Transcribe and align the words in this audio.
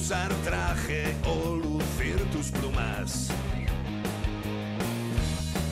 Usar 0.00 0.32
traje 0.44 1.14
o 1.26 1.56
lucir 1.56 2.16
tus 2.32 2.50
plumas. 2.50 3.28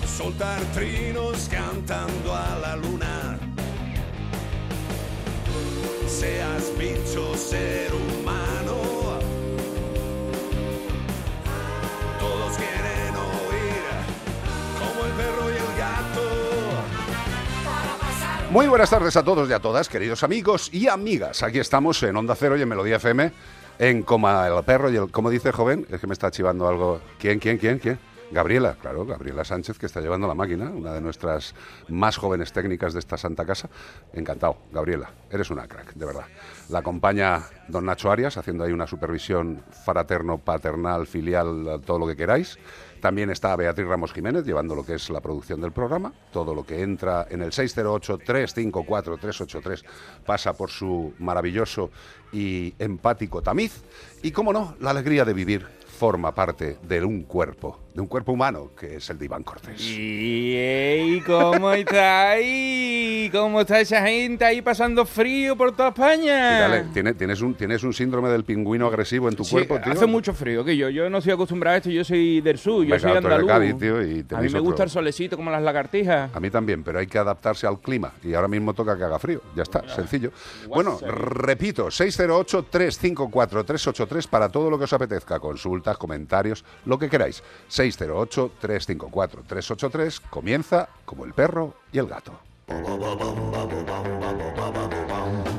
Soltar 0.07 0.61
trinos 0.75 1.49
cantando 1.51 2.35
a 2.35 2.59
la 2.61 2.77
luna. 2.77 3.39
Seas 6.07 6.71
bicho, 6.79 7.35
ser 7.37 7.91
humano. 7.95 8.77
Todos 12.21 12.57
quieren 12.59 13.15
oír 13.17 13.83
como 14.79 15.07
el 15.07 15.13
perro 15.13 15.51
y 15.51 15.57
el 15.57 15.79
gato. 15.79 16.29
Muy 18.51 18.67
buenas 18.69 18.91
tardes 18.91 19.17
a 19.17 19.25
todos 19.25 19.49
y 19.49 19.55
a 19.55 19.59
todas, 19.59 19.89
queridos 19.89 20.23
amigos 20.23 20.69
y 20.71 20.87
amigas. 20.89 21.43
Aquí 21.43 21.59
estamos 21.59 22.03
en 22.03 22.15
Onda 22.15 22.37
Cero 22.37 22.59
y 22.59 22.63
en 22.63 22.69
Melodía 22.69 22.97
FM, 22.97 23.33
en 23.79 24.03
Coma 24.03 24.47
el 24.47 24.65
Perro 24.65 24.91
y 24.91 24.97
el... 24.97 25.11
¿Cómo 25.11 25.31
dice 25.31 25.49
el 25.49 25.55
joven? 25.55 25.87
Es 25.91 26.01
que 26.01 26.07
me 26.07 26.13
está 26.13 26.31
chivando 26.31 26.69
algo. 26.69 27.01
¿Quién, 27.19 27.39
quién, 27.39 27.59
quién, 27.59 27.79
quién? 27.79 27.99
Gabriela, 28.31 28.77
claro, 28.79 29.07
Gabriela 29.07 29.43
Sánchez, 29.43 29.79
que 29.79 29.87
está 29.87 30.01
llevando 30.01 30.29
la 30.29 30.35
máquina, 30.35 30.71
una 30.71 30.93
de 30.93 31.01
nuestras 31.01 31.55
más 31.89 32.19
jóvenes 32.19 32.53
técnicas 32.53 32.93
de 32.93 32.99
esta 32.99 33.17
santa 33.17 33.47
casa. 33.47 33.71
Encantado, 34.13 34.59
Gabriela, 34.71 35.11
eres 35.31 35.51
una 35.51 35.67
crack, 35.67 35.95
de 35.95 36.05
verdad. 36.05 36.27
La 36.69 36.81
acompaña 36.81 37.45
don 37.69 37.87
Nacho 37.87 38.11
Arias, 38.11 38.37
haciendo 38.37 38.65
ahí 38.65 38.73
una 38.73 38.87
supervisión 38.87 39.63
fraterno, 39.85 40.37
paternal, 40.37 41.07
filial, 41.07 41.81
todo 41.87 41.99
lo 41.99 42.07
que 42.07 42.17
queráis. 42.17 42.59
También 43.01 43.31
está 43.31 43.57
Beatriz 43.57 43.87
Ramos 43.87 44.13
Jiménez 44.13 44.45
llevando 44.45 44.75
lo 44.75 44.85
que 44.85 44.95
es 44.95 45.09
la 45.11 45.21
producción 45.21 45.61
del 45.61 45.71
programa. 45.73 46.13
Todo 46.33 46.53
lo 46.55 46.67
que 46.67 46.83
entra 46.83 47.29
en 47.31 47.43
el 47.43 47.53
608-354-383 47.53 49.85
pasa 50.27 50.55
por 50.55 50.71
su 50.71 51.15
maravilloso 51.19 51.91
y 52.33 52.75
empático 52.79 53.43
tamiz. 53.43 53.83
Y, 54.23 54.33
cómo 54.33 54.53
no, 54.53 54.75
la 54.81 54.91
alegría 54.91 55.25
de 55.25 55.33
vivir 55.33 55.78
forma 55.99 56.33
parte 56.33 56.77
de 56.83 57.05
un 57.05 57.25
cuerpo, 57.25 57.81
de 57.93 58.01
un 58.01 58.07
cuerpo 58.07 58.31
humano, 58.33 58.71
que 58.79 58.97
es 58.97 59.11
el 59.11 59.19
de 59.19 59.25
Iván 59.25 59.43
Cortés. 59.43 59.81
Y 59.81 60.55
ey, 60.57 61.21
¿cómo 61.27 61.73
estáis? 61.73 63.31
¿Cómo 63.33 63.61
está 63.63 63.81
esa 63.81 64.01
gente 64.07 64.45
ahí 64.45 64.63
pasando 64.63 65.05
frío 65.05 65.57
por 65.57 65.75
toda 65.75 65.89
España? 65.89 66.61
Dale, 66.61 66.85
¿tienes, 66.95 67.17
tienes, 67.19 67.41
un, 67.43 67.55
¿Tienes 67.55 67.83
un 67.83 67.93
síndrome 67.93 68.29
del 68.29 68.45
pingüino 68.45 68.87
agresivo 68.87 69.29
en 69.29 69.35
tu 69.35 69.43
Sí, 69.45 69.51
cuerpo, 69.51 69.81
tío? 69.81 69.93
hace 69.93 70.07
mucho 70.07 70.33
frío 70.33 70.65
que 70.65 70.77
yo. 70.77 70.89
Yo 70.89 71.11
no 71.11 71.21
soy 71.21 71.33
acostumbrado 71.33 71.75
a 71.75 71.79
esto, 71.79 71.91
yo 71.91 72.05
soy 72.05 72.41
del 72.41 72.59
sur, 72.59 72.85
yo 72.85 72.95
Venga, 72.95 73.01
soy 73.01 73.17
andaluz. 73.19 73.49
Cádiz, 73.49 73.77
tío, 73.79 74.01
y 74.03 74.25
a 74.31 74.37
mí 74.41 74.43
me 74.43 74.47
otro- 74.49 74.63
gusta 74.63 74.85
el 74.85 74.91
solecito 74.91 75.37
como 75.37 75.51
las 75.51 75.63
lagartijas. 75.63 76.31
A 76.35 76.39
mí 76.41 76.51
también, 76.51 76.85
pero 76.85 77.01
hay 77.01 77.07
que 77.09 77.19
adaptarse 77.19 77.67
al 77.67 77.81
clima 77.81 78.13
y 78.23 78.35
ahora 78.35 78.47
mismo 78.49 78.73
toca 78.75 78.97
que 78.97 79.03
haga 79.05 79.19
frío. 79.19 79.43
Ya 79.57 79.65
está, 79.65 79.83
sencillo. 79.95 80.31
Bueno, 80.69 80.99
repito, 81.01 81.91
608-354-383 81.91 84.27
para 84.29 84.49
todo 84.49 84.71
lo 84.71 84.79
que 84.79 84.85
os 84.85 84.93
apetezca, 84.93 85.39
comentarios, 85.97 86.65
lo 86.85 86.99
que 86.99 87.09
queráis. 87.09 87.43
608-354-383 87.71 90.21
comienza 90.29 90.91
como 91.05 91.25
el 91.25 91.33
perro 91.33 91.75
y 91.93 91.99
el 91.99 92.07
gato. 92.07 92.39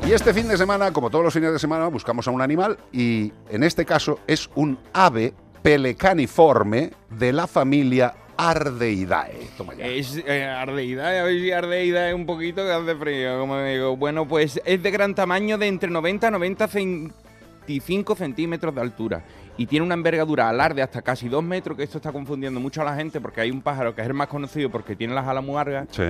Y 0.07 0.12
este 0.12 0.34
fin 0.34 0.47
de 0.47 0.57
semana, 0.57 0.94
como 0.94 1.09
todos 1.09 1.25
los 1.25 1.34
fines 1.34 1.51
de 1.51 1.59
semana, 1.59 1.88
buscamos 1.88 2.28
a 2.28 2.31
un 2.31 2.41
animal 2.41 2.78
y 2.91 3.34
en 3.50 3.63
este 3.63 3.85
caso 3.85 4.19
es 4.28 4.50
un 4.56 4.78
ave 4.94 5.34
pelecaniforme 5.62 6.91
de 7.09 7.34
la 7.34 7.47
familia 7.47 8.13
Ardeidae. 8.38 9.50
Es 9.78 10.17
eh, 10.25 10.46
ardeída, 10.46 11.09
a 11.09 11.23
ver 11.23 11.41
si 11.41 11.51
ardeída 11.51 12.09
es 12.09 12.16
un 12.16 12.25
poquito 12.25 12.63
que 12.63 12.72
hace 12.72 12.96
frío, 12.96 13.40
como 13.40 13.61
digo. 13.61 13.97
Bueno, 13.97 14.28
pues 14.28 14.61
es 14.63 14.81
de 14.81 14.91
gran 14.91 15.13
tamaño, 15.13 15.57
de 15.57 15.67
entre 15.67 15.90
90 15.90 16.28
a 16.28 16.31
90 16.31 16.67
25 16.67 18.16
centímetros 18.16 18.73
de 18.73 18.81
altura. 18.81 19.23
Y 19.59 19.66
tiene 19.66 19.86
una 19.86 19.94
envergadura 19.94 20.47
alar 20.47 20.74
de 20.74 20.81
hasta 20.81 21.02
casi 21.02 21.28
2 21.28 21.44
metros, 21.44 21.75
que 21.75 21.84
esto 21.84 21.97
está 21.97 22.14
confundiendo 22.14 22.62
mucho 22.62 22.81
a 22.81 22.86
la 22.86 22.96
gente, 22.96 23.20
porque 23.20 23.42
hay 23.42 23.52
un 23.52 23.62
pájaro 23.62 23.94
que 23.94 24.00
es 24.02 24.08
el 24.08 24.14
más 24.14 24.28
conocido 24.30 24.70
porque 24.70 24.96
tiene 24.96 25.14
las 25.14 25.28
alas 25.28 25.44
muy 25.44 25.56
largas, 25.56 25.88
Sí. 25.92 26.03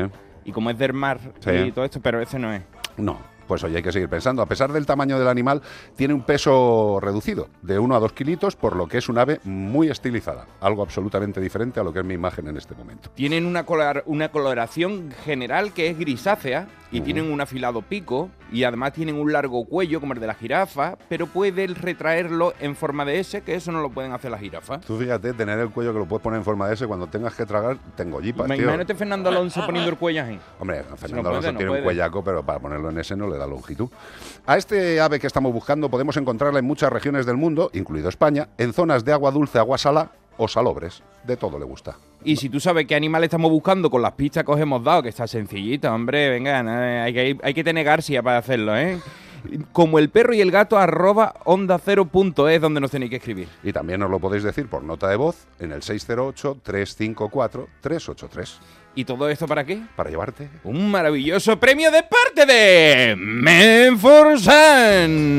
y 0.46 0.52
como 0.52 0.70
es 0.70 0.78
del 0.78 0.94
mar 0.94 1.20
Sí. 1.40 1.50
y 1.50 1.72
todo 1.72 1.84
esto, 1.84 2.00
pero 2.00 2.22
ese 2.22 2.38
no 2.38 2.54
es. 2.54 2.62
No, 2.98 3.18
pues 3.48 3.64
oye, 3.64 3.78
hay 3.78 3.82
que 3.82 3.92
seguir 3.92 4.08
pensando. 4.08 4.44
A 4.44 4.46
pesar 4.46 4.72
del 4.72 4.86
tamaño 4.86 5.18
del 5.18 5.28
animal, 5.28 5.64
tiene 5.96 6.14
un 6.14 6.22
peso 6.22 7.00
reducido, 7.02 7.48
de 7.64 7.80
1 7.80 7.96
a 7.96 8.00
2 8.00 8.14
kilitos, 8.14 8.56
por 8.56 8.76
lo 8.76 8.86
que 8.88 9.00
es 9.00 9.10
un 9.10 9.18
ave 9.18 9.40
muy 9.44 9.90
estilizada. 9.90 10.46
Algo 10.62 10.84
absolutamente 10.84 11.42
diferente 11.42 11.80
a 11.80 11.84
lo 11.84 11.92
que 11.92 12.00
es 12.00 12.06
mi 12.06 12.14
imagen 12.14 12.48
en 12.50 12.56
este 12.58 12.76
momento. 12.76 13.10
Tienen 13.16 13.48
una, 13.48 13.66
color- 13.66 14.04
una 14.06 14.30
coloración 14.30 15.10
general 15.26 15.74
que 15.74 15.88
es 15.88 15.98
grisácea 15.98 16.68
y 16.92 17.02
tienen 17.02 17.32
un 17.32 17.40
afilado 17.42 17.82
pico 17.82 18.30
y 18.52 18.64
además 18.64 18.94
tienen 18.94 19.16
un 19.16 19.32
largo 19.32 19.66
cuello 19.66 20.00
como 20.00 20.14
el 20.14 20.20
de 20.20 20.28
la 20.28 20.34
jirafa, 20.34 20.98
pero 21.08 21.28
pueden 21.28 21.76
retraerlo 21.76 22.54
en 22.60 22.76
forma 22.76 23.06
de 23.06 23.20
S, 23.20 23.42
que 23.42 23.56
eso 23.56 23.72
no 23.72 23.82
lo 23.82 23.90
pueden 23.90 24.12
hacer 24.12 24.32
las 24.32 24.40
jirafas. 24.40 24.82
Tú 24.82 24.98
fíjate, 24.98 25.34
tener 25.34 25.60
el 25.60 25.70
cuello 25.70 25.94
que 25.94 26.00
lo 26.00 26.06
puedes 26.06 26.24
poner 26.24 26.40
en 26.40 26.44
forma 26.44 26.68
de 26.68 26.74
S, 26.74 26.88
cuando 26.88 27.08
tengas 27.08 27.36
que 27.36 27.46
tragar, 27.46 27.78
tengo 27.96 28.20
jipas, 28.20 28.48
tío. 28.48 28.64
Imagínate 28.64 28.96
Fernando 28.96 29.30
Alonso 29.30 29.66
poniendo 29.66 29.92
el 29.92 29.98
cuello 29.98 30.24
así. 30.24 30.40
Hombre, 30.60 30.84
Fernando 30.96 31.30
Alonso 31.30 31.52
no 31.52 31.58
tiene 31.58 31.72
un 31.72 31.84
cuellaco, 31.84 32.24
pero 32.24 32.44
para 32.44 32.60
ponerlo 32.60 32.90
en 32.90 32.98
ese 32.98 33.16
no 33.16 33.30
le 33.30 33.38
da 33.38 33.46
longitud. 33.46 33.90
A 34.46 34.58
este 34.58 35.00
ave 35.00 35.20
que 35.20 35.28
estamos 35.28 35.54
buscando 35.54 35.90
podemos 35.90 36.18
encontrarla 36.18 36.60
en 36.60 36.66
muchas 36.66 36.92
regiones 36.92 37.26
del 37.26 37.38
mundo, 37.38 37.70
incluido 37.74 38.10
España, 38.10 38.50
en 38.58 38.74
zonas 38.74 39.06
de 39.06 39.14
agua 39.14 39.32
dulce, 39.32 39.60
agua 39.60 39.78
salada 39.78 40.12
o 40.40 40.48
salobres. 40.48 41.04
De 41.24 41.38
todo 41.38 41.60
le 41.60 41.66
gusta. 41.66 41.98
Y 42.24 42.38
si 42.38 42.50
tú 42.50 42.60
sabes 42.60 42.88
qué 42.88 42.96
animal 42.96 43.24
estamos 43.24 43.52
buscando 43.52 43.92
con 43.92 44.02
las 44.02 44.14
pistas 44.14 44.44
que 44.44 44.52
os 44.52 44.60
hemos 44.60 44.84
dado, 44.84 45.04
que 45.04 45.10
está 45.10 45.28
sencillita, 45.28 45.94
hombre, 45.94 46.30
venga, 46.30 47.04
hay 47.04 47.14
que, 47.14 47.38
hay 47.44 47.54
que 47.54 47.64
tener 47.64 47.86
García 47.86 48.24
para 48.24 48.40
hacerlo, 48.40 48.76
¿eh? 48.76 49.00
Como 49.72 50.00
el 50.00 50.10
perro 50.10 50.34
y 50.34 50.42
el 50.42 50.52
gato, 50.52 50.78
arroba 50.78 51.34
onda 51.46 51.80
cero 51.80 52.04
punto 52.06 52.50
es 52.50 52.60
donde 52.60 52.82
nos 52.82 52.92
tenéis 52.92 53.12
que 53.12 53.16
escribir. 53.18 53.48
Y 53.64 53.72
también 53.72 54.02
os 54.04 54.10
lo 54.10 54.20
podéis 54.20 54.44
decir 54.44 54.68
por 54.68 54.84
nota 54.84 55.08
de 55.08 55.16
voz 55.16 55.48
en 55.60 55.72
el 55.72 55.80
608-354-383. 55.82 58.58
¿Y 58.96 59.06
todo 59.06 59.30
esto 59.30 59.48
para 59.48 59.64
qué? 59.64 59.82
Para 59.96 60.10
llevarte. 60.10 60.50
Un 60.64 60.90
maravilloso 60.90 61.60
premio 61.60 61.92
de 61.92 62.02
parte 62.04 62.46
de 62.46 63.16
Menforsan. 63.16 64.50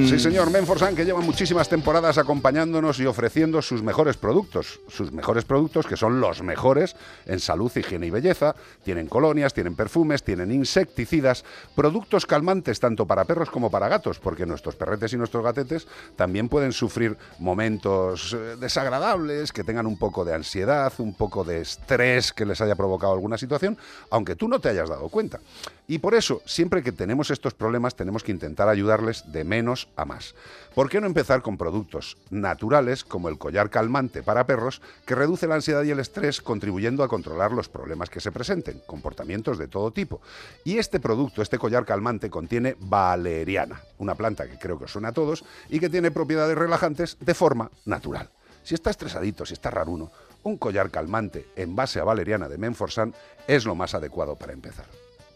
Sí, 0.08 0.20
señor, 0.20 0.50
Menforsan, 0.50 0.94
que 0.94 1.04
lleva 1.04 1.20
muchísimas 1.20 1.68
temporadas 1.68 2.16
acompañándonos 2.16 3.00
y 3.00 3.06
ofreciendo 3.06 3.60
sus 3.60 3.82
mejores 3.82 4.16
productos. 4.16 4.78
Sus 4.88 5.10
mejores 5.12 5.44
productos, 5.44 5.86
que 5.86 5.96
son 5.96 6.20
los 6.20 6.42
mejores 6.42 6.94
en 7.26 7.40
salud, 7.40 7.72
higiene 7.74 8.06
y 8.06 8.10
belleza. 8.10 8.54
Tienen 8.84 9.08
colonias, 9.08 9.52
tienen 9.52 9.74
perfumes, 9.74 10.22
tienen 10.22 10.52
insecticidas, 10.52 11.44
productos 11.74 12.26
calmantes 12.26 12.78
tanto 12.78 13.06
para 13.06 13.24
perros 13.24 13.50
como 13.50 13.68
para 13.70 13.88
gatos, 13.88 14.20
porque 14.20 14.46
nuestros 14.46 14.76
perretes 14.76 15.12
y 15.12 15.16
nuestros 15.16 15.42
gatetes 15.42 15.88
también 16.14 16.48
pueden 16.48 16.72
sufrir 16.72 17.18
momentos 17.40 18.32
eh, 18.32 18.56
desagradables, 18.60 19.52
que 19.52 19.64
tengan 19.64 19.86
un 19.86 19.98
poco 19.98 20.24
de 20.24 20.34
ansiedad, 20.34 20.92
un 20.98 21.14
poco 21.14 21.42
de 21.42 21.60
estrés 21.62 22.32
que 22.32 22.46
les 22.46 22.60
haya 22.60 22.76
provocado 22.76 23.12
alguna 23.12 23.36
situación, 23.40 23.76
aunque 24.10 24.36
tú 24.36 24.46
no 24.46 24.60
te 24.60 24.68
hayas 24.68 24.88
dado 24.88 25.08
cuenta. 25.08 25.40
Y 25.88 25.98
por 25.98 26.14
eso, 26.14 26.40
siempre 26.44 26.84
que 26.84 26.92
tenemos 26.92 27.32
estos 27.32 27.52
problemas, 27.52 27.96
tenemos 27.96 28.22
que 28.22 28.30
intentar 28.30 28.68
ayudarles 28.68 29.32
de 29.32 29.42
menos 29.42 29.88
a 29.96 30.04
más. 30.04 30.36
¿Por 30.72 30.88
qué 30.88 31.00
no 31.00 31.08
empezar 31.08 31.42
con 31.42 31.58
productos 31.58 32.16
naturales 32.30 33.02
como 33.02 33.28
el 33.28 33.38
collar 33.38 33.70
calmante 33.70 34.22
para 34.22 34.46
perros 34.46 34.80
que 35.04 35.16
reduce 35.16 35.48
la 35.48 35.56
ansiedad 35.56 35.82
y 35.82 35.90
el 35.90 35.98
estrés 35.98 36.40
contribuyendo 36.40 37.02
a 37.02 37.08
controlar 37.08 37.50
los 37.50 37.68
problemas 37.68 38.08
que 38.08 38.20
se 38.20 38.30
presenten, 38.30 38.80
comportamientos 38.86 39.58
de 39.58 39.66
todo 39.66 39.90
tipo? 39.90 40.20
Y 40.62 40.78
este 40.78 41.00
producto, 41.00 41.42
este 41.42 41.58
collar 41.58 41.84
calmante, 41.84 42.30
contiene 42.30 42.76
valeriana, 42.78 43.80
una 43.98 44.14
planta 44.14 44.46
que 44.46 44.58
creo 44.58 44.78
que 44.78 44.84
os 44.84 44.92
suena 44.92 45.08
a 45.08 45.12
todos 45.12 45.44
y 45.68 45.80
que 45.80 45.90
tiene 45.90 46.12
propiedades 46.12 46.56
relajantes 46.56 47.16
de 47.18 47.34
forma 47.34 47.68
natural. 47.84 48.30
Si 48.62 48.74
está 48.74 48.90
estresadito, 48.90 49.46
si 49.46 49.54
está 49.54 49.70
raruno, 49.70 50.10
un 50.42 50.56
collar 50.56 50.90
calmante 50.90 51.46
en 51.56 51.76
base 51.76 52.00
a 52.00 52.04
valeriana 52.04 52.48
de 52.48 52.58
Menforsan 52.58 53.14
es 53.46 53.64
lo 53.64 53.74
más 53.74 53.94
adecuado 53.94 54.36
para 54.36 54.52
empezar. 54.52 54.86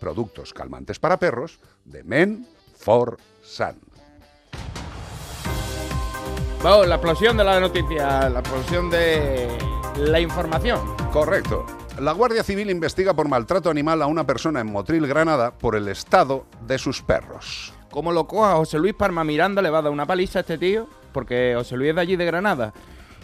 Productos 0.01 0.53
calmantes 0.53 0.99
para 0.99 1.19
perros 1.19 1.59
de 1.85 2.05
Menforsan. 2.05 3.77
Vamos, 6.63 6.89
la 6.89 6.95
explosión 6.95 7.37
de 7.37 7.45
la 7.45 7.61
noticia, 7.61 8.29
la 8.31 8.41
explosión 8.41 8.89
de 8.89 9.49
la 9.99 10.21
información. 10.21 10.81
Correcto. 11.13 11.67
La 12.01 12.13
Guardia 12.13 12.43
Civil 12.43 12.71
investiga 12.71 13.15
por 13.15 13.29
maltrato 13.29 13.71
animal 13.71 14.03
a 14.03 14.07
una 14.07 14.27
persona 14.27 14.61
en 14.61 14.73
Motril, 14.73 15.07
Granada, 15.07 15.53
por 15.53 15.77
el 15.77 15.89
estado 15.89 16.47
de 16.67 16.79
sus 16.79 17.03
perros. 17.03 17.73
Como 17.91 18.11
lo 18.11 18.27
coja 18.27 18.57
José 18.57 18.79
Luis 18.79 18.95
Parma 18.95 19.23
Miranda, 19.23 19.63
le 19.63 19.71
va 19.71 19.79
a 19.79 19.83
dar 19.83 19.93
una 19.93 20.07
paliza 20.07 20.41
a 20.41 20.41
este 20.41 20.59
tío, 20.59 20.89
porque 21.13 21.53
José 21.55 21.77
Luis 21.77 21.91
es 21.91 21.95
de 21.95 22.01
allí 22.01 22.17
de 22.17 22.25
Granada. 22.25 22.73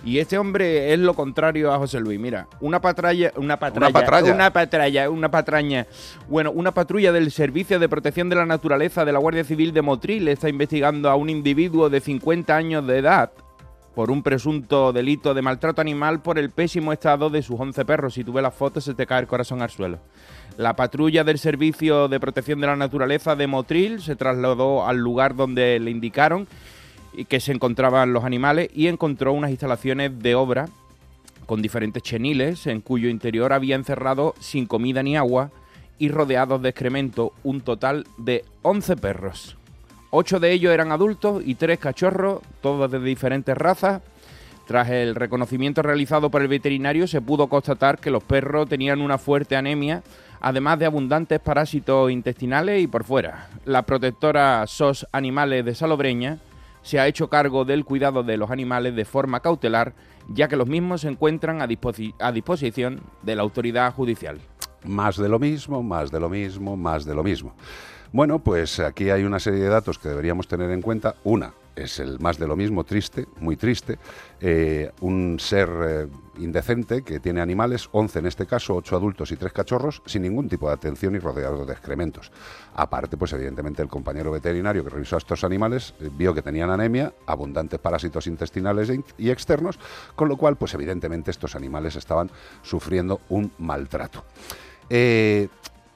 Y 0.05 0.19
este 0.19 0.38
hombre 0.38 0.93
es 0.93 0.99
lo 0.99 1.14
contrario 1.14 1.73
a 1.73 1.79
José 1.79 2.00
Luis. 2.00 2.19
Mira, 2.19 2.47
una 2.61 2.81
patralla, 2.81 3.32
una 3.37 3.58
patralla, 3.58 3.93
patralla. 3.93 4.35
una 4.35 4.52
patralla, 4.52 5.11
una 5.11 5.31
patraña. 5.31 5.87
Bueno, 6.29 6.50
una 6.52 6.73
patrulla 6.73 7.12
del 7.12 7.31
Servicio 7.31 7.79
de 7.79 7.88
Protección 7.88 8.29
de 8.29 8.37
la 8.37 8.47
Naturaleza 8.47 9.05
de 9.05 9.12
la 9.12 9.19
Guardia 9.19 9.44
Civil 9.44 9.73
de 9.73 9.82
Motril 9.82 10.29
está 10.29 10.49
investigando 10.49 11.11
a 11.11 11.17
un 11.17 11.29
individuo 11.29 11.91
de 11.91 12.00
50 12.00 12.56
años 12.56 12.87
de 12.87 12.99
edad 12.99 13.31
por 13.94 14.11
un 14.11 14.23
presunto 14.23 14.93
delito 14.93 15.35
de 15.35 15.43
maltrato 15.43 15.81
animal 15.81 16.23
por 16.23 16.38
el 16.38 16.50
pésimo 16.50 16.93
estado 16.93 17.29
de 17.29 17.43
sus 17.43 17.61
11 17.61 17.85
perros. 17.85 18.14
Si 18.14 18.25
tú 18.25 18.32
ves 18.32 18.43
las 18.43 18.55
fotos 18.55 18.85
se 18.85 18.94
te 18.94 19.06
cae 19.06 19.20
el 19.20 19.26
corazón 19.26 19.61
al 19.61 19.70
suelo. 19.70 19.99
La 20.56 20.76
patrulla 20.76 21.25
del 21.25 21.38
Servicio 21.38 22.08
de 22.08 22.20
Protección 22.20 22.61
de 22.61 22.69
la 22.69 22.76
Naturaleza 22.76 23.37
de 23.37 23.46
Motril 23.46 24.00
se 24.00 24.17
trasladó 24.17 24.87
al 24.87 24.99
lugar 24.99 25.35
donde 25.35 25.79
le 25.81 25.91
indicaron 25.91 26.46
que 27.28 27.40
se 27.40 27.52
encontraban 27.52 28.12
los 28.12 28.24
animales 28.24 28.70
y 28.74 28.86
encontró 28.86 29.32
unas 29.32 29.50
instalaciones 29.50 30.18
de 30.20 30.34
obra 30.34 30.68
con 31.46 31.62
diferentes 31.62 32.02
cheniles 32.02 32.66
en 32.66 32.80
cuyo 32.80 33.08
interior 33.08 33.52
había 33.52 33.74
encerrado 33.74 34.34
sin 34.38 34.66
comida 34.66 35.02
ni 35.02 35.16
agua 35.16 35.50
y 35.98 36.08
rodeados 36.08 36.62
de 36.62 36.68
excremento 36.68 37.32
un 37.42 37.60
total 37.60 38.06
de 38.18 38.44
11 38.62 38.96
perros. 38.96 39.56
Ocho 40.10 40.40
de 40.40 40.52
ellos 40.52 40.72
eran 40.72 40.92
adultos 40.92 41.42
y 41.44 41.56
tres 41.56 41.78
cachorros, 41.78 42.40
todos 42.60 42.90
de 42.90 43.00
diferentes 43.00 43.56
razas. 43.56 44.00
Tras 44.66 44.90
el 44.90 45.14
reconocimiento 45.14 45.82
realizado 45.82 46.30
por 46.30 46.42
el 46.42 46.48
veterinario 46.48 47.06
se 47.06 47.20
pudo 47.20 47.48
constatar 47.48 47.98
que 47.98 48.10
los 48.10 48.22
perros 48.22 48.68
tenían 48.68 49.00
una 49.00 49.18
fuerte 49.18 49.56
anemia, 49.56 50.02
además 50.40 50.78
de 50.78 50.86
abundantes 50.86 51.40
parásitos 51.40 52.10
intestinales 52.10 52.80
y 52.82 52.86
por 52.86 53.04
fuera. 53.04 53.48
La 53.64 53.82
protectora 53.82 54.64
SOS 54.66 55.06
Animales 55.12 55.64
de 55.64 55.74
Salobreña 55.74 56.38
se 56.82 56.99
ha 56.99 57.06
hecho 57.06 57.29
cargo 57.29 57.65
del 57.65 57.85
cuidado 57.85 58.23
de 58.23 58.37
los 58.37 58.50
animales 58.50 58.94
de 58.97 59.05
forma 59.05 59.41
cautelar, 59.41 59.94
ya 60.29 60.49
que 60.49 60.56
los 60.56 60.69
mismos 60.69 61.03
se 61.03 61.09
encuentran 61.09 61.61
a, 61.61 61.67
disposi- 61.67 62.15
a 62.19 62.32
disposición 62.32 63.00
de 63.23 63.37
la 63.37 63.43
autoridad 63.43 63.93
judicial. 63.93 64.38
Más 64.85 65.17
de 65.17 65.29
lo 65.29 65.38
mismo, 65.38 65.82
más 65.82 66.11
de 66.11 66.21
lo 66.21 66.29
mismo, 66.29 66.77
más 66.77 67.05
de 67.05 67.15
lo 67.15 67.23
mismo. 67.23 67.55
Bueno, 68.12 68.38
pues 68.38 68.81
aquí 68.81 69.11
hay 69.11 69.25
una 69.25 69.38
serie 69.38 69.61
de 69.61 69.69
datos 69.69 69.99
que 69.99 70.09
deberíamos 70.09 70.49
tener 70.49 70.71
en 70.71 70.82
cuenta. 70.82 71.15
Una 71.23 71.53
es 71.76 71.99
el 71.99 72.19
más 72.19 72.38
de 72.38 72.46
lo 72.46 72.56
mismo, 72.56 72.84
triste, 72.84 73.26
muy 73.38 73.56
triste. 73.56 73.99
Eh, 74.40 74.90
un 75.00 75.38
ser 75.38 75.69
eh, 75.82 76.06
indecente 76.38 77.02
que 77.02 77.20
tiene 77.20 77.40
animales, 77.40 77.88
11 77.93 78.19
en 78.20 78.26
este 78.26 78.46
caso, 78.46 78.75
8 78.76 78.96
adultos 78.96 79.32
y 79.32 79.37
3 79.37 79.52
cachorros, 79.52 80.02
sin 80.06 80.22
ningún 80.22 80.49
tipo 80.49 80.69
de 80.69 80.75
atención 80.75 81.14
y 81.14 81.19
rodeados 81.19 81.67
de 81.67 81.72
excrementos. 81.72 82.31
Aparte, 82.75 83.17
pues 83.17 83.32
evidentemente 83.32 83.82
el 83.82 83.88
compañero 83.88 84.31
veterinario 84.31 84.84
que 84.84 84.90
revisó 84.90 85.17
a 85.17 85.19
estos 85.19 85.44
animales 85.44 85.94
eh, 86.00 86.11
vio 86.12 86.34
que 86.34 86.43
tenían 86.43 86.70
anemia, 86.70 87.12
abundantes 87.26 87.78
parásitos 87.81 88.26
intestinales 88.26 88.90
e 88.90 89.02
y 89.19 89.31
externos, 89.31 89.78
con 90.14 90.28
lo 90.28 90.37
cual, 90.37 90.56
pues 90.56 90.75
evidentemente 90.75 91.31
estos 91.31 91.55
animales 91.55 91.96
estaban 91.96 92.31
sufriendo 92.62 93.20
un 93.28 93.52
maltrato. 93.58 94.25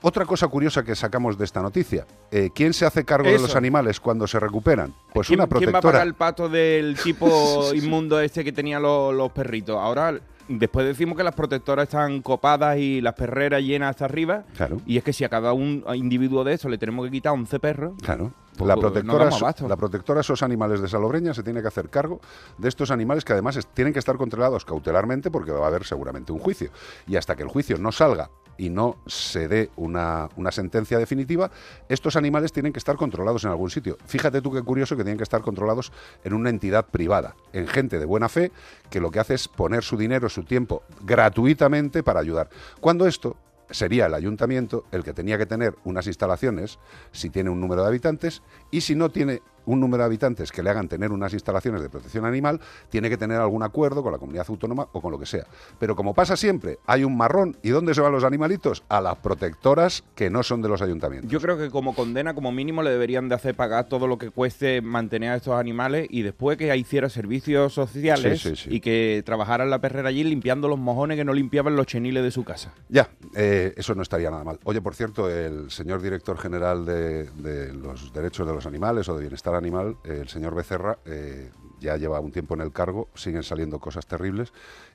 Otra 0.06 0.26
cosa 0.26 0.48
curiosa 0.48 0.84
que 0.84 0.94
sacamos 0.94 1.38
de 1.38 1.44
esta 1.46 1.62
noticia, 1.62 2.06
eh, 2.30 2.50
¿quién 2.54 2.74
se 2.74 2.84
hace 2.84 3.04
cargo 3.04 3.26
de 3.28 3.36
Eso. 3.36 3.46
los 3.46 3.56
animales 3.56 4.00
cuando 4.00 4.26
se 4.26 4.38
recuperan? 4.38 4.92
Pues 5.14 5.28
¿Quién, 5.28 5.40
una 5.40 5.46
quién 5.46 5.56
va 5.74 5.78
a 5.78 5.80
protectora. 5.80 5.92
pagar 5.92 6.06
el 6.06 6.14
pato 6.14 6.48
del 6.50 6.96
tipo 7.02 7.72
inmundo 7.74 8.20
este 8.20 8.44
que 8.44 8.52
tenían 8.52 8.82
los, 8.82 9.14
los 9.14 9.32
perritos? 9.32 9.76
Ahora, 9.78 10.20
después 10.46 10.84
decimos 10.86 11.16
que 11.16 11.24
las 11.24 11.34
protectoras 11.34 11.84
están 11.84 12.20
copadas 12.20 12.76
y 12.76 13.00
las 13.00 13.14
perreras 13.14 13.62
llenas 13.62 13.90
hasta 13.90 14.04
arriba. 14.04 14.44
Claro. 14.54 14.82
Y 14.84 14.98
es 14.98 15.04
que 15.04 15.14
si 15.14 15.24
a 15.24 15.30
cada 15.30 15.54
un 15.54 15.82
individuo 15.94 16.44
de 16.44 16.52
esos 16.52 16.70
le 16.70 16.76
tenemos 16.76 17.06
que 17.06 17.10
quitar 17.10 17.32
11 17.32 17.58
perros, 17.58 17.92
Claro. 18.02 18.30
Pues, 18.58 18.68
la 18.68 18.74
no 18.76 18.82
protectora, 18.82 19.28
abasto. 19.28 19.66
la 19.66 19.76
protectora 19.76 20.20
esos 20.20 20.42
animales 20.42 20.80
de 20.80 20.86
Salobreña 20.86 21.34
se 21.34 21.42
tiene 21.42 21.60
que 21.60 21.66
hacer 21.66 21.88
cargo 21.88 22.20
de 22.58 22.68
estos 22.68 22.90
animales 22.92 23.24
que 23.24 23.32
además 23.32 23.58
tienen 23.74 23.92
que 23.92 23.98
estar 23.98 24.16
controlados 24.16 24.64
cautelarmente 24.64 25.28
porque 25.30 25.50
va 25.50 25.64
a 25.64 25.68
haber 25.68 25.84
seguramente 25.84 26.30
un 26.30 26.38
juicio. 26.38 26.70
Y 27.08 27.16
hasta 27.16 27.34
que 27.34 27.42
el 27.42 27.48
juicio 27.48 27.78
no 27.78 27.90
salga 27.90 28.30
y 28.56 28.70
no 28.70 28.96
se 29.06 29.48
dé 29.48 29.70
una, 29.76 30.28
una 30.36 30.52
sentencia 30.52 30.98
definitiva, 30.98 31.50
estos 31.88 32.16
animales 32.16 32.52
tienen 32.52 32.72
que 32.72 32.78
estar 32.78 32.96
controlados 32.96 33.44
en 33.44 33.50
algún 33.50 33.70
sitio. 33.70 33.98
Fíjate 34.06 34.42
tú 34.42 34.52
qué 34.52 34.62
curioso 34.62 34.96
que 34.96 35.04
tienen 35.04 35.18
que 35.18 35.24
estar 35.24 35.42
controlados 35.42 35.92
en 36.24 36.34
una 36.34 36.50
entidad 36.50 36.86
privada, 36.86 37.34
en 37.52 37.66
gente 37.66 37.98
de 37.98 38.04
buena 38.04 38.28
fe, 38.28 38.52
que 38.90 39.00
lo 39.00 39.10
que 39.10 39.20
hace 39.20 39.34
es 39.34 39.48
poner 39.48 39.82
su 39.82 39.96
dinero, 39.96 40.28
su 40.28 40.44
tiempo 40.44 40.82
gratuitamente 41.02 42.02
para 42.02 42.20
ayudar. 42.20 42.48
Cuando 42.80 43.06
esto 43.06 43.36
sería 43.70 44.06
el 44.06 44.14
ayuntamiento 44.14 44.84
el 44.92 45.02
que 45.04 45.12
tenía 45.12 45.38
que 45.38 45.46
tener 45.46 45.74
unas 45.84 46.06
instalaciones 46.06 46.78
si 47.12 47.30
tiene 47.30 47.50
un 47.50 47.60
número 47.60 47.82
de 47.82 47.88
habitantes 47.88 48.42
y 48.70 48.82
si 48.82 48.94
no 48.94 49.10
tiene 49.10 49.42
un 49.66 49.80
número 49.80 50.02
de 50.02 50.06
habitantes 50.06 50.52
que 50.52 50.62
le 50.62 50.70
hagan 50.70 50.88
tener 50.88 51.12
unas 51.12 51.32
instalaciones 51.32 51.82
de 51.82 51.88
protección 51.88 52.24
animal, 52.24 52.60
tiene 52.90 53.08
que 53.10 53.16
tener 53.16 53.40
algún 53.40 53.62
acuerdo 53.62 54.02
con 54.02 54.12
la 54.12 54.18
comunidad 54.18 54.46
autónoma 54.48 54.88
o 54.92 55.00
con 55.00 55.10
lo 55.12 55.18
que 55.18 55.26
sea. 55.26 55.46
Pero 55.78 55.96
como 55.96 56.14
pasa 56.14 56.36
siempre, 56.36 56.78
hay 56.86 57.04
un 57.04 57.16
marrón. 57.16 57.56
¿Y 57.62 57.70
dónde 57.70 57.94
se 57.94 58.00
van 58.00 58.12
los 58.12 58.24
animalitos? 58.24 58.82
A 58.88 59.00
las 59.00 59.16
protectoras 59.16 60.04
que 60.14 60.30
no 60.30 60.42
son 60.42 60.62
de 60.62 60.68
los 60.68 60.82
ayuntamientos. 60.82 61.30
Yo 61.30 61.40
creo 61.40 61.56
que 61.58 61.70
como 61.70 61.94
condena, 61.94 62.34
como 62.34 62.52
mínimo, 62.52 62.82
le 62.82 62.90
deberían 62.90 63.28
de 63.28 63.34
hacer 63.34 63.54
pagar 63.54 63.88
todo 63.88 64.06
lo 64.06 64.18
que 64.18 64.30
cueste 64.30 64.80
mantener 64.82 65.30
a 65.30 65.36
estos 65.36 65.54
animales 65.54 66.06
y 66.10 66.22
después 66.22 66.56
que 66.58 66.74
hiciera 66.76 67.08
servicios 67.08 67.72
sociales 67.72 68.40
Sí, 68.42 68.50
sí, 68.50 68.56
sí. 68.56 68.74
y 68.76 68.80
que 68.80 69.22
trabajara 69.24 69.64
en 69.64 69.70
la 69.70 69.80
perrera 69.80 70.08
allí 70.08 70.24
limpiando 70.24 70.68
los 70.68 70.78
mojones 70.78 71.16
que 71.16 71.24
no 71.24 71.32
limpiaban 71.32 71.76
los 71.76 71.86
cheniles 71.86 72.22
de 72.22 72.30
su 72.30 72.44
casa. 72.44 72.72
Ya, 72.88 73.08
eh, 73.34 73.72
eso 73.76 73.94
no 73.94 74.02
estaría 74.02 74.30
nada 74.30 74.44
mal. 74.44 74.58
Oye, 74.64 74.80
por 74.80 74.94
cierto, 74.94 75.28
el 75.30 75.70
señor 75.70 76.02
director 76.02 76.38
general 76.38 76.84
de, 76.84 77.24
de 77.30 77.72
los 77.72 78.12
derechos 78.12 78.46
de 78.46 78.52
los 78.54 78.66
animales 78.66 79.08
o 79.08 79.14
de 79.14 79.20
bienestar 79.22 79.53
animal, 79.56 79.96
eh, 80.04 80.18
el 80.22 80.28
señor 80.28 80.54
Becerra, 80.54 80.98
eh, 81.04 81.50
ya 81.84 81.96
lleva 81.96 82.18
un 82.18 82.32
tiempo 82.32 82.54
en 82.54 82.62
el 82.62 82.72
cargo, 82.72 83.08
siguen 83.14 83.42
saliendo 83.42 83.78
cosas 83.78 84.06
terribles 84.06 84.52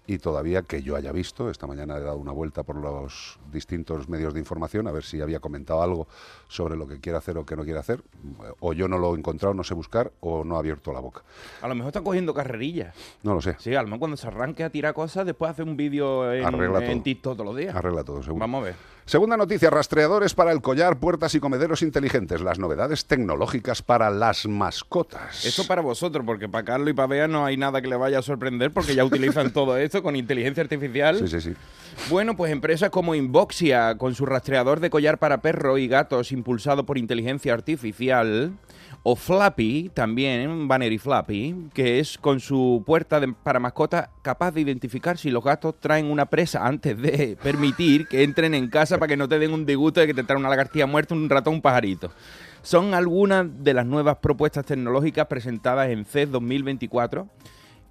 y 0.08 0.18
todavía 0.18 0.64
que 0.64 0.82
yo 0.82 0.96
haya 0.96 1.12
visto, 1.12 1.50
esta 1.52 1.68
mañana 1.68 1.98
he 1.98 2.02
dado 2.02 2.18
una 2.18 2.32
vuelta 2.32 2.64
por 2.64 2.76
los 2.76 3.40
distintos 3.52 4.10
medios 4.10 4.34
de 4.34 4.40
información 4.40 4.88
a 4.88 4.92
ver 4.92 5.04
si 5.04 5.22
había 5.22 5.40
comentado 5.40 5.84
algo 5.84 6.08
sobre 6.48 6.76
lo 6.76 6.88
que 6.88 7.00
quiere 7.00 7.18
hacer 7.18 7.38
o 7.38 7.46
que 7.46 7.56
no 7.56 7.64
quiere 7.64 7.80
hacer, 7.80 8.02
o 8.60 8.74
yo 8.74 8.88
no 8.88 8.98
lo 8.98 9.14
he 9.14 9.20
encontrado, 9.20 9.54
no 9.54 9.64
sé 9.64 9.76
buscar, 9.76 10.12
o 10.20 10.44
no 10.44 10.56
ha 10.56 10.60
abierto 10.60 10.92
la 10.92 11.00
boca. 11.00 11.22
A 11.62 11.68
lo 11.68 11.76
mejor 11.76 11.90
están 11.90 12.04
cogiendo 12.04 12.34
carrerillas. 12.34 12.96
No 13.22 13.36
lo 13.36 13.42
sé, 13.42 13.56
Sí, 13.60 13.76
a 13.76 13.82
lo 13.82 13.88
mejor 13.88 14.00
cuando 14.00 14.18
se 14.18 14.28
arranque 14.28 14.64
a 14.64 14.72
tirar 14.72 14.96
cosas, 14.96 15.28
después 15.28 15.52
hace 15.52 15.62
un 15.62 15.78
vídeo 15.78 16.34
en, 16.34 16.44
en. 16.44 17.04
TikTok 17.04 17.38
todos 17.38 17.46
los 17.46 17.56
días. 17.56 17.76
arregla 17.76 18.04
todo 18.04 18.24
seguro. 18.24 18.40
Vamos 18.40 18.62
a 18.62 18.66
ver. 18.66 18.76
Segunda 19.10 19.38
noticia, 19.38 19.72
rastreadores 19.72 20.36
para 20.36 20.52
el 20.52 20.62
collar, 20.62 21.00
puertas 21.00 21.34
y 21.34 21.40
comederos 21.40 21.82
inteligentes, 21.82 22.42
las 22.42 22.60
novedades 22.60 23.06
tecnológicas 23.06 23.82
para 23.82 24.12
las 24.12 24.46
mascotas. 24.48 25.46
Eso 25.46 25.66
para 25.66 25.82
vosotros, 25.82 26.24
porque 26.24 26.48
para 26.48 26.64
Carlos 26.80 26.92
y 26.92 26.94
para 26.94 27.07
Bea 27.07 27.28
no 27.28 27.45
hay 27.45 27.57
nada 27.57 27.81
que 27.81 27.88
le 27.90 27.98
vaya 27.98 28.19
a 28.19 28.21
sorprender 28.21 28.71
porque 28.71 28.95
ya 28.95 29.04
utilizan 29.04 29.52
todo 29.54 29.78
esto 29.78 30.02
con 30.02 30.16
inteligencia 30.16 30.64
artificial. 30.64 31.18
Sí, 31.18 31.28
sí, 31.28 31.42
sí. 31.42 31.54
Bueno, 32.09 32.38
pues 32.38 32.52
empresas 32.54 32.90
como 32.90 33.14
Inboxia, 33.16 33.98
con 33.98 34.16
su 34.16 34.26
rastreador 34.26 34.80
de 34.80 34.90
collar 34.90 35.18
para 35.18 35.42
perro 35.42 35.78
y 35.78 35.88
gatos 35.90 36.31
impulsado 36.31 36.86
por 36.86 36.98
inteligencia 36.98 37.54
artificial, 37.54 38.54
o 39.04 39.16
Flappy, 39.18 39.92
también, 39.94 40.68
Banner 40.69 40.92
y 40.94 40.98
Flappy, 40.98 41.56
que 41.74 42.00
es 42.00 42.18
con 42.18 42.40
su 42.40 42.83
puerta 42.86 43.19
de- 43.19 43.33
para 43.33 43.59
mascota 43.59 44.09
capaz 44.21 44.52
de 44.52 44.62
identificar 44.62 45.18
si 45.18 45.30
los 45.31 45.44
gatos 45.44 45.76
traen 45.80 46.06
una 46.09 46.26
presa 46.28 46.66
antes 46.66 46.98
de 47.02 47.38
permitir 47.42 48.07
que 48.07 48.24
entren 48.24 48.54
en 48.54 48.69
casa 48.69 48.98
para 48.98 49.09
que 49.09 49.18
no 49.18 49.28
te 49.28 49.38
den 49.40 49.52
un 49.54 49.66
disgusto 49.66 50.00
de 50.00 50.07
que 50.07 50.14
te 50.14 50.24
traen 50.24 50.40
una 50.40 50.50
lagartija 50.50 50.86
muerta, 50.86 51.14
un 51.16 51.30
ratón, 51.30 51.56
un 51.56 51.62
pajarito. 51.62 52.12
Son 52.61 52.94
algunas 52.94 53.45
de 53.63 53.73
las 53.73 53.85
nuevas 53.85 54.18
propuestas 54.18 54.66
tecnológicas 54.66 55.28
presentadas 55.28 55.89
en 55.89 56.06
CES 56.06 56.31
2024 56.31 57.28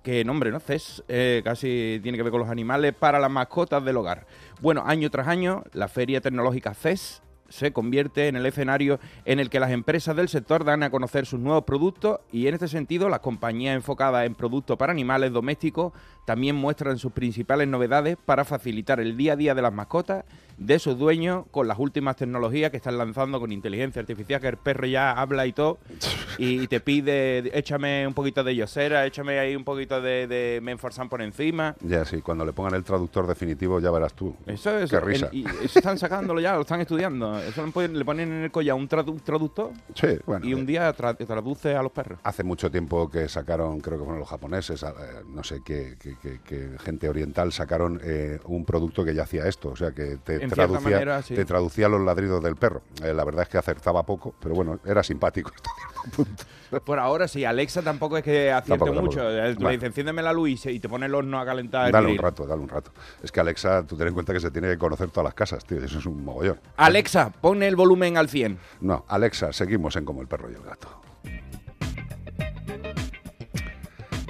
que 0.02 0.24
nombre, 0.24 0.50
¿no? 0.50 0.60
CES 0.60 1.04
eh, 1.08 1.42
casi 1.44 2.00
tiene 2.02 2.16
que 2.16 2.22
ver 2.22 2.30
con 2.30 2.40
los 2.40 2.48
animales 2.48 2.94
para 2.94 3.18
las 3.18 3.30
mascotas 3.30 3.84
del 3.84 3.96
hogar. 3.96 4.26
Bueno, 4.60 4.84
año 4.86 5.10
tras 5.10 5.28
año, 5.28 5.64
la 5.72 5.88
feria 5.88 6.20
tecnológica 6.20 6.72
CES 6.72 7.22
se 7.48 7.72
convierte 7.72 8.28
en 8.28 8.36
el 8.36 8.46
escenario 8.46 9.00
en 9.24 9.40
el 9.40 9.50
que 9.50 9.60
las 9.60 9.70
empresas 9.70 10.14
del 10.16 10.28
sector 10.28 10.64
dan 10.64 10.82
a 10.82 10.90
conocer 10.90 11.26
sus 11.26 11.40
nuevos 11.40 11.64
productos 11.64 12.20
y 12.30 12.46
en 12.46 12.54
este 12.54 12.68
sentido 12.68 13.08
las 13.08 13.20
compañías 13.20 13.74
enfocadas 13.74 14.26
en 14.26 14.34
productos 14.34 14.76
para 14.76 14.92
animales 14.92 15.32
domésticos 15.32 15.92
también 16.28 16.56
muestran 16.56 16.98
sus 16.98 17.10
principales 17.12 17.66
novedades 17.68 18.18
para 18.22 18.44
facilitar 18.44 19.00
el 19.00 19.16
día 19.16 19.32
a 19.32 19.36
día 19.36 19.54
de 19.54 19.62
las 19.62 19.72
mascotas 19.72 20.26
de 20.58 20.78
sus 20.78 20.98
dueños 20.98 21.46
con 21.50 21.66
las 21.68 21.78
últimas 21.78 22.16
tecnologías 22.16 22.70
que 22.70 22.76
están 22.76 22.98
lanzando 22.98 23.40
con 23.40 23.50
inteligencia 23.50 24.00
artificial, 24.00 24.38
que 24.38 24.48
el 24.48 24.56
perro 24.58 24.86
ya 24.86 25.12
habla 25.12 25.46
y 25.46 25.52
todo, 25.54 25.78
y 26.38 26.66
te 26.66 26.80
pide, 26.80 27.56
échame 27.58 28.06
un 28.06 28.12
poquito 28.12 28.44
de 28.44 28.54
yosera, 28.56 29.06
échame 29.06 29.38
ahí 29.38 29.56
un 29.56 29.64
poquito 29.64 30.02
de, 30.02 30.26
de 30.26 30.60
menforzan 30.62 31.08
por 31.08 31.22
encima. 31.22 31.76
Ya, 31.80 32.04
sí, 32.04 32.20
cuando 32.20 32.44
le 32.44 32.52
pongan 32.52 32.74
el 32.74 32.84
traductor 32.84 33.26
definitivo 33.26 33.80
ya 33.80 33.90
verás 33.90 34.12
tú. 34.12 34.36
Eso 34.46 34.76
es. 34.78 34.90
Qué 34.90 35.00
risa. 35.00 35.28
el- 35.32 35.38
y 35.38 35.44
eso 35.64 35.78
están 35.78 35.96
sacándolo 35.96 36.40
ya, 36.42 36.56
lo 36.56 36.60
están 36.62 36.80
estudiando. 36.82 37.38
Eso 37.38 37.64
le 37.64 38.04
ponen, 38.04 38.32
en 38.32 38.42
el 38.44 38.50
collar 38.50 38.74
un, 38.76 38.86
tradu- 38.88 39.12
un 39.12 39.20
traductor 39.20 39.70
Sí, 39.94 40.08
bueno. 40.26 40.44
y 40.44 40.52
un 40.52 40.62
eh, 40.62 40.66
día 40.66 40.94
tra- 40.94 41.16
traduce 41.26 41.74
a 41.74 41.82
los 41.82 41.92
perros. 41.92 42.18
Hace 42.24 42.44
mucho 42.44 42.70
tiempo 42.70 43.08
que 43.08 43.28
sacaron, 43.30 43.80
creo 43.80 43.96
que 43.96 44.04
fueron 44.04 44.18
los 44.20 44.28
japoneses, 44.28 44.82
eh, 44.82 44.86
no 45.28 45.42
sé 45.42 45.60
qué, 45.64 45.96
qué- 45.98 46.16
qué 46.18 46.70
gente 46.80 47.08
oriental, 47.08 47.52
sacaron 47.52 48.00
eh, 48.02 48.38
un 48.44 48.64
producto 48.64 49.04
que 49.04 49.14
ya 49.14 49.22
hacía 49.22 49.46
esto. 49.46 49.70
O 49.70 49.76
sea, 49.76 49.92
que 49.92 50.16
te, 50.16 50.42
En 50.42 50.50
traducía, 50.50 50.90
manera, 50.90 51.22
sí. 51.22 51.34
te 51.34 51.44
traducía 51.44 51.88
los 51.88 52.00
ladridos 52.00 52.42
del 52.42 52.56
perro. 52.56 52.82
Eh, 53.02 53.12
la 53.14 53.24
verdad 53.24 53.42
es 53.42 53.48
que 53.48 53.58
acertaba 53.58 54.04
poco, 54.04 54.34
pero 54.40 54.54
bueno, 54.54 54.78
era 54.84 55.02
simpático. 55.02 55.50
hasta 55.54 55.70
cierto 55.70 56.16
punto. 56.16 56.44
Por 56.84 56.98
ahora 56.98 57.26
sí, 57.28 57.46
Alexa 57.46 57.80
tampoco 57.80 58.18
es 58.18 58.22
que 58.24 58.52
acierte 58.52 58.84
Tampoco, 58.84 59.00
mucho. 59.06 59.20
tampoco. 59.20 59.38
Eh, 59.38 59.48
Le 59.48 59.54
Vale. 59.54 59.76
dice, 59.76 59.86
enciéndeme 59.86 60.22
la 60.22 60.32
luz 60.34 60.66
y, 60.66 60.78
te 60.80 60.88
pone 60.88 61.06
el 61.06 61.14
horno 61.14 61.40
a 61.40 61.44
calentar 61.46 61.90
Dale 61.90 62.12
un 62.12 62.18
rato, 62.18 62.46
dale 62.46 62.60
un 62.60 62.68
rato. 62.68 62.90
Es 63.22 63.32
que 63.32 63.40
Alexa, 63.40 63.86
tú 63.86 63.96
ten 63.96 64.08
en 64.08 64.14
cuenta 64.14 64.34
que 64.34 64.40
se 64.40 64.50
tiene 64.50 64.68
que 64.68 64.76
conocer 64.78 65.08
todas 65.10 65.24
las 65.24 65.34
casas, 65.34 65.64
tío, 65.64 65.82
eso 65.82 65.98
es 65.98 66.04
un 66.06 66.22
mogollón. 66.24 66.60
Alexa, 66.76 67.30
pon 67.30 67.62
el 67.62 67.74
volumen 67.74 68.18
al 68.18 68.28
100. 68.28 68.58
No, 68.82 69.04
Alexa, 69.08 69.52
seguimos 69.52 69.96
en 69.96 70.04
Como 70.04 70.20
el 70.20 70.28
perro 70.28 70.50
y 70.50 70.54
el 70.54 70.62
gato. 70.62 70.88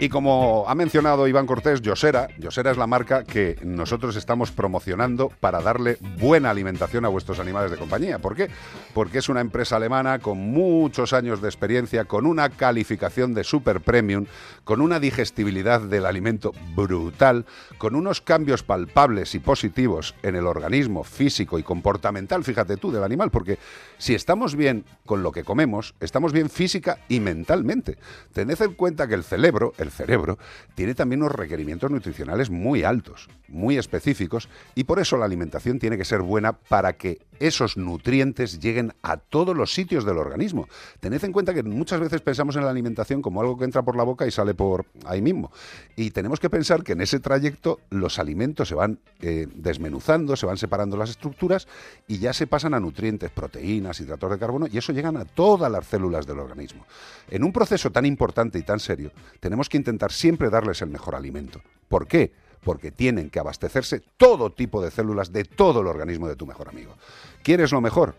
Y 0.00 0.11
como 0.11 0.64
ha 0.69 0.76
mencionado 0.76 1.26
Iván 1.26 1.47
Cortés, 1.47 1.83
Yosera, 1.83 2.28
Yosera 2.38 2.71
es 2.71 2.76
la 2.76 2.87
marca 2.87 3.25
que 3.25 3.57
nosotros 3.64 4.14
estamos 4.14 4.52
promocionando 4.52 5.28
para 5.40 5.61
darle 5.61 5.99
buena 6.21 6.50
alimentación 6.50 7.05
a 7.05 7.09
vuestros 7.09 7.40
animales 7.40 7.73
de 7.73 7.78
compañía. 7.78 8.21
¿Por 8.21 8.37
qué? 8.37 8.49
Porque 8.95 9.19
es 9.19 9.28
una 9.28 9.40
empresa 9.40 9.75
alemana 9.75 10.21
con 10.21 10.38
muchos 10.38 11.12
años 11.12 11.43
de 11.43 11.49
experiencia, 11.49 12.05
con 12.05 12.26
una 12.26 12.49
calificación 12.49 13.35
de 13.35 13.43
super 13.43 13.81
premium, 13.81 14.26
con 14.62 14.81
una 14.81 15.00
digestibilidad 15.00 15.81
del 15.81 16.07
alimento 16.07 16.52
brutal, 16.76 17.45
con 17.79 17.95
unos 17.95 18.21
cambios 18.21 18.63
palpables 18.63 19.35
y 19.35 19.39
positivos 19.39 20.15
en 20.23 20.37
el 20.37 20.47
organismo 20.47 21.05
físico 21.05 21.59
y 21.59 21.63
comportamental, 21.63 22.45
fíjate 22.45 22.77
tú, 22.77 22.91
del 22.91 23.05
animal, 23.05 23.31
porque 23.31 23.59
si 23.97 24.15
estamos 24.15 24.57
bien 24.57 24.85
con 25.07 25.23
lo 25.23 25.33
que 25.33 25.45
comemos, 25.45 25.95
estamos 26.01 26.33
bien 26.33 26.51
física 26.51 26.99
y 27.09 27.21
mentalmente. 27.21 27.97
Tened 28.33 28.61
en 28.61 28.75
cuenta 28.75 29.07
que 29.07 29.15
el 29.15 29.25
cerebro, 29.25 29.73
el 29.79 29.91
cerebro, 29.91 30.39
tiene 30.75 30.95
también 30.95 31.23
unos 31.23 31.35
requerimientos 31.35 31.91
nutricionales 31.91 32.51
muy 32.51 32.83
altos, 32.83 33.29
muy 33.49 33.78
específicos, 33.78 34.49
y 34.75 34.85
por 34.85 34.99
eso 34.99 35.17
la 35.17 35.25
alimentación 35.25 35.78
tiene 35.78 35.97
que 35.97 36.05
ser 36.05 36.21
buena 36.21 36.52
para 36.52 36.95
que 36.95 37.19
esos 37.40 37.76
nutrientes 37.76 38.61
lleguen 38.61 38.93
a 39.02 39.17
todos 39.17 39.57
los 39.57 39.73
sitios 39.73 40.05
del 40.05 40.19
organismo. 40.19 40.69
Tened 41.00 41.23
en 41.25 41.33
cuenta 41.33 41.55
que 41.55 41.62
muchas 41.62 42.00
veces 42.00 42.21
pensamos 42.21 42.57
en 42.57 42.64
la 42.64 42.71
alimentación 42.71 43.23
como 43.23 43.40
algo 43.40 43.57
que 43.57 43.64
entra 43.64 43.83
por 43.83 43.97
la 43.97 44.02
boca 44.02 44.26
y 44.26 44.31
sale 44.31 44.55
por 44.55 44.87
ahí 45.07 45.23
mismo. 45.23 45.50
Y 45.97 46.11
tenemos 46.11 46.40
que 46.40 46.50
pensar 46.50 46.83
que 46.83 46.93
en 46.93 47.00
ese 47.00 47.21
trayecto 47.21 47.81
los 47.90 48.19
alimentos 48.19 48.69
se 48.69 48.75
van 48.75 48.99
eh, 49.21 49.47
desmenuzando, 49.55 50.37
se 50.37 50.47
van 50.47 50.59
separando 50.59 50.97
las 50.97 51.11
estructuras 51.11 51.69
y 52.07 52.19
ya 52.19 52.33
se 52.33 52.47
pasan 52.47 52.75
a 52.75 52.81
nutrientes, 52.81 53.31
proteínas, 53.31 54.00
hidratos 54.00 54.31
de 54.31 54.38
carbono 54.38 54.67
y 54.67 54.78
eso 54.78 54.93
llegan 54.93 55.17
a 55.17 55.25
todas 55.25 55.71
las 55.71 55.87
células 55.87 56.26
del 56.26 56.38
organismo. 56.38 56.87
En 57.31 57.45
un 57.45 57.52
proceso 57.52 57.90
tan 57.90 58.07
importante 58.07 58.59
y 58.59 58.62
tan 58.62 58.81
serio, 58.81 59.12
tenemos 59.40 59.69
que 59.69 59.76
intentar 59.76 60.12
siempre 60.12 60.50
darles 60.50 60.83
el 60.83 60.90
mejor 60.90 61.14
alimento. 61.14 61.61
¿Por 61.88 62.07
qué? 62.07 62.33
Porque 62.62 62.91
tienen 62.91 63.31
que 63.31 63.38
abastecerse 63.38 64.00
todo 64.17 64.50
tipo 64.50 64.83
de 64.83 64.91
células 64.91 65.33
de 65.33 65.45
todo 65.45 65.81
el 65.81 65.87
organismo 65.87 66.29
de 66.29 66.37
tu 66.37 66.47
mejor 66.47 66.69
amigo. 66.69 66.97
¿Quieres 67.43 67.73
lo 67.73 67.81
mejor? 67.81 68.15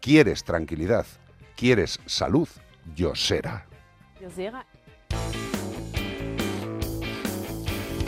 ¿Quieres 0.00 0.44
tranquilidad? 0.44 1.06
¿Quieres 1.56 1.98
salud? 2.06 2.48
Yosera. 2.94 3.66
Yosera. 4.20 4.66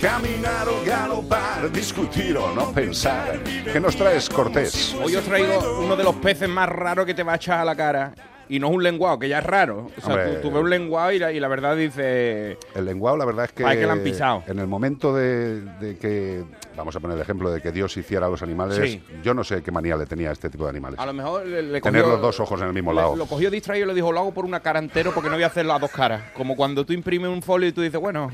Caminar 0.01 0.69
o 0.69 0.85
galopar, 0.85 1.73
discutir 1.73 2.37
o 2.37 2.55
no 2.55 2.71
pensar. 2.73 3.43
¿Qué 3.43 3.81
nos 3.81 3.97
traes, 3.97 4.29
Cortés? 4.29 4.95
Hoy 5.03 5.17
os 5.17 5.25
traigo 5.25 5.81
uno 5.83 5.97
de 5.97 6.05
los 6.05 6.15
peces 6.17 6.49
más 6.49 6.69
raros 6.69 7.05
que 7.05 7.15
te 7.15 7.25
va 7.25 7.33
a 7.33 7.37
echar 7.37 7.59
a 7.59 7.65
la 7.65 7.75
cara. 7.75 8.15
Y 8.51 8.59
no 8.61 8.69
es 8.69 8.75
un 8.75 8.83
lenguado, 8.83 9.19
que 9.19 9.29
ya 9.29 9.39
es 9.41 9.45
raro. 9.45 9.91
O 9.97 10.01
sea, 10.01 10.15
Hombre. 10.15 10.37
tú, 10.37 10.49
tú 10.49 10.51
ves 10.55 10.63
un 10.63 10.71
lenguado 10.71 11.13
y 11.13 11.19
la, 11.19 11.33
y 11.33 11.39
la 11.41 11.49
verdad 11.49 11.77
dice... 11.77 12.57
El 12.75 12.85
lenguado, 12.87 13.17
la 13.19 13.25
verdad 13.27 13.45
es 13.45 13.53
que. 13.53 13.65
Ay, 13.65 13.79
que 13.79 13.87
la 13.87 13.93
han 13.93 14.01
pisado. 14.03 14.43
En 14.47 14.59
el 14.59 14.67
momento 14.67 15.15
de, 15.15 15.61
de 15.61 15.99
que. 15.99 16.45
Vamos 16.77 16.95
a 16.97 17.01
poner 17.01 17.17
el 17.17 17.23
ejemplo 17.23 17.51
de 17.51 17.61
que 17.61 17.73
Dios 17.73 17.97
hiciera 17.97 18.27
a 18.27 18.31
los 18.31 18.43
animales. 18.43 18.79
Sí. 18.91 19.03
Yo 19.23 19.35
no 19.35 19.45
sé 19.45 19.63
qué 19.63 19.71
manía 19.71 19.97
le 19.97 20.07
tenía 20.07 20.31
a 20.31 20.33
este 20.33 20.49
tipo 20.49 20.65
de 20.65 20.71
animales. 20.71 20.99
A 20.99 21.05
lo 21.07 21.13
mejor 21.13 21.45
le, 21.45 21.63
le 21.63 21.81
Tener 21.81 22.03
cogió- 22.03 22.13
los 22.13 22.21
dos 22.23 22.41
ojos 22.41 22.61
en 22.63 22.69
el 22.69 22.73
mismo 22.73 22.93
le- 22.93 23.01
lado. 23.01 23.17
Lo 23.17 23.27
cogió 23.27 23.51
distraído 23.51 23.85
y 23.87 23.89
le 23.89 23.95
dijo, 23.95 24.13
lo 24.13 24.21
hago 24.21 24.33
por 24.33 24.45
una 24.45 24.61
cara 24.61 24.79
entero 24.79 25.13
porque 25.13 25.29
no 25.29 25.35
voy 25.35 25.43
a 25.45 25.49
hacer 25.49 25.67
las 25.67 25.81
dos 25.81 25.91
caras. 25.91 26.23
Como 26.35 26.57
cuando 26.57 26.87
tú 26.87 26.93
imprimes 26.93 27.29
un 27.29 27.43
folio 27.43 27.69
y 27.69 27.73
tú 27.73 27.83
dices, 27.83 28.01
bueno, 28.01 28.31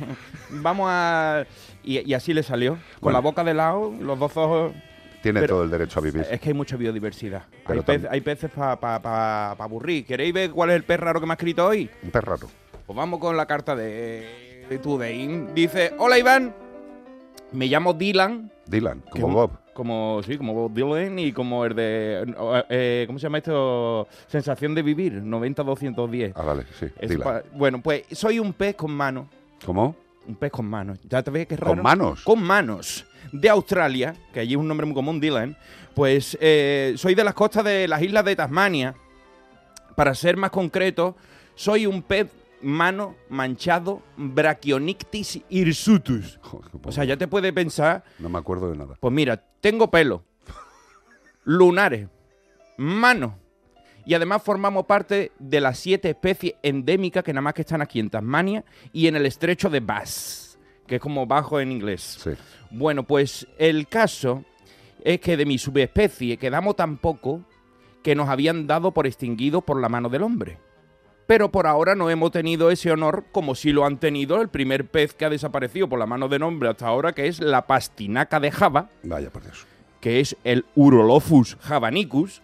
vamos 0.51 0.87
a... 0.91 1.45
Y, 1.83 2.09
y 2.09 2.15
así 2.15 2.33
le 2.35 2.43
salió. 2.43 2.73
Con 2.75 2.81
Bueno. 3.01 3.19
la 3.19 3.23
boca 3.23 3.43
de 3.45 3.55
lado, 3.55 3.93
los 4.01 4.19
dos 4.19 4.37
ojos... 4.37 4.73
Tiene 5.25 5.41
pero- 5.41 5.55
todo 5.57 5.65
el 5.65 5.71
derecho 5.71 5.99
a 5.99 6.03
vivir. 6.03 6.27
Es 6.31 6.39
que 6.41 6.51
hay 6.51 6.55
mucha 6.55 6.77
biodiversidad. 6.77 7.45
Pero 7.67 7.81
Hay, 7.81 7.97
pez- 7.97 8.03
tam- 8.03 8.09
hay 8.11 8.21
peces 8.21 8.51
para 8.51 8.79
pa, 8.79 9.01
pa- 9.03 9.55
pa 9.57 9.65
aburrir. 9.65 10.05
¿Queréis 10.07 10.33
ver 10.35 10.51
cuál 10.51 10.71
es 10.71 10.77
el 10.77 10.85
pez 10.85 11.01
raro 11.01 11.19
que 11.19 11.27
me 11.27 11.33
ha 11.33 11.37
escrito 11.37 11.67
hoy? 11.67 11.91
Un 12.03 12.11
pez 12.11 12.23
raro. 12.23 12.47
Pues 12.87 12.97
vamos 12.97 13.19
con 13.19 13.37
la 13.37 13.47
carta 13.47 13.75
de, 13.75 14.67
de 14.69 14.79
Today. 14.79 15.47
Dice, 15.55 15.95
hola 15.99 16.19
Iván, 16.19 16.55
me 17.53 17.67
llamo 17.69 17.95
Dylan. 17.95 18.51
Dylan, 18.67 19.03
como 19.11 19.29
Bob. 19.31 19.51
Como, 19.73 20.21
sí, 20.25 20.37
como 20.37 20.53
Bob 20.55 20.73
Dylan 20.75 21.19
y 21.19 21.33
como 21.33 21.65
el 21.65 21.75
de... 21.75 22.35
eh, 22.69 23.05
¿Cómo 23.07 23.19
se 23.19 23.23
llama 23.25 23.39
esto? 23.39 24.07
Sensación 24.27 24.75
de 24.75 24.83
vivir, 24.83 25.23
90-210. 25.23 26.33
Ah, 26.37 26.43
vale, 26.43 26.65
sí. 26.79 26.87
Es 27.01 27.09
Dylan. 27.11 27.25
pa- 27.27 27.43
bueno, 27.55 27.81
pues 27.83 28.05
soy 28.13 28.39
un 28.39 28.53
pez 28.53 28.75
con 28.77 28.91
manos. 28.93 29.27
¿Cómo? 29.65 29.97
Un 30.27 30.37
pez 30.37 30.51
con 30.53 30.67
manos. 30.67 30.99
¿Ya 31.09 31.23
te 31.23 31.31
ves 31.31 31.47
que 31.47 31.55
es 31.55 31.61
raro? 31.61 31.75
¿Con 31.75 31.83
manos? 31.83 32.23
Con 32.25 32.43
manos. 32.43 33.07
De 33.35 33.49
Australia, 33.49 34.15
que 34.33 34.39
allí 34.41 34.53
es 34.55 34.59
un 34.59 34.69
nombre 34.69 34.87
muy 34.87 34.95
común, 34.95 35.19
Dylan. 35.21 35.57
Pues 35.93 36.39
eh, 36.41 36.95
soy 36.97 37.17
de 37.17 37.25
las 37.25 37.35
costas 37.35 37.65
de 37.65 37.89
las 37.89 38.01
islas 38.01 38.25
de 38.25 38.37
Tasmania. 38.37 38.95
Para 39.97 40.15
ser 40.15 40.37
más 40.37 40.51
concreto, 40.51 41.17
soy 41.57 41.87
un 41.87 42.03
pez 42.03 42.29
mano 42.63 43.17
manchado 43.29 44.03
Brachionictis 44.17 45.41
hirsutus. 45.49 46.39
O 46.85 46.93
sea, 46.93 47.05
ya 47.05 47.17
te 47.17 47.27
puede 47.27 47.53
pensar, 47.53 48.05
No 48.19 48.29
me 48.29 48.39
acuerdo 48.39 48.71
de 48.71 48.77
nada. 48.77 48.95
pues 49.01 49.13
mira, 49.13 49.43
tengo 49.61 49.91
pelo, 49.91 50.23
lunares, 51.45 52.09
manos. 52.77 53.33
Y 54.07 54.15
además 54.15 54.43
formamos 54.43 54.85
parte 54.87 55.33
de 55.39 55.61
las 55.61 55.79
siete 55.79 56.11
especies 56.11 56.55
endémicas 56.63 57.25
que 57.25 57.33
nada 57.33 57.41
más 57.43 57.55
que 57.55 57.63
están 57.63 57.81
aquí 57.81 57.99
en 58.01 58.11
Tasmania 58.11 58.65
y 58.93 59.07
en 59.07 59.17
el 59.17 59.25
estrecho 59.27 59.71
de 59.71 59.81
Bass, 59.81 60.44
que 60.87 60.97
es 60.97 61.01
como 61.01 61.27
bajo 61.27 61.61
en 61.61 61.73
inglés. 61.73 62.19
Sí. 62.23 62.31
Bueno, 62.71 63.05
pues 63.05 63.47
el 63.59 63.87
caso 63.89 64.45
es 65.03 65.21
que 65.21 65.37
de 65.37 65.47
mi 65.47 65.59
subespecie 65.59 66.37
quedamos 66.37 66.77
tan 66.77 66.97
poco 66.97 67.43
que 68.03 68.15
nos 68.15 68.29
habían 68.29 68.67
dado 68.67 68.93
por 68.93 69.07
extinguidos 69.07 69.65
por 69.65 69.81
la 69.81 69.89
mano 69.89 70.09
del 70.09 70.23
hombre. 70.23 70.59
Pero 71.27 71.51
por 71.51 71.67
ahora 71.67 71.95
no 71.95 72.11
hemos 72.11 72.33
tenido 72.33 72.71
ese 72.71 72.91
honor 72.91 73.25
como 73.33 73.55
si 73.55 73.73
lo 73.73 73.87
han 73.87 73.97
tenido 73.97 74.43
el 74.43 74.49
primer 74.51 74.87
pez 74.87 75.15
que 75.15 75.25
ha 75.25 75.31
desaparecido 75.31 75.89
por 75.89 75.99
la 75.99 76.05
mano 76.05 76.29
del 76.29 76.43
hombre 76.43 76.69
hasta 76.69 76.87
ahora, 76.87 77.13
que 77.15 77.29
es 77.29 77.41
la 77.41 77.67
pastinaca 77.67 78.41
de 78.41 78.51
Java, 78.51 78.91
Vaya 79.03 79.31
por 79.31 79.43
Dios. 79.43 79.67
que 80.01 80.21
es 80.21 80.37
el 80.45 80.67
Urolophus 80.75 81.57
javanicus, 81.63 82.43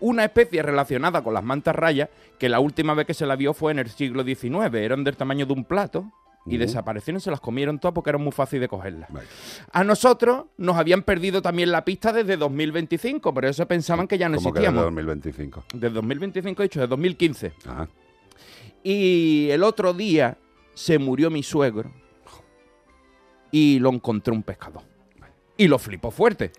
una 0.00 0.24
especie 0.24 0.62
relacionada 0.62 1.22
con 1.22 1.34
las 1.34 1.44
mantas 1.44 1.76
rayas 1.76 2.08
que 2.38 2.48
la 2.48 2.60
última 2.60 2.94
vez 2.94 3.06
que 3.06 3.12
se 3.14 3.26
la 3.26 3.36
vio 3.36 3.52
fue 3.52 3.72
en 3.72 3.80
el 3.80 3.90
siglo 3.90 4.24
XIX. 4.24 4.72
Eran 4.74 5.04
del 5.04 5.16
tamaño 5.16 5.44
de 5.44 5.52
un 5.52 5.64
plato 5.64 6.10
y 6.48 6.54
Ujú. 6.56 6.58
desaparecieron, 6.58 7.20
se 7.20 7.30
las 7.30 7.40
comieron 7.40 7.78
todas 7.78 7.94
porque 7.94 8.10
era 8.10 8.18
muy 8.18 8.32
fácil 8.32 8.60
de 8.60 8.68
cogerlas. 8.68 9.08
A 9.72 9.84
nosotros 9.84 10.46
nos 10.56 10.76
habían 10.76 11.02
perdido 11.02 11.42
también 11.42 11.70
la 11.70 11.84
pista 11.84 12.12
desde 12.12 12.36
2025, 12.36 13.34
pero 13.34 13.48
eso 13.48 13.66
pensaban 13.66 14.06
que 14.08 14.18
ya 14.18 14.28
no 14.28 14.36
¿Cómo 14.36 14.52
que 14.52 14.60
desde 14.60 14.68
existíamos. 14.68 14.84
2025? 14.84 15.64
Desde 15.74 15.90
2025, 15.90 16.62
he 16.62 16.64
dicho, 16.66 16.80
de 16.80 16.86
2015. 16.86 17.52
Ajá. 17.66 17.88
Y 18.82 19.48
el 19.50 19.62
otro 19.62 19.92
día 19.92 20.38
se 20.74 20.98
murió 20.98 21.30
mi 21.30 21.42
suegro 21.42 21.92
y 23.50 23.78
lo 23.78 23.90
encontró 23.90 24.34
un 24.34 24.42
pescador. 24.42 24.82
Y 25.56 25.66
lo 25.66 25.78
flipó 25.78 26.10
fuerte. 26.10 26.52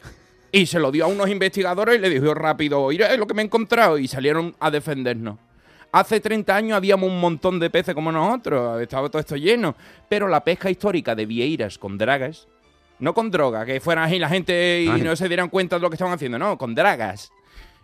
Y 0.51 0.65
se 0.65 0.79
lo 0.79 0.91
dio 0.91 1.05
a 1.05 1.07
unos 1.07 1.29
investigadores 1.29 1.95
y 1.95 1.99
le 1.99 2.09
dijo 2.09 2.33
rápido, 2.33 2.87
mira 2.89 3.15
lo 3.15 3.27
que 3.27 3.33
me 3.33 3.41
he 3.41 3.45
encontrado. 3.45 3.97
Y 3.97 4.07
salieron 4.07 4.55
a 4.59 4.71
defendernos. 4.71 5.37
Hace 5.91 6.19
30 6.19 6.55
años 6.55 6.77
habíamos 6.77 7.09
un 7.09 7.19
montón 7.19 7.59
de 7.59 7.69
peces 7.69 7.95
como 7.95 8.11
nosotros, 8.11 8.81
estaba 8.81 9.09
todo 9.09 9.19
esto 9.19 9.35
lleno. 9.35 9.75
Pero 10.07 10.27
la 10.27 10.43
pesca 10.43 10.69
histórica 10.69 11.15
de 11.15 11.25
vieiras 11.25 11.77
con 11.77 11.97
dragas, 11.97 12.47
no 12.99 13.13
con 13.13 13.31
droga, 13.31 13.65
que 13.65 13.79
fueran 13.79 14.05
ahí 14.05 14.19
la 14.19 14.29
gente 14.29 14.83
y 14.83 14.87
Ay. 14.87 15.01
no 15.01 15.15
se 15.15 15.27
dieran 15.27 15.49
cuenta 15.49 15.77
de 15.77 15.81
lo 15.81 15.89
que 15.89 15.95
estaban 15.95 16.13
haciendo, 16.13 16.37
no, 16.37 16.57
con 16.57 16.75
dragas. 16.75 17.31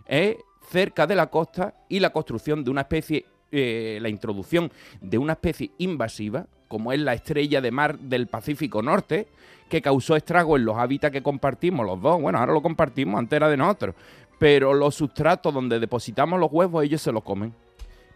¿eh? 0.07 0.37
cerca 0.69 1.07
de 1.07 1.15
la 1.15 1.27
costa 1.27 1.73
y 1.89 1.99
la 1.99 2.11
construcción 2.11 2.63
de 2.63 2.71
una 2.71 2.81
especie, 2.81 3.25
eh, 3.51 3.99
la 4.01 4.09
introducción 4.09 4.71
de 5.01 5.17
una 5.17 5.33
especie 5.33 5.71
invasiva, 5.77 6.47
como 6.67 6.91
es 6.91 6.99
la 6.99 7.13
estrella 7.13 7.61
de 7.61 7.71
mar 7.71 7.97
del 7.99 8.27
Pacífico 8.27 8.81
Norte, 8.81 9.27
que 9.69 9.81
causó 9.81 10.15
estragos 10.15 10.59
en 10.59 10.65
los 10.65 10.77
hábitats 10.77 11.13
que 11.13 11.23
compartimos 11.23 11.85
los 11.85 12.01
dos. 12.01 12.21
Bueno, 12.21 12.39
ahora 12.39 12.53
lo 12.53 12.61
compartimos, 12.61 13.19
antes 13.19 13.37
era 13.37 13.49
de 13.49 13.57
nosotros. 13.57 13.95
Pero 14.37 14.73
los 14.73 14.95
sustratos 14.95 15.53
donde 15.53 15.79
depositamos 15.79 16.39
los 16.39 16.51
huevos, 16.51 16.83
ellos 16.83 17.01
se 17.01 17.11
los 17.11 17.23
comen. 17.23 17.53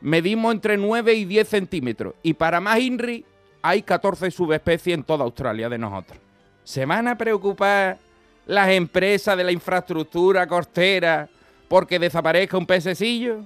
Medimos 0.01 0.53
entre 0.53 0.77
9 0.77 1.13
y 1.13 1.25
10 1.25 1.47
centímetros. 1.47 2.13
Y 2.23 2.33
para 2.33 2.59
más 2.59 2.79
INRI, 2.79 3.25
hay 3.61 3.81
14 3.81 4.31
subespecies 4.31 4.95
en 4.95 5.03
toda 5.03 5.25
Australia 5.25 5.69
de 5.69 5.77
nosotros. 5.77 6.17
¿Se 6.63 6.85
van 6.85 7.07
a 7.07 7.17
preocupar 7.17 7.97
las 8.45 8.69
empresas 8.69 9.37
de 9.37 9.43
la 9.43 9.51
infraestructura 9.51 10.47
costera 10.47 11.29
porque 11.67 11.99
desaparezca 11.99 12.57
un 12.57 12.65
pececillo? 12.65 13.43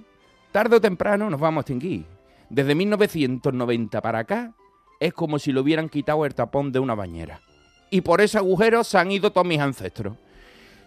Tarde 0.52 0.76
o 0.76 0.82
temprano 0.82 1.30
nos 1.30 1.40
vamos 1.40 1.62
a 1.62 1.62
extinguir. 1.62 2.06
Desde 2.50 2.76
1990 2.76 4.02
para 4.02 4.20
acá 4.20 4.54
es 5.00 5.14
como 5.14 5.40
si 5.40 5.52
le 5.52 5.60
hubieran 5.60 5.90
quitado 5.90 6.26
el 6.26 6.36
tapón 6.36 6.72
de 6.72 6.80
una 6.80 6.94
bañera. 6.94 7.42
Y 7.90 8.02
por 8.02 8.22
ese 8.22 8.38
agujero 8.38 8.84
se 8.84 8.98
han 8.98 9.12
ido 9.12 9.32
todos 9.32 9.48
mis 9.48 9.60
ancestros. 9.60 10.16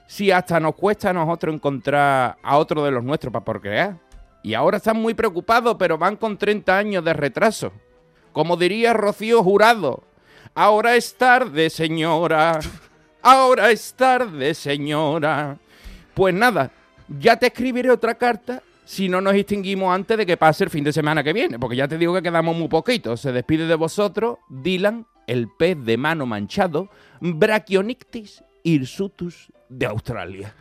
Si 0.06 0.30
hasta 0.30 0.60
nos 0.60 0.76
cuesta 0.76 1.10
a 1.10 1.12
nosotros 1.12 1.54
encontrar 1.54 2.36
a 2.42 2.58
otro 2.58 2.84
de 2.84 2.92
los 2.92 3.02
nuestros 3.02 3.32
para 3.32 3.44
procrear. 3.44 4.05
Y 4.46 4.54
ahora 4.54 4.76
están 4.76 4.98
muy 4.98 5.12
preocupados, 5.12 5.74
pero 5.76 5.98
van 5.98 6.14
con 6.14 6.38
30 6.38 6.78
años 6.78 7.04
de 7.04 7.12
retraso. 7.12 7.72
Como 8.30 8.56
diría 8.56 8.92
Rocío 8.92 9.42
Jurado, 9.42 10.04
ahora 10.54 10.94
es 10.94 11.16
tarde, 11.16 11.68
señora. 11.68 12.60
Ahora 13.22 13.72
es 13.72 13.92
tarde, 13.94 14.54
señora. 14.54 15.58
Pues 16.14 16.32
nada, 16.32 16.70
ya 17.08 17.36
te 17.36 17.46
escribiré 17.48 17.90
otra 17.90 18.14
carta 18.14 18.62
si 18.84 19.08
no 19.08 19.20
nos 19.20 19.34
extinguimos 19.34 19.92
antes 19.92 20.16
de 20.16 20.24
que 20.24 20.36
pase 20.36 20.62
el 20.62 20.70
fin 20.70 20.84
de 20.84 20.92
semana 20.92 21.24
que 21.24 21.32
viene, 21.32 21.58
porque 21.58 21.74
ya 21.74 21.88
te 21.88 21.98
digo 21.98 22.14
que 22.14 22.22
quedamos 22.22 22.56
muy 22.56 22.68
poquitos. 22.68 23.20
Se 23.20 23.32
despide 23.32 23.66
de 23.66 23.74
vosotros 23.74 24.38
Dylan, 24.48 25.08
el 25.26 25.48
pez 25.58 25.76
de 25.84 25.96
mano 25.96 26.24
manchado, 26.24 26.88
Brachionictis 27.20 28.44
hirsutus 28.62 29.52
de 29.68 29.86
Australia. 29.86 30.54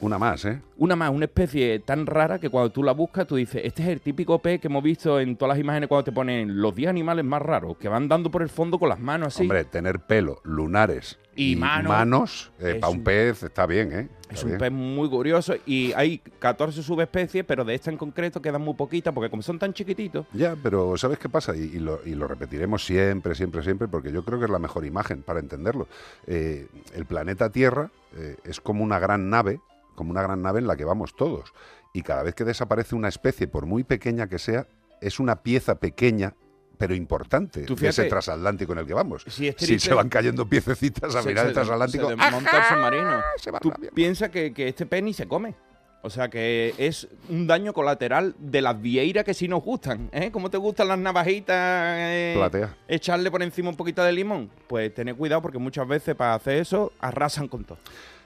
Una 0.00 0.16
más, 0.18 0.44
¿eh? 0.44 0.60
Una 0.76 0.94
más, 0.94 1.10
una 1.10 1.24
especie 1.24 1.80
tan 1.80 2.06
rara 2.06 2.38
que 2.38 2.50
cuando 2.50 2.70
tú 2.70 2.82
la 2.84 2.92
buscas, 2.92 3.26
tú 3.26 3.34
dices, 3.36 3.62
este 3.64 3.82
es 3.82 3.88
el 3.88 4.00
típico 4.00 4.38
pez 4.38 4.60
que 4.60 4.68
hemos 4.68 4.82
visto 4.82 5.18
en 5.18 5.36
todas 5.36 5.56
las 5.56 5.58
imágenes 5.60 5.88
cuando 5.88 6.04
te 6.04 6.12
ponen 6.12 6.60
los 6.60 6.72
10 6.74 6.90
animales 6.90 7.24
más 7.24 7.42
raros, 7.42 7.76
que 7.78 7.88
van 7.88 8.06
dando 8.08 8.30
por 8.30 8.42
el 8.42 8.48
fondo 8.48 8.78
con 8.78 8.88
las 8.88 9.00
manos 9.00 9.34
así. 9.34 9.42
Hombre, 9.42 9.64
tener 9.64 9.98
pelo, 9.98 10.40
lunares 10.44 11.18
Y 11.34 11.52
y, 11.52 11.56
mano. 11.56 11.88
manos, 11.88 12.52
eh, 12.60 12.76
para 12.80 12.92
un 12.92 13.02
pez 13.02 13.42
está 13.42 13.66
bien, 13.66 13.92
¿eh? 13.92 14.08
Es 14.30 14.42
un 14.44 14.50
bien. 14.50 14.60
pez 14.60 14.70
muy 14.70 15.08
curioso 15.08 15.54
y 15.66 15.92
hay 15.94 16.18
14 16.18 16.80
subespecies, 16.82 17.44
pero 17.44 17.64
de 17.64 17.74
esta 17.74 17.90
en 17.90 17.96
concreto 17.96 18.40
quedan 18.40 18.62
muy 18.62 18.74
poquitas 18.74 19.12
porque 19.12 19.30
como 19.30 19.42
son 19.42 19.58
tan 19.58 19.72
chiquititos, 19.72 20.26
Ya, 20.32 20.54
pero 20.62 20.96
¿sabes 20.96 21.18
qué 21.18 21.28
pasa? 21.28 21.56
Y, 21.56 21.60
y 21.62 21.78
lo, 21.80 22.00
y 22.06 22.14
lo 22.14 22.28
repetiremos 22.28 22.84
siempre, 22.84 23.34
siempre, 23.34 23.62
siempre, 23.64 23.88
porque 23.88 24.12
yo 24.12 24.24
creo 24.24 24.38
que 24.38 24.44
es 24.44 24.50
la 24.50 24.58
mejor 24.60 24.84
imagen 24.84 25.22
para 25.22 25.40
entenderlo. 25.40 25.88
Eh, 26.28 26.68
el 26.94 27.04
planeta 27.06 27.50
Tierra 27.50 27.90
eh, 28.16 28.36
es 28.44 28.60
como 28.60 28.84
una 28.84 28.98
gran 28.98 29.28
nave, 29.30 29.60
como 29.98 30.10
una 30.12 30.22
gran 30.22 30.40
nave 30.40 30.60
en 30.60 30.66
la 30.66 30.76
que 30.76 30.84
vamos 30.86 31.14
todos. 31.14 31.52
Y 31.92 32.02
cada 32.02 32.22
vez 32.22 32.34
que 32.34 32.44
desaparece 32.44 32.94
una 32.94 33.08
especie, 33.08 33.48
por 33.48 33.66
muy 33.66 33.84
pequeña 33.84 34.28
que 34.28 34.38
sea, 34.38 34.66
es 35.02 35.20
una 35.20 35.42
pieza 35.42 35.74
pequeña, 35.78 36.34
pero 36.78 36.94
importante, 36.94 37.64
Tú 37.64 37.74
de 37.74 37.88
ese 37.88 38.04
transatlántico 38.04 38.72
en 38.72 38.78
el 38.78 38.86
que 38.86 38.94
vamos. 38.94 39.24
si 39.28 39.52
se 39.78 39.92
van 39.94 40.08
cayendo 40.08 40.48
piececitas 40.48 41.14
a 41.16 41.22
mirar 41.22 41.48
el 41.48 41.52
transatlántico, 41.52 42.08
se 42.08 42.16
desmonta 42.16 42.58
el 42.58 42.64
submarino. 42.64 43.20
se 43.36 43.50
va 43.50 43.58
Tú 43.60 43.72
piensas 43.94 44.30
que, 44.30 44.54
que 44.54 44.68
este 44.68 44.86
pez 44.86 45.02
ni 45.02 45.12
se 45.12 45.26
come. 45.26 45.54
O 46.00 46.10
sea 46.10 46.28
que 46.28 46.74
es 46.78 47.08
un 47.28 47.48
daño 47.48 47.72
colateral 47.72 48.36
de 48.38 48.62
las 48.62 48.80
vieiras 48.80 49.24
que 49.24 49.34
sí 49.34 49.48
nos 49.48 49.64
gustan. 49.64 50.08
¿eh? 50.12 50.30
¿Cómo 50.30 50.48
te 50.48 50.56
gustan 50.56 50.86
las 50.86 50.98
navajitas? 50.98 51.56
eh, 51.98 52.34
Platea. 52.36 52.76
echarle 52.86 53.28
por 53.32 53.42
encima 53.42 53.70
un 53.70 53.76
poquito 53.76 54.04
de 54.04 54.12
limón. 54.12 54.48
Pues 54.68 54.94
tened 54.94 55.16
cuidado 55.16 55.42
porque 55.42 55.58
muchas 55.58 55.88
veces 55.88 56.14
para 56.14 56.34
hacer 56.34 56.58
eso 56.58 56.92
arrasan 57.00 57.48
con 57.48 57.64
todo. 57.64 57.78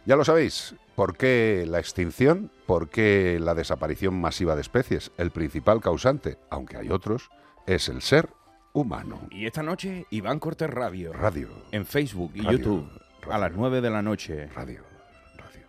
Ya 0.05 0.17
lo 0.17 0.25
sabéis. 0.25 0.75
¿Por 0.95 1.17
qué 1.17 1.65
la 1.67 1.79
extinción? 1.79 2.51
¿Por 2.67 2.89
qué 2.91 3.39
la 3.41 3.55
desaparición 3.55 4.21
masiva 4.21 4.55
de 4.55 4.61
especies? 4.63 5.11
El 5.17 5.31
principal 5.31 5.81
causante, 5.81 6.39
aunque 6.51 6.77
hay 6.77 6.91
otros, 6.91 7.31
es 7.67 7.89
el 7.89 8.03
ser 8.03 8.29
humano. 8.73 9.21
Y 9.31 9.47
esta 9.47 9.63
noche, 9.63 10.07
Iván 10.11 10.39
Cortés 10.39 10.71
Radio. 10.71 11.13
Radio, 11.13 11.49
En 11.71 11.87
Facebook 11.87 12.33
y 12.35 12.41
Radio, 12.43 12.59
YouTube. 12.59 12.91
A 13.31 13.39
las 13.39 13.53
9 13.53 13.81
de 13.81 13.91
la 13.91 14.03
noche. 14.03 14.49
radio, 14.49 14.83
radio. 15.37 15.67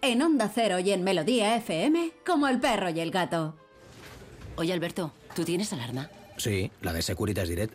En 0.00 0.22
Onda 0.22 0.48
Cero 0.54 0.78
y 0.78 0.90
en 0.92 1.02
Melodía 1.02 1.56
FM, 1.56 2.12
como 2.24 2.48
el 2.48 2.60
perro 2.60 2.90
y 2.90 3.00
el 3.00 3.10
gato. 3.10 3.56
Oye, 4.56 4.72
Alberto, 4.72 5.12
¿tú 5.34 5.44
tienes 5.44 5.72
alarma? 5.72 6.08
Sí, 6.36 6.70
la 6.80 6.92
de 6.92 7.02
Securitas 7.02 7.48
Direct. 7.48 7.74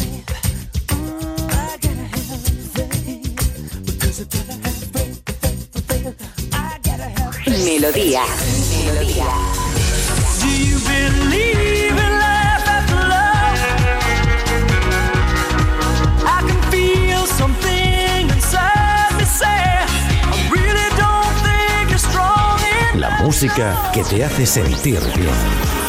Melodía. 7.71 8.23
Melodía. 8.83 9.25
La 22.95 23.09
música 23.21 23.89
que 23.93 24.03
te 24.03 24.25
hace 24.25 24.45
sentir 24.45 24.99
bien. 25.15 25.81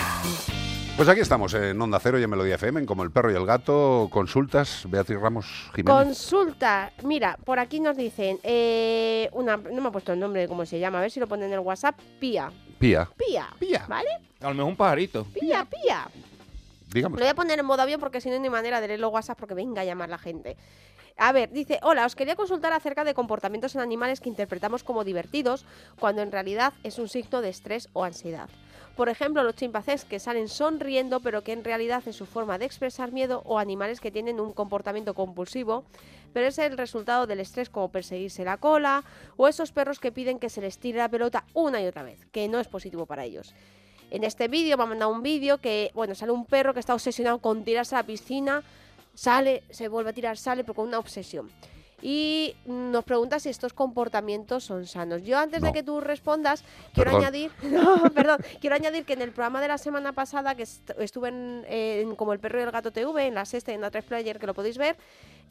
Pues 0.96 1.10
aquí 1.10 1.20
estamos 1.20 1.54
en 1.56 1.82
Onda 1.82 2.00
Cero 2.02 2.18
y 2.18 2.24
en 2.24 2.30
Melodía 2.30 2.56
FM, 2.56 2.80
en 2.80 2.86
Como 2.86 3.04
el 3.04 3.12
Perro 3.12 3.30
y 3.30 3.36
el 3.36 3.46
Gato. 3.46 4.08
Consultas, 4.10 4.86
Beatriz 4.90 5.20
Ramos 5.20 5.70
Jiménez. 5.76 6.06
Consulta, 6.06 6.94
mira, 7.04 7.38
por 7.44 7.60
aquí 7.60 7.82
nos 7.82 7.98
dicen, 7.98 8.40
eh, 8.42 9.28
una, 9.34 9.58
no 9.58 9.82
me 9.82 9.90
ha 9.90 9.92
puesto 9.92 10.14
el 10.14 10.20
nombre 10.20 10.44
de 10.44 10.48
cómo 10.48 10.66
se 10.66 10.80
llama, 10.80 11.00
a 11.00 11.02
ver 11.02 11.12
si 11.12 11.20
lo 11.20 11.28
ponen 11.28 11.48
en 11.48 11.56
el 11.56 11.60
WhatsApp, 11.60 12.00
Pía. 12.22 12.50
Pía, 12.80 13.10
Pía, 13.18 13.50
Pía. 13.60 13.86
¿vale? 13.90 14.10
A 14.40 14.48
lo 14.48 14.54
mejor 14.56 14.72
un 14.72 14.78
pajarito. 14.78 15.26
Pía, 15.26 15.66
Pía. 15.66 16.08
Lo 16.94 17.10
voy 17.10 17.28
a 17.28 17.36
poner 17.36 17.60
en 17.60 17.66
modo 17.66 17.82
avión 17.82 18.00
porque 18.00 18.22
si 18.22 18.30
no, 18.30 18.36
hay 18.36 18.50
manera 18.50 18.82
de 18.82 18.88
leer 18.88 19.00
los 19.00 19.14
WhatsApp 19.14 19.38
porque 19.38 19.54
venga 19.54 19.82
a 19.82 19.86
llamar 19.86 20.10
la 20.10 20.18
gente. 20.18 20.58
A 21.18 21.32
ver, 21.34 21.52
dice, 21.52 21.80
hola, 21.84 22.06
os 22.06 22.16
quería 22.16 22.36
consultar 22.36 22.72
acerca 22.72 23.04
de 23.04 23.14
comportamientos 23.14 23.76
en 23.76 23.82
animales 23.82 24.22
que 24.22 24.30
interpretamos 24.30 24.84
como 24.84 25.04
divertidos 25.04 25.66
cuando 26.00 26.22
en 26.22 26.32
realidad 26.32 26.74
es 26.84 26.98
un 26.98 27.10
signo 27.10 27.42
de 27.42 27.50
estrés 27.50 27.90
o 27.94 28.06
ansiedad. 28.06 28.50
Por 28.96 29.10
ejemplo, 29.10 29.44
los 29.44 29.56
chimpancés 29.56 30.06
que 30.06 30.20
salen 30.20 30.48
sonriendo 30.48 31.20
pero 31.20 31.44
que 31.44 31.52
en 31.52 31.64
realidad 31.64 32.04
es 32.06 32.16
su 32.16 32.26
forma 32.26 32.58
de 32.58 32.66
expresar 32.66 33.12
miedo 33.12 33.42
o 33.46 33.60
animales 33.60 34.00
que 34.00 34.12
tienen 34.12 34.40
un 34.40 34.54
comportamiento 34.54 35.14
compulsivo 35.14 35.84
pero 36.34 36.48
es 36.48 36.58
el 36.60 36.78
resultado 36.78 37.28
del 37.28 37.40
estrés 37.40 37.70
como 37.70 37.92
perseguirse 37.92 38.46
la 38.46 38.58
cola 38.58 39.04
o 39.38 39.48
esos 39.48 39.72
perros 39.72 40.00
que 40.00 40.12
piden 40.12 40.40
que 40.40 40.50
se 40.50 40.62
les 40.62 40.78
tire 40.78 41.00
la 41.00 41.10
pelota 41.10 41.44
una 41.54 41.82
y 41.82 41.88
otra 41.88 42.04
vez, 42.04 42.26
que 42.32 42.48
no 42.48 42.60
es 42.60 42.68
positivo 42.68 43.06
para 43.06 43.26
ellos. 43.26 43.54
En 44.12 44.24
este 44.24 44.48
vídeo 44.48 44.78
me 44.78 44.84
ha 44.84 44.88
mandado 44.88 45.12
un 45.12 45.22
vídeo 45.22 45.60
que, 45.60 45.92
bueno, 45.94 46.16
sale 46.16 46.32
un 46.32 46.46
perro 46.46 46.74
que 46.74 46.80
está 46.80 46.94
obsesionado 46.94 47.40
con 47.40 47.64
tirarse 47.64 47.96
a 47.96 48.00
la 48.00 48.06
piscina, 48.06 48.64
sale, 49.14 49.64
se 49.70 49.88
vuelve 49.88 50.10
a 50.12 50.14
tirar, 50.14 50.38
sale, 50.38 50.64
pero 50.64 50.74
con 50.76 50.88
una 50.88 51.00
obsesión. 51.00 51.50
Y 52.02 52.56
nos 52.66 53.04
pregunta 53.04 53.42
si 53.42 53.50
estos 53.50 53.74
comportamientos 53.74 54.64
son 54.64 54.88
sanos. 54.88 55.22
Yo 55.24 55.38
antes 55.38 55.62
de 55.62 55.74
que 55.74 55.84
tú 55.84 56.00
respondas, 56.00 56.64
quiero 56.94 57.12
Perdón. 57.12 57.26
añadir, 57.26 57.52
no, 57.64 58.04
perdón, 58.16 58.38
quiero 58.62 58.78
añadir 58.78 59.04
que 59.04 59.14
en 59.14 59.22
el 59.22 59.32
programa 59.34 59.60
de 59.60 59.68
la 59.68 59.78
semana 59.78 60.14
pasada, 60.14 60.56
que 60.56 60.64
est- 60.64 60.92
estuve 60.98 61.28
en, 61.28 61.66
en 61.68 62.16
Como 62.16 62.32
el 62.32 62.40
perro 62.40 62.58
y 62.60 62.64
el 62.64 62.72
gato 62.72 62.92
TV, 62.94 63.28
en 63.28 63.36
la 63.36 63.44
sexta 63.46 63.72
y 63.74 63.76
en 63.76 63.82
la 63.82 63.92
3 63.92 64.06
Player, 64.06 64.40
que 64.40 64.48
lo 64.48 64.54
podéis 64.54 64.78
ver, 64.78 64.96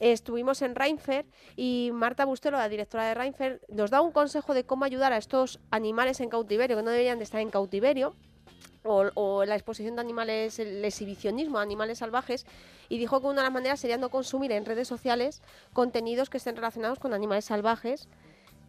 estuvimos 0.01 0.63
en 0.63 0.75
Reinfer 0.75 1.27
y 1.55 1.91
Marta 1.93 2.25
Bustelo, 2.25 2.57
la 2.57 2.71
directora 2.71 3.05
de 3.09 3.15
Reinfer, 3.15 3.61
nos 3.69 3.91
da 3.91 4.01
un 4.01 4.11
consejo 4.13 4.55
de 4.55 4.65
cómo 4.65 4.87
ayudar 4.87 5.13
a 5.13 5.19
estos 5.19 5.61
animales 5.71 6.19
en 6.21 6.31
cautiverio, 6.31 6.79
que 6.79 6.83
no 6.83 6.91
deberían 6.91 7.19
de 7.19 7.25
estar 7.25 7.43
en 7.43 7.51
cautiverio, 7.51 8.15
o, 8.85 9.11
o 9.15 9.45
la 9.45 9.55
exposición 9.55 9.97
de 9.97 10.01
animales, 10.01 10.59
el 10.59 10.85
exhibicionismo 10.85 11.59
de 11.59 11.63
animales 11.65 11.99
salvajes, 11.99 12.47
y 12.89 12.99
dijo 12.99 13.21
que 13.21 13.27
una 13.27 13.43
de 13.43 13.47
las 13.47 13.53
maneras 13.53 13.81
sería 13.81 13.99
no 13.99 14.11
consumir 14.11 14.53
en 14.53 14.65
redes 14.65 14.89
sociales 14.89 15.43
contenidos 15.73 16.31
que 16.31 16.39
estén 16.39 16.57
relacionados 16.57 16.99
con 16.99 17.13
animales 17.13 17.45
salvajes. 17.45 18.09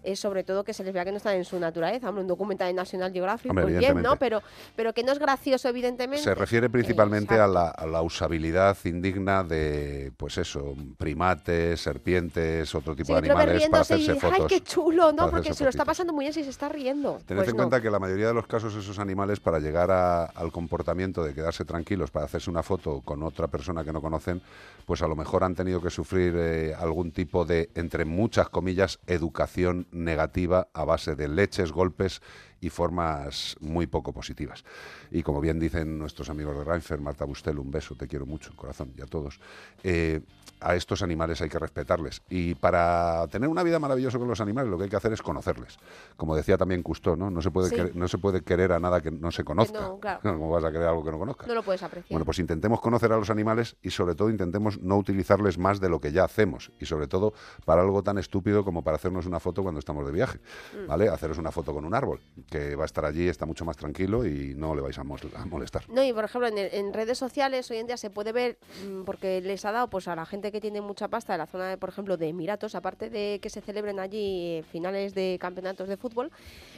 Eh, 0.04 0.16
sobre 0.16 0.44
todo 0.44 0.64
que 0.64 0.74
se 0.74 0.84
les 0.84 0.94
vea 0.94 1.04
que 1.06 1.12
no 1.12 1.18
están 1.18 1.36
en 1.36 1.46
su 1.46 1.60
naturaleza. 1.60 2.10
Hombre, 2.10 2.22
un 2.24 2.28
documental 2.28 2.68
de 2.68 2.74
National 2.74 3.12
Geographic, 3.12 3.50
Hombre, 3.52 3.66
muy 3.66 3.74
bien, 3.76 4.02
¿no? 4.02 4.16
Pero, 4.18 4.42
pero 4.76 4.94
que 4.94 5.04
no 5.04 5.12
es 5.12 5.20
gracioso, 5.20 5.68
evidentemente. 5.70 6.24
Se 6.24 6.36
refiere 6.36 6.70
principalmente 6.70 7.36
a 7.40 7.48
la, 7.48 7.70
a 7.70 7.86
la 7.86 8.02
usabilidad 8.02 8.78
indigna 8.86 9.44
de, 9.44 10.12
pues 10.18 10.38
eso, 10.38 10.76
primates, 10.98 11.82
serpientes, 11.82 12.74
otro 12.76 12.96
tipo 12.96 13.08
Sí, 13.08 13.14
de 13.14 13.20
animales 13.20 13.46
para 13.46 13.58
riéndose 13.58 13.98
y, 13.98 14.04
hacerse 14.10 14.26
¡Ay, 14.28 14.32
fotos. 14.34 14.48
qué 14.48 14.62
chulo! 14.62 15.12
¿no? 15.12 15.30
Porque 15.30 15.50
hacerse 15.50 15.58
se 15.60 15.64
lo 15.66 15.70
está 15.72 15.86
pasando 15.86 16.14
muy 16.14 16.26
bien 16.26 16.34
si 16.34 16.44
se 16.44 16.50
está 16.50 16.70
riendo. 16.70 17.20
Tened 17.26 17.40
Pues 17.40 17.50
en 17.50 17.56
no. 17.56 17.64
cuenta 17.64 17.82
que 17.82 17.90
la 17.90 18.00
mayoría 18.00 18.28
de 18.28 18.34
los 18.34 18.48
casos 18.48 18.76
esos 18.76 19.00
animales 19.00 19.40
para 19.40 19.60
llegar 19.60 19.92
a- 19.92 20.26
al 20.26 20.52
comportamiento 20.52 21.24
de 21.24 21.34
quedarse 21.34 21.66
tranquilos 21.66 22.12
para 22.12 22.26
hacerse 22.26 22.50
una 22.50 22.64
foto 22.64 23.02
con 23.02 23.24
otra 23.24 23.48
persona 23.48 23.84
que 23.84 23.92
no 23.92 24.02
conocen, 24.02 24.42
pues 24.86 25.02
a 25.02 25.08
lo 25.08 25.16
mejor 25.16 25.44
han 25.44 25.56
tenido 25.56 25.82
que 25.82 25.90
sufrir 25.90 26.34
eh, 26.38 26.74
algún 26.78 27.12
tipo 27.12 27.46
de, 27.46 27.70
entre 27.76 28.06
muchas 28.06 28.50
comillas, 28.50 29.00
educación 29.08 29.88
negativa 29.91 30.69
a 30.73 30.86
base 30.86 31.15
de 31.15 31.28
leches, 31.28 31.71
golpes 31.71 32.21
y 32.62 32.69
formas 32.69 33.56
muy 33.60 33.88
poco 33.88 34.13
positivas. 34.13 34.63
Y 35.12 35.24
como 35.24 35.41
bien 35.41 35.60
dicen 35.60 35.98
nuestros 35.98 36.30
amigos 36.30 36.58
de 36.58 36.63
Reinfer, 36.63 37.00
Marta 37.00 37.26
Bustel, 37.26 37.60
un 37.60 37.72
beso, 37.72 37.95
te 37.95 38.08
quiero 38.08 38.26
mucho, 38.26 38.56
corazón, 38.56 38.93
y 38.98 39.02
a 39.02 39.06
todos. 39.06 39.39
eh, 39.84 40.22
a 40.62 40.76
estos 40.76 41.02
animales 41.04 41.39
hay 41.41 41.48
que 41.48 41.58
respetarles. 41.58 42.22
Y 42.30 42.54
para 42.54 43.26
tener 43.32 43.48
una 43.48 43.63
vida 43.63 43.80
maravillosa 43.80 44.19
con 44.19 44.28
los 44.28 44.41
animales, 44.41 44.69
lo 44.69 44.78
que 44.78 44.84
hay 44.84 44.89
que 44.89 44.98
hacer 44.98 45.13
es 45.13 45.22
conocerles. 45.22 45.78
Como 46.17 46.36
decía 46.36 46.58
también 46.58 46.84
Cousteau, 46.84 47.15
¿no? 47.15 47.30
No 47.32 47.41
se 47.41 47.50
puede, 47.50 47.69
Sí. 47.69 47.76
querer, 47.78 47.95
no 47.95 48.10
se 48.10 48.17
puede 48.17 48.41
querer 48.41 48.74
a 48.74 48.80
nada 48.82 49.00
que 49.00 49.10
no 49.10 49.32
se 49.32 49.45
conozca. 49.45 49.80
no, 49.80 50.00
claro. 50.02 50.19
¿Cómo 50.22 50.50
vas 50.50 50.65
a 50.65 50.72
querer 50.74 50.88
algo 50.89 51.06
que 51.06 51.12
no 51.12 51.17
conozcas? 51.19 51.48
No 51.48 51.56
lo 51.56 51.63
puedes 51.63 51.82
apreciar. 51.82 52.12
Bueno, 52.12 52.26
pues 52.26 52.39
intentemos 52.39 52.82
conocer 52.82 53.13
a 53.13 53.17
los 53.17 53.30
animales 53.30 53.78
y 53.82 53.91
sobre 53.91 54.15
todo 54.15 54.30
intentemos 54.30 54.82
no 54.82 54.98
utilizarles 54.98 55.58
más 55.58 55.80
de 55.80 55.88
lo 55.88 56.02
que 56.02 56.12
ya 56.12 56.26
hacemos 56.26 56.74
y 56.78 56.86
sobre 56.88 57.08
todo 57.08 57.32
para 57.63 57.82
algo 57.82 58.04
tan 58.04 58.17
estúpido 58.17 58.65
como 58.65 58.84
para 58.84 58.98
hacernos 58.98 59.26
una 59.28 59.39
foto 59.39 59.63
cuando 59.63 59.80
estamos 59.80 60.06
de 60.06 60.12
viaje, 60.12 60.39
Mm. 60.74 60.88
¿vale? 60.88 61.08
Haceros 61.08 61.38
una 61.38 61.52
foto 61.54 61.74
con 61.74 61.86
un 61.86 61.93
árbol, 61.95 62.19
que 62.50 62.76
va 62.76 62.84
a 62.84 62.86
estar 62.86 63.06
allí, 63.06 63.28
está 63.28 63.46
mucho 63.46 63.64
más 63.66 63.78
tranquilo 63.78 64.26
y 64.26 64.54
no 64.56 64.76
le 64.76 64.82
vais 64.82 64.98
a, 64.98 65.04
molestar. 65.04 65.88
No, 65.90 66.04
y 66.04 66.12
por 66.14 66.26
ejemplo, 66.26 66.48
en, 66.48 66.58
el- 66.58 66.74
en 66.74 66.94
redes 66.94 67.18
sociales 67.18 67.70
hoy 67.72 67.78
en 67.78 67.88
día 67.88 67.98
se 67.98 68.10
puede 68.10 68.32
ver, 68.32 68.58
mm, 68.86 69.04
porque 69.04 69.42
les 69.42 69.64
ha 69.66 69.72
dado 69.72 69.90
pues 69.90 70.08
a 70.08 70.16
la 70.16 70.26
gente 70.26 70.52
que 70.52 70.60
tiene 70.60 70.82
mucha 70.82 71.08
pasta 71.08 71.34
de 71.34 71.38
la 71.40 71.46
zona, 71.46 71.68
de, 71.70 71.78
por 71.78 71.90
ejemplo, 71.90 72.18
de 72.18 72.28
Emiratos, 72.30 72.76
aparte 72.76 73.10
de 73.10 73.40
que 73.42 73.50
se 73.50 73.62
celebren 73.62 74.00
allí 74.00 74.58
eh, 74.58 74.64
finales 74.72 75.14
de 75.14 75.38
campeonatos 75.40 75.88
de 75.88 75.98
fútbol 75.98 76.32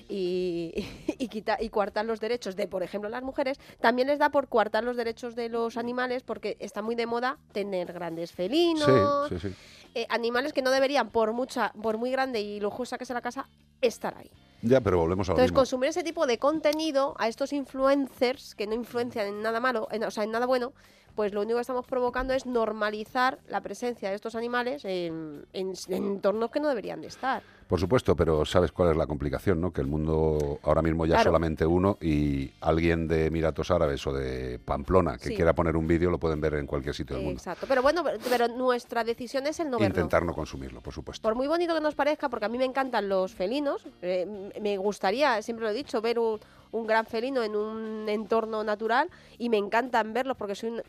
y, 0.10 0.74
y, 1.18 1.28
quita- 1.30 1.58
y 1.60 1.70
coartar 1.70 2.06
los 2.06 2.20
derechos 2.20 2.56
de, 2.56 2.68
por 2.68 2.84
ejemplo, 2.84 3.10
las 3.10 3.24
mujeres, 3.24 3.60
también 3.80 4.08
les 4.08 4.20
da 4.20 4.30
por 4.30 4.48
coartar 4.48 4.84
los 4.84 4.98
derechos 4.98 5.36
de 5.36 5.50
los 5.50 5.78
animales 5.78 6.24
porque 6.24 6.58
está 6.60 6.82
muy 6.82 6.96
de 6.96 7.06
moda 7.06 7.38
tener 7.54 7.94
grandes 7.94 8.32
felinos, 8.32 9.30
Sí, 9.30 9.40
sí, 9.40 9.50
sí. 9.50 9.56
eh, 9.96 10.06
animales 10.10 10.54
que 10.54 10.62
no 10.62 10.72
deberían, 10.72 11.10
por 11.10 11.32
mucha, 11.34 11.72
por 11.82 11.98
muy 11.98 12.12
grande 12.12 12.42
y 12.42 12.60
lujosa 12.60 12.98
que 12.98 13.06
sea 13.06 13.14
la 13.14 13.22
casa, 13.22 13.48
estar 13.82 14.16
ahí. 14.18 14.30
Ya, 14.62 14.82
pero 14.82 15.00
volvemos 15.00 15.28
a 15.28 15.32
lo 15.32 15.36
Entonces, 15.38 15.52
mismo. 15.52 15.62
consumir 15.62 15.90
ese 15.90 16.04
tipo 16.04 16.28
de 16.28 16.38
contenido 16.38 17.16
a 17.18 17.28
estos 17.28 17.52
influencers 17.54 18.54
que 18.56 18.68
no 18.68 18.76
influencian 18.76 19.28
en 19.28 19.42
nada 19.42 19.60
malo, 19.60 19.88
en- 19.92 20.04
o 20.04 20.12
sea, 20.12 20.24
en 20.24 20.32
nada 20.32 20.46
bueno, 20.46 20.74
pues 21.16 21.34
lo 21.34 21.42
único 21.42 21.56
que 21.58 21.62
estamos 21.62 21.86
provocando 21.86 22.34
es 22.34 22.46
normalizar 22.46 23.40
la 23.50 23.62
presencia 23.62 24.10
de 24.10 24.16
estos 24.16 24.36
animales 24.36 24.86
en, 24.86 25.46
en- 25.54 25.74
en 25.90 26.04
entornos 26.06 26.52
que 26.52 26.60
no 26.60 26.70
deberían 26.70 27.02
de 27.02 27.08
estar. 27.08 27.44
Por 27.68 27.80
supuesto, 27.80 28.18
pero 28.18 28.46
¿sabes 28.46 28.74
cuál 28.74 28.92
es 28.92 28.98
la 28.98 29.08
complicación? 29.08 29.62
¿no? 29.62 29.72
Que 29.72 29.80
el 29.80 29.88
mundo 29.88 30.60
ahora 30.64 30.82
mismo 30.82 31.06
ya 31.06 31.18
es 31.18 31.24
solamente 31.24 31.66
uno 31.66 31.98
y 32.02 32.52
alguien 32.60 33.08
de 33.08 33.28
Emiratos 33.28 33.72
Árabes 33.72 34.06
o 34.08 34.12
de 34.14 34.60
Pamplona 34.60 35.18
que 35.18 35.30
Sí. 35.30 35.36
quiera 35.36 35.54
poner 35.54 35.78
un 35.78 35.88
vídeo 35.88 36.10
lo 36.12 36.18
pueden 36.20 36.42
ver 36.42 36.56
en 36.56 36.68
cualquier 36.68 36.94
sitio 36.94 37.16
del 37.16 37.24
mundo. 37.26 37.38
Exacto. 37.40 37.66
Pero 37.70 37.82
bueno, 37.82 38.04
pero, 38.30 38.50
nuestra 38.50 39.06
decisión 39.06 39.48
es 39.48 39.58
el 39.62 39.70
no 39.70 39.78
verlo. 39.80 39.88
Intentar 39.96 40.26
no 40.26 40.34
consumirlo, 40.34 40.82
por 40.82 40.94
supuesto. 40.94 41.22
Por 41.26 41.36
muy 41.36 41.48
bonito 41.48 41.74
que 41.74 41.80
nos 41.80 41.96
parezca, 41.96 42.28
porque 42.28 42.46
a 42.46 42.50
mí 42.50 42.58
me 42.58 42.66
encantan 42.66 43.08
los 43.08 43.34
felinos, 43.34 43.88
eh, 44.02 44.52
me 44.62 44.76
gustaría, 44.78 45.42
siempre 45.42 45.64
lo 45.64 45.72
he 45.72 45.74
dicho, 45.74 46.02
ver 46.02 46.20
un, 46.20 46.42
un 46.72 46.88
gran 46.88 47.06
felino 47.06 47.44
en 47.44 47.56
un 47.56 48.08
entorno 48.08 48.64
natural 48.64 49.10
y 49.38 49.50
me 49.50 49.58
encantan 49.58 50.14
verlos 50.14 50.38
porque 50.38 50.56
soy 50.56 50.70
un 50.70 50.82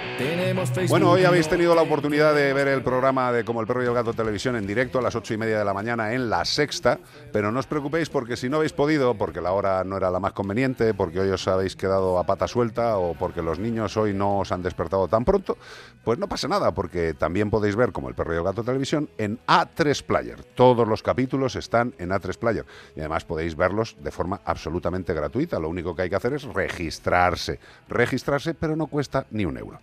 Bueno, 0.88 1.10
hoy 1.10 1.26
habéis 1.26 1.48
tenido 1.48 1.74
la 1.74 1.82
oportunidad 1.82 2.36
de 2.36 2.54
ver 2.54 2.68
el 2.68 2.84
programa 2.84 3.32
de 3.32 3.44
Como 3.44 3.62
el 3.62 3.68
perro 3.68 3.84
y 3.84 3.88
el 3.88 3.94
gato 3.94 4.14
televisión 4.14 4.56
en 4.56 4.68
directo 4.68 5.00
a 5.00 5.02
las 5.02 5.16
ocho 5.16 5.34
y 5.34 5.38
media 5.38 5.58
de 5.58 5.66
la 5.66 5.74
mañana 5.74 6.14
en 6.14 6.30
La 6.30 6.46
Sexta, 6.46 7.00
pero 7.32 7.52
no 7.52 7.60
os 7.60 7.66
preocupéis 7.66 8.10
porque 8.10 8.38
si 8.38 8.50
no 8.50 8.58
habéis 8.58 8.74
podido, 8.74 9.16
porque 9.16 9.42
la 9.42 9.54
hora 9.54 9.84
no 9.84 9.98
era 9.98 10.12
la 10.12 10.20
más 10.20 10.34
conveniente, 10.34 10.94
porque 10.94 11.22
hoy 11.22 11.30
os 11.30 11.48
habéis 11.48 11.76
quedado 11.76 12.20
a 12.20 12.26
pata 12.26 12.48
suelta 12.48 12.98
o 12.98 13.16
porque 13.16 13.42
los 13.42 13.58
niños 13.58 13.98
hoy 13.98 14.14
no 14.14 14.40
os 14.40 14.52
han 14.52 14.62
despertado 14.62 15.08
tan 15.08 15.26
pronto, 15.26 15.58
pues 16.04 16.20
no 16.20 16.28
pasa 16.28 16.48
nada, 16.48 16.72
porque 16.72 17.14
también 17.14 17.50
podéis 17.50 17.76
ver 17.76 17.92
Como 17.92 18.10
el 18.10 18.16
perro 18.16 18.34
y 18.34 18.38
el 18.38 18.44
gato 18.44 18.64
televisión 18.64 19.10
en 19.18 19.40
A3 19.48 20.04
Player. 20.04 20.44
Todos 20.56 20.88
los 20.88 21.02
capítulos 21.02 21.56
están 21.56 21.94
en 21.98 22.10
A3 22.10 22.38
Player 22.38 22.66
y 22.96 23.00
además 23.00 23.26
podéis 23.26 23.56
verlos 23.56 23.96
de 24.00 24.12
forma 24.12 24.42
absolutamente 24.46 25.14
gratuita. 25.14 25.60
Lo 25.60 25.70
único 25.70 25.96
que 25.96 26.04
hay 26.04 26.10
que 26.10 26.16
hacer 26.16 26.34
es 26.34 26.44
registrarse. 26.44 27.60
Registrarse, 27.88 28.54
pero 28.54 28.76
no 28.76 28.88
cuesta 28.88 29.26
ni 29.32 29.46
un 29.46 29.58
euro. 29.58 29.80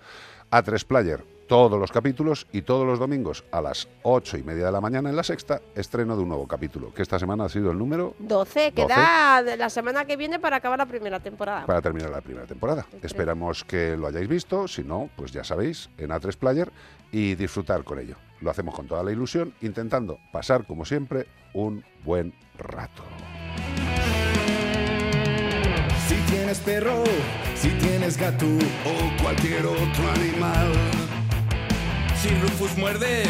A3 0.50 0.84
Player, 0.84 1.24
todos 1.46 1.78
los 1.78 1.90
capítulos 1.90 2.46
y 2.52 2.62
todos 2.62 2.87
los 2.87 2.98
domingos 2.98 3.44
a 3.50 3.61
las 3.61 3.88
ocho 4.02 4.37
y 4.37 4.42
media 4.42 4.66
de 4.66 4.72
la 4.72 4.80
mañana 4.80 5.11
en 5.11 5.16
la 5.16 5.22
sexta, 5.22 5.61
estreno 5.74 6.16
de 6.16 6.22
un 6.22 6.28
nuevo 6.28 6.46
capítulo, 6.46 6.92
que 6.92 7.02
esta 7.02 7.18
semana 7.18 7.44
ha 7.44 7.48
sido 7.48 7.70
el 7.70 7.78
número 7.78 8.14
12, 8.18 8.72
queda 8.72 9.42
de 9.42 9.56
la 9.56 9.70
semana 9.70 10.04
que 10.04 10.16
viene 10.16 10.38
para 10.38 10.56
acabar 10.56 10.78
la 10.78 10.87
primera 10.87 11.20
temporada. 11.20 11.66
para 11.66 11.82
terminar 11.82 12.11
la 12.11 12.20
primera 12.20 12.46
temporada. 12.46 12.87
Esperamos 13.02 13.64
que 13.64 13.96
lo 13.96 14.06
hayáis 14.06 14.28
visto, 14.28 14.68
si 14.68 14.84
no, 14.84 15.08
pues 15.16 15.32
ya 15.32 15.44
sabéis, 15.44 15.90
en 15.98 16.11
A3 16.11 16.37
Player 16.37 16.70
y 17.12 17.34
disfrutar 17.34 17.84
con 17.84 17.98
ello. 17.98 18.16
Lo 18.40 18.50
hacemos 18.50 18.74
con 18.74 18.87
toda 18.87 19.02
la 19.02 19.11
ilusión, 19.11 19.54
intentando 19.62 20.18
pasar, 20.32 20.66
como 20.66 20.84
siempre, 20.84 21.26
un 21.54 21.84
buen 22.04 22.34
rato. 22.56 23.02
Si 26.29 26.35
tienes 26.35 26.59
perro, 26.59 27.05
si 27.55 27.71
tienes 27.71 28.19
gato 28.19 28.45
o 28.45 29.23
cualquier 29.23 29.64
otro 29.64 30.11
animal. 30.14 30.73
Si 32.17 32.29
Rufus 32.41 32.77
muerde. 32.77 33.23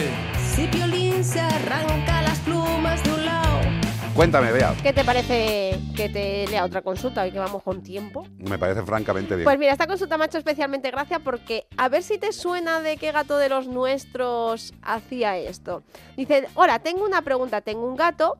Si 0.56 0.66
Piolín 0.66 1.22
se 1.22 1.38
arranca 1.38 2.22
las 2.22 2.40
plumas 2.40 3.00
de 3.04 3.12
un 3.12 3.24
lado. 3.24 3.60
Cuéntame, 4.16 4.50
Bea. 4.50 4.74
¿Qué 4.82 4.92
te 4.92 5.04
parece 5.04 5.78
que 5.94 6.08
te 6.08 6.48
lea 6.48 6.64
otra 6.64 6.82
consulta 6.82 7.22
hoy 7.22 7.30
que 7.30 7.38
vamos 7.38 7.62
con 7.62 7.84
tiempo? 7.84 8.26
Me 8.36 8.58
parece 8.58 8.82
francamente 8.82 9.36
bien. 9.36 9.44
Pues 9.44 9.60
mira, 9.60 9.70
esta 9.70 9.86
consulta 9.86 10.18
me 10.18 10.24
ha 10.24 10.26
hecho 10.26 10.38
especialmente 10.38 10.90
gracia 10.90 11.20
porque 11.20 11.68
a 11.76 11.88
ver 11.88 12.02
si 12.02 12.18
te 12.18 12.32
suena 12.32 12.80
de 12.80 12.96
qué 12.96 13.12
gato 13.12 13.38
de 13.38 13.48
los 13.48 13.68
nuestros 13.68 14.74
hacía 14.82 15.36
esto. 15.36 15.84
Dice, 16.16 16.48
hola, 16.54 16.80
tengo 16.80 17.04
una 17.04 17.22
pregunta, 17.22 17.60
tengo 17.60 17.86
un 17.86 17.94
gato 17.94 18.38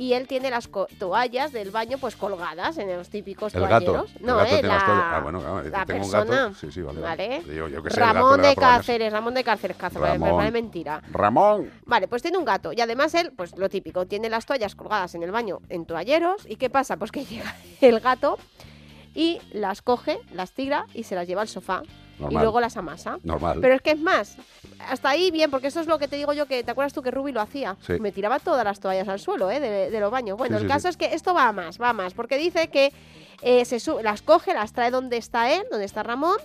y 0.00 0.14
él 0.14 0.26
tiene 0.26 0.48
las 0.48 0.70
toallas 0.98 1.52
del 1.52 1.70
baño 1.70 1.98
pues 1.98 2.16
colgadas 2.16 2.78
en 2.78 2.90
los 2.96 3.10
típicos 3.10 3.54
el 3.54 3.66
gato. 3.68 3.84
toalleros. 3.84 4.16
el 4.16 4.26
No, 4.26 4.36
gato 4.36 4.46
eh, 4.46 4.52
tiene 4.54 4.68
las 4.68 4.78
la, 4.80 4.86
toallas. 4.86 5.04
Ah, 5.10 5.20
bueno, 5.22 5.40
claro, 5.40 5.62
la 5.68 5.84
tengo 5.84 6.04
un 6.06 6.10
gato. 6.10 6.54
Sí, 6.54 6.72
sí, 6.72 6.80
vale. 6.80 7.00
vale. 7.02 7.28
¿Vale? 7.44 7.54
Yo, 7.54 7.68
yo 7.68 7.82
qué 7.82 7.90
sé, 7.90 8.00
el 8.00 8.06
gato 8.06 8.14
Ramón 8.14 8.40
de. 8.40 8.54
Cáceres, 8.56 9.12
Ramón 9.12 9.34
de 9.34 9.44
Cáceres, 9.44 9.76
Cáceres, 9.76 10.00
vale, 10.00 10.18
Ramón. 10.18 10.36
vale, 10.38 10.50
mentira. 10.52 11.02
Ramón. 11.12 11.70
Vale, 11.84 12.08
pues 12.08 12.22
tiene 12.22 12.38
un 12.38 12.46
gato 12.46 12.72
y 12.72 12.80
además 12.80 13.12
él, 13.14 13.30
pues 13.36 13.54
lo 13.58 13.68
típico, 13.68 14.06
tiene 14.06 14.30
las 14.30 14.46
toallas 14.46 14.74
colgadas 14.74 15.14
en 15.14 15.22
el 15.22 15.32
baño 15.32 15.58
en 15.68 15.84
toalleros 15.84 16.46
y 16.48 16.56
¿qué 16.56 16.70
pasa? 16.70 16.96
Pues 16.96 17.12
que 17.12 17.24
llega 17.26 17.54
el 17.82 18.00
gato 18.00 18.38
y 19.14 19.38
las 19.52 19.82
coge, 19.82 20.18
las 20.32 20.52
tira 20.52 20.86
y 20.94 21.02
se 21.02 21.14
las 21.14 21.28
lleva 21.28 21.42
al 21.42 21.48
sofá. 21.48 21.82
Y 22.28 22.34
luego 22.34 22.60
las 22.60 22.76
amasa. 22.76 23.18
Normal. 23.22 23.58
Pero 23.60 23.74
es 23.74 23.80
que 23.82 23.92
es 23.92 24.00
más, 24.00 24.36
hasta 24.78 25.08
ahí 25.10 25.30
bien, 25.30 25.50
porque 25.50 25.68
eso 25.68 25.80
es 25.80 25.86
lo 25.86 25.98
que 25.98 26.08
te 26.08 26.16
digo 26.16 26.32
yo, 26.32 26.46
que 26.46 26.62
te 26.64 26.70
acuerdas 26.70 26.92
tú 26.92 27.02
que 27.02 27.10
Ruby 27.10 27.32
lo 27.32 27.40
hacía. 27.40 27.76
Sí. 27.86 27.94
Me 28.00 28.12
tiraba 28.12 28.38
todas 28.38 28.64
las 28.64 28.80
toallas 28.80 29.08
al 29.08 29.20
suelo, 29.20 29.50
¿eh? 29.50 29.60
De, 29.60 29.90
de 29.90 30.00
los 30.00 30.10
baños. 30.10 30.36
Bueno, 30.36 30.56
Sí, 30.58 30.64
el 30.64 30.68
sí, 30.68 30.72
caso 30.74 30.88
es 30.88 30.96
que 30.96 31.14
esto 31.14 31.32
va 31.34 31.48
a 31.48 31.52
más, 31.52 31.80
va 31.80 31.90
a 31.90 31.92
más, 31.92 32.14
porque 32.14 32.36
dice 32.38 32.68
que 32.68 32.92
eh, 33.42 33.64
se 33.64 33.80
su- 33.80 34.00
las 34.00 34.22
coge, 34.22 34.52
las 34.54 34.72
trae 34.72 34.90
donde 34.90 35.16
está 35.16 35.50
él, 35.52 35.62
donde 35.70 35.86
está 35.86 36.02
Ramón, 36.02 36.36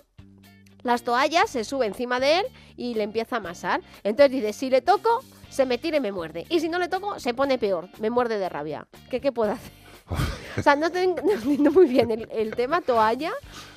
las 0.83 1.01
toallas, 1.03 1.49
se 1.49 1.63
sube 1.63 1.87
encima 1.87 2.19
de 2.19 2.39
él 2.39 2.45
y 2.77 2.93
le 2.93 3.03
empieza 3.03 3.37
a 3.37 3.39
amasar. 3.39 3.81
Entonces 4.03 4.31
dice, 4.31 4.53
si 4.53 4.69
le 4.69 4.81
toco, 4.81 5.23
se 5.49 5.65
me 5.65 5.77
tira 5.79 5.97
y 5.97 5.99
me 5.99 6.11
muerde. 6.11 6.45
Y 6.49 6.59
si 6.59 6.69
no 6.69 6.77
le 6.77 6.87
toco, 6.87 7.19
se 7.19 7.33
pone 7.33 7.57
peor, 7.57 7.89
me 7.99 8.09
muerde 8.11 8.37
de 8.37 8.49
rabia. 8.49 8.87
¿Qué, 9.09 9.19
qué 9.19 9.31
puedo 9.31 9.51
hacer? 9.53 9.71
O 10.07 10.61
sea, 10.61 10.75
no, 10.75 10.87
muy 11.71 11.87
bien 11.87 12.27
el, 12.29 12.55
tema 12.55 12.81
toalla. 12.81 13.31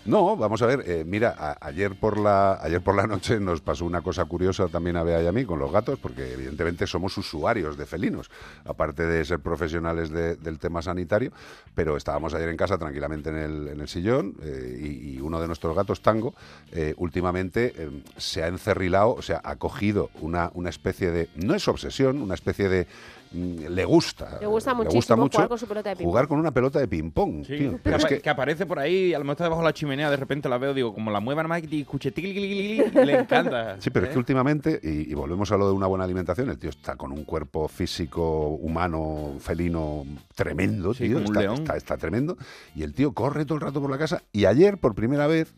No, 0.05 0.37
vamos 0.37 0.62
a 0.62 0.67
ver, 0.67 0.85
eh, 0.87 1.05
mira, 1.07 1.57
ayer 1.61 1.99
por 1.99 2.19
la 2.19 2.55
ayer 2.62 2.81
por 2.81 2.95
la 2.95 3.07
noche 3.07 3.41
nos 3.41 3.61
pasó 3.61 3.85
una 3.85 4.01
cosa 4.01 4.25
curiosa 4.25 4.69
también 4.69 4.97
a 4.97 5.03
Bea 5.03 5.23
y 5.23 5.27
a 5.27 5.33
mí 5.33 5.45
con 5.45 5.59
los 5.59 5.71
gatos, 5.73 5.99
porque 5.99 6.33
evidentemente 6.33 6.87
somos 6.87 7.17
usuarios 7.19 7.77
de 7.77 7.85
felinos, 7.87 8.31
aparte 8.64 9.05
de 9.05 9.25
ser 9.25 9.41
profesionales 9.41 10.11
de- 10.11 10.37
del 10.37 10.59
tema 10.59 10.81
sanitario, 10.83 11.33
pero 11.75 11.97
estábamos 11.97 12.33
ayer 12.35 12.49
en 12.49 12.57
casa 12.57 12.79
tranquilamente 12.79 13.31
en 13.31 13.37
el, 13.37 13.69
en 13.69 13.81
el 13.81 13.88
sillón 13.88 14.35
eh, 14.43 14.79
y, 14.81 15.21
uno 15.21 15.41
de 15.41 15.47
nuestros 15.47 15.75
gatos, 15.75 16.01
Tango, 16.01 16.35
eh, 16.73 16.95
últimamente 16.97 17.75
eh, 17.77 18.03
se 18.17 18.43
ha 18.43 18.49
encerrilado, 18.49 19.14
o 19.14 19.23
sea, 19.23 19.41
ha 19.45 19.57
cogido 19.57 20.11
una, 20.21 20.51
una 20.55 20.71
especie 20.71 21.11
de, 21.11 21.29
no 21.35 21.55
es 21.55 21.67
obsesión, 21.69 22.23
una 22.23 22.35
especie 22.35 22.69
de... 22.69 22.87
mm, 23.33 23.67
Le 23.69 23.85
gusta. 23.85 24.38
Le 24.41 24.47
gusta 24.47 24.75
muchísimo 24.75 25.29
jugar 25.29 25.49
con 25.49 25.59
su 25.59 25.67
pelota 25.67 25.91
de 25.91 25.97
ping-pong. 25.97 26.11
Jugar 26.11 26.29
con 26.29 26.38
una 26.38 26.51
pelota 26.53 26.79
de 26.79 26.88
ping-pong. 26.88 27.45
Sí, 27.47 27.57
tío. 27.59 27.71
que, 27.73 27.79
Pero 27.79 27.97
es 27.97 28.05
apa- 28.05 28.09
que- 28.14 28.21
que 28.21 28.31
aparece 28.31 28.67
por 28.67 28.79
ahí, 28.79 29.14
a 29.14 29.19
lo 29.19 29.25
mejor 29.25 29.33
está 29.35 29.45
debajo 29.45 29.62
de 29.62 29.69
la 29.69 29.73
chimenea, 29.75 30.11
de 30.11 30.17
repente 30.17 30.49
la 30.49 30.59
veo, 30.59 30.75
digo, 30.75 30.95
como 30.95 31.11
la 31.11 31.21
mueva 31.21 31.43
nada 31.43 31.49
más 31.61 31.62
y 31.71 31.81
escuche 31.81 32.12
le 32.17 33.19
encanta. 33.21 33.77
Sí, 33.81 33.91
pero 33.91 34.07
es 34.07 34.11
¿eh? 34.11 34.12
que 34.14 34.19
últimamente, 34.19 34.81
y, 34.83 35.11
y 35.11 35.14
volvemos 35.14 35.51
a 35.53 35.57
lo 35.57 35.67
de 35.69 35.73
una 35.75 35.87
buena 35.87 36.05
alimentación, 36.05 36.49
el 36.51 36.59
tío 36.59 36.71
está 36.71 36.97
con 36.97 37.12
un 37.12 37.25
cuerpo 37.25 37.69
físico, 37.69 38.49
humano, 38.49 39.35
felino 39.41 40.05
tremendo, 40.35 40.95
Sí, 40.95 41.05
tío. 41.05 41.19
Está, 41.19 41.53
está- 41.55 41.77
está 41.77 41.97
tremendo. 41.97 42.37
Y 42.75 42.83
el 42.83 42.95
tío 42.95 43.12
corre 43.12 43.45
todo 43.45 43.55
el 43.57 43.61
rato 43.61 43.81
por 43.81 43.91
la 43.91 43.99
casa. 43.99 44.23
Y 44.33 44.45
ayer, 44.47 44.79
por 44.79 44.95
primera 44.95 45.27
vez, 45.27 45.55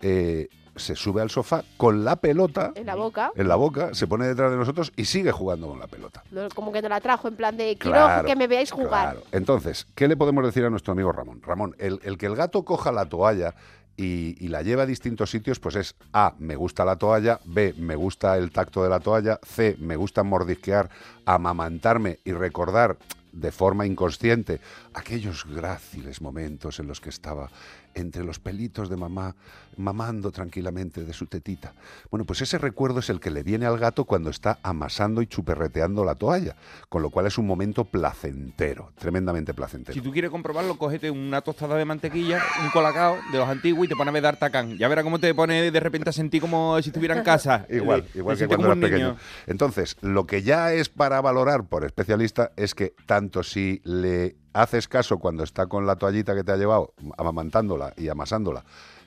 eh, 0.00 0.48
se 0.76 0.96
sube 0.96 1.20
al 1.22 1.30
sofá 1.30 1.64
con 1.76 2.04
la 2.04 2.16
pelota 2.16 2.72
En 2.74 2.86
la 2.86 2.94
boca. 2.94 3.30
en 3.34 3.48
la 3.48 3.56
boca, 3.56 3.94
se 3.94 4.06
pone 4.06 4.26
detrás 4.26 4.50
de 4.50 4.56
nosotros 4.56 4.92
y 4.96 5.04
sigue 5.04 5.30
jugando 5.32 5.68
con 5.68 5.78
la 5.78 5.86
pelota. 5.86 6.22
No, 6.30 6.48
como 6.54 6.72
que 6.72 6.80
no 6.82 6.88
la 6.88 7.00
trajo 7.00 7.28
en 7.28 7.36
plan 7.36 7.56
de 7.56 7.76
quiero 7.78 7.96
Claro, 7.96 8.26
que 8.26 8.36
me 8.36 8.46
veáis 8.46 8.70
jugar. 8.70 9.12
Claro. 9.14 9.22
Entonces, 9.32 9.86
¿qué 9.94 10.08
le 10.08 10.16
podemos 10.16 10.44
decir 10.44 10.64
a 10.64 10.70
nuestro 10.70 10.92
amigo 10.92 11.12
Ramón? 11.12 11.42
Ramón, 11.42 11.74
el, 11.78 12.00
el 12.02 12.16
que 12.18 12.26
el 12.26 12.36
gato 12.36 12.64
coja 12.64 12.90
la 12.92 13.04
toalla 13.06 13.54
y, 13.96 14.34
y 14.42 14.48
la 14.48 14.62
lleva 14.62 14.84
a 14.84 14.86
distintos 14.86 15.30
sitios, 15.30 15.60
pues 15.60 15.74
es 15.76 15.94
A, 16.14 16.34
me 16.38 16.56
gusta 16.56 16.84
la 16.86 16.96
toalla, 16.96 17.38
B, 17.44 17.74
me 17.76 17.94
gusta 17.94 18.38
el 18.38 18.50
tacto 18.50 18.82
de 18.82 18.88
la 18.88 19.00
toalla, 19.00 19.38
C, 19.44 19.76
me 19.78 19.96
gusta 19.96 20.22
mordisquear, 20.22 20.88
amamantarme 21.26 22.18
y 22.24 22.32
recordar 22.32 22.96
de 23.32 23.50
forma 23.50 23.86
inconsciente 23.86 24.60
aquellos 24.94 25.46
gráciles 25.46 26.20
momentos 26.20 26.78
en 26.80 26.86
los 26.86 27.00
que 27.00 27.08
estaba 27.08 27.50
entre 27.94 28.24
los 28.24 28.38
pelitos 28.38 28.88
de 28.88 28.96
mamá, 28.96 29.34
mamando 29.76 30.30
tranquilamente 30.30 31.04
de 31.04 31.12
su 31.12 31.26
tetita. 31.26 31.72
Bueno, 32.10 32.24
pues 32.24 32.42
ese 32.42 32.58
recuerdo 32.58 33.00
es 33.00 33.08
el 33.10 33.20
que 33.20 33.30
le 33.30 33.42
viene 33.42 33.66
al 33.66 33.78
gato 33.78 34.04
cuando 34.04 34.28
está 34.30 34.58
amasando 34.62 35.22
y 35.22 35.26
chuperreteando 35.26 36.04
la 36.04 36.14
toalla, 36.14 36.56
con 36.88 37.02
lo 37.02 37.10
cual 37.10 37.26
es 37.26 37.38
un 37.38 37.46
momento 37.46 37.84
placentero, 37.84 38.92
tremendamente 38.98 39.54
placentero. 39.54 39.94
Si 39.94 40.00
tú 40.00 40.12
quieres 40.12 40.30
comprobarlo, 40.30 40.76
cógete 40.76 41.10
una 41.10 41.40
tostada 41.40 41.76
de 41.76 41.84
mantequilla, 41.84 42.40
un 42.62 42.70
colacao 42.70 43.16
de 43.32 43.38
los 43.38 43.48
antiguos 43.48 43.86
y 43.86 43.88
te 43.88 43.96
pones 43.96 44.10
a 44.10 44.12
ver 44.12 44.22
D'Artagnan. 44.22 44.76
Ya 44.78 44.88
verás 44.88 45.04
cómo 45.04 45.18
te 45.18 45.34
pone 45.34 45.70
de 45.70 45.80
repente 45.80 46.10
a 46.10 46.12
sentir 46.12 46.40
como 46.40 46.80
si 46.82 46.90
estuviera 46.90 47.16
en 47.16 47.24
casa. 47.24 47.66
Igual, 47.70 48.04
Te- 48.04 48.18
igual 48.18 48.36
que 48.38 48.46
cuando 48.46 48.66
eras 48.66 48.78
pequeño. 48.78 49.06
niño. 49.08 49.18
Entonces, 49.46 49.96
lo 50.00 50.26
que 50.26 50.42
ya 50.42 50.72
es 50.72 50.88
para 50.88 51.20
valorar 51.20 51.64
por 51.64 51.84
especialista 51.84 52.52
es 52.56 52.74
que 52.74 52.94
tanto 53.06 53.42
si 53.42 53.80
le 53.84 54.36
haces 54.52 54.88
caso 54.88 55.18
cuando 55.18 55.44
está 55.44 55.66
con 55.66 55.86
la 55.86 55.96
toallita 55.96 56.34
que 56.34 56.44
te 56.44 56.52
ha 56.52 56.56
llevado, 56.56 56.92
amamantándola 57.18 57.92
y 57.96 58.08
amasándola, 58.08 58.64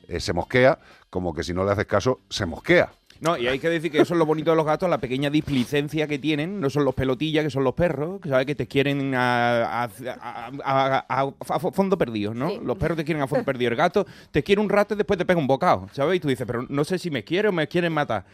eh, 0.07 0.19
se 0.19 0.33
mosquea, 0.33 0.79
como 1.09 1.33
que 1.33 1.43
si 1.43 1.53
no 1.53 1.63
le 1.65 1.71
haces 1.71 1.85
caso, 1.85 2.19
se 2.29 2.45
mosquea. 2.45 2.91
No, 3.21 3.37
y 3.37 3.47
hay 3.47 3.59
que 3.59 3.69
decir 3.69 3.89
que 3.93 4.01
eso 4.01 4.13
es 4.13 4.17
lo 4.19 4.25
bonito 4.25 4.51
de 4.51 4.57
los 4.57 4.65
gatos, 4.65 4.89
la 4.89 4.97
pequeña 4.97 5.29
displicencia 5.29 6.05
que 6.05 6.19
tienen. 6.19 6.59
No 6.59 6.69
son 6.69 6.83
los 6.83 6.93
pelotillas, 6.93 7.45
que 7.45 7.49
son 7.49 7.63
los 7.63 7.73
perros, 7.73 8.19
que 8.19 8.27
sabes 8.27 8.45
que 8.45 8.55
te 8.55 8.67
quieren 8.67 9.15
a, 9.15 9.83
a- 9.85 9.89
a- 10.19 10.51
a- 10.65 11.05
a- 11.07 11.33
a 11.49 11.59
fondo 11.71 11.97
perdido, 11.97 12.33
¿no? 12.33 12.57
Los 12.61 12.77
perros 12.77 12.97
te 12.97 13.05
quieren 13.05 13.23
a 13.23 13.27
fondo 13.27 13.45
perdido. 13.45 13.71
El 13.71 13.77
gato 13.77 14.05
te 14.31 14.43
quiere 14.43 14.59
un 14.61 14.67
rato 14.67 14.95
y 14.95 14.97
después 14.97 15.17
te 15.17 15.23
pega 15.25 15.39
un 15.39 15.47
bocado, 15.47 15.87
¿sabes? 15.93 16.17
Y 16.17 16.19
tú 16.19 16.27
dices, 16.27 16.45
pero 16.45 16.65
no 16.67 16.83
sé 16.83 16.99
si 16.99 17.09
me 17.09 17.23
quiere 17.23 17.47
o 17.47 17.51
me 17.53 17.69
quieren 17.69 17.93
matar. 17.93 18.25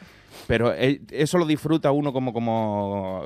Pero 0.48 0.74
eh, 0.74 1.00
eso 1.12 1.38
lo 1.38 1.46
disfruta 1.46 1.92
uno 1.92 2.12
como... 2.12 2.34
como 2.34 3.24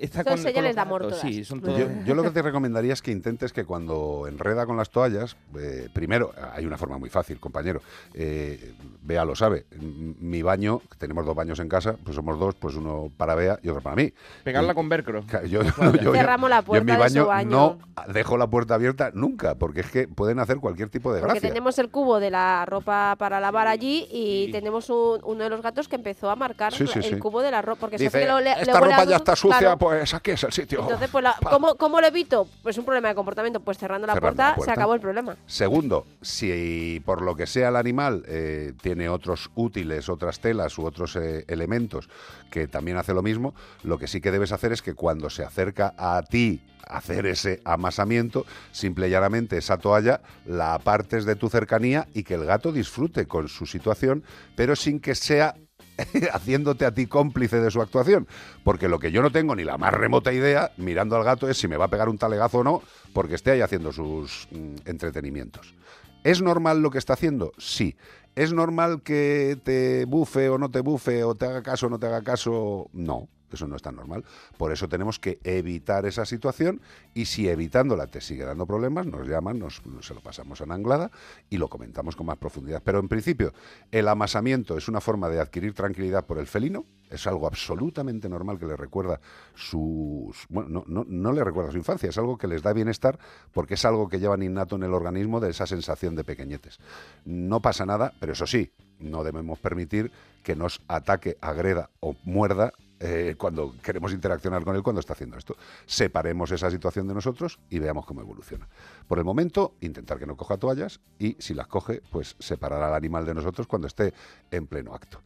está 0.00 0.18
Son 0.18 0.24
con, 0.24 0.32
con 0.34 0.42
señales 0.42 0.70
los 0.70 0.74
de 0.76 0.80
amor 0.80 1.02
todas. 1.02 1.20
Sí, 1.20 1.44
son 1.44 1.60
todos. 1.60 1.78
Yo, 1.78 1.86
yo 2.04 2.14
lo 2.14 2.22
que 2.22 2.30
te 2.30 2.42
recomendaría 2.42 2.92
es 2.92 3.02
que 3.02 3.10
intentes 3.10 3.52
que 3.52 3.64
cuando 3.64 4.26
enreda 4.28 4.66
con 4.66 4.76
las 4.76 4.90
toallas, 4.90 5.36
eh, 5.58 5.88
primero, 5.92 6.32
hay 6.52 6.66
una 6.66 6.76
forma 6.78 6.98
muy 6.98 7.10
fácil, 7.10 7.38
compañero, 7.40 7.80
eh, 8.14 8.74
Bea 9.02 9.24
lo 9.24 9.34
sabe, 9.36 9.66
mi 9.80 10.42
baño, 10.42 10.80
tenemos 10.98 11.26
dos 11.26 11.34
baños 11.34 11.58
en 11.60 11.68
casa, 11.68 11.96
pues 12.02 12.16
somos 12.16 12.38
dos, 12.38 12.54
pues 12.54 12.74
uno 12.76 13.10
para 13.16 13.34
Bea 13.34 13.58
y 13.62 13.68
otro 13.68 13.82
para 13.82 13.96
mí. 13.96 14.12
Pegarla 14.42 14.72
Y- 14.72 14.74
con 14.74 14.88
velcro. 14.88 15.24
Yo, 15.46 15.62
yo- 15.62 15.92
yo- 16.00 16.12
Cerramos 16.12 16.48
la 16.50 16.62
yo 16.64 16.76
en 16.76 16.84
mi 16.86 16.92
puerta 16.92 17.04
de 17.04 17.10
su 17.10 17.26
baño, 17.26 17.26
baño. 17.26 17.78
no 18.06 18.12
dejo 18.12 18.36
la 18.38 18.46
puerta 18.48 18.74
abierta 18.74 19.10
nunca, 19.14 19.54
porque 19.56 19.80
es 19.80 19.90
que 19.90 20.08
pueden 20.08 20.38
hacer 20.38 20.58
cualquier 20.58 20.88
tipo 20.88 21.12
de 21.12 21.20
Porque 21.20 21.34
gracia. 21.34 21.48
tenemos 21.50 21.78
el 21.78 21.90
cubo 21.90 22.20
de 22.20 22.30
la 22.30 22.64
ropa 22.66 23.16
para 23.18 23.40
lavar 23.40 23.66
allí 23.68 24.06
y 24.10 24.50
tenemos 24.52 24.88
un- 24.90 25.20
uno 25.22 25.44
de 25.44 25.50
los 25.50 25.60
gatos 25.62 25.88
que 25.88 25.96
empezó 25.96 26.30
a 26.30 26.36
marcar 26.36 26.72
Sí, 26.72 26.86
sí, 26.86 26.98
el 26.98 27.04
sí. 27.04 27.18
cubo 27.18 27.42
de 27.42 27.50
la 27.50 27.60
ropa. 27.62 27.80
Porque 27.80 27.98
Dice, 27.98 28.26
lo- 28.26 28.38
le- 28.40 28.54
le 28.54 28.62
esta 28.62 28.78
a 28.78 28.80
ropa 28.80 28.96
ya 28.98 29.04
gusto". 29.04 29.16
está 29.16 29.36
sucia, 29.36 29.58
Claro. 29.58 29.78
Pues 29.84 30.14
aquí 30.14 30.30
es 30.30 30.42
el 30.44 30.52
sitio. 30.52 30.80
Entonces, 30.80 31.10
pues, 31.10 31.22
la- 31.22 31.36
¿cómo, 31.50 31.74
¿cómo 31.74 32.00
lo 32.00 32.06
evito? 32.06 32.48
Pues 32.62 32.78
un 32.78 32.86
problema 32.86 33.08
de 33.08 33.14
comportamiento. 33.14 33.60
Pues 33.60 33.76
cerrando 33.76 34.06
la, 34.06 34.14
puerta, 34.16 34.50
la 34.50 34.54
puerta. 34.54 34.72
se 34.72 34.78
acabó 34.78 34.94
el 34.94 35.00
problema. 35.00 35.36
Segundo, 35.46 36.06
si 36.22 37.02
por 37.04 37.20
lo 37.20 37.36
que 37.36 37.46
sea 37.46 37.68
el 37.68 37.76
animal 37.76 38.24
eh, 38.26 38.72
tiene 38.80 39.10
otros 39.10 39.50
útiles, 39.54 40.08
otras 40.08 40.40
telas 40.40 40.78
u 40.78 40.86
otros 40.86 41.16
eh, 41.16 41.44
elementos 41.48 42.08
que 42.50 42.66
también 42.66 42.96
hace 42.96 43.12
lo 43.12 43.22
mismo, 43.22 43.54
lo 43.82 43.98
que 43.98 44.06
sí 44.06 44.22
que 44.22 44.30
debes 44.30 44.52
hacer 44.52 44.72
es 44.72 44.80
que 44.80 44.94
cuando 44.94 45.28
se 45.28 45.44
acerca 45.44 45.94
a 45.98 46.22
ti 46.22 46.62
hacer 46.88 47.26
ese 47.26 47.60
amasamiento, 47.64 48.46
simple 48.72 49.08
y 49.08 49.10
llanamente 49.10 49.58
esa 49.58 49.76
toalla 49.76 50.20
la 50.46 50.74
apartes 50.74 51.24
de 51.26 51.36
tu 51.36 51.48
cercanía 51.50 52.08
y 52.14 52.22
que 52.22 52.34
el 52.34 52.46
gato 52.46 52.72
disfrute 52.72 53.26
con 53.26 53.48
su 53.48 53.66
situación, 53.66 54.24
pero 54.56 54.76
sin 54.76 55.00
que 55.00 55.14
sea 55.14 55.54
haciéndote 56.32 56.84
a 56.84 56.94
ti 56.94 57.06
cómplice 57.06 57.60
de 57.60 57.70
su 57.70 57.80
actuación. 57.80 58.26
Porque 58.62 58.88
lo 58.88 58.98
que 58.98 59.12
yo 59.12 59.22
no 59.22 59.30
tengo 59.30 59.54
ni 59.54 59.64
la 59.64 59.78
más 59.78 59.92
remota 59.92 60.32
idea, 60.32 60.72
mirando 60.76 61.16
al 61.16 61.24
gato, 61.24 61.48
es 61.48 61.58
si 61.58 61.68
me 61.68 61.76
va 61.76 61.86
a 61.86 61.90
pegar 61.90 62.08
un 62.08 62.18
talegazo 62.18 62.58
o 62.58 62.64
no, 62.64 62.82
porque 63.12 63.34
esté 63.34 63.52
ahí 63.52 63.60
haciendo 63.60 63.92
sus 63.92 64.48
mm, 64.50 64.88
entretenimientos. 64.88 65.74
¿Es 66.22 66.40
normal 66.40 66.80
lo 66.80 66.90
que 66.90 66.98
está 66.98 67.12
haciendo? 67.12 67.52
Sí. 67.58 67.96
¿Es 68.34 68.52
normal 68.52 69.02
que 69.02 69.58
te 69.62 70.06
bufe 70.06 70.48
o 70.48 70.58
no 70.58 70.70
te 70.70 70.80
bufe, 70.80 71.22
o 71.22 71.34
te 71.34 71.46
haga 71.46 71.62
caso 71.62 71.86
o 71.86 71.90
no 71.90 71.98
te 71.98 72.06
haga 72.06 72.22
caso? 72.22 72.88
No. 72.92 73.28
Eso 73.52 73.68
no 73.68 73.76
es 73.76 73.82
tan 73.82 73.96
normal. 73.96 74.24
Por 74.58 74.72
eso 74.72 74.88
tenemos 74.88 75.18
que 75.18 75.38
evitar 75.44 76.06
esa 76.06 76.24
situación 76.24 76.80
y 77.14 77.26
si 77.26 77.48
evitándola 77.48 78.06
te 78.06 78.20
sigue 78.20 78.44
dando 78.44 78.66
problemas, 78.66 79.06
nos 79.06 79.26
llaman, 79.28 79.58
nos, 79.58 79.82
se 80.00 80.14
lo 80.14 80.20
pasamos 80.20 80.60
en 80.60 80.72
anglada 80.72 81.10
y 81.50 81.58
lo 81.58 81.68
comentamos 81.68 82.16
con 82.16 82.26
más 82.26 82.38
profundidad. 82.38 82.82
Pero 82.84 82.98
en 82.98 83.08
principio, 83.08 83.52
el 83.90 84.08
amasamiento 84.08 84.76
es 84.76 84.88
una 84.88 85.00
forma 85.00 85.28
de 85.28 85.40
adquirir 85.40 85.74
tranquilidad 85.74 86.26
por 86.26 86.38
el 86.38 86.46
felino, 86.46 86.84
es 87.10 87.26
algo 87.26 87.46
absolutamente 87.46 88.28
normal 88.28 88.58
que 88.58 88.66
le 88.66 88.76
recuerda 88.76 89.20
sus... 89.54 90.46
Bueno, 90.48 90.68
no, 90.68 90.84
no, 90.86 91.04
no 91.06 91.32
le 91.32 91.44
recuerda 91.44 91.70
su 91.70 91.76
infancia, 91.76 92.08
es 92.08 92.18
algo 92.18 92.38
que 92.38 92.48
les 92.48 92.62
da 92.62 92.72
bienestar 92.72 93.18
porque 93.52 93.74
es 93.74 93.84
algo 93.84 94.08
que 94.08 94.18
llevan 94.18 94.42
innato 94.42 94.76
en 94.76 94.82
el 94.82 94.94
organismo 94.94 95.38
de 95.38 95.50
esa 95.50 95.66
sensación 95.66 96.16
de 96.16 96.24
pequeñetes. 96.24 96.78
No 97.24 97.60
pasa 97.60 97.86
nada, 97.86 98.12
pero 98.18 98.32
eso 98.32 98.46
sí, 98.46 98.72
no 98.98 99.22
debemos 99.22 99.58
permitir 99.58 100.10
que 100.42 100.56
nos 100.56 100.82
ataque, 100.88 101.36
agreda 101.40 101.90
o 102.00 102.16
muerda 102.24 102.72
eh, 103.00 103.34
cuando 103.36 103.74
queremos 103.82 104.12
interaccionar 104.12 104.64
con 104.64 104.76
él 104.76 104.82
cuando 104.82 105.00
está 105.00 105.12
haciendo 105.12 105.36
esto. 105.36 105.56
Separemos 105.86 106.50
esa 106.50 106.70
situación 106.70 107.08
de 107.08 107.14
nosotros 107.14 107.58
y 107.70 107.78
veamos 107.78 108.06
cómo 108.06 108.20
evoluciona. 108.20 108.68
Por 109.06 109.18
el 109.18 109.24
momento, 109.24 109.74
intentar 109.80 110.18
que 110.18 110.26
no 110.26 110.36
coja 110.36 110.56
toallas 110.56 111.00
y 111.18 111.36
si 111.38 111.54
las 111.54 111.66
coge, 111.66 112.02
pues 112.10 112.36
separar 112.38 112.82
al 112.82 112.94
animal 112.94 113.26
de 113.26 113.34
nosotros 113.34 113.66
cuando 113.66 113.86
esté 113.86 114.14
en 114.50 114.66
pleno 114.66 114.94
acto. 114.94 115.20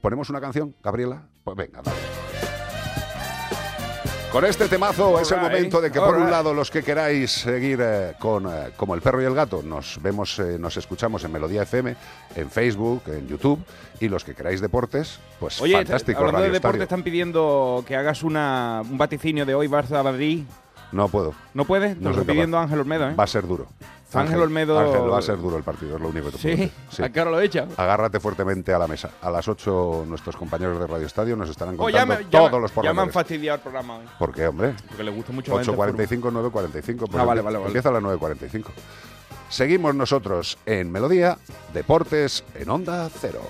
¿Ponemos 0.00 0.30
una 0.30 0.40
canción, 0.40 0.74
Gabriela? 0.82 1.28
Pues 1.42 1.56
venga, 1.56 1.82
dale. 1.82 2.53
Con 4.34 4.44
este 4.44 4.66
temazo 4.66 5.20
es 5.20 5.30
el 5.30 5.40
momento 5.40 5.80
de 5.80 5.92
que 5.92 6.00
por 6.00 6.16
un 6.16 6.28
lado 6.28 6.52
los 6.52 6.68
que 6.68 6.82
queráis 6.82 7.30
seguir 7.30 7.78
eh, 7.80 8.14
con 8.18 8.48
eh, 8.48 8.72
como 8.76 8.96
el 8.96 9.00
perro 9.00 9.22
y 9.22 9.24
el 9.26 9.32
gato 9.32 9.62
nos 9.62 10.02
vemos, 10.02 10.40
eh, 10.40 10.58
nos 10.58 10.76
escuchamos 10.76 11.22
en 11.22 11.30
Melodía 11.30 11.62
FM, 11.62 11.94
en 12.34 12.50
Facebook, 12.50 13.02
en 13.06 13.28
YouTube 13.28 13.64
y 14.00 14.08
los 14.08 14.24
que 14.24 14.34
queráis 14.34 14.60
deportes, 14.60 15.20
pues 15.38 15.60
Oye, 15.60 15.74
fantástico. 15.74 16.18
hablando 16.18 16.40
de 16.40 16.46
Radio 16.48 16.52
deporte, 16.54 16.78
Estadio. 16.78 16.82
están 16.82 17.02
pidiendo 17.04 17.84
que 17.86 17.94
hagas 17.94 18.24
una, 18.24 18.82
un 18.82 18.98
vaticinio 18.98 19.46
de 19.46 19.54
hoy 19.54 19.68
Barça-Madrid. 19.68 20.42
No 20.90 21.06
puedo. 21.06 21.32
¿No 21.54 21.64
puedes? 21.64 21.96
No 21.98 22.08
Nos 22.08 22.14
soy 22.14 22.16
lo 22.16 22.20
está 22.22 22.32
pidiendo 22.32 22.58
Ángel 22.58 22.80
Olmedo, 22.80 23.10
¿eh? 23.10 23.14
Va 23.14 23.22
a 23.22 23.28
ser 23.28 23.46
duro. 23.46 23.68
Ángel 24.12 24.40
Olmedo- 24.40 24.78
Ángel, 24.78 25.10
va 25.12 25.18
a 25.18 25.22
ser 25.22 25.38
duro 25.38 25.56
el 25.56 25.62
partido, 25.64 25.96
es 25.96 26.00
lo 26.02 26.08
único 26.08 26.26
que 26.30 26.36
te 26.36 26.42
puedo 26.42 26.56
Sí, 26.56 26.72
decir. 26.88 27.04
¿a 27.04 27.08
qué 27.10 27.20
hora 27.20 27.30
lo 27.32 27.40
echa? 27.40 27.66
Agárrate 27.76 28.20
fuertemente 28.20 28.72
a 28.72 28.78
la 28.78 28.86
mesa. 28.86 29.10
A 29.22 29.30
las 29.30 29.48
8 29.48 30.04
nuestros 30.06 30.36
compañeros 30.36 30.78
de 30.78 30.86
Radio 30.86 31.06
Estadio 31.06 31.34
nos 31.36 31.48
estarán 31.50 31.74
Oh, 31.74 31.84
contando 31.84 32.14
me, 32.14 32.24
ya 32.24 32.30
todos 32.30 32.52
me- 32.52 32.60
los 32.60 32.72
ya 32.82 32.92
me 32.94 33.02
han 33.02 33.10
fastidiado 33.10 33.56
el 33.56 33.62
programa 33.62 33.96
hoy. 33.98 34.04
¿Por 34.18 34.32
qué, 34.32 34.46
hombre? 34.46 34.74
Porque 34.88 35.02
le 35.02 35.10
gusta 35.10 35.32
mucho 35.32 35.50
la 35.56 35.64
gente 35.64 35.72
8.45, 35.72 36.30
9.45. 36.30 37.06
Pues 37.10 37.22
Ah, 37.22 37.24
vale, 37.24 37.40
vale, 37.40 37.56
vale. 37.58 37.66
Empieza 37.68 37.88
a 37.88 37.92
las 37.92 38.02
9.45. 38.02 38.70
Seguimos 39.48 39.94
nosotros 39.94 40.58
en 40.66 40.90
Melodía, 40.92 41.38
Deportes 41.72 42.44
en 42.54 42.70
Onda 42.70 43.08
Cero. 43.20 43.40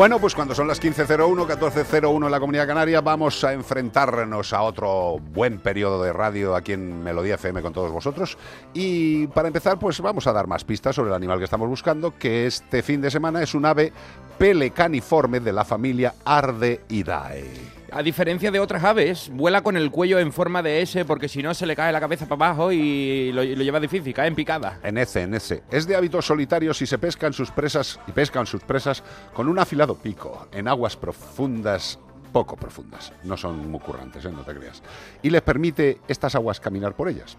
Bueno, 0.00 0.18
pues 0.18 0.34
cuando 0.34 0.54
son 0.54 0.66
las 0.66 0.80
15.01, 0.80 1.46
14.01 1.46 2.24
en 2.24 2.30
la 2.30 2.40
Comunidad 2.40 2.66
Canaria, 2.66 3.02
vamos 3.02 3.44
a 3.44 3.52
enfrentarnos 3.52 4.54
a 4.54 4.62
otro 4.62 5.18
buen 5.18 5.58
periodo 5.58 6.02
de 6.02 6.10
radio 6.10 6.56
aquí 6.56 6.72
en 6.72 7.02
Melodía 7.02 7.34
FM 7.34 7.60
con 7.60 7.74
todos 7.74 7.92
vosotros. 7.92 8.38
Y 8.72 9.26
para 9.26 9.48
empezar, 9.48 9.78
pues 9.78 10.00
vamos 10.00 10.26
a 10.26 10.32
dar 10.32 10.46
más 10.46 10.64
pistas 10.64 10.96
sobre 10.96 11.10
el 11.10 11.16
animal 11.16 11.36
que 11.36 11.44
estamos 11.44 11.68
buscando, 11.68 12.16
que 12.16 12.46
este 12.46 12.82
fin 12.82 13.02
de 13.02 13.10
semana 13.10 13.42
es 13.42 13.54
un 13.54 13.66
ave 13.66 13.92
pelecaniforme 14.38 15.38
de 15.38 15.52
la 15.52 15.66
familia 15.66 16.14
Ardeidae. 16.24 17.79
A 17.92 18.02
diferencia 18.02 18.50
de 18.50 18.60
otras 18.60 18.84
aves, 18.84 19.30
vuela 19.32 19.62
con 19.62 19.76
el 19.76 19.90
cuello 19.90 20.18
en 20.18 20.32
forma 20.32 20.62
de 20.62 20.82
S 20.82 21.04
porque 21.04 21.28
si 21.28 21.42
no 21.42 21.54
se 21.54 21.66
le 21.66 21.74
cae 21.74 21.92
la 21.92 22.00
cabeza 22.00 22.26
para 22.26 22.46
abajo 22.46 22.72
y 22.72 23.32
lo, 23.32 23.42
lleva 23.42 23.80
difícil, 23.80 24.14
cae 24.14 24.28
en 24.28 24.34
picada. 24.34 24.78
En 24.82 24.98
ese, 24.98 25.22
en 25.22 25.34
ese. 25.34 25.62
Es 25.70 25.86
de 25.86 25.96
hábitos 25.96 26.26
solitarios 26.26 26.80
y 26.82 26.86
se 26.86 26.98
pescan 26.98 27.32
sus 27.32 27.50
presas 27.50 27.98
y 28.06 28.12
pescan 28.12 28.46
sus 28.46 28.62
presas 28.62 29.02
con 29.32 29.48
un 29.48 29.58
afilado 29.58 29.96
pico 29.96 30.48
en 30.52 30.68
aguas 30.68 30.96
profundas, 30.96 31.98
poco 32.32 32.56
profundas. 32.56 33.12
No 33.24 33.36
son 33.36 33.70
muy 33.70 33.80
currantes, 33.80 34.24
¿eh? 34.24 34.30
no 34.30 34.42
te 34.42 34.54
creas. 34.54 34.82
Y 35.22 35.30
les 35.30 35.42
permite 35.42 36.00
estas 36.08 36.34
aguas 36.34 36.60
caminar 36.60 36.94
por 36.94 37.08
ellas. 37.08 37.36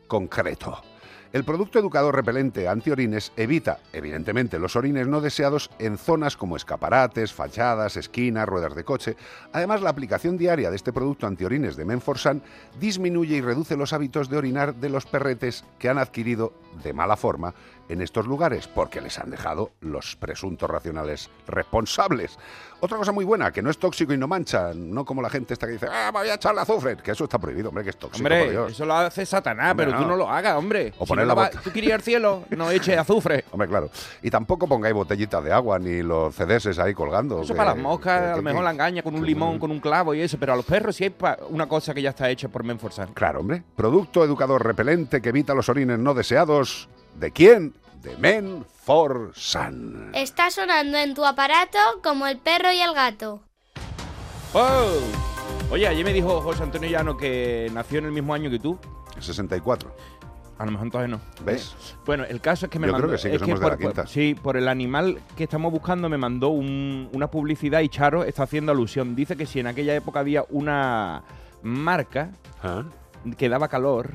concreto. 0.07 0.81
El 1.35 1.43
producto 1.43 1.79
educador 1.79 2.15
repelente 2.15 2.69
antiorines 2.69 3.33
evita, 3.35 3.79
evidentemente, 3.91 4.57
los 4.57 4.77
orines 4.77 5.05
no 5.05 5.19
deseados 5.19 5.69
en 5.79 5.97
zonas 5.97 6.37
como 6.37 6.55
escaparates, 6.55 7.33
fachadas, 7.33 7.97
esquinas, 7.97 8.47
ruedas 8.47 8.73
de 8.73 8.85
coche. 8.85 9.17
Además, 9.51 9.81
la 9.81 9.89
aplicación 9.89 10.37
diaria 10.37 10.69
de 10.69 10.77
este 10.77 10.93
producto 10.93 11.27
antiorines 11.27 11.75
de 11.75 11.83
Menforsan 11.83 12.41
disminuye 12.79 13.35
y 13.35 13.41
reduce 13.41 13.75
los 13.75 13.91
hábitos 13.91 14.29
de 14.29 14.37
orinar 14.37 14.75
de 14.75 14.87
los 14.87 15.05
perretes 15.05 15.65
que 15.77 15.89
han 15.89 15.97
adquirido 15.97 16.53
de 16.81 16.93
mala 16.93 17.17
forma 17.17 17.53
en 17.89 18.01
estos 18.01 18.25
lugares 18.27 18.67
porque 18.67 18.99
les 19.01 19.19
han 19.19 19.29
dejado 19.29 19.71
los 19.81 20.15
presuntos 20.15 20.69
racionales 20.69 21.29
responsables. 21.47 22.37
Otra 22.81 22.97
cosa 22.97 23.11
muy 23.11 23.25
buena, 23.25 23.51
que 23.51 23.61
no 23.61 23.69
es 23.69 23.77
tóxico 23.77 24.13
y 24.13 24.17
no 24.17 24.27
mancha, 24.27 24.71
no 24.75 25.05
como 25.05 25.21
la 25.21 25.29
gente 25.29 25.53
esta 25.53 25.65
que 25.65 25.73
dice, 25.73 25.87
ah, 25.89 26.11
voy 26.11 26.27
a 26.27 26.35
echarle 26.35 26.61
azufre, 26.61 26.97
que 26.97 27.11
eso 27.11 27.23
está 27.23 27.39
prohibido, 27.39 27.69
hombre, 27.69 27.83
que 27.83 27.91
es 27.91 27.97
tóxico, 27.97 28.23
por 28.23 28.31
Hombre, 28.33 28.51
Dios. 28.51 28.71
eso 28.73 28.85
lo 28.85 28.95
hace 28.95 29.25
Satanás, 29.25 29.71
Hombre, 29.71 29.85
pero 29.87 29.97
tú 29.99 30.05
no. 30.07 30.15
lo 30.17 30.29
hagas, 30.29 30.55
hombre. 30.57 30.93
O 30.99 31.05
Si 31.05 31.09
poner 31.09 31.25
no 31.25 31.33
la 31.35 31.41
va- 31.41 31.49
Tú 31.49 31.71
quieres 31.71 31.87
ir 31.89 31.93
al 31.93 32.01
cielo, 32.01 32.43
no 32.49 32.69
eche 32.71 32.97
azufre. 32.97 33.45
Hombre, 33.51 33.67
claro. 33.69 33.89
Y 34.21 34.29
tampoco 34.29 34.67
pongáis 34.67 34.93
botellitas 34.93 35.43
de 35.43 35.51
agua 35.53 35.79
ni 35.79 36.03
los 36.03 36.35
CDs 36.35 36.77
ahí 36.77 36.93
colgando. 36.93 37.41
Eso 37.41 37.53
que- 37.53 37.57
para 37.57 37.73
las 37.73 37.81
moscas, 37.81 38.21
que- 38.21 38.27
a 38.31 38.35
lo 38.35 38.41
mejor 38.43 38.63
la 38.63 38.71
engaña 38.71 39.01
con 39.03 39.15
un 39.15 39.25
limón, 39.25 39.57
con 39.57 39.71
un 39.71 39.79
clavo 39.79 40.13
y 40.13 40.21
eso, 40.21 40.37
pero 40.39 40.53
a 40.53 40.55
los 40.55 40.65
perros 40.65 40.95
sí 40.95 41.05
hay 41.05 41.15
una 41.49 41.67
cosa 41.67 41.93
que 41.93 42.01
ya 42.01 42.09
está 42.09 42.29
hecha 42.29 42.49
por 42.49 42.63
Menforsan. 42.63 43.13
Claro, 43.13 43.39
hombre. 43.39 43.63
Producto 43.75 44.23
educador 44.23 44.63
repelente 44.63 45.21
que 45.21 45.29
evita 45.29 45.53
los 45.53 45.69
orines 45.69 45.97
no 45.97 46.13
deseados. 46.13 46.89
¿De 47.15 47.31
quién? 47.31 47.73
De 48.01 48.15
Men 48.17 48.65
for 48.83 49.31
Sun. 49.35 50.11
Está 50.13 50.51
sonando 50.51 50.97
en 50.97 51.13
tu 51.15 51.25
aparato 51.25 51.77
como 52.03 52.27
el 52.27 52.37
perro 52.37 52.71
y 52.71 52.79
el 52.81 52.93
gato. 52.93 53.41
¡Oh! 54.53 54.99
Oye, 55.71 55.87
ayer 55.87 56.05
me 56.05 56.13
dijo 56.13 56.41
José 56.41 56.63
Antonio 56.63 56.89
Llano 56.89 57.17
que 57.17 57.69
nació 57.73 57.99
en 57.99 58.05
el 58.05 58.11
mismo 58.11 58.33
año 58.33 58.49
que 58.49 58.59
tú. 58.59 58.77
64. 59.19 59.91
A 60.57 60.65
lo 60.65 60.71
mejor 60.71 60.87
entonces 60.87 61.09
no. 61.09 61.19
¿Ves? 61.43 61.75
Bueno, 62.05 62.23
el 62.25 62.39
caso 62.39 62.65
es 62.67 62.71
que 62.71 62.79
me 62.79 62.87
Yo 62.87 62.93
mandó... 62.93 63.07
creo 63.07 63.17
que 63.17 63.21
sí, 63.23 63.29
que 63.29 63.35
es 63.35 63.41
somos 63.41 63.59
por, 63.59 63.71
la 63.71 63.77
quinta. 63.77 64.03
por- 64.03 64.09
sí, 64.09 64.35
por 64.41 64.55
el 64.57 64.67
animal 64.67 65.19
que 65.35 65.43
estamos 65.43 65.71
buscando 65.71 66.07
me 66.07 66.17
mandó 66.17 66.49
un- 66.49 67.09
una 67.11 67.29
publicidad 67.29 67.81
y 67.81 67.89
Charo 67.89 68.23
está 68.23 68.43
haciendo 68.43 68.71
alusión. 68.71 69.15
Dice 69.15 69.35
que 69.35 69.45
si 69.45 69.59
en 69.59 69.67
aquella 69.67 69.95
época 69.95 70.19
había 70.19 70.45
una 70.49 71.23
marca 71.61 72.29
Ah. 72.63 72.83
que 73.37 73.49
daba 73.49 73.67
calor, 73.67 74.11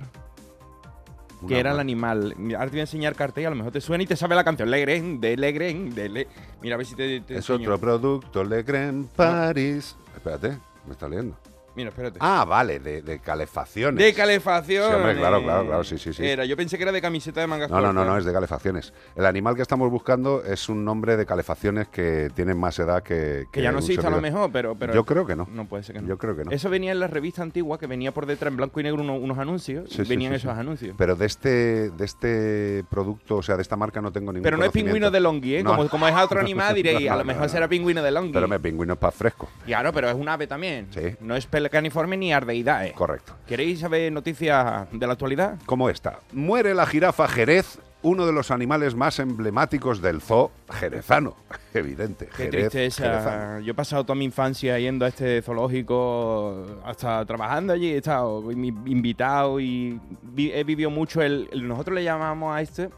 que 1.49 1.59
era 1.59 1.73
el 1.73 1.81
animal. 1.81 2.35
Ahora 2.55 2.67
te 2.67 2.71
voy 2.71 2.79
a 2.81 2.83
enseñar 2.83 3.15
cartel, 3.15 3.47
a 3.47 3.51
lo 3.51 3.57
mejor 3.57 3.73
te 3.73 3.81
suena 3.81 4.03
y 4.05 4.07
te 4.07 4.17
sabe 4.17 4.35
la 4.35 4.45
canción. 4.45 4.71
Legren, 4.71 5.21
de 5.21 5.37
Legren, 5.37 5.95
de 5.95 6.09
Le... 6.09 6.29
Mira, 6.63 6.75
a 6.75 6.79
ver 6.79 6.87
si 6.87 6.95
te, 6.95 7.21
te 7.21 7.35
Es 7.35 7.49
enseño. 7.49 7.61
otro 7.69 7.79
producto, 7.79 8.45
Le 8.45 8.65
Creme 8.65 9.07
Paris. 9.17 9.97
Espérate, 10.15 10.59
me 10.87 10.93
está 10.93 11.09
leyendo. 11.09 11.37
Mira, 11.81 11.89
espérate. 11.89 12.19
Ah, 12.21 12.45
vale, 12.47 12.79
de, 12.79 13.01
de 13.01 13.19
calefacciones. 13.21 14.05
De 14.05 14.13
calefacción. 14.13 14.91
Sí, 14.91 14.95
hombre, 14.95 15.17
claro, 15.17 15.43
claro, 15.43 15.67
claro, 15.67 15.83
sí, 15.85 15.97
sí, 15.97 16.13
sí. 16.13 16.27
Era, 16.27 16.45
yo 16.45 16.55
pensé 16.59 16.77
que 16.77 16.83
era 16.83 16.93
de 16.93 17.01
camiseta 17.01 17.41
de 17.41 17.47
manga 17.47 17.69
No, 17.69 17.81
no, 17.81 17.91
no, 17.93 18.05
no, 18.05 18.19
es 18.19 18.27
de 18.27 18.33
calefacciones. 18.35 18.93
El 19.17 19.25
animal 19.25 19.57
que 19.57 19.63
estamos 19.63 19.91
buscando 19.91 20.45
es 20.45 20.69
un 20.69 20.85
nombre 20.85 21.17
de 21.17 21.25
calefacciones 21.25 21.89
que 21.89 22.29
tienen 22.35 22.59
más 22.59 22.79
edad 22.79 23.03
que. 23.03 23.47
Que 23.51 23.63
ya 23.63 23.73
no 23.73 23.79
existe 23.79 24.07
a 24.07 24.11
lo 24.11 24.21
mejor, 24.21 24.51
pero, 24.53 24.75
pero... 24.75 24.93
Yo 24.93 25.05
creo 25.05 25.25
que 25.27 25.35
no. 25.37 25.49
No 25.51 25.65
puede 25.67 25.83
ser 25.83 25.97
que 25.97 26.03
no. 26.03 26.09
Yo 26.09 26.19
creo 26.19 26.37
que 26.37 26.45
no. 26.45 26.51
Eso 26.51 26.69
venía 26.69 26.93
en 26.93 27.01
la 27.01 27.07
revista 27.07 27.43
antigua, 27.43 27.79
que 27.79 27.87
venía 27.87 28.13
por 28.13 28.27
detrás 28.27 28.51
en 28.51 28.59
blanco 28.59 28.79
y 28.81 28.83
negro 28.83 29.01
uno- 29.03 29.17
unos 29.17 29.39
anuncios. 29.39 29.89
Sí, 29.91 30.03
venían 30.03 30.33
sí, 30.33 30.37
esos 30.37 30.57
anuncios. 30.59 30.95
Pero 30.99 31.17
de 31.17 31.25
este, 31.27 31.91
de 31.91 32.05
este 32.05 32.85
producto, 32.91 33.37
o 33.37 33.43
sea, 33.43 33.57
de 33.57 33.63
esta 33.63 33.77
marca 33.77 34.01
no 34.03 34.13
tengo 34.13 34.33
ningún 34.33 34.43
Pero 34.45 34.57
no 34.59 34.65
es 34.65 34.71
pingüino 34.71 35.11
de 35.11 35.21
Longhi, 35.21 35.57
¿eh? 35.57 35.63
No. 35.63 35.71
Como, 35.77 35.89
como 35.89 36.09
es 36.09 36.15
a 36.15 36.25
otro 36.25 36.41
animal, 36.41 36.75
diréis, 36.75 37.07
No, 37.07 37.13
a 37.15 37.17
lo 37.17 37.25
mejor 37.25 37.49
será 37.49 37.67
no. 37.67 37.71
pingüino 37.71 38.03
de 38.03 38.11
Longhi. 38.11 38.33
Pero 38.33 38.49
me 38.49 38.61
pingüino 38.61 38.93
es 38.95 38.99
para 38.99 39.13
fresco. 39.13 39.49
Claro, 39.65 39.93
pero 39.93 40.09
es 40.11 40.15
un 40.15 40.29
ave 40.29 40.47
también. 40.47 40.89
Sí. 40.91 41.17
No 41.21 41.37
es 41.37 41.47
pelecaniforme 41.71 42.17
ni 42.17 42.33
ardeidad. 42.33 42.91
Correcto. 42.93 43.35
¿Queréis 43.47 43.81
saber 43.81 44.13
noticias 44.13 44.87
de 44.93 45.07
la 45.07 45.13
actualidad? 45.13 45.59
Como 45.67 45.89
esta. 45.89 46.19
Muere 46.33 46.75
la 46.75 46.85
jirafa 46.87 47.29
Jerez, 47.29 47.79
uno 48.03 48.27
de 48.27 48.33
los 48.33 48.51
animales 48.51 48.95
más 48.95 49.19
emblemáticos 49.21 50.03
del 50.03 50.21
zoo 50.21 50.51
jerezano. 50.73 51.37
Evidente. 51.75 52.27
Qué 52.27 52.45
Jerez, 52.45 52.71
tristeza. 52.71 53.05
jerezano. 53.05 53.61
Yo 53.61 53.71
he 53.71 53.75
pasado 53.75 54.05
toda 54.05 54.17
mi 54.17 54.25
infancia 54.25 54.79
yendo 54.79 55.05
a 55.05 55.09
este 55.09 55.41
zoológico, 55.43 56.81
hasta 56.85 57.25
trabajando 57.25 57.73
allí, 57.73 57.93
he 57.93 57.99
estado 57.99 58.51
invitado 58.51 59.61
y 59.61 60.01
vi- 60.23 60.51
he 60.53 60.65
vivido 60.65 60.91
mucho 60.91 61.23
el, 61.23 61.49
el- 61.53 61.69
Nosotros 61.69 61.95
le 61.95 62.03
llamamos 62.05 62.55
a 62.57 62.61
este 62.63 62.91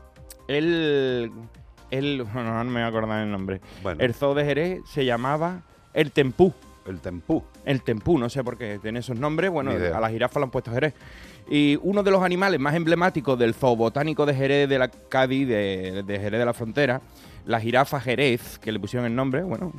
el... 0.48 1.30
el 1.90 2.18
no 2.34 2.64
me 2.64 2.72
voy 2.72 2.82
a 2.82 2.86
acordar 2.86 3.22
el 3.22 3.30
nombre. 3.30 3.60
Bueno. 3.82 4.00
El 4.02 4.14
zoo 4.14 4.34
de 4.34 4.44
Jerez 4.44 4.80
se 4.86 5.04
llamaba 5.04 5.62
el 5.92 6.10
Tempú. 6.12 6.54
El 6.86 7.00
tempú. 7.00 7.42
El 7.64 7.82
tempú, 7.82 8.18
no 8.18 8.28
sé 8.28 8.42
por 8.42 8.56
qué 8.58 8.78
tiene 8.80 8.98
esos 9.00 9.18
nombres. 9.18 9.50
Bueno, 9.50 9.70
a 9.72 10.00
la 10.00 10.10
jirafa 10.10 10.40
le 10.40 10.44
han 10.44 10.50
puesto 10.50 10.70
Jerez. 10.72 10.94
Y 11.50 11.78
uno 11.82 12.02
de 12.02 12.10
los 12.10 12.22
animales 12.22 12.58
más 12.60 12.74
emblemáticos 12.74 13.38
del 13.38 13.54
zoo 13.54 13.74
botánico 13.76 14.24
de 14.26 14.34
Jerez 14.34 14.68
de 14.68 14.78
la 14.78 14.88
Cádiz, 14.88 15.46
de, 15.48 16.02
de 16.06 16.18
Jerez 16.20 16.38
de 16.38 16.44
la 16.46 16.52
Frontera, 16.54 17.00
la 17.46 17.60
jirafa 17.60 18.00
Jerez, 18.00 18.58
que 18.60 18.70
le 18.70 18.78
pusieron 18.78 19.06
el 19.06 19.14
nombre, 19.14 19.42
bueno, 19.42 19.72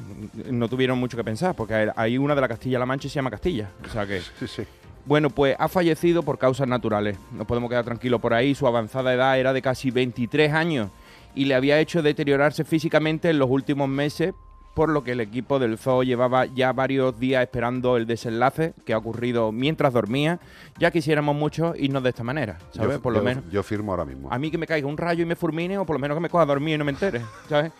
no 0.52 0.68
tuvieron 0.68 0.98
mucho 1.00 1.16
que 1.16 1.24
pensar, 1.24 1.56
porque 1.56 1.90
hay- 1.96 2.18
una 2.18 2.36
de 2.36 2.42
la 2.42 2.48
Castilla-La 2.50 2.86
Mancha 2.86 3.08
y 3.08 3.10
se 3.10 3.16
llama 3.16 3.32
Castilla. 3.32 3.70
O 3.86 3.90
sea 3.90 4.06
que. 4.06 4.20
Sí, 4.40 4.48
sí. 4.48 4.64
Bueno, 5.06 5.30
pues 5.30 5.56
ha 5.60 5.68
fallecido 5.68 6.24
por 6.24 6.38
causas 6.38 6.68
naturales. 6.68 7.18
No 7.34 7.46
podemos 7.46 7.70
quedar 7.70 7.84
tranquilos 7.84 8.22
por 8.22 8.34
ahí. 8.34 8.56
Su 8.56 8.68
avanzada 8.68 9.14
edad 9.14 9.38
era 9.38 9.52
de 9.52 9.62
casi 9.62 9.92
23 9.92 10.54
años 10.54 10.90
y 11.36 11.44
le 11.46 11.56
había 11.56 11.80
hecho 11.80 12.02
deteriorarse 12.02 12.64
físicamente 12.64 13.30
en 13.30 13.38
los 13.40 13.50
últimos 13.50 13.90
meses, 13.90 14.34
por 14.74 14.90
lo 14.90 15.04
que 15.04 15.12
el 15.12 15.20
equipo 15.22 15.60
del 15.60 15.78
zoo 15.78 16.04
llevaba 16.04 16.46
ya 16.46 16.74
varios 16.74 17.20
días 17.20 17.44
esperando 17.44 17.96
el 17.98 18.08
desenlace 18.08 18.74
que 18.86 18.94
ha 18.94 18.98
ocurrido 18.98 19.52
mientras 19.52 19.94
dormía. 19.94 20.40
Ya 20.80 20.90
quisiéramos 20.92 21.36
mucho 21.36 21.74
irnos 21.78 22.02
de 22.04 22.10
esta 22.10 22.24
manera, 22.24 22.58
¿sabes? 22.72 22.98
Yo, 22.98 23.02
por 23.02 23.14
lo 23.14 23.20
yo- 23.20 23.26
menos. 23.26 23.44
Yo 23.52 23.62
firmo 23.64 23.92
ahora 23.92 24.06
mismo. 24.06 24.30
A 24.32 24.40
mí 24.40 24.50
que 24.50 24.58
me 24.58 24.66
caiga 24.68 24.88
un 24.88 24.98
rayo 24.98 25.22
y 25.24 25.26
me 25.28 25.36
fulmine, 25.36 25.78
o 25.78 25.86
por 25.86 25.96
lo 25.96 26.00
menos 26.00 26.16
que 26.18 26.22
me 26.22 26.30
coja 26.30 26.44
a 26.44 26.48
dormir 26.48 26.76
y 26.76 26.78
no 26.80 26.86
me 26.86 26.92
entere, 26.92 27.22
¿sabes? 27.48 27.72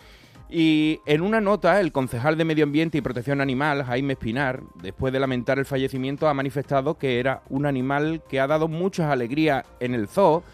Y 0.50 1.00
en 1.06 1.22
una 1.22 1.40
nota, 1.40 1.80
el 1.80 1.90
concejal 1.90 2.36
de 2.36 2.44
Medio 2.44 2.64
Ambiente 2.64 2.98
y 2.98 3.00
Protección 3.00 3.40
Animal, 3.40 3.82
Jaime 3.82 4.12
Espinar, 4.12 4.60
después 4.80 5.12
de 5.12 5.18
lamentar 5.18 5.58
el 5.58 5.64
fallecimiento, 5.64 6.28
ha 6.28 6.34
manifestado 6.34 6.96
que 6.96 7.18
era 7.18 7.42
un 7.48 7.66
animal 7.66 8.22
que 8.28 8.38
ha 8.38 8.46
dado 8.46 8.68
muchas 8.68 9.10
alegrías 9.10 9.64
en 9.80 9.94
el 9.94 10.06
zoo 10.06 10.44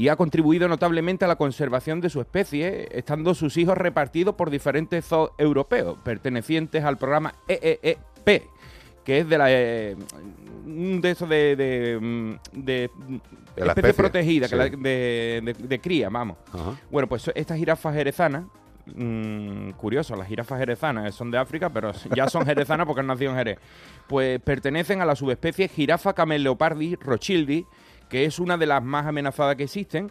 y 0.00 0.08
ha 0.08 0.16
contribuido 0.16 0.66
notablemente 0.66 1.26
a 1.26 1.28
la 1.28 1.36
conservación 1.36 2.00
de 2.00 2.08
su 2.08 2.22
especie, 2.22 2.88
estando 2.92 3.34
sus 3.34 3.58
hijos 3.58 3.76
repartidos 3.76 4.34
por 4.34 4.48
diferentes 4.48 5.04
zoos 5.04 5.30
europeos, 5.36 5.98
pertenecientes 6.02 6.82
al 6.84 6.96
programa 6.96 7.34
EEEP, 7.46 8.44
que 9.04 9.18
es 9.18 9.28
de 9.28 9.36
la 9.36 9.46
eh, 9.50 9.96
de 10.64 11.14
de, 11.14 11.56
de, 11.56 11.98
mm, 12.00 12.32
de, 12.64 12.90
De 13.56 13.64
la 13.66 13.72
especie 13.72 13.92
protegida, 13.92 14.48
que 14.48 14.56
la- 14.56 14.68
de, 14.70 15.42
de- 15.44 15.52
de 15.68 15.78
cría, 15.80 16.08
vamos. 16.08 16.38
Ajá. 16.50 16.76
Bueno, 16.90 17.06
pues 17.06 17.30
estas 17.34 17.58
jirafas 17.58 17.94
jerezanas, 17.94 18.44
mm, 18.94 19.70
curioso, 19.72 20.16
las 20.16 20.28
jirafas 20.28 20.58
jerezanas 20.60 21.14
son 21.14 21.30
de 21.30 21.36
África, 21.36 21.68
pero 21.68 21.92
ya 22.16 22.26
son 22.28 22.46
jerezanas 22.46 22.86
porque 22.86 23.00
han 23.00 23.06
nacido 23.06 23.32
en 23.32 23.36
Jerez. 23.36 23.58
Pues 24.08 24.40
pertenecen 24.40 25.02
a 25.02 25.04
la 25.04 25.14
subespecie 25.14 25.68
jirafa 25.68 26.14
camelopardi 26.14 26.94
rochildi, 26.96 27.66
que 28.10 28.26
es 28.26 28.38
una 28.38 28.58
de 28.58 28.66
las 28.66 28.82
más 28.82 29.06
amenazadas 29.06 29.56
que 29.56 29.62
existen. 29.62 30.10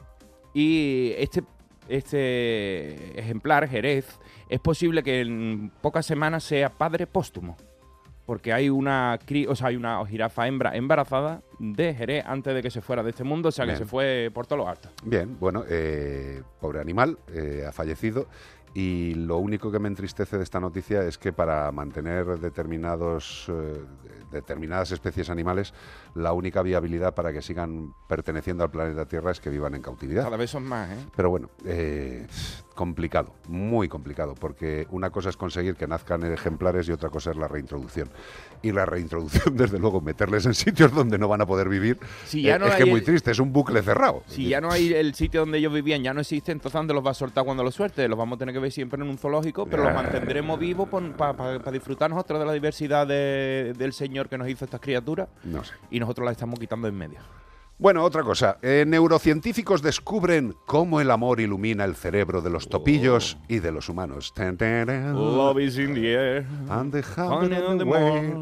Y 0.54 1.14
este, 1.18 1.44
este 1.88 3.20
ejemplar, 3.20 3.68
Jerez, 3.68 4.20
es 4.48 4.60
posible 4.60 5.04
que 5.04 5.22
en 5.22 5.72
pocas 5.82 6.06
semanas 6.06 6.44
sea 6.44 6.70
padre 6.70 7.06
póstumo. 7.06 7.56
Porque 8.26 8.54
hay 8.54 8.70
una 8.70 9.20
o 9.48 9.56
sea, 9.56 9.68
hay 9.68 9.76
una 9.76 10.06
jirafa 10.06 10.48
hembra 10.48 10.76
embarazada 10.76 11.42
de 11.58 11.96
Jerez 11.96 12.24
antes 12.28 12.54
de 12.54 12.62
que 12.62 12.70
se 12.70 12.80
fuera 12.80 13.02
de 13.02 13.10
este 13.10 13.24
mundo, 13.24 13.50
o 13.50 13.52
sea 13.52 13.66
que 13.66 13.76
se 13.76 13.86
fue 13.86 14.30
por 14.32 14.46
todo 14.46 14.60
lo 14.60 14.68
alto. 14.68 14.90
Bien, 15.04 15.36
bueno, 15.40 15.64
eh, 15.68 16.44
pobre 16.62 16.80
animal, 16.80 17.18
eh, 17.34 17.66
ha 17.68 17.72
fallecido. 17.72 18.28
Y 18.74 19.16
lo 19.16 19.38
único 19.38 19.72
que 19.72 19.80
me 19.80 19.88
entristece 19.88 20.38
de 20.38 20.44
esta 20.44 20.60
noticia 20.60 21.04
es 21.04 21.18
que 21.18 21.34
para 21.34 21.72
mantener 21.72 22.26
determinados, 22.40 23.46
eh, 23.50 23.82
determinadas 24.32 24.92
especies 24.92 25.30
animales, 25.30 25.74
la 26.16 26.34
única 26.34 26.62
viabilidad 26.62 27.14
para 27.16 27.34
que 27.34 27.42
sigan 27.42 27.94
perteneciendo 28.08 28.64
al 28.64 28.70
planeta 28.72 29.06
Tierra 29.08 29.32
es 29.32 29.40
que 29.40 29.50
vivan 29.50 29.74
en 29.76 29.82
cautividad. 29.82 30.24
Cada 30.24 30.38
vez 30.38 30.52
son 30.52 30.64
más, 30.66 30.90
¿eh? 30.92 30.98
Pero 31.16 31.30
bueno, 31.32 31.50
eh, 31.66 32.28
complicado, 32.76 33.34
muy 33.48 33.88
complicado, 33.90 34.36
porque 34.36 34.88
una 34.92 35.10
cosa 35.10 35.30
es 35.30 35.38
conseguir 35.38 35.76
que 35.76 35.88
nazcan 35.88 36.24
ejemplares 36.32 36.88
y 36.88 36.92
otra 36.92 37.10
cosa 37.10 37.32
es 37.32 37.38
la 37.38 37.48
reintroducción. 37.48 38.10
Y 38.62 38.72
la 38.72 38.86
reintroducción, 38.86 39.56
desde 39.58 39.80
luego, 39.80 40.00
meterles 40.02 40.46
en 40.46 40.54
sitios 40.54 40.94
donde 40.94 41.18
no 41.18 41.28
van 41.28 41.42
a 41.42 41.46
poder 41.46 41.68
vivir, 41.70 41.98
Si 42.26 42.44
ya 42.44 42.56
eh, 42.56 42.60
no 42.60 42.68
es 42.68 42.76
que 42.76 42.86
muy 42.86 43.00
el- 43.00 43.06
triste, 43.06 43.32
es 43.32 43.40
un 43.40 43.52
bucle 43.52 43.82
cerrado. 43.82 44.24
Si 44.28 44.48
ya 44.48 44.62
no 44.62 44.70
hay 44.72 44.94
el 44.94 45.16
sitio 45.16 45.40
donde 45.42 45.58
ellos 45.58 45.74
vivían, 45.74 46.04
ya 46.04 46.14
no 46.14 46.22
existe, 46.22 46.52
entonces 46.52 46.74
¿dónde 46.74 46.94
los 46.94 47.06
va 47.06 47.12
a 47.12 47.16
soltar 47.16 47.44
cuando 47.46 47.64
los 47.64 47.74
suelte? 47.76 48.08
Los 48.08 48.18
vamos 48.18 48.36
a 48.38 48.40
tener 48.40 48.54
que 48.54 48.59
ver 48.60 48.72
siempre 48.72 49.02
en 49.02 49.10
un 49.10 49.18
zoológico, 49.18 49.66
pero 49.66 49.84
los 49.84 49.92
Ah. 49.92 49.96
mantendremos 49.96 50.60
vivos 50.60 50.88
para 51.18 51.72
disfrutar 51.72 52.10
nosotros 52.10 52.40
de 52.40 52.46
la 52.46 52.54
diversidad 52.54 53.08
de- 53.08 53.74
del 53.78 53.94
Señor 53.94 54.30
que 54.30 54.38
nos 54.38 54.48
hizo 54.50 54.66
estas 54.66 54.80
criaturas 54.82 55.28
No 55.44 55.64
sé. 55.64 55.74
y 55.92 56.00
nosotros 56.00 56.26
la 56.26 56.32
estamos 56.32 56.60
quitando 56.60 56.88
en 56.88 56.96
medio. 56.98 57.20
Bueno, 57.82 58.04
otra 58.04 58.24
cosa. 58.24 58.58
Eh, 58.62 58.84
neurocientíficos 58.86 59.82
descubren 59.82 60.54
cómo 60.66 61.00
el 61.00 61.10
amor 61.10 61.40
ilumina 61.40 61.86
el 61.86 61.96
cerebro 61.96 62.42
de 62.42 62.50
los 62.50 62.68
topillos 62.68 63.38
y 63.48 63.60
de 63.60 63.72
los 63.72 63.88
humanos. 63.88 64.34
Love 64.38 65.60
is 65.62 65.78
in 65.78 65.94
the 65.94 66.12
air. 66.14 66.46
And 66.70 66.92
the 66.92 67.02
and 67.18 67.54
on 67.54 67.78
the 67.78 67.86
way. 67.86 68.34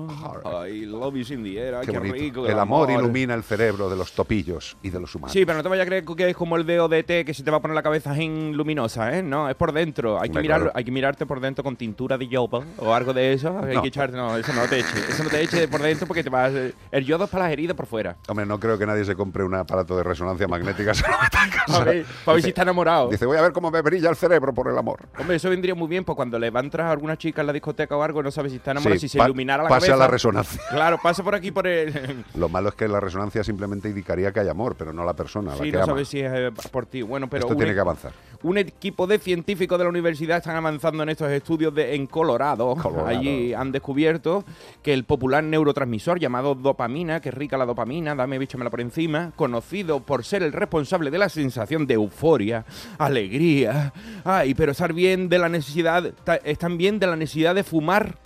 Ay, 0.43 0.85
love 0.87 1.15
is 1.17 1.29
in 1.29 1.43
the 1.43 1.55
air. 1.55 1.75
Ay, 1.75 1.85
Qué 1.85 1.91
qué, 1.91 1.99
bonito. 1.99 2.15
rico. 2.15 2.47
el 2.47 2.57
amor 2.57 2.89
ilumina 2.89 3.35
el 3.35 3.43
cerebro 3.43 3.91
de 3.91 3.95
los 3.95 4.11
topillos 4.13 4.75
y 4.81 4.89
de 4.89 4.99
los 4.99 5.13
humanos. 5.13 5.33
Sí, 5.33 5.45
pero 5.45 5.57
no 5.59 5.61
te 5.63 5.69
vayas 5.69 5.83
a 5.83 5.87
creer 5.87 6.03
que 6.03 6.29
es 6.31 6.35
como 6.35 6.55
el 6.57 6.65
de 6.65 6.79
ODT 6.79 7.23
que 7.23 7.33
se 7.35 7.43
te 7.43 7.51
va 7.51 7.57
a 7.57 7.61
poner 7.61 7.75
la 7.75 7.83
cabeza 7.83 8.15
en 8.17 8.57
luminosa, 8.57 9.15
¿eh? 9.15 9.21
No, 9.21 9.47
es 9.51 9.55
por 9.55 9.71
dentro. 9.71 10.19
Hay 10.19 10.29
que, 10.31 10.39
mirarlo, 10.39 10.65
claro. 10.65 10.77
hay 10.79 10.83
que 10.83 10.91
mirarte 10.91 11.27
por 11.27 11.39
dentro 11.41 11.63
con 11.63 11.75
tintura 11.75 12.17
de 12.17 12.27
yodo 12.27 12.63
o 12.79 12.91
algo 12.91 13.13
de 13.13 13.33
eso. 13.33 13.55
Hay 13.63 13.75
No. 13.75 13.83
que 13.83 13.89
echarte, 13.89 14.17
no, 14.17 14.35
eso 14.35 14.51
no 14.53 14.63
te 14.67 14.79
eche. 14.79 14.97
Eso 15.09 15.23
no 15.23 15.29
te 15.29 15.41
eche 15.43 15.67
por 15.67 15.83
dentro 15.83 16.07
porque 16.07 16.23
te 16.23 16.31
vas. 16.31 16.51
El 16.89 17.05
yodo 17.05 17.25
es 17.25 17.29
para 17.29 17.43
las 17.43 17.53
heridas 17.53 17.77
por 17.77 17.85
fuera. 17.85 18.17
Hombre, 18.27 18.47
no 18.47 18.59
creo 18.59 18.79
que 18.79 18.87
nadie 18.87 19.05
se 19.05 19.15
compre 19.27 19.43
un 19.43 19.53
aparato 19.55 19.97
de 19.97 20.03
resonancia 20.03 20.47
magnética. 20.47 20.91
A 21.67 21.83
ver, 21.83 22.05
para 22.23 22.35
ver 22.35 22.43
si 22.43 22.49
está 22.49 22.61
enamorado. 22.61 23.09
Dice, 23.09 23.25
voy 23.25 23.37
a 23.37 23.41
ver 23.41 23.51
cómo 23.51 23.69
me 23.69 23.81
brilla 23.81 24.09
el 24.09 24.15
cerebro 24.15 24.53
por 24.53 24.69
el 24.71 24.77
amor. 24.77 24.99
Hombre, 25.19 25.35
eso 25.35 25.49
vendría 25.49 25.75
muy 25.75 25.87
bien, 25.89 26.05
pues 26.05 26.15
cuando 26.15 26.39
le 26.39 26.49
va 26.49 26.61
a 26.61 26.63
entrar 26.63 26.87
alguna 26.87 27.17
chica 27.17 27.41
en 27.41 27.47
la 27.47 27.53
discoteca 27.53 27.95
o 27.97 28.03
algo, 28.03 28.23
no 28.23 28.31
sabe 28.31 28.49
si 28.49 28.55
está 28.55 28.71
enamorado, 28.71 28.99
Sí, 28.99 29.09
si 29.09 29.17
se 29.17 29.23
iluminara 29.23 29.63
la 29.63 29.69
pase 29.69 29.87
cabeza. 29.87 29.93
a 29.95 29.97
la 29.97 30.07
resonancia. 30.07 30.61
Claro, 30.69 30.99
pase 31.01 31.23
por 31.23 31.35
aquí 31.35 31.51
por 31.51 31.67
el. 31.67 32.23
Lo 32.35 32.47
malo 32.49 32.69
es 32.69 32.75
que 32.75 32.87
la 32.87 32.99
resonancia 32.99 33.43
simplemente 33.43 33.89
indicaría 33.89 34.31
que 34.31 34.39
hay 34.39 34.47
amor, 34.47 34.75
pero 34.77 34.93
no 34.93 35.03
la 35.03 35.13
persona, 35.13 35.51
la 35.51 35.57
Sí, 35.57 35.63
que 35.65 35.71
no 35.77 35.83
ama. 35.83 35.85
sabes 35.87 36.07
si 36.07 36.19
es 36.21 36.31
eh, 36.33 36.51
por 36.71 36.85
ti. 36.85 37.01
Bueno, 37.01 37.27
pero 37.29 37.41
Esto 37.41 37.53
un, 37.53 37.57
tiene 37.57 37.73
que 37.73 37.79
avanzar. 37.79 38.13
Un 38.43 38.57
equipo 38.57 39.07
de 39.07 39.19
científicos 39.19 39.77
de 39.77 39.83
la 39.85 39.89
universidad 39.89 40.37
están 40.37 40.55
avanzando 40.55 41.03
en 41.03 41.09
estos 41.09 41.29
estudios 41.31 41.73
de, 41.73 41.95
en 41.95 42.07
Colorado. 42.07 42.75
Colorado. 42.75 43.07
Allí 43.07 43.53
han 43.53 43.71
descubierto 43.71 44.43
que 44.81 44.93
el 44.93 45.03
popular 45.03 45.43
neurotransmisor 45.43 46.19
llamado 46.19 46.55
dopamina, 46.55 47.19
que 47.19 47.29
es 47.29 47.35
rica 47.35 47.57
la 47.57 47.65
dopamina, 47.65 48.15
dame 48.15 48.37
bíchamela 48.39 48.69
por 48.69 48.81
encima, 48.81 49.31
conocido 49.35 49.99
por 50.01 50.23
ser 50.23 50.43
el 50.43 50.53
responsable 50.53 51.11
de 51.11 51.17
la 51.17 51.29
sensación 51.29 51.87
de 51.87 51.95
euforia, 51.95 52.65
alegría, 52.97 53.93
ay, 54.23 54.53
pero 54.53 54.71
estar 54.71 54.93
bien 54.93 55.29
de 55.29 55.39
la 55.39 55.49
necesidad, 55.49 56.13
ta- 56.23 56.35
es 56.37 56.57
también 56.57 56.99
de 56.99 57.07
la 57.07 57.15
necesidad 57.15 57.55
de 57.55 57.63
fumar 57.63 58.17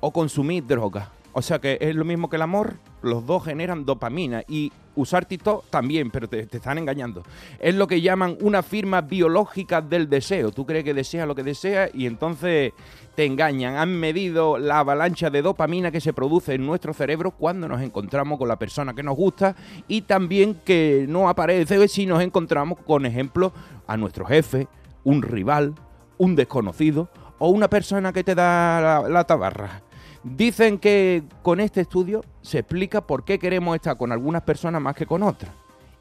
o 0.00 0.12
consumir 0.12 0.66
droga. 0.66 1.10
O 1.32 1.42
sea 1.42 1.58
que 1.60 1.78
es 1.80 1.94
lo 1.94 2.04
mismo 2.04 2.28
que 2.28 2.36
el 2.36 2.42
amor, 2.42 2.74
los 3.02 3.24
dos 3.26 3.44
generan 3.44 3.84
dopamina 3.86 4.42
y 4.48 4.70
usar 4.94 5.24
TikTok 5.24 5.66
también, 5.70 6.10
pero 6.10 6.28
te, 6.28 6.46
te 6.46 6.58
están 6.58 6.78
engañando. 6.78 7.22
Es 7.58 7.74
lo 7.74 7.86
que 7.86 8.00
llaman 8.00 8.36
una 8.40 8.62
firma 8.62 9.00
biológica 9.00 9.80
del 9.80 10.08
deseo. 10.08 10.50
Tú 10.50 10.66
crees 10.66 10.84
que 10.84 10.94
deseas 10.94 11.26
lo 11.26 11.34
que 11.34 11.42
deseas 11.42 11.90
y 11.94 12.06
entonces 12.06 12.72
te 13.14 13.24
engañan. 13.24 13.76
Han 13.76 13.98
medido 13.98 14.58
la 14.58 14.80
avalancha 14.80 15.30
de 15.30 15.42
dopamina 15.42 15.90
que 15.90 16.00
se 16.00 16.12
produce 16.12 16.54
en 16.54 16.66
nuestro 16.66 16.94
cerebro 16.94 17.30
cuando 17.32 17.68
nos 17.68 17.80
encontramos 17.80 18.38
con 18.38 18.48
la 18.48 18.56
persona 18.56 18.94
que 18.94 19.02
nos 19.02 19.16
gusta 19.16 19.54
y 19.88 20.02
también 20.02 20.56
que 20.64 21.06
no 21.08 21.28
aparece 21.28 21.88
si 21.88 22.06
nos 22.06 22.22
encontramos 22.22 22.78
con 22.80 23.06
ejemplo 23.06 23.52
a 23.86 23.96
nuestro 23.96 24.24
jefe, 24.24 24.68
un 25.04 25.22
rival, 25.22 25.74
un 26.18 26.36
desconocido 26.36 27.08
o 27.38 27.48
una 27.48 27.68
persona 27.68 28.12
que 28.12 28.24
te 28.24 28.34
da 28.34 28.80
la, 28.80 29.08
la 29.08 29.24
tabarra. 29.24 29.82
Dicen 30.24 30.78
que 30.78 31.24
con 31.42 31.58
este 31.60 31.80
estudio 31.80 32.22
se 32.42 32.60
explica 32.60 33.00
por 33.00 33.24
qué 33.24 33.38
queremos 33.38 33.74
estar 33.74 33.96
con 33.96 34.12
algunas 34.12 34.42
personas 34.42 34.80
más 34.80 34.94
que 34.94 35.06
con 35.06 35.22
otras. 35.22 35.52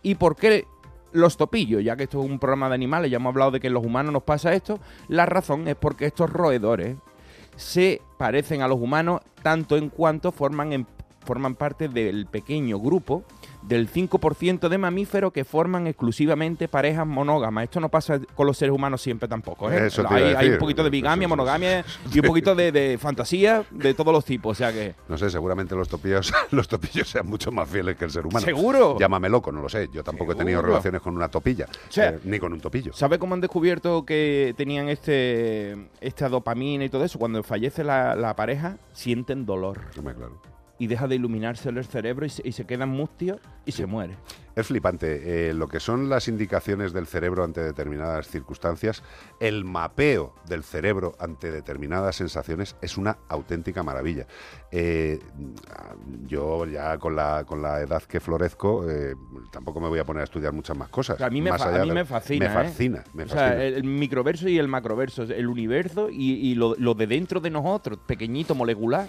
Y 0.03 0.15
por 0.15 0.35
qué 0.35 0.65
los 1.11 1.37
topillos, 1.37 1.83
ya 1.83 1.95
que 1.95 2.03
esto 2.03 2.23
es 2.23 2.29
un 2.29 2.39
programa 2.39 2.69
de 2.69 2.75
animales, 2.75 3.11
ya 3.11 3.17
hemos 3.17 3.31
hablado 3.31 3.51
de 3.51 3.59
que 3.59 3.67
en 3.67 3.73
los 3.73 3.85
humanos 3.85 4.13
nos 4.13 4.23
pasa 4.23 4.53
esto, 4.53 4.79
la 5.07 5.25
razón 5.25 5.67
es 5.67 5.75
porque 5.75 6.05
estos 6.05 6.29
roedores 6.29 6.97
se 7.55 8.01
parecen 8.17 8.61
a 8.61 8.67
los 8.67 8.79
humanos 8.79 9.21
tanto 9.41 9.75
en 9.75 9.89
cuanto 9.89 10.31
forman, 10.31 10.87
forman 11.25 11.55
parte 11.55 11.89
del 11.89 12.27
pequeño 12.27 12.79
grupo 12.79 13.23
del 13.61 13.91
5% 13.91 14.69
de 14.69 14.77
mamíferos 14.77 15.31
que 15.31 15.45
forman 15.45 15.87
exclusivamente 15.87 16.67
parejas 16.67 17.05
monógamas. 17.05 17.65
Esto 17.65 17.79
no 17.79 17.89
pasa 17.89 18.19
con 18.35 18.47
los 18.47 18.57
seres 18.57 18.73
humanos 18.73 19.01
siempre 19.01 19.27
tampoco. 19.27 19.71
¿eh? 19.71 19.87
Eso 19.87 20.05
hay, 20.09 20.33
hay 20.33 20.49
un 20.49 20.57
poquito 20.57 20.83
de 20.83 20.89
bigamia, 20.89 21.27
monogamia 21.27 21.85
y 22.11 22.19
un 22.19 22.25
poquito 22.25 22.55
de, 22.55 22.71
de 22.71 22.97
fantasía 22.97 23.63
de 23.71 23.93
todos 23.93 24.13
los 24.13 24.25
tipos. 24.25 24.51
O 24.51 24.55
sea 24.55 24.71
que... 24.71 24.95
No 25.07 25.17
sé, 25.17 25.29
seguramente 25.29 25.75
los 25.75 25.87
topillos, 25.87 26.33
los 26.51 26.67
topillos 26.67 27.07
sean 27.09 27.27
mucho 27.27 27.51
más 27.51 27.69
fieles 27.69 27.95
que 27.97 28.05
el 28.05 28.11
ser 28.11 28.25
humano. 28.25 28.45
¿Seguro? 28.45 28.97
Llámame 28.99 29.29
loco, 29.29 29.51
no 29.51 29.61
lo 29.61 29.69
sé. 29.69 29.89
Yo 29.93 30.03
tampoco 30.03 30.33
he 30.33 30.35
tenido 30.35 30.61
relaciones 30.61 31.01
con 31.01 31.15
una 31.15 31.29
topilla, 31.29 31.67
sea, 31.89 32.09
eh, 32.09 32.19
ni 32.23 32.39
con 32.39 32.53
un 32.53 32.59
topillo. 32.59 32.93
¿Sabe 32.93 33.19
cómo 33.19 33.33
han 33.35 33.41
descubierto 33.41 34.05
que 34.05 34.53
tenían 34.57 34.89
este 34.89 35.89
esta 35.99 36.29
dopamina 36.29 36.85
y 36.85 36.89
todo 36.89 37.03
eso? 37.03 37.19
Cuando 37.19 37.43
fallece 37.43 37.83
la, 37.83 38.15
la 38.15 38.35
pareja, 38.35 38.77
sienten 38.93 39.45
dolor. 39.45 39.79
Y 40.81 40.87
deja 40.87 41.07
de 41.07 41.13
iluminarse 41.15 41.69
el 41.69 41.85
cerebro 41.85 42.25
y 42.25 42.29
se, 42.29 42.41
y 42.43 42.53
se 42.53 42.65
quedan 42.65 42.89
mustios 42.89 43.39
y 43.65 43.71
se 43.71 43.85
muere. 43.85 44.15
Es 44.55 44.65
flipante. 44.65 45.49
eh, 45.49 45.53
lo 45.53 45.67
que 45.67 45.79
son 45.79 46.09
las 46.09 46.27
indicaciones 46.27 46.91
del 46.91 47.05
cerebro 47.05 47.43
ante 47.43 47.61
determinadas 47.61 48.27
circunstancias, 48.27 49.03
el 49.39 49.63
mapeo 49.63 50.33
del 50.49 50.63
cerebro 50.63 51.13
ante 51.19 51.51
determinadas 51.51 52.15
sensaciones 52.15 52.75
es 52.81 52.97
una 52.97 53.17
auténtica 53.29 53.83
maravilla. 53.83 54.25
Eh, 54.71 55.19
yo 56.27 56.65
ya 56.65 56.97
con 56.97 57.15
la, 57.15 57.43
con 57.45 57.61
la 57.61 57.79
edad 57.81 58.01
que 58.03 58.19
florezco, 58.19 58.89
eh, 58.89 59.13
tampoco 59.51 59.79
me 59.79 59.87
voy 59.87 59.99
a 59.99 60.03
poner 60.05 60.21
a 60.21 60.23
estudiar 60.23 60.53
muchas 60.53 60.75
más 60.77 60.89
cosas. 60.89 61.21
A 61.21 61.29
mí 61.29 61.41
me, 61.41 61.51
más 61.51 61.61
fa- 61.61 61.69
a 61.69 61.73
allá 61.75 61.83
mí 61.83 61.89
de- 61.89 61.95
me 61.95 62.05
fascina. 62.05 62.47
Me 62.47 62.53
fascina, 62.53 63.03
me 63.13 63.23
O 63.25 63.27
sea, 63.29 63.63
el 63.63 63.83
microverso 63.83 64.49
y 64.49 64.57
el 64.57 64.67
macroverso, 64.67 65.23
el 65.23 65.47
universo 65.47 66.09
y, 66.09 66.31
y 66.33 66.55
lo, 66.55 66.75
lo 66.77 66.93
de 66.93 67.07
dentro 67.07 67.39
de 67.39 67.49
nosotros, 67.49 67.99
pequeñito, 68.07 68.55
molecular. 68.55 69.07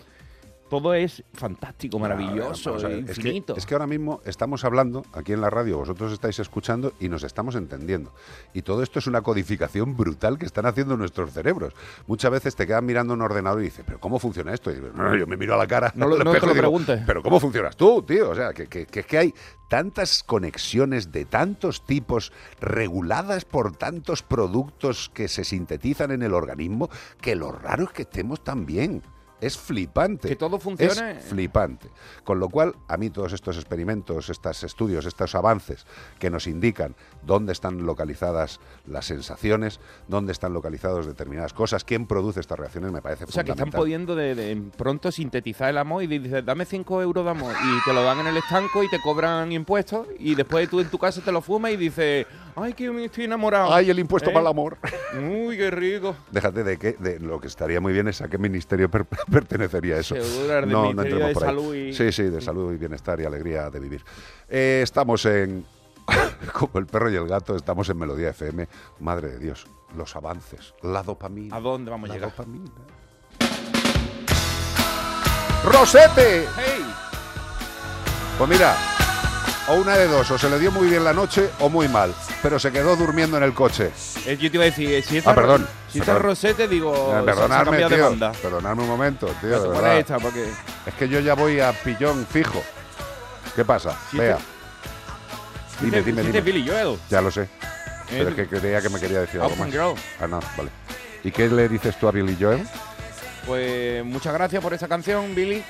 Todo 0.73 0.95
es 0.95 1.23
fantástico, 1.35 1.99
maravilloso, 1.99 2.77
es 2.77 2.83
que- 2.85 2.97
infinito. 2.97 3.55
Es 3.59 3.67
que, 3.67 3.75
ahora 3.75 3.87
mismo 3.87 4.23
estamos 4.25 4.65
hablando 4.65 5.05
aquí 5.13 5.35
en 5.35 5.43
la 5.43 5.51
radio, 5.51 5.77
vosotros 5.77 6.11
estáis 6.15 6.39
escuchando 6.39 6.95
y 6.99 7.11
nos 7.11 7.25
estamos 7.25 7.57
entendiendo. 7.57 8.15
Y 8.55 8.63
todo 8.63 8.83
esto 8.83 8.99
es 8.99 9.07
una 9.07 9.21
codificación 9.21 9.99
brutal 9.99 10.39
que 10.39 10.47
están 10.47 10.65
haciendo 10.65 10.97
nuestros 10.97 11.31
cerebros. 11.33 11.75
Muchas 12.07 12.31
veces 12.31 12.57
te 12.57 12.67
quedas 12.67 12.83
mirando 12.83 13.13
un 13.13 13.21
ordenador 13.21 13.61
y 13.61 13.65
dices, 13.65 13.85
¿pero 13.87 14.01
cómo 14.01 14.19
funciona 14.19 14.55
esto? 14.55 14.71
Y 14.71 14.77
dices, 14.77 14.95
"No, 14.95 15.11
no, 15.11 15.15
yo 15.15 15.27
me 15.27 15.37
miro 15.37 15.53
a 15.53 15.59
la 15.59 15.67
cara. 15.67 15.93
No 15.95 16.07
lo- 16.07 16.17
no 16.25 16.33
te 16.33 16.41
lo 16.41 16.47
digo, 16.47 16.55
preguntes. 16.63 17.03
¿Pero 17.07 17.23
cómo 17.23 17.39
funcionas 17.39 17.77
tú, 17.77 18.01
tío? 18.03 18.31
O 18.31 18.35
sea, 18.35 18.55
que, 18.55 18.67
que- 18.67 18.87
que 18.87 19.01
es 19.01 19.07
que 19.07 19.19
hay 19.19 19.35
tantas 19.69 20.23
conexiones 20.23 21.13
de 21.13 21.27
tantos 21.27 21.85
tipos 21.85 22.33
reguladas 22.63 23.45
por 23.45 23.77
tantos 23.77 24.23
productos 24.23 25.11
que 25.13 25.29
se 25.29 25.45
sintetizan 25.45 26.13
en 26.13 26.23
el 26.23 26.33
organismo 26.33 26.89
que 27.21 27.37
lo 27.37 27.53
raro 27.53 27.85
es 27.85 27.91
que 27.91 28.03
estemos 28.03 28.43
tan 28.43 28.65
bien. 28.65 29.03
Es 29.43 29.59
flipante. 29.59 30.29
Que 30.29 30.37
todo 30.37 30.59
funcione. 30.59 31.19
Es 31.19 31.25
flipante. 31.25 31.89
Con 32.25 32.39
lo 32.39 32.49
cual, 32.49 32.75
a 32.89 32.97
mí 32.97 33.11
todos 33.11 33.33
estos 33.33 33.57
experimentos, 33.57 34.31
estos 34.31 34.63
estudios, 34.63 35.05
estos 35.05 35.35
avances 35.35 35.85
que 36.19 36.31
nos 36.31 36.47
indican 36.47 36.95
dónde 37.23 37.53
están 37.53 37.85
localizadas 37.85 38.61
las 38.87 39.05
sensaciones, 39.07 39.81
dónde 40.09 40.33
están 40.33 40.53
localizadas 40.55 41.07
determinadas 41.07 41.53
cosas, 41.53 41.85
quién 41.85 42.07
produce 42.07 42.41
estas 42.41 42.59
reacciones, 42.59 42.93
me 42.93 43.03
parece 43.03 43.25
O 43.25 43.29
sea, 43.29 43.45
que 43.45 43.51
están 43.51 43.71
pudiendo 43.71 44.15
de, 44.15 44.35
de 44.35 44.57
pronto 44.77 45.11
sintetizar 45.13 45.71
el 45.71 45.79
amor 45.79 46.05
y 46.05 46.07
dices, 46.07 46.45
dame 46.45 46.65
5 46.65 47.03
euros 47.03 47.25
de 47.25 47.31
amor 47.31 47.55
y 47.63 47.85
te 47.85 47.93
lo 47.93 48.03
dan 48.05 48.21
en 48.21 48.29
el 48.29 48.37
estanco 48.37 48.83
y 48.85 48.89
te 48.89 49.01
cobran 49.01 49.51
impuestos 49.53 50.07
y 50.19 50.35
después 50.35 50.69
tú 50.71 50.81
en 50.81 50.89
tu 50.89 50.99
casa 50.99 51.21
te 51.21 51.33
lo 51.33 51.41
fumas 51.43 51.73
y 51.73 51.77
dices, 51.77 52.27
ay, 52.55 52.75
que 52.75 53.05
estoy 53.05 53.25
enamorado. 53.25 53.73
Ay, 53.73 53.91
el 53.91 53.99
impuesto 53.99 54.31
¿Eh? 54.31 54.33
para 54.33 54.43
el 54.43 54.47
amor. 54.49 54.79
Uy, 55.19 55.57
qué 55.57 55.71
rico. 55.71 56.15
Déjate 56.31 56.63
de 56.65 56.79
que 56.79 56.93
de 56.93 57.19
lo 57.19 57.41
que 57.41 57.49
estaría 57.49 57.81
muy 57.81 57.93
bien 57.93 58.09
es 58.09 58.21
a 58.23 58.29
qué 58.29 58.39
ministerio 58.39 58.91
per- 58.91 59.07
pertenecería 59.33 59.99
eso. 59.99 60.15
Seguro, 60.15 60.55
del 60.55 60.67
Ministerio 60.67 60.91
entremos 60.91 61.29
de 61.29 61.35
por 61.35 61.43
ahí. 61.45 61.49
Salud 61.49 61.75
y- 61.75 61.95
Sí, 61.95 62.13
sí, 62.13 62.23
de 62.25 62.41
salud 62.41 62.73
y 62.73 62.77
bienestar 62.77 63.19
y 63.21 63.25
alegría 63.25 63.71
de 63.71 63.81
vivir. 63.81 64.05
Eh, 64.49 64.81
estamos 64.85 65.25
en 65.27 65.65
como 66.53 66.79
el 66.79 66.87
perro 66.87 67.11
y 67.11 67.17
el 67.17 67.27
gato, 67.27 67.57
estamos 67.57 67.89
en 67.89 67.99
Melodía 67.99 68.31
FM. 68.31 68.69
Madre 69.01 69.31
de 69.31 69.39
Dios, 69.39 69.67
los 69.97 70.15
avances, 70.17 70.75
la 70.83 71.03
dopamina. 71.03 71.57
¿A 71.57 71.61
dónde 71.61 71.91
vamos 71.91 72.09
La 72.09 72.15
a 72.15 72.19
llegar? 72.19 72.31
dopamina. 72.31 72.71
¡Rosete! 75.65 76.47
¡Hey! 76.57 76.85
Pues 78.37 78.51
mira, 78.51 78.77
o 79.69 79.75
una 79.75 79.97
de 79.97 80.09
dos, 80.09 80.31
o 80.31 80.39
se 80.39 80.51
le 80.51 80.59
dio 80.59 80.71
muy 80.73 80.89
bien 80.89 81.05
la 81.05 81.13
noche 81.13 81.49
o 81.61 81.69
muy 81.69 81.87
mal, 81.89 82.13
pero 82.43 82.59
se 82.59 82.73
quedó 82.73 82.97
durmiendo 82.97 83.37
en 83.37 83.43
el 83.45 83.55
coche. 83.55 83.91
Eh, 84.27 84.37
yo 84.41 84.51
te 84.51 84.57
iba 84.57 84.63
a 84.65 84.67
decir, 84.67 84.91
eh, 84.93 85.03
si 85.03 85.19
esta, 85.19 85.31
Ah, 85.31 85.35
perdón, 85.35 85.67
si 85.91 86.01
perdón. 86.01 86.23
Rosete, 86.23 86.67
digo, 86.69 86.93
Eh, 86.95 86.99
se- 86.99 87.11
se 87.13 87.17
ha 87.19 87.25
perdonadme, 87.25 87.77
de 87.79 87.87
tío, 87.89 88.05
banda. 88.11 88.33
perdonadme 88.33 88.83
un 88.83 88.89
momento, 88.89 89.27
tío, 89.41 89.63
de 89.63 89.69
verdad. 89.69 89.99
esta, 89.99 90.19
porque... 90.19 90.47
Es 90.87 90.95
que 90.95 91.09
yo 91.09 91.21
ya 91.21 91.35
voy 91.35 91.61
a 91.61 91.73
pillón 91.73 92.27
fijo. 92.31 92.63
¿Qué 93.55 93.65
pasa? 93.65 93.97
Si 94.11 94.17
Vea. 94.19 94.39
Dime, 95.81 95.99
te- 95.99 96.03
dime, 96.03 96.23
si 96.23 96.27
dime. 96.29 96.41
te 96.41 96.53
Billy 96.53 96.69
Joel. 96.69 96.99
Ya 97.11 97.21
lo 97.21 97.31
sé. 97.31 97.49
Pero 98.09 98.29
es 98.31 98.33
Eh, 98.39 98.49
que 98.49 98.59
creía 98.59 98.81
que 98.83 98.89
me 98.89 98.99
quería 99.01 99.21
decir 99.21 99.41
algo 99.41 99.57
más. 99.57 99.69
Ah, 100.21 100.27
no, 100.27 100.41
vale. 100.57 100.71
¿Y 101.25 101.31
qué 101.31 101.49
le 101.49 101.69
dices 101.69 101.97
tú 101.99 102.09
a 102.09 102.13
Billy 102.13 102.37
Joel? 102.39 102.67
Pues 103.47 104.05
muchas 104.05 104.33
gracias 104.35 104.63
por 104.63 104.75
esa 104.75 104.87
canción, 104.89 105.35
Billy. 105.35 105.63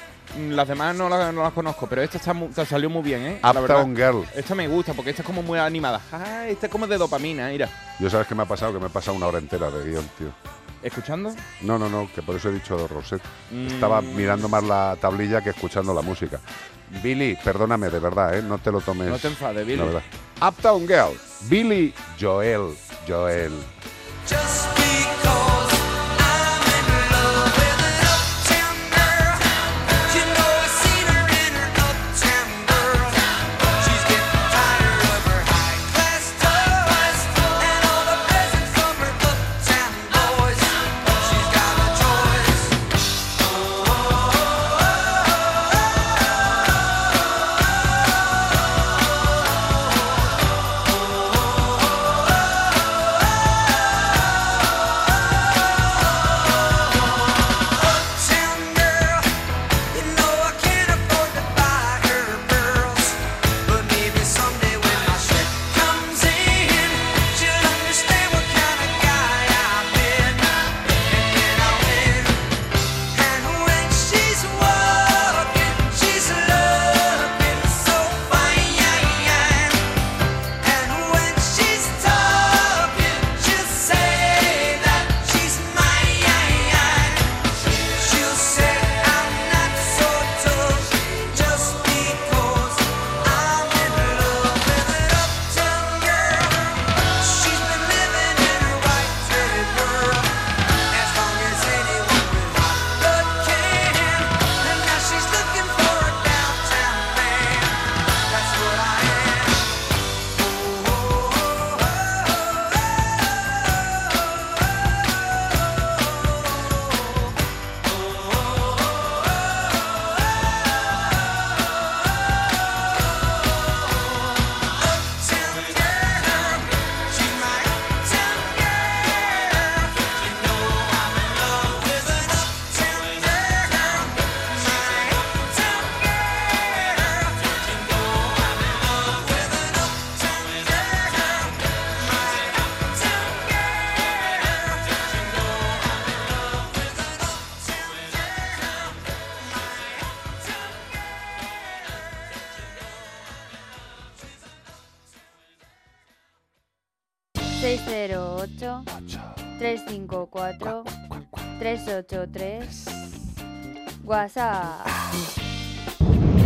Las 0.51 0.67
demás 0.67 0.97
no 0.97 1.09
las, 1.11 1.33
no 1.35 1.43
las 1.43 1.53
conozco, 1.53 1.87
pero 1.87 2.01
esta 2.03 2.17
está 2.17 2.33
mu- 2.33 2.49
te 2.49 2.65
salió 2.65 2.89
muy 2.89 3.03
bien, 3.03 3.23
¿eh? 3.23 3.39
La 3.43 3.51
Uptown. 3.53 3.95
Girl. 3.95 4.25
Esta 4.35 4.55
me 4.55 4.67
gusta 4.67 4.95
porque 4.95 5.11
esta 5.11 5.23
es 5.23 5.27
como 5.27 5.43
muy 5.43 5.59
animada. 5.59 6.01
Ah, 6.11 6.47
esta 6.49 6.67
es 6.67 6.73
como 6.73 6.87
de 6.87 6.97
dopamina, 6.97 7.49
mira. 7.49 7.69
Yo 7.99 8.09
sabes 8.09 8.27
qué 8.27 8.35
me 8.35 8.43
ha 8.45 8.47
pasado, 8.47 8.73
que 8.73 8.79
me 8.79 8.87
he 8.87 8.91
pasado 8.91 9.17
una 9.17 9.27
hora 9.27 9.39
entera 9.39 9.71
de 9.71 9.91
guion, 9.91 10.09
tío. 10.17 10.29
¿Escuchando? 10.83 11.35
No, 11.61 11.79
no, 11.79 11.89
no, 11.89 12.09
que 12.15 12.23
por 12.23 12.35
eso 12.37 12.49
he 12.49 12.53
dicho 12.53 12.89
Rosette. 12.89 13.23
Mm. 13.51 13.67
Estaba 13.69 14.01
mirando 14.01 14.49
más 14.49 14.65
la 14.65 14.97
tablilla 15.01 15.41
que 15.43 15.51
escuchando 15.51 15.93
la 15.95 16.03
música. 16.03 16.41
Billy, 17.03 17.37
perdóname, 17.45 17.89
de 17.91 17.99
verdad, 17.99 18.35
¿eh? 18.37 18.43
No 18.43 18.59
te 18.59 18.73
lo 18.73 18.81
tomes. 18.81 19.09
No 19.09 19.19
te 19.19 19.29
enfades, 19.29 19.65
Billy. 19.67 19.79
la 19.79 19.85
verdad. 19.85 20.03
Uptown 20.49 20.87
Girl. 20.89 21.17
Billy 21.43 21.95
Joel. 22.21 22.75
Joel. 23.07 23.53
608 24.27 25.32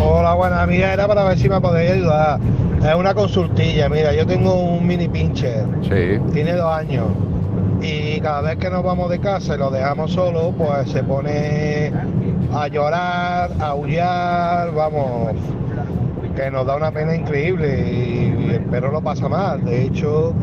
Hola, 0.01 0.34
buenas. 0.34 0.66
Mira, 0.66 0.93
era 0.93 1.07
para 1.07 1.22
ver 1.22 1.39
si 1.39 1.49
me 1.49 1.61
podéis 1.61 1.93
ayudar. 1.93 2.41
Es 2.82 2.95
una 2.97 3.14
consultilla. 3.14 3.89
Mira, 3.89 4.12
yo 4.12 4.26
tengo 4.26 4.55
un 4.55 4.84
mini 4.84 5.07
pincher. 5.09 5.64
Sí. 5.82 6.20
Tiene 6.32 6.55
dos 6.55 6.74
años. 6.74 7.07
Y 7.80 8.20
cada 8.20 8.41
vez 8.41 8.57
que 8.57 8.70
nos 8.70 8.82
vamos 8.82 9.09
de 9.09 9.20
casa 9.20 9.55
y 9.55 9.59
lo 9.59 9.70
dejamos 9.70 10.11
solo, 10.12 10.53
pues 10.59 10.91
se 10.91 11.05
pone 11.05 11.93
a 12.53 12.66
llorar, 12.66 13.53
a 13.61 13.66
aullar, 13.68 14.72
vamos, 14.72 15.37
que 16.34 16.51
nos 16.51 16.66
da 16.66 16.74
una 16.76 16.91
pena 16.91 17.14
increíble 17.14 17.68
y, 17.87 18.47
y 18.47 18.51
el 18.55 18.64
perro 18.64 18.91
lo 18.91 19.01
pasa 19.01 19.28
mal. 19.28 19.64
De 19.64 19.84
hecho, 19.84 20.34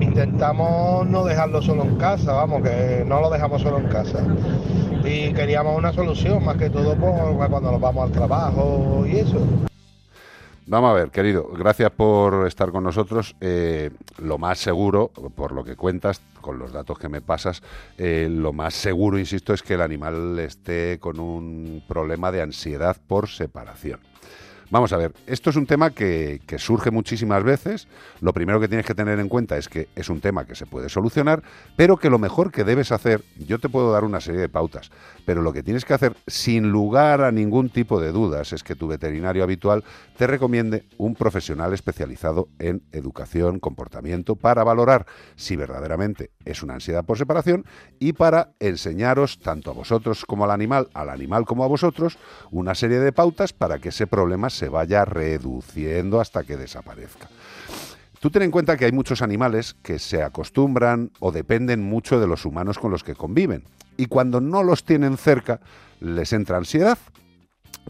intentamos 0.00 1.06
no 1.06 1.24
dejarlo 1.24 1.62
solo 1.62 1.84
en 1.84 1.96
casa, 1.96 2.32
vamos, 2.32 2.62
que 2.62 3.04
no 3.06 3.20
lo 3.22 3.30
dejamos 3.30 3.62
solo 3.62 3.78
en 3.78 3.86
casa. 3.86 4.18
Y 5.04 5.32
queríamos 5.32 5.76
una 5.76 5.92
solución, 5.92 6.44
más 6.44 6.56
que 6.56 6.70
todo 6.70 6.94
por 6.94 7.36
cuando 7.36 7.72
nos 7.72 7.80
vamos 7.80 8.04
al 8.04 8.12
trabajo 8.12 9.04
y 9.06 9.18
eso. 9.18 9.46
Vamos 10.66 10.90
a 10.90 10.94
ver, 10.94 11.10
querido, 11.10 11.48
gracias 11.48 11.90
por 11.90 12.46
estar 12.46 12.70
con 12.70 12.84
nosotros. 12.84 13.34
Eh, 13.40 13.90
lo 14.18 14.38
más 14.38 14.58
seguro, 14.58 15.08
por 15.34 15.50
lo 15.50 15.64
que 15.64 15.74
cuentas, 15.74 16.20
con 16.40 16.60
los 16.60 16.72
datos 16.72 16.96
que 16.96 17.08
me 17.08 17.20
pasas, 17.20 17.60
eh, 17.98 18.28
lo 18.30 18.52
más 18.52 18.74
seguro, 18.74 19.18
insisto, 19.18 19.52
es 19.52 19.62
que 19.62 19.74
el 19.74 19.80
animal 19.80 20.38
esté 20.38 20.98
con 21.00 21.18
un 21.18 21.82
problema 21.88 22.30
de 22.30 22.42
ansiedad 22.42 22.96
por 23.08 23.28
separación. 23.28 24.09
Vamos 24.70 24.92
a 24.92 24.96
ver, 24.96 25.12
esto 25.26 25.50
es 25.50 25.56
un 25.56 25.66
tema 25.66 25.90
que, 25.90 26.40
surge 26.58 26.92
muchísimas 26.92 27.42
veces. 27.42 27.88
Lo 28.20 28.32
primero 28.32 28.60
que 28.60 28.68
tienes 28.68 28.86
que 28.86 28.94
tener 28.94 29.18
en 29.18 29.28
cuenta 29.28 29.56
es 29.56 29.68
que 29.68 29.88
es 29.96 30.08
un 30.08 30.20
tema 30.20 30.44
que 30.44 30.54
se 30.54 30.64
puede 30.64 30.88
solucionar, 30.88 31.42
pero 31.74 31.96
que 31.96 32.08
lo 32.08 32.20
mejor 32.20 32.52
que 32.52 32.62
debes 32.62 32.92
hacer, 32.92 33.24
yo 33.36 33.58
te 33.58 33.68
puedo 33.68 33.90
dar 33.90 34.04
una 34.04 34.20
serie 34.20 34.40
de 34.40 34.48
pautas, 34.48 34.92
pero 35.26 35.42
lo 35.42 35.52
que 35.52 35.64
tienes 35.64 35.84
que 35.84 35.94
hacer 35.94 36.16
sin 36.28 36.70
lugar 36.70 37.22
a 37.22 37.32
ningún 37.32 37.68
tipo 37.70 38.00
de 38.00 38.12
dudas 38.12 38.52
es 38.52 38.62
que 38.62 38.76
tu 38.76 38.86
veterinario 38.86 39.42
habitual 39.42 39.82
te 40.20 40.26
recomiende 40.26 40.84
un 40.98 41.14
profesional 41.14 41.72
especializado 41.72 42.50
en 42.58 42.82
educación, 42.92 43.58
comportamiento, 43.58 44.36
para 44.36 44.62
valorar 44.64 45.06
si 45.34 45.56
verdaderamente 45.56 46.30
es 46.44 46.62
una 46.62 46.74
ansiedad 46.74 47.06
por 47.06 47.16
separación 47.16 47.64
y 47.98 48.12
para 48.12 48.52
enseñaros 48.60 49.38
tanto 49.38 49.70
a 49.70 49.72
vosotros 49.72 50.26
como 50.26 50.44
al 50.44 50.50
animal, 50.50 50.90
al 50.92 51.08
animal 51.08 51.46
como 51.46 51.64
a 51.64 51.68
vosotros, 51.68 52.18
una 52.50 52.74
serie 52.74 52.98
de 52.98 53.12
pautas 53.12 53.54
para 53.54 53.78
que 53.78 53.88
ese 53.88 54.06
problema 54.06 54.50
se 54.50 54.68
vaya 54.68 55.06
reduciendo 55.06 56.20
hasta 56.20 56.44
que 56.44 56.58
desaparezca. 56.58 57.30
Tú 58.20 58.28
ten 58.28 58.42
en 58.42 58.50
cuenta 58.50 58.76
que 58.76 58.84
hay 58.84 58.92
muchos 58.92 59.22
animales 59.22 59.74
que 59.82 59.98
se 59.98 60.22
acostumbran 60.22 61.12
o 61.20 61.32
dependen 61.32 61.82
mucho 61.82 62.20
de 62.20 62.26
los 62.26 62.44
humanos 62.44 62.78
con 62.78 62.90
los 62.90 63.04
que 63.04 63.14
conviven. 63.14 63.64
Y 63.96 64.04
cuando 64.04 64.42
no 64.42 64.64
los 64.64 64.84
tienen 64.84 65.16
cerca, 65.16 65.60
les 65.98 66.34
entra 66.34 66.58
ansiedad. 66.58 66.98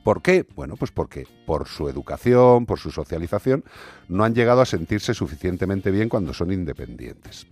¿Por 0.04 0.22
qué? 0.22 0.46
Bueno, 0.54 0.76
pues 0.76 0.90
porque 0.90 1.26
por 1.46 1.68
su 1.68 1.88
educación, 1.88 2.66
por 2.66 2.78
su 2.78 2.90
socialización, 2.90 3.64
no 4.08 4.24
han 4.24 4.34
llegado 4.34 4.60
a 4.60 4.66
sentirse 4.66 5.14
suficientemente 5.14 5.90
bien 5.90 6.08
cuando 6.08 6.32
son 6.32 6.52
independientes. 6.52 7.46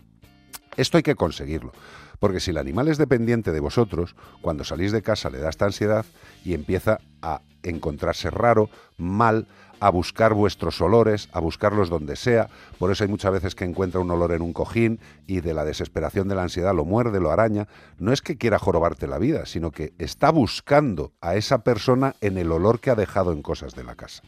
Esto 0.76 0.96
hay 0.96 1.02
que 1.02 1.16
conseguirlo, 1.16 1.72
porque 2.20 2.40
si 2.40 2.52
el 2.52 2.58
animal 2.58 2.88
es 2.88 2.98
dependiente 2.98 3.52
de 3.52 3.60
vosotros, 3.60 4.14
cuando 4.40 4.64
salís 4.64 4.92
de 4.92 5.02
casa 5.02 5.28
le 5.28 5.38
da 5.38 5.50
esta 5.50 5.66
ansiedad 5.66 6.06
y 6.44 6.54
empieza 6.54 7.00
a 7.20 7.42
encontrarse 7.62 8.30
raro, 8.30 8.70
mal, 8.96 9.48
a 9.80 9.90
buscar 9.90 10.34
vuestros 10.34 10.80
olores, 10.80 11.28
a 11.32 11.40
buscarlos 11.40 11.88
donde 11.88 12.16
sea. 12.16 12.48
Por 12.78 12.90
eso 12.90 13.04
hay 13.04 13.10
muchas 13.10 13.32
veces 13.32 13.54
que 13.54 13.64
encuentra 13.64 14.00
un 14.00 14.10
olor 14.10 14.32
en 14.32 14.42
un 14.42 14.52
cojín 14.52 15.00
y 15.26 15.40
de 15.40 15.54
la 15.54 15.64
desesperación 15.64 16.28
de 16.28 16.34
la 16.34 16.42
ansiedad 16.42 16.74
lo 16.74 16.84
muerde, 16.84 17.20
lo 17.20 17.30
araña. 17.30 17.68
No 17.98 18.12
es 18.12 18.22
que 18.22 18.36
quiera 18.36 18.58
jorobarte 18.58 19.06
la 19.06 19.18
vida, 19.18 19.46
sino 19.46 19.70
que 19.70 19.92
está 19.98 20.30
buscando 20.30 21.12
a 21.20 21.36
esa 21.36 21.58
persona 21.58 22.14
en 22.20 22.38
el 22.38 22.52
olor 22.52 22.80
que 22.80 22.90
ha 22.90 22.94
dejado 22.94 23.32
en 23.32 23.42
cosas 23.42 23.74
de 23.74 23.84
la 23.84 23.94
casa. 23.94 24.22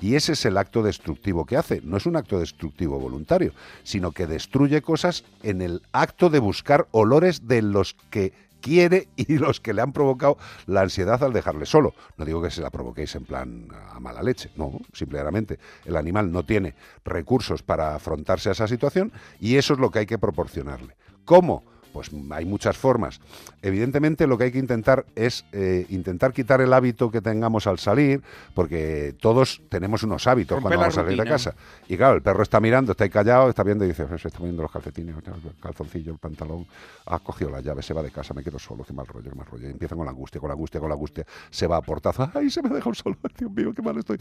Y 0.00 0.16
ese 0.16 0.32
es 0.32 0.44
el 0.44 0.56
acto 0.56 0.82
destructivo 0.82 1.46
que 1.46 1.56
hace. 1.56 1.80
No 1.82 1.96
es 1.96 2.06
un 2.06 2.16
acto 2.16 2.40
destructivo 2.40 2.98
voluntario, 2.98 3.52
sino 3.82 4.12
que 4.12 4.26
destruye 4.26 4.82
cosas 4.82 5.24
en 5.42 5.62
el 5.62 5.82
acto 5.92 6.30
de 6.30 6.40
buscar 6.40 6.88
olores 6.90 7.46
de 7.46 7.62
los 7.62 7.94
que 8.10 8.32
quiere 8.64 9.08
y 9.16 9.36
los 9.36 9.60
que 9.60 9.74
le 9.74 9.82
han 9.82 9.92
provocado 9.92 10.38
la 10.66 10.80
ansiedad 10.80 11.22
al 11.22 11.34
dejarle 11.34 11.66
solo. 11.66 11.94
No 12.16 12.24
digo 12.24 12.40
que 12.42 12.50
se 12.50 12.62
la 12.62 12.70
provoquéis 12.70 13.14
en 13.14 13.24
plan 13.24 13.68
a 13.92 14.00
mala 14.00 14.22
leche, 14.22 14.50
no, 14.56 14.80
simplemente 14.92 15.58
el 15.84 15.96
animal 15.96 16.32
no 16.32 16.44
tiene 16.44 16.74
recursos 17.04 17.62
para 17.62 17.94
afrontarse 17.94 18.48
a 18.48 18.52
esa 18.52 18.66
situación 18.66 19.12
y 19.38 19.56
eso 19.56 19.74
es 19.74 19.80
lo 19.80 19.90
que 19.90 20.00
hay 20.00 20.06
que 20.06 20.18
proporcionarle. 20.18 20.96
¿Cómo? 21.24 21.73
Pues 21.94 22.10
hay 22.32 22.44
muchas 22.44 22.76
formas. 22.76 23.20
Evidentemente 23.62 24.26
lo 24.26 24.36
que 24.36 24.44
hay 24.44 24.50
que 24.52 24.58
intentar 24.58 25.06
es 25.14 25.44
eh, 25.52 25.86
intentar 25.88 26.32
quitar 26.32 26.60
el 26.60 26.72
hábito 26.72 27.10
que 27.10 27.20
tengamos 27.22 27.68
al 27.68 27.78
salir, 27.78 28.20
porque 28.52 29.14
todos 29.20 29.62
tenemos 29.68 30.02
unos 30.02 30.26
hábitos 30.26 30.56
cuando 30.60 30.80
vamos 30.80 30.98
a 30.98 31.00
salir 31.04 31.16
de 31.18 31.24
casa. 31.30 31.54
Y 31.88 31.96
claro, 31.96 32.16
el 32.16 32.22
perro 32.22 32.42
está 32.42 32.58
mirando, 32.60 32.90
está 32.92 33.04
ahí 33.04 33.10
callado, 33.10 33.48
está 33.48 33.62
viendo 33.62 33.84
y 33.84 33.88
dice, 33.88 34.06
se 34.18 34.26
está 34.28 34.38
poniendo 34.38 34.62
los 34.62 34.72
calcetines, 34.72 35.14
el 35.16 35.22
calzoncillo, 35.60 36.12
el 36.12 36.18
pantalón, 36.18 36.66
ha 37.06 37.20
cogido 37.20 37.50
la 37.50 37.60
llave, 37.60 37.80
se 37.82 37.94
va 37.94 38.02
de 38.02 38.10
casa, 38.10 38.34
me 38.34 38.42
quedo 38.42 38.58
solo, 38.58 38.82
qué 38.84 38.92
mal 38.92 39.06
rollo, 39.06 39.30
qué 39.30 39.36
mal 39.36 39.46
rollo. 39.46 39.68
Y 39.68 39.70
empieza 39.70 39.94
con 39.94 40.04
la 40.04 40.10
angustia, 40.10 40.40
con 40.40 40.48
la 40.48 40.54
angustia, 40.54 40.80
con 40.80 40.88
la 40.88 40.94
angustia, 40.96 41.24
se 41.48 41.68
va 41.68 41.76
a 41.76 41.80
portazo, 41.80 42.28
ay, 42.34 42.50
se 42.50 42.60
me 42.60 42.70
ha 42.70 42.72
dejado 42.72 42.92
solo, 42.94 43.16
Dios 43.38 43.52
mío, 43.52 43.72
qué 43.72 43.82
mal 43.82 43.96
estoy. 43.96 44.18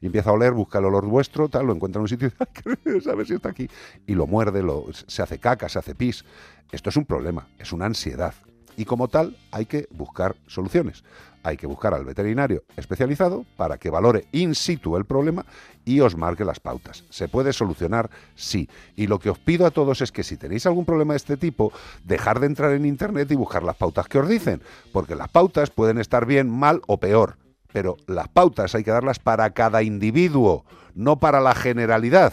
Y 0.00 0.06
empieza 0.06 0.30
a 0.30 0.34
oler, 0.34 0.52
busca 0.52 0.78
el 0.78 0.84
olor 0.84 1.04
vuestro, 1.04 1.48
tal, 1.48 1.66
lo 1.66 1.74
encuentra 1.74 1.98
en 1.98 2.02
un 2.02 2.08
sitio 2.08 2.28
y 2.28 2.30
dice, 2.30 2.44
ay, 2.64 2.76
qué- 3.02 3.10
a 3.10 3.14
ver 3.16 3.26
si 3.26 3.34
está 3.34 3.48
aquí. 3.48 3.68
Y 4.06 4.14
lo 4.14 4.26
muerde, 4.28 4.62
lo, 4.62 4.86
se 4.92 5.20
hace 5.22 5.38
caca, 5.40 5.68
se 5.68 5.78
hace 5.80 5.94
pis. 5.96 6.24
Esto 6.70 6.90
es 6.90 6.96
un 6.96 7.04
problema, 7.04 7.48
es 7.58 7.72
una 7.72 7.86
ansiedad. 7.86 8.34
Y 8.76 8.84
como 8.84 9.08
tal, 9.08 9.36
hay 9.50 9.66
que 9.66 9.88
buscar 9.90 10.36
soluciones. 10.46 11.02
Hay 11.42 11.56
que 11.56 11.66
buscar 11.66 11.94
al 11.94 12.04
veterinario 12.04 12.62
especializado 12.76 13.44
para 13.56 13.78
que 13.78 13.90
valore 13.90 14.26
in 14.32 14.54
situ 14.54 14.96
el 14.96 15.04
problema 15.04 15.44
y 15.84 16.00
os 16.00 16.16
marque 16.16 16.44
las 16.44 16.60
pautas. 16.60 17.04
¿Se 17.10 17.26
puede 17.26 17.52
solucionar? 17.52 18.10
Sí. 18.36 18.68
Y 18.94 19.06
lo 19.06 19.18
que 19.18 19.30
os 19.30 19.38
pido 19.38 19.66
a 19.66 19.70
todos 19.70 20.00
es 20.00 20.12
que 20.12 20.22
si 20.22 20.36
tenéis 20.36 20.66
algún 20.66 20.84
problema 20.84 21.14
de 21.14 21.18
este 21.18 21.36
tipo, 21.36 21.72
dejar 22.04 22.38
de 22.38 22.46
entrar 22.46 22.72
en 22.72 22.84
Internet 22.84 23.30
y 23.32 23.36
buscar 23.36 23.62
las 23.62 23.76
pautas 23.76 24.06
que 24.06 24.18
os 24.18 24.28
dicen. 24.28 24.62
Porque 24.92 25.16
las 25.16 25.28
pautas 25.28 25.70
pueden 25.70 25.98
estar 25.98 26.26
bien, 26.26 26.48
mal 26.48 26.80
o 26.86 26.98
peor. 26.98 27.36
Pero 27.72 27.96
las 28.06 28.28
pautas 28.28 28.74
hay 28.74 28.84
que 28.84 28.90
darlas 28.92 29.18
para 29.18 29.50
cada 29.50 29.82
individuo, 29.82 30.64
no 30.94 31.18
para 31.18 31.40
la 31.40 31.54
generalidad 31.54 32.32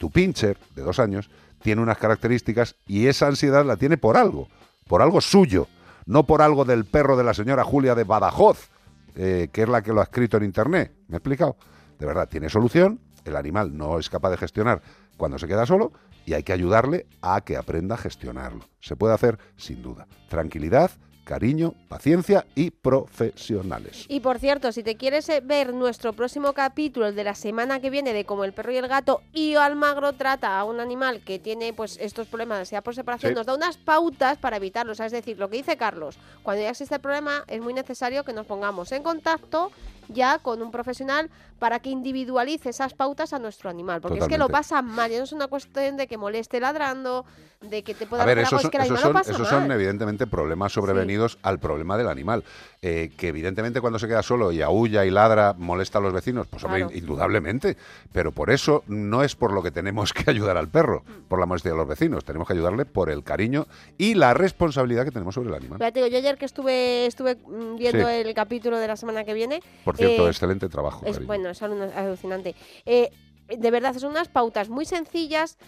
tu 0.00 0.10
pincher 0.10 0.56
de 0.74 0.82
dos 0.82 0.98
años 0.98 1.30
tiene 1.62 1.82
unas 1.82 1.98
características 1.98 2.76
y 2.86 3.06
esa 3.06 3.26
ansiedad 3.26 3.64
la 3.64 3.76
tiene 3.76 3.96
por 3.98 4.16
algo, 4.16 4.48
por 4.86 5.02
algo 5.02 5.20
suyo, 5.20 5.68
no 6.06 6.26
por 6.26 6.42
algo 6.42 6.64
del 6.64 6.84
perro 6.84 7.16
de 7.16 7.24
la 7.24 7.34
señora 7.34 7.64
Julia 7.64 7.94
de 7.94 8.04
Badajoz, 8.04 8.70
eh, 9.16 9.48
que 9.52 9.62
es 9.62 9.68
la 9.68 9.82
que 9.82 9.92
lo 9.92 10.00
ha 10.00 10.04
escrito 10.04 10.36
en 10.36 10.44
internet. 10.44 10.92
¿Me 11.08 11.16
he 11.16 11.18
explicado? 11.18 11.56
De 11.98 12.06
verdad, 12.06 12.28
tiene 12.28 12.48
solución, 12.48 13.00
el 13.24 13.36
animal 13.36 13.76
no 13.76 13.98
es 13.98 14.08
capaz 14.08 14.30
de 14.30 14.36
gestionar 14.38 14.82
cuando 15.16 15.38
se 15.38 15.46
queda 15.46 15.66
solo 15.66 15.92
y 16.24 16.34
hay 16.34 16.42
que 16.42 16.52
ayudarle 16.52 17.06
a 17.22 17.40
que 17.42 17.56
aprenda 17.56 17.94
a 17.94 17.98
gestionarlo. 17.98 18.64
Se 18.80 18.96
puede 18.96 19.14
hacer 19.14 19.38
sin 19.56 19.82
duda. 19.82 20.06
Tranquilidad, 20.28 20.90
cariño, 21.30 21.74
paciencia 21.88 22.44
y 22.56 22.72
profesionales. 22.72 24.04
Y 24.08 24.18
por 24.18 24.40
cierto, 24.40 24.72
si 24.72 24.82
te 24.82 24.96
quieres 24.96 25.28
eh, 25.28 25.40
ver 25.40 25.72
nuestro 25.72 26.12
próximo 26.12 26.54
capítulo, 26.54 27.06
el 27.06 27.14
de 27.14 27.22
la 27.22 27.36
semana 27.36 27.78
que 27.78 27.88
viene, 27.88 28.12
de 28.12 28.24
cómo 28.24 28.42
el 28.42 28.52
perro 28.52 28.72
y 28.72 28.78
el 28.78 28.88
gato 28.88 29.22
y 29.32 29.54
Almagro 29.54 30.12
trata 30.14 30.58
a 30.58 30.64
un 30.64 30.80
animal 30.80 31.20
que 31.20 31.38
tiene 31.38 31.72
pues 31.72 31.98
estos 32.00 32.26
problemas 32.26 32.56
de 32.56 32.60
ansiedad 32.62 32.82
por 32.82 32.96
separación, 32.96 33.30
Sí. 33.30 33.36
nos 33.36 33.46
da 33.46 33.54
unas 33.54 33.76
pautas 33.76 34.38
para 34.38 34.56
evitarlos. 34.56 34.98
Es 34.98 35.12
decir, 35.12 35.38
lo 35.38 35.48
que 35.48 35.58
dice 35.58 35.76
Carlos, 35.76 36.18
cuando 36.42 36.64
ya 36.64 36.70
existe 36.70 36.96
el 36.96 37.00
problema, 37.00 37.44
es 37.46 37.60
muy 37.60 37.74
necesario 37.74 38.24
que 38.24 38.32
nos 38.32 38.46
pongamos 38.46 38.90
en 38.90 39.04
contacto 39.04 39.70
ya 40.12 40.38
con 40.38 40.62
un 40.62 40.70
profesional 40.70 41.30
para 41.58 41.78
que 41.80 41.90
individualice 41.90 42.70
esas 42.70 42.94
pautas 42.94 43.32
a 43.32 43.38
nuestro 43.38 43.68
animal. 43.70 44.00
Porque 44.00 44.18
es 44.20 44.28
que 44.28 44.38
lo 44.38 44.48
pasa 44.48 44.80
mal, 44.82 45.10
ya 45.10 45.18
no 45.18 45.24
es 45.24 45.32
una 45.32 45.46
cuestión 45.46 45.96
de 45.96 46.06
que 46.06 46.16
moleste 46.16 46.58
ladrando, 46.60 47.24
de 47.60 47.82
que 47.82 47.94
te 47.94 48.06
pueda 48.06 48.22
A 48.22 48.26
ver, 48.26 48.38
esos 48.38 48.62
son, 48.62 48.70
que 48.70 48.78
esos 48.78 48.98
son- 49.00 49.16
esos 49.18 49.46
son 49.48 49.70
evidentemente 49.70 50.26
problemas 50.26 50.72
sobrevenidos 50.72 51.38
al 51.42 51.58
problema 51.58 51.98
del 51.98 52.08
animal. 52.08 52.42
Eh, 52.82 53.10
que 53.18 53.28
evidentemente 53.28 53.82
cuando 53.82 53.98
se 53.98 54.08
queda 54.08 54.22
solo 54.22 54.52
y 54.52 54.62
aúlla 54.62 55.04
y 55.04 55.10
ladra 55.10 55.54
molesta 55.58 55.98
a 55.98 56.00
los 56.00 56.14
vecinos, 56.14 56.46
pues 56.46 56.64
hombre, 56.64 56.80
Claro. 56.84 56.96
indudablemente. 56.96 57.76
Pero 58.12 58.32
por 58.32 58.50
eso 58.50 58.82
no 58.86 59.22
es 59.22 59.36
por 59.36 59.52
lo 59.52 59.62
que 59.62 59.70
tenemos 59.70 60.14
que 60.14 60.30
ayudar 60.30 60.56
al 60.56 60.68
perro, 60.68 61.02
por 61.28 61.38
la 61.38 61.44
molestia 61.44 61.72
de 61.72 61.76
los 61.76 61.86
vecinos. 61.86 62.24
Tenemos 62.24 62.48
que 62.48 62.54
ayudarle 62.54 62.86
por 62.86 63.10
el 63.10 63.22
cariño 63.22 63.66
y 63.98 64.14
la 64.14 64.32
responsabilidad 64.32 65.04
que 65.04 65.10
tenemos 65.10 65.34
sobre 65.34 65.50
el 65.50 65.54
animal. 65.56 65.78
Digo, 65.92 66.06
yo 66.06 66.16
ayer 66.16 66.38
que 66.38 66.46
estuve 66.46 67.04
estuve 67.04 67.34
mm, 67.36 67.76
viendo 67.76 68.08
Sí. 68.08 68.14
el 68.14 68.32
capítulo 68.32 68.78
de 68.78 68.88
la 68.88 68.96
semana 68.96 69.24
que 69.24 69.34
viene. 69.34 69.62
Por 69.84 69.96
cierto, 70.06 70.26
eh, 70.26 70.30
excelente 70.30 70.68
trabajo. 70.68 71.06
es, 71.06 71.24
bueno, 71.24 71.50
es 71.50 71.62
alucinante. 71.62 72.54
Eh, 72.84 73.10
de 73.48 73.70
verdad, 73.70 73.96
son 73.96 74.10
unas 74.10 74.28
pautas 74.28 74.68
muy 74.68 74.84
sencillas 74.84 75.58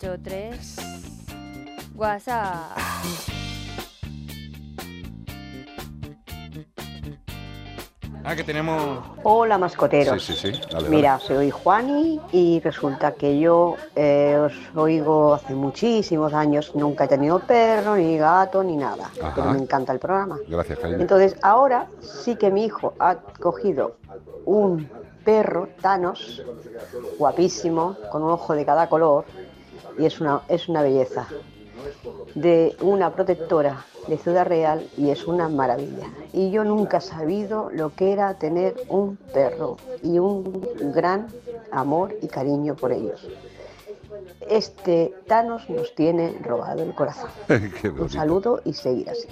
...383... 0.00 0.80
WhatsApp... 1.94 2.78
Ah, 8.24 8.36
que 8.36 8.44
tenemos. 8.44 9.02
Hola 9.22 9.58
mascoteros. 9.58 10.22
Sí, 10.22 10.34
sí, 10.34 10.52
sí. 10.52 10.60
Dale, 10.60 10.84
dale. 10.84 10.88
Mira, 10.88 11.18
soy 11.18 11.50
Juani 11.50 12.20
y 12.32 12.60
resulta 12.60 13.12
que 13.12 13.38
yo 13.40 13.76
eh, 13.96 14.36
os 14.38 14.52
oigo 14.76 15.34
hace 15.34 15.54
muchísimos 15.54 16.32
años, 16.34 16.74
nunca 16.74 17.04
he 17.04 17.08
tenido 17.08 17.38
perro, 17.40 17.96
ni 17.96 18.18
gato, 18.18 18.62
ni 18.62 18.76
nada, 18.76 19.10
Ajá. 19.20 19.32
pero 19.34 19.50
me 19.52 19.58
encanta 19.58 19.92
el 19.92 19.98
programa. 19.98 20.38
Gracias, 20.46 20.78
cariño. 20.78 21.00
Entonces 21.00 21.36
ahora 21.42 21.88
sí 22.00 22.36
que 22.36 22.50
mi 22.50 22.66
hijo 22.66 22.94
ha 22.98 23.16
cogido 23.16 23.96
un 24.44 24.88
perro 25.24 25.68
Thanos, 25.80 26.42
guapísimo, 27.18 27.96
con 28.12 28.22
un 28.22 28.32
ojo 28.32 28.54
de 28.54 28.64
cada 28.64 28.88
color, 28.88 29.24
y 29.98 30.06
es 30.06 30.20
una, 30.20 30.42
es 30.48 30.68
una 30.68 30.82
belleza, 30.82 31.26
de 32.34 32.76
una 32.80 33.14
protectora 33.14 33.84
de 34.06 34.18
Ciudad 34.18 34.46
Real 34.46 34.88
y 34.96 35.10
es 35.10 35.26
una 35.26 35.48
maravilla. 35.48 36.08
Y 36.32 36.50
yo 36.50 36.64
nunca 36.64 36.98
he 36.98 37.00
sabido 37.00 37.70
lo 37.72 37.94
que 37.94 38.12
era 38.12 38.34
tener 38.34 38.74
un 38.88 39.16
perro 39.16 39.76
y 40.02 40.18
un 40.18 40.92
gran 40.94 41.28
amor 41.70 42.14
y 42.20 42.28
cariño 42.28 42.74
por 42.76 42.92
ellos. 42.92 43.26
este 44.48 45.14
Thanos 45.26 45.68
nos 45.70 45.94
tiene 45.94 46.38
robado 46.42 46.82
el 46.82 46.94
corazón. 46.94 47.30
Un 47.98 48.10
saludo 48.10 48.60
y 48.64 48.72
seguir 48.72 49.08
así. 49.10 49.28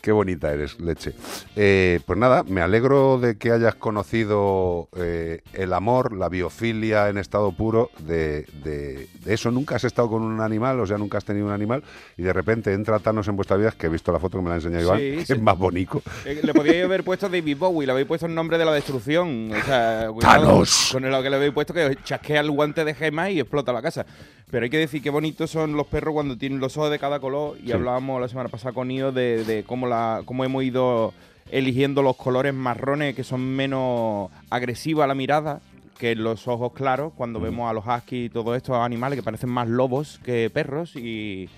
Qué 0.00 0.12
bonita 0.12 0.52
eres, 0.52 0.78
leche. 0.80 1.12
Eh, 1.56 2.00
pues 2.06 2.18
nada, 2.18 2.44
me 2.44 2.60
alegro 2.60 3.18
de 3.18 3.36
que 3.36 3.50
hayas 3.52 3.74
conocido 3.74 4.88
eh, 4.96 5.40
el 5.52 5.72
amor, 5.72 6.12
la 6.16 6.28
biofilia 6.28 7.08
en 7.08 7.18
estado 7.18 7.52
puro. 7.52 7.90
De, 7.98 8.42
de- 8.64 9.08
de 9.24 9.34
eso 9.34 9.50
nunca 9.50 9.76
has 9.76 9.84
estado 9.84 10.08
con 10.08 10.22
un 10.22 10.40
animal, 10.40 10.80
o 10.80 10.86
sea, 10.86 10.96
nunca 10.98 11.18
has 11.18 11.24
tenido 11.24 11.46
un 11.46 11.52
animal, 11.52 11.82
y 12.16 12.22
de 12.22 12.32
repente 12.32 12.72
entra 12.72 12.98
Thanos 12.98 13.28
en 13.28 13.36
vuestra 13.36 13.56
vida, 13.56 13.72
que 13.72 13.86
he 13.86 13.90
visto 13.90 14.10
la 14.12 14.18
foto 14.18 14.38
que 14.38 14.42
me 14.44 14.48
la 14.48 14.54
ha 14.54 14.58
enseñado 14.58 14.82
Iván, 14.84 14.98
Sí, 14.98 15.24
es 15.32 15.42
más 15.42 15.58
bonito. 15.58 16.00
Eh, 16.24 16.40
Le 16.42 16.54
podíais 16.54 16.84
haber 16.84 17.04
puesto 17.04 17.28
David 17.28 17.56
Bowie, 17.58 17.86
le 17.86 17.92
habéis 17.92 18.06
puesto 18.06 18.26
el 18.26 18.34
nombre 18.34 18.56
de 18.56 18.64
la 18.64 18.72
destrucción. 18.72 19.50
O 19.52 19.64
sea, 19.64 20.08
¡Thanos! 20.20 20.90
Con 20.92 21.08
lo 21.10 21.22
que 21.22 21.30
le 21.30 21.36
habéis 21.36 21.52
puesto 21.52 21.74
que 21.74 21.96
chasquea 22.04 22.40
el 22.40 22.50
guante 22.50 22.84
de 22.84 22.94
gemas 22.94 23.30
y 23.30 23.40
explota 23.40 23.72
la 23.72 23.82
casa. 23.82 24.06
Pero 24.50 24.64
hay 24.64 24.70
que 24.70 24.78
decir 24.78 25.02
qué 25.02 25.10
bonitos 25.10 25.50
son 25.50 25.74
los 25.76 25.86
perros 25.88 26.14
cuando 26.14 26.38
tienen 26.38 26.58
los 26.58 26.74
ojos 26.78 26.90
de 26.90 26.98
cada 26.98 27.20
color. 27.20 27.58
Y 27.62 27.66
Sí. 27.66 27.72
hablábamos 27.72 28.18
la 28.20 28.28
semana 28.28 28.48
pasada 28.48 28.72
con 28.72 28.90
Io 28.90 29.12
de, 29.12 29.44
de 29.44 29.62
cómo, 29.64 29.86
la, 29.88 30.22
cómo 30.24 30.44
hemos 30.44 30.62
ido 30.64 31.12
eligiendo 31.50 32.02
los 32.02 32.16
colores 32.16 32.52
marrones 32.54 33.14
que 33.14 33.24
son 33.24 33.40
menos 33.40 34.30
agresivos 34.50 35.02
a 35.04 35.06
la 35.06 35.14
mirada 35.14 35.60
que 35.98 36.14
los 36.14 36.46
ojos 36.46 36.72
claros 36.74 37.12
cuando 37.16 37.40
vemos 37.40 37.68
a 37.68 37.72
los 37.72 37.84
huskies 37.86 38.26
y 38.26 38.28
todos 38.30 38.56
estos 38.56 38.76
animales 38.76 39.18
que 39.18 39.22
parecen 39.22 39.50
más 39.50 39.66
lobos 39.66 40.20
que 40.24 40.48
perros 40.50 40.94
y, 40.94 41.48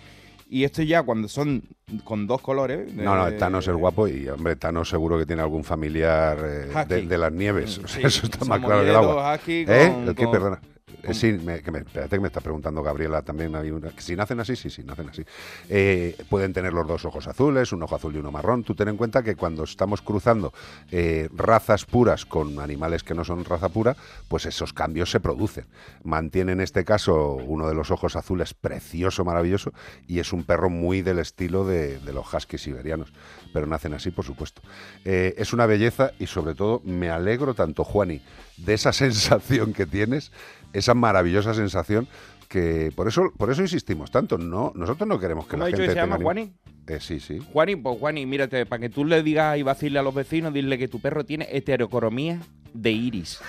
y 0.49 0.65
esto 0.65 0.83
ya 0.83 1.03
cuando 1.03 1.29
son 1.29 1.63
con 2.05 2.27
dos 2.27 2.41
colores 2.41 2.95
No, 2.95 3.17
no, 3.17 3.29
eh, 3.29 3.33
Thanos 3.33 3.67
es 3.69 3.75
guapo 3.75 4.09
y, 4.09 4.29
hombre, 4.29 4.57
Thanos 4.57 4.89
seguro 4.89 5.19
que 5.19 5.27
tiene 5.27 5.43
algún 5.43 5.63
familiar 5.65 6.39
eh, 6.39 6.69
de, 6.89 6.97
Husky. 6.97 7.07
de 7.07 7.19
las 7.19 7.33
nieves. 7.33 7.79
O 7.85 7.89
sea, 7.89 8.01
Sí, 8.01 8.07
eso 8.07 8.27
está 8.27 8.45
más 8.47 8.61
claro 8.61 8.83
que 8.85 8.91
el 8.91 8.97
agua. 8.97 9.35
husky 9.35 9.65
¿Eh? 9.69 9.93
con- 9.93 10.09
¿El 10.09 10.15
qué? 10.15 10.23
con- 10.25 10.33
Perdona. 10.33 10.61
Eh, 11.03 11.15
sí, 11.15 11.33
me, 11.33 11.63
que 11.63 11.71
espérate 11.71 12.17
que 12.17 12.21
me 12.21 12.29
está 12.29 12.41
preguntando 12.41 12.83
Gabriela 12.83 13.23
también. 13.23 13.53
Si 13.99 14.17
nacen 14.17 14.41
así, 14.41 14.57
sí, 14.57 14.71
sí, 14.71 14.83
nacen 14.85 15.09
así. 15.09 15.23
Eh, 15.69 16.17
pueden 16.29 16.53
tener 16.53 16.73
los 16.73 16.87
dos 16.87 17.05
ojos 17.05 17.27
azules, 17.27 17.73
un 17.73 17.83
ojo 17.83 17.97
azul 17.97 18.15
y 18.15 18.19
uno 18.19 18.31
marrón. 18.31 18.65
Tú 18.65 18.75
ten 18.75 18.89
en 18.89 18.97
cuenta 18.97 19.23
que 19.23 19.37
cuando 19.37 19.65
estamos 19.65 20.03
cruzando 20.03 20.53
eh, 20.91 21.29
razas 21.35 21.85
puras 21.85 22.27
con 22.27 22.61
animales 22.61 23.03
que 23.03 23.15
no 23.15 23.25
son 23.25 23.45
raza 23.45 23.69
pura, 23.69 23.97
pues 24.29 24.47
esos 24.47 24.73
cambios 24.73 25.11
se 25.11 25.21
producen. 25.21 25.67
Mantiene 26.05 26.53
en 26.53 26.61
este 26.61 26.85
caso 26.85 27.35
uno 27.35 27.69
de 27.69 27.75
los 27.75 27.91
ojos 27.91 28.17
azules 28.17 28.55
precioso, 28.55 29.25
maravilloso, 29.25 29.73
y 30.07 30.19
es 30.19 30.33
un 30.33 30.45
perro 30.45 30.71
muy 30.71 31.03
del 31.03 31.19
estilo 31.19 31.65
de, 31.65 31.99
de 31.99 32.13
los 32.13 32.33
huskies 32.33 32.63
siberianos. 32.63 33.13
Pero 33.53 33.67
nacen 33.67 33.95
así, 33.95 34.11
por 34.11 34.25
supuesto. 34.25 34.63
Eh, 35.05 35.35
es 35.39 35.53
una 35.53 35.67
belleza 35.67 36.13
y 36.19 36.27
sobre 36.27 36.55
todo 36.55 36.81
me 36.85 37.11
alegro 37.11 37.55
tanto, 37.55 37.85
Juani, 37.85 38.21
de 38.57 38.75
esa 38.75 38.93
sensación 38.95 39.73
que 39.73 39.87
tienes, 39.87 40.33
esa 40.73 40.95
maravillosa 40.95 41.55
sensación 41.55 42.09
que 42.49 42.91
por 42.97 43.07
eso 43.07 43.33
por 43.37 43.51
eso 43.51 43.63
insistimos 43.63 44.11
tanto. 44.11 44.37
No, 44.37 44.73
nosotros 44.75 45.09
no 45.09 45.21
queremos 45.21 45.45
que 45.45 45.53
¿Cómo 45.53 45.63
la 45.63 45.67
ha 45.67 45.69
dicho 45.69 45.79
gente 45.79 45.95
que 45.95 46.01
se 46.01 46.07
llama, 46.07 46.19
Juani? 46.21 46.53
Eh, 46.89 46.99
sí, 47.01 47.21
sí. 47.21 47.39
Juani, 47.53 47.77
pues 47.77 47.99
Juani, 47.99 48.27
mírate, 48.27 48.67
para 48.67 48.81
que 48.81 48.89
tú 48.89 49.05
le 49.05 49.23
digas 49.23 49.57
y 49.57 49.63
vaciles 49.63 50.01
a 50.01 50.03
los 50.03 50.15
vecinos, 50.15 50.53
dile 50.53 50.77
que 50.77 50.89
tu 50.89 51.01
perro 51.01 51.25
tiene 51.25 51.47
heterocromía 51.51 52.41
de 52.75 52.91
iris. 52.91 53.41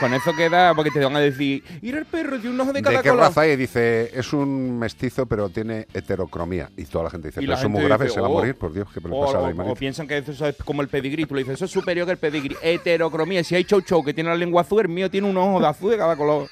Con 0.00 0.14
eso 0.14 0.32
queda, 0.36 0.74
porque 0.74 0.90
te 0.92 1.00
van 1.04 1.16
a 1.16 1.20
decir, 1.20 1.64
ir 1.82 1.96
el 1.96 2.06
perro 2.06 2.38
tiene 2.38 2.50
un 2.54 2.60
ojo 2.60 2.72
de 2.72 2.78
¿De, 2.80 2.82
cada 2.82 3.02
qué 3.02 3.08
color. 3.08 3.24
raza 3.26 3.44
es? 3.46 3.58
Dice, 3.58 4.10
es 4.16 4.32
un 4.32 4.78
mestizo, 4.78 5.26
pero 5.26 5.48
tiene 5.48 5.88
heterocromía. 5.92 6.70
Y 6.76 6.84
toda 6.84 7.04
la 7.04 7.10
gente 7.10 7.28
dice, 7.28 7.40
pero 7.40 7.54
eso 7.54 7.64
es 7.66 7.68
muy 7.70 7.82
grave, 7.82 8.04
dice, 8.04 8.14
se 8.14 8.20
va 8.20 8.28
a 8.28 8.30
"Oh". 8.30 8.34
morir, 8.34 8.54
por 8.54 8.72
Dios, 8.72 8.86
¿qué 8.94 9.00
le 9.00 9.08
O, 9.10 9.20
pasa 9.26 9.38
a 9.38 9.40
o- 9.42 9.74
piensan 9.74 10.06
que 10.06 10.18
eso 10.18 10.46
es 10.46 10.56
como 10.64 10.82
el 10.82 10.88
pedigrí. 10.88 11.24
Tú 11.26 11.34
le 11.34 11.40
dices, 11.40 11.54
eso 11.56 11.64
es 11.64 11.70
superior 11.72 12.06
que 12.06 12.12
el 12.12 12.18
pedigrí. 12.18 12.56
Heterocromía. 12.62 13.42
Si 13.42 13.56
hay 13.56 13.64
chow 13.64 13.80
chow 13.80 14.04
que 14.04 14.14
tiene 14.14 14.30
la 14.30 14.36
lengua 14.36 14.62
azul, 14.62 14.80
el 14.82 14.88
mío 14.88 15.10
tiene 15.10 15.28
un 15.28 15.36
ojo 15.36 15.58
de 15.60 15.66
azul 15.66 15.90
de 15.90 15.98
cada 15.98 16.14
color. 16.16 16.48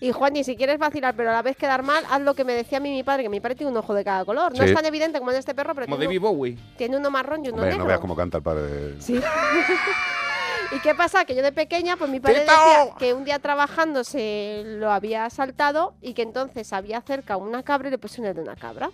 Y 0.00 0.10
Juan, 0.12 0.36
y 0.36 0.42
si 0.44 0.56
quieres 0.56 0.78
vacilar, 0.78 1.14
pero 1.16 1.30
a 1.30 1.32
la 1.34 1.42
vez 1.42 1.56
quedar 1.56 1.82
mal, 1.82 2.02
haz 2.10 2.20
lo 2.20 2.34
que 2.34 2.44
me 2.44 2.52
decía 2.52 2.78
a 2.78 2.80
mí 2.82 2.90
mi 2.90 3.02
padre, 3.02 3.22
que 3.22 3.28
mi 3.30 3.40
padre 3.40 3.54
tiene 3.54 3.70
un 3.70 3.78
ojo 3.78 3.94
de 3.94 4.04
cada 4.04 4.24
color. 4.26 4.52
No 4.52 4.58
Sí. 4.62 4.68
es 4.70 4.74
tan 4.74 4.84
evidente 4.84 5.18
como 5.20 5.30
en 5.30 5.38
este 5.38 5.54
perro, 5.54 5.72
pero 5.74 5.86
Como 5.86 5.96
tiene, 5.96 6.06
David 6.12 6.20
Bowie. 6.20 6.58
tiene 6.76 6.96
uno 6.98 7.10
marrón 7.10 7.44
y 7.44 7.48
uno 7.48 7.56
Hombre, 7.58 7.70
negro. 7.70 7.84
no 7.84 7.88
veas 7.88 8.00
cómo 8.00 8.14
canta 8.16 8.38
el 8.38 8.42
padre. 8.42 8.62
de- 8.62 9.00
Sí. 9.00 9.18
¿Y 10.72 10.80
qué 10.80 10.94
pasa? 10.94 11.24
Que 11.24 11.34
yo 11.34 11.42
de 11.42 11.52
pequeña, 11.52 11.96
pues 11.96 12.10
mi 12.10 12.20
padre 12.20 12.40
decía 12.40 12.94
que 12.98 13.14
un 13.14 13.24
día 13.24 13.38
trabajando 13.38 14.04
se 14.04 14.62
lo 14.64 14.90
había 14.90 15.24
asaltado 15.24 15.94
y 16.00 16.14
que 16.14 16.22
entonces 16.22 16.72
había 16.72 17.00
cerca 17.00 17.36
una 17.36 17.62
cabra 17.62 17.88
y 17.88 17.90
le 17.90 17.98
pusieron 17.98 18.26
el 18.26 18.34
de 18.34 18.42
una 18.42 18.56
cabra. 18.56 18.90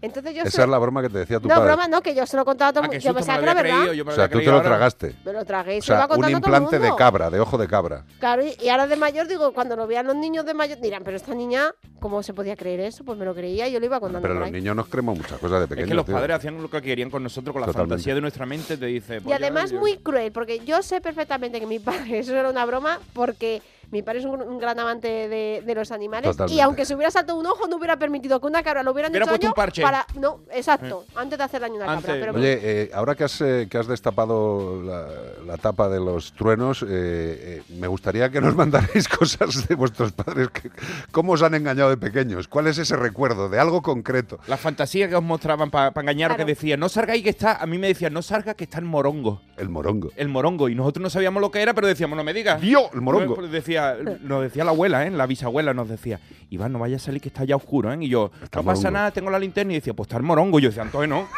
Entonces 0.00 0.34
yo 0.34 0.42
Esa 0.44 0.62
es 0.62 0.68
la 0.68 0.78
broma 0.78 1.02
que 1.02 1.08
te 1.08 1.18
decía 1.18 1.40
tu 1.40 1.48
No, 1.48 1.54
padre. 1.56 1.66
broma, 1.68 1.88
no, 1.88 2.00
que 2.02 2.14
yo 2.14 2.24
se 2.26 2.36
lo 2.36 2.44
contaba 2.44 2.68
a 2.68 2.72
todo 2.72 2.80
el 2.82 2.84
Ah, 2.84 2.88
mundo. 2.88 3.00
qué 3.00 3.06
Yo 3.08 3.14
pensaba 3.14 3.38
me 3.38 3.44
que 3.44 3.50
era 3.50 3.62
verdad. 3.62 3.76
creído, 3.78 3.92
yo 3.94 4.04
me 4.04 4.12
o 4.12 4.14
sea, 4.14 4.28
tú 4.28 4.38
te 4.38 4.44
lo 4.44 4.52
ahora. 4.52 4.64
tragaste. 4.68 5.14
Me 5.24 5.32
lo 5.32 5.44
tragué 5.44 5.74
y 5.76 5.78
O 5.78 5.82
se 5.82 5.90
lo 5.92 5.98
iba 5.98 6.06
sea, 6.06 6.16
un 6.16 6.24
el 6.24 6.30
implante 6.30 6.78
de 6.78 6.82
mundo. 6.86 6.96
cabra, 6.96 7.30
de 7.30 7.40
ojo 7.40 7.58
de 7.58 7.66
cabra. 7.66 8.04
Claro, 8.20 8.44
y, 8.44 8.56
y 8.62 8.68
ahora 8.68 8.86
de 8.86 8.96
mayor 8.96 9.26
digo, 9.26 9.52
cuando 9.52 9.74
lo 9.76 9.86
vean 9.86 10.06
los 10.06 10.14
niños 10.16 10.46
de 10.46 10.54
mayor, 10.54 10.78
dirán, 10.80 11.02
pero 11.04 11.16
esta 11.16 11.34
niña, 11.34 11.72
¿cómo 12.00 12.22
se 12.22 12.32
podía 12.32 12.54
creer 12.56 12.80
eso? 12.80 13.04
Pues 13.04 13.18
me 13.18 13.24
lo 13.24 13.34
creía 13.34 13.66
y 13.68 13.72
yo 13.72 13.80
lo 13.80 13.86
iba 13.86 13.98
contando 13.98 14.22
Pero 14.26 14.38
los 14.40 14.50
niños 14.52 14.76
nos 14.76 14.86
creemos 14.88 15.16
muchas 15.16 15.38
cosas 15.38 15.58
de 15.58 15.64
Es 15.64 15.68
pequeños. 15.68 15.88
que 15.88 15.94
los 15.94 16.06
tío. 16.06 16.14
padres 16.14 16.36
hacían 16.36 16.62
lo 16.62 16.70
que 16.70 16.80
querían 16.80 17.10
con 17.10 17.22
nosotros, 17.22 17.52
con 17.52 17.60
la 17.62 17.66
Totalmente. 17.66 17.94
fantasía 17.96 18.14
de 18.14 18.20
nuestra 18.20 18.46
mente. 18.46 18.76
Te 18.76 18.86
dice. 18.86 19.16
Y 19.16 19.20
pues 19.20 19.30
ya, 19.38 19.44
además 19.44 19.72
yo- 19.72 19.80
muy 19.80 19.96
cruel, 19.98 20.30
porque 20.30 20.60
yo 20.60 20.80
sé 20.82 21.00
perfectamente 21.00 21.58
que 21.60 21.66
mi 21.66 21.80
padre, 21.80 22.18
eso 22.20 22.36
era 22.36 22.48
una 22.50 22.64
broma, 22.64 23.00
porque 23.14 23.62
mi 23.90 24.02
padre 24.02 24.18
es 24.20 24.24
un, 24.24 24.40
un 24.42 24.58
gran 24.58 24.78
amante 24.78 25.08
de, 25.28 25.62
de 25.64 25.74
los 25.74 25.90
animales 25.92 26.30
Totalmente. 26.32 26.54
y 26.56 26.60
aunque 26.60 26.84
se 26.84 26.94
hubiera 26.94 27.10
saltado 27.10 27.38
un 27.38 27.46
ojo, 27.46 27.66
no 27.68 27.76
hubiera 27.76 27.98
permitido 27.98 28.40
que 28.40 28.46
una 28.46 28.62
cabra 28.62 28.82
lo 28.82 28.92
hubieran 28.92 29.10
Hubiera 29.12 29.24
hecho 29.26 29.32
daño 29.32 29.48
un 29.48 29.54
parche. 29.54 29.82
para... 29.82 30.06
No, 30.14 30.40
exacto, 30.52 31.04
antes 31.14 31.38
de 31.38 31.44
hacer 31.44 31.60
daño 31.60 31.74
a 31.74 31.84
una 31.84 31.92
Antes. 31.94 32.06
cabra. 32.06 32.20
Pero 32.32 32.38
Oye, 32.38 32.58
eh, 32.62 32.90
ahora 32.94 33.14
que 33.14 33.24
has, 33.24 33.40
eh, 33.40 33.66
que 33.70 33.78
has 33.78 33.86
destapado 33.86 34.82
la, 34.82 35.06
la 35.46 35.56
tapa 35.56 35.88
de 35.88 36.00
los 36.00 36.32
truenos, 36.32 36.82
eh, 36.82 36.86
eh, 36.90 37.62
me 37.78 37.86
gustaría 37.88 38.30
que 38.30 38.40
nos 38.40 38.54
mandarais 38.56 39.08
cosas 39.08 39.66
de 39.68 39.74
vuestros 39.74 40.12
padres. 40.12 40.48
que- 40.50 40.70
¿Cómo 41.10 41.32
os 41.32 41.42
han 41.42 41.54
engañado 41.54 41.90
de 41.90 41.96
pequeños? 41.96 42.48
¿Cuál 42.48 42.66
es 42.66 42.78
ese 42.78 42.96
recuerdo 42.96 43.48
de 43.48 43.58
algo 43.58 43.82
concreto? 43.82 44.38
La 44.46 44.56
fantasía 44.56 45.08
que 45.08 45.16
os 45.16 45.22
mostraban 45.22 45.70
para 45.70 45.88
engañaros, 46.00 46.36
Claro. 46.36 46.46
que 46.46 46.52
decía, 46.52 46.76
no 46.76 46.88
salgáis 46.88 47.22
que 47.22 47.30
está. 47.30 47.54
A 47.56 47.66
mí 47.66 47.78
me 47.78 47.86
decían, 47.88 48.12
no 48.12 48.22
salga 48.22 48.54
que 48.54 48.64
está 48.64 48.78
el 48.78 48.84
morongo. 48.84 49.40
El 49.56 49.68
morongo. 49.68 50.10
El 50.16 50.28
morongo. 50.28 50.68
Y 50.68 50.74
nosotros 50.74 51.02
no 51.02 51.10
sabíamos 51.10 51.40
lo 51.40 51.50
que 51.50 51.62
era, 51.62 51.74
pero 51.74 51.86
decíamos, 51.86 52.16
no 52.16 52.24
me 52.24 52.32
digas. 52.34 52.60
¡Dio! 52.60 52.90
El 52.92 53.00
morongo. 53.00 53.34
Pues 53.36 53.50
Decía, 53.92 54.18
nos 54.22 54.42
decía 54.42 54.64
la 54.64 54.70
abuela, 54.70 55.06
¿eh? 55.06 55.10
la 55.10 55.26
bisabuela 55.26 55.72
nos 55.74 55.88
decía, 55.88 56.20
Iván, 56.50 56.72
no 56.72 56.78
vaya 56.78 56.96
a 56.96 56.98
salir 56.98 57.20
que 57.20 57.28
está 57.28 57.44
ya 57.44 57.56
oscuro, 57.56 57.92
¿eh? 57.92 57.98
Y 58.00 58.08
yo, 58.08 58.30
Está 58.42 58.58
no 58.60 58.64
pasa 58.64 58.82
morongo. 58.82 58.90
nada, 58.98 59.10
tengo 59.10 59.30
la 59.30 59.38
linterna. 59.38 59.72
Y 59.72 59.76
decía, 59.76 59.94
pues 59.94 60.06
está 60.08 60.16
el 60.16 60.22
morongo. 60.22 60.58
Y 60.58 60.62
yo 60.62 60.68
decía, 60.68 60.82
entonces 60.82 61.08
no. 61.08 61.28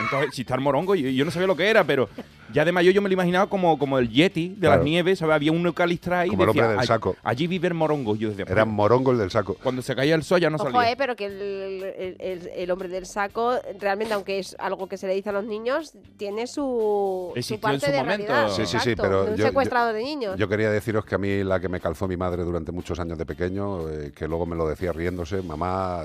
Entonces, 0.00 0.34
si 0.34 0.42
está 0.42 0.54
el 0.54 0.60
morongo, 0.60 0.94
yo 0.94 1.24
no 1.24 1.30
sabía 1.30 1.46
lo 1.46 1.56
que 1.56 1.68
era, 1.68 1.84
pero 1.84 2.08
ya 2.52 2.64
de 2.64 2.72
mayor 2.72 2.92
yo 2.92 3.00
me 3.02 3.08
lo 3.08 3.12
imaginaba 3.12 3.48
como, 3.48 3.78
como 3.78 3.98
el 3.98 4.08
yeti 4.08 4.48
de 4.50 4.56
Claro. 4.60 4.76
las 4.76 4.84
nieves, 4.84 5.18
¿sabes? 5.20 5.34
Había 5.36 5.52
un 5.52 5.64
eucaliptra 5.66 6.20
ahí 6.20 6.30
Como 6.30 6.42
el 6.42 6.46
decía, 6.48 6.62
hombre 6.62 6.72
del 6.72 6.78
"Allí- 6.80 6.86
saco". 6.88 7.16
Allí 7.22 7.46
vive 7.46 7.68
el 7.68 7.74
morongo. 7.74 8.16
Y 8.16 8.20
yo 8.20 8.28
decía, 8.30 8.44
Era 8.48 8.64
pues, 8.64 8.74
morongo 8.74 9.12
el 9.12 9.18
del 9.18 9.30
saco. 9.30 9.56
cuando 9.62 9.82
se 9.82 9.94
caía 9.94 10.14
el 10.14 10.22
sol 10.24 10.40
ya 10.40 10.50
no 10.50 10.56
Ojo, 10.56 10.70
salía. 10.70 10.90
eh, 10.90 10.96
pero 10.96 11.14
que 11.16 11.26
el, 11.26 11.40
el- 11.42 12.16
el- 12.18 12.50
el 12.54 12.70
hombre 12.70 12.88
del 12.88 13.06
saco, 13.06 13.54
realmente, 13.78 14.14
aunque 14.14 14.38
es 14.38 14.56
algo 14.58 14.88
que 14.88 14.96
se 14.96 15.06
le 15.06 15.14
dice 15.14 15.28
a 15.28 15.32
los 15.32 15.44
niños, 15.44 15.92
tiene 16.16 16.46
su, 16.46 16.60
su 16.60 17.32
Existió 17.36 17.56
en 17.56 17.60
parte 17.60 17.86
su 17.86 17.92
de 17.92 17.98
momento. 17.98 18.26
realidad. 18.32 18.54
Sí, 18.56 18.66
sí, 18.66 18.78
sí, 18.80 18.94
pero 18.96 19.24
de 19.26 19.30
un 19.32 19.36
yo- 19.36 19.46
secuestrador 19.46 19.94
de 19.94 20.02
niños. 20.02 20.36
Yo 20.36 20.48
quería 20.48 20.70
deciros 20.70 21.04
que 21.04 21.14
a 21.14 21.18
mí 21.18 21.44
la 21.44 21.60
que 21.60 21.68
me 21.68 21.78
calzó 21.80 22.08
mi 22.08 22.16
madre 22.16 22.42
durante 22.42 22.72
muchos 22.72 22.98
años 22.98 23.16
de 23.18 23.26
pequeño, 23.26 23.88
eh, 23.88 24.12
que 24.14 24.26
luego 24.26 24.46
me 24.46 24.56
lo 24.56 24.66
decía 24.68 24.92
riéndose, 24.92 25.42
mamá, 25.42 26.02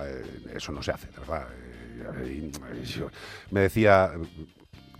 eh, 0.00 0.22
eso 0.56 0.72
no 0.72 0.82
se 0.82 0.90
hace, 0.92 1.08
verdad. 1.18 1.46
Yo- 2.84 3.08
me 3.50 3.60
decía, 3.60 4.12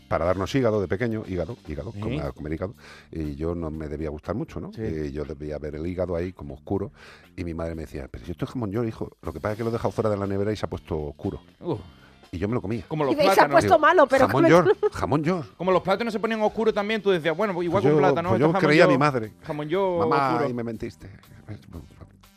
para 0.08 0.24
darnos 0.26 0.54
hígado 0.54 0.80
de 0.80 0.86
pequeño, 0.88 1.24
hígado, 1.26 1.56
hígado, 1.66 1.92
Sí. 1.92 2.00
comer, 2.00 2.32
comer 2.34 2.52
hígado, 2.52 2.74
y 3.10 3.34
yo 3.36 3.54
no 3.54 3.70
me 3.70 3.88
debía 3.88 4.10
gustar 4.10 4.34
mucho, 4.34 4.60
¿no? 4.60 4.72
Sí. 4.72 4.82
Y 4.82 5.12
yo 5.12 5.24
debía 5.24 5.58
ver 5.58 5.74
el 5.76 5.86
hígado 5.86 6.14
ahí 6.14 6.32
como 6.32 6.54
oscuro, 6.54 6.92
y 7.36 7.44
mi 7.44 7.54
madre 7.54 7.74
me 7.74 7.82
decía, 7.82 8.06
pero 8.10 8.24
si 8.24 8.30
esto 8.32 8.44
es 8.44 8.50
jamón 8.52 8.70
york, 8.70 8.86
hijo, 8.88 9.10
lo 9.22 9.32
que 9.32 9.40
pasa 9.40 9.52
es 9.52 9.58
que 9.58 9.64
lo 9.64 9.70
he 9.70 9.72
dejado 9.72 9.90
fuera 9.92 10.10
de 10.10 10.16
la 10.16 10.26
nevera 10.26 10.52
y 10.52 10.56
se 10.56 10.66
ha 10.66 10.68
puesto 10.70 10.96
oscuro. 10.98 11.40
Uf, 11.60 11.80
Y 12.30 12.38
yo 12.38 12.48
me 12.48 12.54
lo 12.54 12.60
comía. 12.62 12.82
como 12.88 13.04
los 13.04 13.12
Y 13.12 13.16
veis, 13.16 13.28
se 13.28 13.32
ha 13.32 13.46
plátanos. 13.46 13.60
puesto 13.62 13.78
malo, 13.78 14.06
pero 14.08 14.26
jamón 14.26 14.46
york, 14.46 14.76
jamón 14.92 15.22
york. 15.24 15.46
Como 15.56 15.70
los 15.72 15.82
plátanos 15.82 16.12
se 16.12 16.18
ponían 16.20 16.40
oscuros 16.42 16.74
también, 16.74 17.00
tú 17.00 17.10
decías, 17.10 17.36
bueno, 17.36 17.52
igual 17.62 17.80
Pues 17.82 17.92
con 17.92 17.92
yo- 17.92 17.98
plátano. 17.98 18.28
pues 18.30 18.40
yo 18.40 18.46
jamón 18.48 18.60
creía 18.62 18.84
a 18.84 18.88
mi 18.88 18.98
madre. 18.98 19.32
Jamón 19.44 19.68
yo 19.68 19.98
Mamá, 20.00 20.30
oscuro. 20.32 20.50
y 20.50 20.52
me 20.52 20.64
mentiste. 20.64 21.08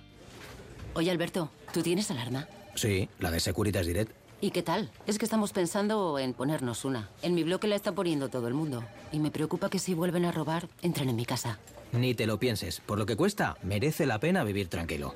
Oye, 0.95 1.11
Alberto, 1.11 1.51
¿tú 1.73 1.83
tienes 1.83 2.13
alarma? 2.13 2.47
Sí, 2.77 3.09
la 3.19 3.33
de 3.33 3.41
Securitas 3.41 3.87
Direct. 3.87 4.13
¿Y 4.45 4.51
qué 4.51 4.63
tal? 4.63 4.91
Es 5.07 5.17
que 5.17 5.25
estamos 5.25 5.55
pensando 5.55 6.19
en 6.19 6.35
ponernos 6.35 6.85
una. 6.85 7.09
En 7.23 7.35
mi 7.35 7.45
bloque 7.45 7.67
la 7.67 7.77
está 7.77 7.93
poniendo 7.93 8.29
todo 8.29 8.47
el 8.47 8.53
mundo. 8.53 8.85
Y 9.11 9.19
me 9.19 9.31
preocupa 9.31 9.71
que 9.71 9.79
si 9.79 9.95
vuelven 9.95 10.27
a 10.27 10.33
robar, 10.33 10.69
entren 10.83 11.09
en 11.09 11.17
mi 11.17 11.25
casa. 11.25 11.59
Ni 11.93 12.15
te 12.15 12.27
lo 12.27 12.39
pienses. 12.39 12.81
Por 12.81 12.99
lo 12.99 13.07
que 13.07 13.17
cuesta, 13.17 13.57
merece 13.63 14.05
la 14.05 14.21
pena 14.21 14.45
vivir 14.45 14.69
tranquilo. 14.69 15.15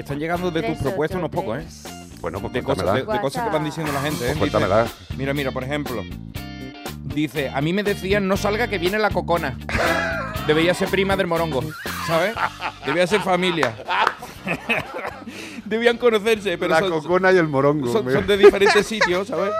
Están 0.00 0.18
llegando 0.18 0.50
de 0.50 0.62
tus 0.62 0.78
propuestas 0.78 1.18
unos 1.18 1.30
pocos, 1.30 1.58
¿eh? 1.58 1.66
Bueno, 2.20 2.40
pues 2.40 2.52
de 2.52 2.62
cosas, 2.62 2.84
cuéntamela. 2.84 3.06
de, 3.12 3.18
de 3.18 3.20
cosas 3.22 3.44
que 3.44 3.50
van 3.50 3.64
diciendo 3.64 3.92
la 3.92 4.00
gente, 4.02 4.30
¿eh? 4.30 4.34
Pues 4.38 4.52
Dice- 4.52 4.66
mira, 5.16 5.32
mira, 5.34 5.50
por 5.52 5.64
ejemplo. 5.64 6.02
Dice, 7.14 7.48
a 7.48 7.60
mí 7.60 7.72
me 7.72 7.82
decían, 7.82 8.28
no 8.28 8.36
salga 8.36 8.68
que 8.68 8.78
viene 8.78 8.98
la 8.98 9.10
cocona. 9.10 9.56
Debería 10.46 10.74
ser 10.74 10.88
prima 10.88 11.16
del 11.16 11.26
morongo, 11.26 11.62
¿sabes? 12.06 12.34
Debía 12.86 13.06
ser 13.06 13.20
familia. 13.20 13.74
Debían 15.64 15.96
conocerse, 15.98 16.56
pero 16.58 16.70
La 16.70 16.80
son, 16.80 16.90
cocona 16.90 17.32
y 17.32 17.36
el 17.36 17.48
morongo. 17.48 17.92
son- 17.92 18.10
son 18.10 18.26
de 18.26 18.36
diferentes 18.36 18.86
sitios, 18.86 19.28
¿sabes? 19.28 19.50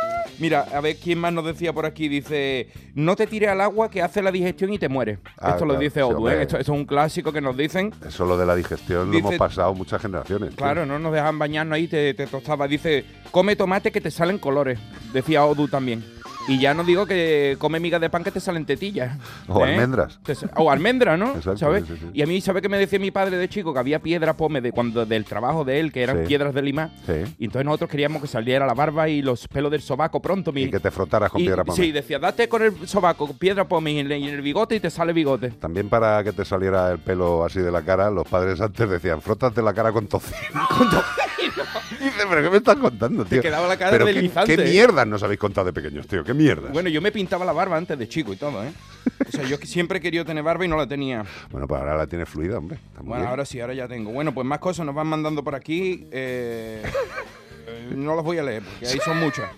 Mira, 0.41 0.67
a 0.75 0.81
ver 0.81 0.97
quién 0.97 1.19
más 1.19 1.33
nos 1.33 1.45
decía 1.45 1.73
por 1.73 1.87
aquí. 1.87 2.09
Dice, 2.09 2.69
no 2.95 3.15
te 3.15 3.27
tires 3.27 3.51
al 3.51 3.61
agua 3.61 3.91
que 3.91 4.03
hace 4.03 4.23
la 4.23 4.33
digestión 4.33 4.73
y 4.73 4.79
te 4.79 4.89
mueres. 4.89 5.19
Ah, 5.39 5.51
Esto 5.51 5.65
lo 5.67 5.79
dice 5.79 6.03
Odu. 6.03 6.29
¿eh? 6.29 6.43
Esto, 6.43 6.59
esto 6.59 6.73
es 6.73 6.79
un 6.79 6.85
clásico 6.87 7.33
que 7.33 7.41
nos 7.41 7.57
dicen. 7.57 7.93
Eso 8.07 8.25
lo 8.25 8.37
de 8.37 8.47
la 8.47 8.57
digestión 8.57 9.11
Dice- 9.11 9.23
lo 9.23 9.29
hemos 9.29 9.39
pasado 9.39 9.75
muchas 9.75 10.01
generaciones. 10.03 10.49
tío. 10.51 10.57
Claro, 10.57 10.87
no 10.87 10.99
nos 10.99 11.13
dejan 11.13 11.39
bañarnos 11.39 11.77
ahí, 11.77 11.87
te, 11.89 12.15
te 12.15 12.27
tostaba. 12.27 12.67
Dice, 12.67 13.05
come 13.31 13.55
tomate 13.55 13.93
que 13.93 14.01
te 14.01 14.11
salen 14.11 14.39
colores. 14.39 14.79
Decía 15.13 15.45
Odu 15.45 15.69
también. 15.69 16.03
Y 16.49 16.59
ya 16.59 16.75
no 16.75 16.83
digo 16.85 17.07
que 17.07 17.57
come 17.59 17.79
migas 17.81 18.01
de 18.01 18.11
pan 18.11 18.25
que 18.25 18.31
te 18.31 18.41
salen 18.41 18.65
tetillas. 18.65 19.17
O 19.49 19.65
¿eh? 19.65 19.71
almendras. 19.73 20.19
O 20.57 20.71
almendras, 20.71 21.19
¿no? 21.19 21.31
Exacto, 21.37 21.59
¿Sabes? 21.59 21.85
sí, 21.87 21.95
sí, 21.95 22.01
sí. 22.01 22.11
Y 22.15 22.23
a 22.23 22.27
mí, 22.27 22.41
¿sabe 22.41 22.61
qué 22.63 22.69
me 22.69 22.79
decía 22.79 22.99
mi 22.99 23.11
padre 23.11 23.37
de 23.37 23.49
chico? 23.49 23.73
Que 23.73 23.79
había 23.79 24.01
piedra 24.01 24.35
pome 24.37 24.61
de 24.61 24.73
cuando 24.73 25.05
del 25.07 25.25
trabajo 25.25 25.65
de 25.65 25.79
él, 25.81 25.93
que 25.93 26.03
eran 26.03 26.21
Sí. 26.23 26.27
piedras 26.29 26.53
de 26.55 26.63
lima. 26.63 26.91
Y 27.39 27.45
entonces 27.45 27.65
nosotros 27.65 27.91
queríamos 27.91 28.21
que 28.23 28.29
saliera 28.29 28.67
la 28.67 28.75
barba 28.75 29.09
y 29.09 29.23
los 29.23 29.47
pelos 29.49 29.71
del 29.71 29.83
sobaco 29.83 30.21
pronto. 30.21 30.51
Mi... 30.53 30.63
Y 30.63 30.71
que 30.71 30.81
te 30.81 30.91
frotaras 30.91 31.31
con 31.31 31.41
y- 31.41 31.45
piedra 31.45 31.65
pome. 31.65 31.77
Sí, 31.77 31.93
decía, 31.93 32.19
date 32.19 32.49
con 32.49 32.63
el 32.63 32.89
sobaco, 32.89 33.27
con 33.27 33.37
piedra 33.39 33.69
pome 33.69 33.93
y 33.93 33.99
en 34.01 34.11
el, 34.11 34.19
y 34.21 34.29
en 34.29 34.35
el 34.35 34.43
bigote 34.43 34.75
y 34.77 34.81
te 34.81 34.91
sale 34.91 35.13
bigote. 35.13 35.51
También 35.51 35.89
para 35.89 36.25
que 36.25 36.33
te 36.33 36.45
saliera 36.45 36.91
el 36.91 36.99
pelo 36.99 37.45
así 37.45 37.61
de 37.61 37.71
la 37.71 37.83
cara, 37.83 38.11
los 38.11 38.27
padres 38.27 38.61
antes 38.61 38.89
decían, 38.91 39.21
frótate 39.21 39.63
la 39.63 39.73
cara 39.75 39.93
con 39.93 40.07
tocino. 40.09 40.37
Dice, 42.01 42.27
pero 42.29 42.43
¿qué 42.43 42.51
me 42.51 42.57
estás 42.59 42.77
contando, 42.77 43.25
tío? 43.25 43.43
quedaba 43.43 43.67
la 43.69 43.77
cara 43.77 43.93
pero 43.93 44.07
qué, 44.07 44.13
deslizante, 44.15 44.57
qué 44.57 44.63
¿eh? 44.63 44.71
mierdas 44.71 45.07
nos 45.07 45.23
habéis 45.23 45.41
contado 45.41 45.67
de 45.67 45.73
pequeños, 45.73 46.07
tío, 46.07 46.25
qué 46.25 46.35
mierdas. 46.35 46.73
Bueno, 46.73 46.89
yo 46.89 47.01
me 47.01 47.13
pintaba 47.13 47.45
la 47.45 47.53
barba 47.53 47.77
antes 47.77 47.99
de 47.99 48.09
chico 48.09 48.33
y 48.33 48.37
todo, 48.37 48.63
¿eh? 48.65 48.73
O 49.29 49.31
sea, 49.31 49.45
yo 49.45 49.57
siempre 49.59 49.99
he 49.99 50.01
querido 50.01 50.25
tener 50.25 50.43
barba 50.43 50.65
y 50.65 50.69
no 50.69 50.77
la 50.77 50.87
tenía. 50.87 51.25
Bueno, 51.51 51.67
pues 51.67 51.81
ahora 51.81 51.97
la 51.97 52.07
tienes 52.07 52.29
fluida, 52.29 52.59
hombre. 52.59 52.79
Está 52.89 53.01
muy 53.01 53.09
Bueno, 53.09 53.23
bien. 53.23 53.31
ahora 53.31 53.45
sí, 53.47 53.61
ahora 53.61 53.75
ya 53.75 53.89
tengo. 53.89 54.11
Bueno, 54.13 54.33
pues 54.35 54.47
más 54.47 54.59
cosas 54.59 54.85
nos 54.87 54.95
van 54.95 55.07
mandando 55.07 55.43
por 55.45 55.55
aquí. 55.55 56.07
eh, 56.11 56.83
no 57.95 58.15
las 58.17 58.25
voy 58.25 58.39
a 58.39 58.43
leer 58.43 58.63
porque 58.63 58.87
ahí 58.89 58.99
son 59.05 59.19
muchas. 59.21 59.51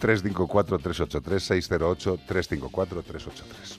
608-354-383, 0.00 2.18
608-354-383. 2.28 3.78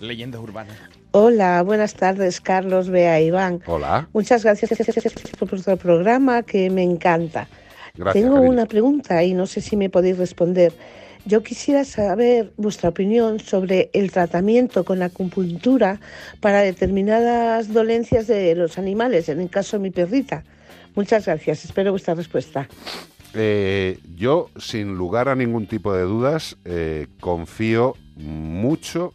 Leyendas 0.00 0.40
urbanas. 0.40 0.76
Hola, 1.12 1.62
buenas 1.62 1.94
tardes, 1.94 2.40
Carlos, 2.40 2.88
Bea, 2.88 3.20
Iván. 3.20 3.60
Hola. 3.66 4.08
Muchas 4.12 4.42
gracias 4.42 4.70
por 5.38 5.50
vuestro 5.50 5.76
programa 5.76 6.42
que 6.42 6.70
me 6.70 6.82
encanta. 6.82 7.48
Gracias, 7.94 8.24
Tengo 8.24 8.34
cariño. 8.34 8.50
una 8.50 8.66
pregunta 8.66 9.22
y 9.22 9.34
no 9.34 9.46
sé 9.46 9.60
si 9.60 9.76
me 9.76 9.88
podéis 9.88 10.18
responder. 10.18 10.72
Yo 11.26 11.42
quisiera 11.42 11.84
saber 11.84 12.52
vuestra 12.56 12.90
opinión 12.90 13.38
sobre 13.40 13.88
el 13.94 14.10
tratamiento 14.10 14.84
con 14.84 14.98
la 14.98 15.06
acupuntura 15.06 16.00
para 16.40 16.60
determinadas 16.60 17.72
dolencias 17.72 18.26
de 18.26 18.54
los 18.54 18.76
animales, 18.76 19.28
en 19.28 19.40
el 19.40 19.48
caso 19.48 19.78
de 19.78 19.84
mi 19.84 19.90
perrita. 19.90 20.44
Muchas 20.94 21.26
gracias, 21.26 21.64
espero 21.64 21.92
vuestra 21.92 22.14
respuesta. 22.14 22.68
Eh, 23.32 23.98
yo, 24.16 24.50
sin 24.58 24.96
lugar 24.96 25.28
a 25.28 25.34
ningún 25.34 25.66
tipo 25.66 25.94
de 25.94 26.02
dudas, 26.02 26.56
eh, 26.64 27.06
confío 27.20 27.94
mucho 28.16 29.14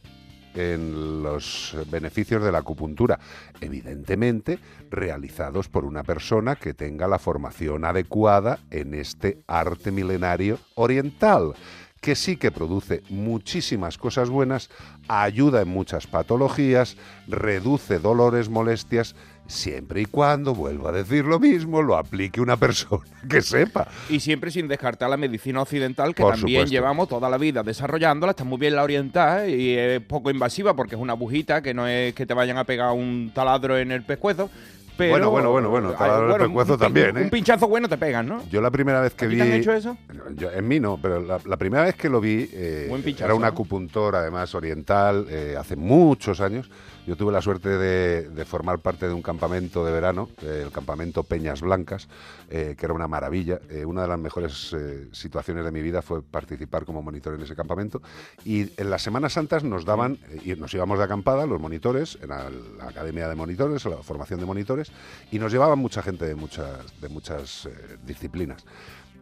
en 0.59 1.23
los 1.23 1.75
beneficios 1.89 2.43
de 2.43 2.51
la 2.51 2.59
acupuntura, 2.59 3.19
evidentemente 3.61 4.59
realizados 4.89 5.69
por 5.69 5.85
una 5.85 6.03
persona 6.03 6.55
que 6.55 6.73
tenga 6.73 7.07
la 7.07 7.19
formación 7.19 7.85
adecuada 7.85 8.59
en 8.69 8.93
este 8.93 9.41
arte 9.47 9.91
milenario 9.91 10.59
oriental, 10.75 11.53
que 12.01 12.15
sí 12.15 12.37
que 12.37 12.51
produce 12.51 13.03
muchísimas 13.09 13.97
cosas 13.97 14.29
buenas, 14.29 14.69
ayuda 15.07 15.61
en 15.61 15.69
muchas 15.69 16.07
patologías, 16.07 16.95
reduce 17.27 17.99
dolores, 17.99 18.49
molestias, 18.49 19.15
siempre 19.49 20.01
y 20.01 20.05
cuando, 20.05 20.53
vuelvo 20.55 20.87
a 20.87 20.91
decir 20.91 21.25
lo 21.25 21.39
mismo, 21.39 21.81
lo 21.81 21.97
aplique 21.97 22.39
una 22.39 22.55
persona 22.55 23.03
que 23.29 23.41
sepa. 23.41 23.87
Y 24.09 24.19
siempre 24.19 24.51
sin 24.51 24.67
descartar 24.67 25.09
la 25.09 25.17
medicina 25.17 25.61
occidental, 25.61 26.13
que 26.15 26.21
Por 26.21 26.35
también 26.35 26.59
supuesto. 26.61 26.71
llevamos 26.73 27.09
toda 27.09 27.29
la 27.29 27.37
vida 27.37 27.63
desarrollándola. 27.63 28.31
Está 28.31 28.43
muy 28.43 28.59
bien 28.59 28.75
la 28.75 28.83
oriental 28.83 29.49
y 29.49 29.75
es 29.75 30.01
poco 30.01 30.29
invasiva 30.29 30.75
porque 30.75 30.95
es 30.95 31.01
una 31.01 31.13
agujita 31.13 31.61
que 31.61 31.73
no 31.73 31.87
es 31.87 32.13
que 32.13 32.25
te 32.25 32.33
vayan 32.33 32.57
a 32.57 32.63
pegar 32.63 32.91
un 32.93 33.31
taladro 33.33 33.77
en 33.77 33.91
el 33.91 34.03
pescuezo. 34.03 34.49
Pero, 34.97 35.11
Bueno, 35.11 35.29
bueno, 35.31 35.51
bueno, 35.51 35.69
bueno, 35.69 35.95
ha 35.97 36.07
dado 36.07 36.23
el 36.23 36.29
bueno, 36.31 36.43
pescuezo 36.47 36.73
un- 36.73 36.79
también, 36.79 37.15
Un 37.15 37.23
¿eh? 37.23 37.29
pinchazo 37.31 37.69
bueno 37.69 37.87
te 37.87 37.97
pegan, 37.97 38.27
¿no? 38.27 38.43
Yo 38.49 38.59
la 38.59 38.69
primera 38.69 38.99
vez 38.99 39.13
que 39.13 39.25
¿A 39.25 39.29
ti 39.29 39.35
vi... 39.35 39.41
te 39.41 39.47
han 39.47 39.53
hecho 39.53 39.71
eso? 39.71 39.97
Yo- 40.35 40.51
en 40.51 40.67
mí 40.67 40.81
no, 40.81 40.99
pero 41.01 41.21
la, 41.21 41.39
la 41.45 41.55
primera 41.55 41.83
vez 41.85 41.95
que 41.95 42.09
lo 42.09 42.19
vi 42.19 42.49
eh, 42.51 42.87
Buen 42.89 43.01
pinchazo, 43.01 43.23
era 43.23 43.33
un 43.33 43.45
acupuntor, 43.45 44.17
además 44.17 44.53
oriental, 44.55 45.25
eh, 45.29 45.55
hace 45.57 45.77
muchos 45.77 46.41
años. 46.41 46.69
Yo 47.09 47.15
tuve 47.15 47.31
la 47.31 47.41
suerte 47.41 47.69
de, 47.69 48.45
formar 48.45 48.77
parte 48.77 49.07
de 49.07 49.13
un 49.15 49.23
campamento 49.23 49.83
de 49.83 49.91
verano, 49.91 50.29
el 50.43 50.69
campamento 50.71 51.23
Peñas 51.23 51.61
Blancas, 51.61 52.07
eh, 52.51 52.75
que 52.77 52.85
era 52.85 52.93
una 52.93 53.07
maravilla. 53.07 53.59
Eh, 53.67 53.83
una 53.83 54.03
de 54.03 54.07
las 54.09 54.19
mejores 54.19 54.75
eh, 54.77 55.07
situaciones 55.11 55.65
de 55.65 55.71
mi 55.71 55.81
vida 55.81 56.03
fue 56.03 56.21
participar 56.21 56.85
como 56.85 57.01
monitor 57.01 57.33
en 57.33 57.41
ese 57.41 57.55
campamento. 57.55 58.03
Y 58.45 58.79
en 58.79 58.91
las 58.91 59.01
Semanas 59.01 59.33
Santas 59.33 59.63
nos 59.63 59.85
daban, 59.85 60.19
y 60.45 60.53
nos 60.53 60.71
íbamos 60.75 60.99
de 60.99 61.05
acampada, 61.05 61.47
los 61.47 61.59
monitores, 61.59 62.19
en 62.21 62.29
la, 62.29 62.47
academia 62.87 63.27
de 63.27 63.33
monitores, 63.33 63.83
la 63.85 64.03
formación 64.03 64.39
de 64.39 64.45
monitores, 64.45 64.91
y 65.31 65.39
nos 65.39 65.51
llevaban 65.51 65.79
mucha 65.79 66.03
gente 66.03 66.25
de 66.25 66.35
muchas, 66.35 66.77
de 67.01 67.09
muchas 67.09 67.67
disciplinas. 68.05 68.63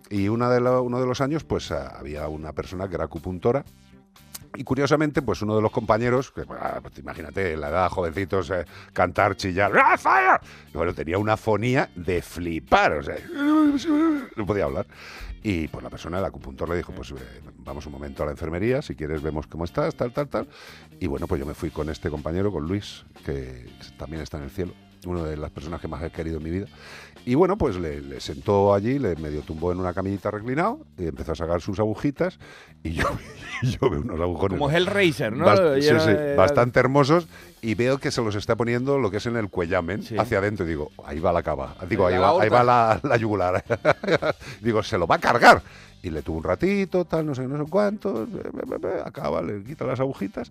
Y 0.10 0.28
una 0.28 0.50
de 0.50 0.60
uno 0.62 1.00
de 1.00 1.06
los 1.06 1.22
años, 1.22 1.44
pues 1.44 1.72
ah, 1.72 1.98
había 1.98 2.28
una 2.28 2.54
persona 2.54 2.88
que 2.90 2.96
era 2.96 3.06
acupuntora. 3.06 3.64
Y 4.56 4.64
curiosamente, 4.64 5.22
pues 5.22 5.42
uno 5.42 5.56
de 5.56 5.62
los 5.62 5.72
compañeros, 5.72 6.32
que 6.32 6.42
ah, 6.50 6.80
pues, 6.82 6.98
imagínate, 6.98 7.56
la 7.58 7.70
edad 7.70 7.90
jovencitos, 7.90 8.50
eh, 8.50 8.66
cantar, 8.94 9.36
chillar, 9.36 9.72
¡Ah, 9.78 9.98
fire! 9.98 10.40
Bueno, 10.74 10.94
tenía 10.94 11.18
una 11.18 11.38
fonía 11.38 11.90
de 11.96 12.22
flipar, 12.22 12.94
o 12.94 13.04
sea, 13.04 13.18
no 14.36 14.46
podía 14.46 14.66
hablar. 14.66 14.88
Y 15.44 15.68
pues 15.68 15.84
la 15.84 15.90
persona, 15.90 16.20
el 16.20 16.26
acupuntor, 16.26 16.70
le 16.70 16.78
dijo, 16.78 16.92
pues 16.92 17.12
eh, 17.12 17.42
vamos 17.60 17.86
un 17.86 17.94
momento 17.94 18.24
a 18.24 18.26
la 18.26 18.32
enfermería, 18.32 18.82
si 18.82 18.96
quieres 18.96 19.22
vemos 19.22 19.48
cómo 19.48 19.66
estás, 19.66 19.96
tal, 19.96 20.12
tal, 20.12 20.28
tal. 20.28 20.48
Y 21.00 21.08
bueno, 21.08 21.28
pues 21.28 21.40
yo 21.40 21.46
me 21.46 21.54
fui 21.54 21.70
con 21.70 21.90
este 21.90 22.10
compañero, 22.10 22.52
con 22.52 22.68
Luis, 22.68 23.06
que 23.24 23.66
también 23.98 24.22
está 24.24 24.38
en 24.38 24.44
el 24.44 24.50
cielo, 24.50 24.74
una 25.08 25.24
de 25.24 25.38
las 25.38 25.52
personas 25.52 25.80
que 25.82 25.88
más 25.88 26.04
he 26.04 26.10
querido 26.12 26.38
en 26.38 26.44
mi 26.44 26.50
vida. 26.52 26.68
Y 27.26 27.36
bueno, 27.36 27.58
pues 27.58 27.76
le, 27.78 28.00
le 28.02 28.22
sentó 28.22 28.74
allí, 28.74 29.00
le 29.00 29.18
medio 29.18 29.42
tumbó 29.42 29.74
en 29.74 29.80
una 29.80 29.94
camillita 29.94 30.32
reclinado 30.32 30.80
y 30.98 31.08
empezó 31.08 31.34
a 31.34 31.36
sacar 31.36 31.60
sus 31.60 31.78
agujitas 31.78 32.40
y 32.84 32.94
yo, 32.94 33.04
y 33.62 33.68
yo 33.72 33.90
veo 33.90 34.00
unos 34.00 34.20
agujones. 34.22 34.58
Como 34.58 34.72
Hellraiser, 34.72 35.36
¿no? 35.36 35.46
Bast- 35.46 35.82
sí, 35.82 35.90
sí, 36.00 36.36
bastante 36.38 36.80
hermosos 36.80 37.28
y 37.62 37.76
veo 37.76 37.98
que 37.98 38.12
se 38.12 38.22
los 38.22 38.36
está 38.36 38.56
poniendo 38.56 38.98
lo 38.98 39.12
que 39.12 39.18
es 39.18 39.26
en 39.26 39.36
el 39.36 39.50
cuellamen 39.50 40.04
hacia 40.18 40.38
adentro 40.38 40.66
y 40.66 40.70
digo, 40.70 40.92
ahí 41.06 41.20
va 41.20 41.34
la 41.34 41.44
cava, 41.44 41.76
digo, 41.90 42.08
Ahí 42.08 42.14
ahí 42.14 42.20
va 42.22 42.42
ahí 42.42 42.50
va 42.50 42.64
la, 42.64 43.00
la 43.04 43.18
yugular. 43.18 43.62
digo, 44.62 44.82
se 44.84 44.98
lo 44.98 45.06
va 45.06 45.16
a 45.16 45.20
cargar. 45.20 45.62
Y 46.04 46.12
le 46.12 46.22
tuvo 46.22 46.38
un 46.38 46.44
ratito, 46.44 47.04
tal, 47.06 47.26
no 47.26 47.36
sé, 47.36 47.46
no 47.48 47.58
sé 47.62 47.70
cuánto, 47.70 48.26
acaba, 49.04 49.42
le 49.42 49.64
quita 49.64 49.84
las 49.86 50.00
agujitas 50.00 50.50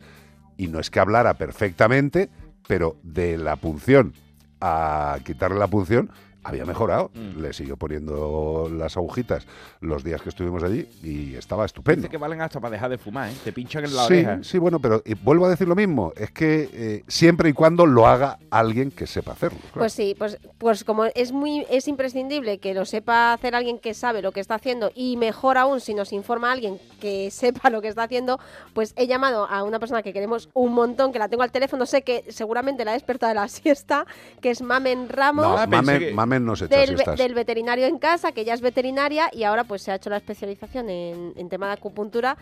y 0.58 0.66
no 0.66 0.78
es 0.80 0.90
que 0.90 1.00
hablara 1.00 1.34
perfectamente, 1.34 2.28
pero 2.66 2.96
de 3.02 3.38
la 3.38 3.56
punción 3.56 4.12
a 4.60 5.18
quitarle 5.24 5.58
la 5.58 5.68
punción 5.68 6.10
había 6.46 6.64
mejorado. 6.64 7.10
Mm. 7.14 7.40
Le 7.40 7.52
siguió 7.52 7.76
poniendo 7.76 8.68
las 8.72 8.96
agujitas 8.96 9.46
los 9.80 10.04
días 10.04 10.22
que 10.22 10.28
estuvimos 10.28 10.62
allí 10.62 10.86
y 11.02 11.34
estaba 11.34 11.64
estupendo. 11.64 12.02
Dice 12.02 12.10
que 12.10 12.18
valen 12.18 12.40
hasta 12.40 12.60
para 12.60 12.72
dejar 12.72 12.90
de 12.90 12.98
fumar, 12.98 13.30
¿eh? 13.30 13.34
Te 13.44 13.52
pinchan 13.52 13.84
en 13.84 13.94
la 13.94 14.02
Sí, 14.06 14.12
oreja. 14.14 14.38
sí, 14.42 14.58
bueno, 14.58 14.78
pero 14.80 15.02
y 15.04 15.14
vuelvo 15.14 15.46
a 15.46 15.48
decir 15.50 15.66
lo 15.68 15.74
mismo, 15.74 16.12
es 16.16 16.30
que 16.30 16.68
eh, 16.72 17.04
siempre 17.08 17.48
y 17.48 17.52
cuando 17.52 17.86
lo 17.86 18.06
haga 18.06 18.38
alguien 18.50 18.90
que 18.90 19.06
sepa 19.06 19.32
hacerlo. 19.32 19.58
claro. 19.60 19.74
Pues 19.78 19.92
sí, 19.92 20.14
pues, 20.18 20.38
pues 20.58 20.84
como 20.84 21.04
es 21.06 21.32
muy 21.32 21.66
es 21.70 21.88
imprescindible 21.88 22.58
que 22.58 22.74
lo 22.74 22.84
sepa 22.84 23.32
hacer 23.32 23.54
alguien 23.54 23.78
que 23.78 23.94
sabe 23.94 24.22
lo 24.22 24.32
que 24.32 24.40
está 24.40 24.54
haciendo 24.54 24.90
y 24.94 25.16
mejor 25.16 25.58
aún 25.58 25.80
si 25.80 25.94
nos 25.94 26.12
informa 26.12 26.52
alguien 26.52 26.78
que 27.00 27.30
sepa 27.30 27.70
lo 27.70 27.82
que 27.82 27.88
está 27.88 28.04
haciendo, 28.04 28.38
pues 28.74 28.92
he 28.96 29.06
llamado 29.06 29.46
a 29.48 29.62
una 29.64 29.78
persona 29.78 30.02
que 30.02 30.12
queremos 30.12 30.48
un 30.54 30.72
montón, 30.72 31.12
que 31.12 31.18
la 31.18 31.28
tengo 31.28 31.42
al 31.42 31.50
teléfono, 31.52 31.86
sé 31.86 32.02
que 32.02 32.24
seguramente 32.28 32.84
la 32.84 32.92
desperta 32.92 33.28
de 33.28 33.34
la 33.34 33.48
siesta, 33.48 34.06
que 34.40 34.50
es 34.50 34.62
Mamen 34.62 35.08
Ramos. 35.08 35.46
no, 35.46 35.66
mamen, 35.66 36.14
mamen 36.14 36.35
no 36.44 36.56
se 36.56 36.66
echa 36.66 36.78
del, 37.14 37.34
veterinario 37.34 37.86
en 37.86 37.98
casa, 37.98 38.32
que 38.32 38.42
ella 38.42 38.54
es 38.54 38.60
veterinaria 38.60 39.30
y 39.32 39.44
ahora 39.44 39.64
pues 39.64 39.82
se 39.82 39.92
ha 39.92 39.94
hecho 39.94 40.10
la 40.10 40.16
especialización 40.18 40.90
en, 40.90 41.32
en 41.36 41.48
tema 41.48 41.68
de 41.68 41.72
acupuntura 41.74 42.36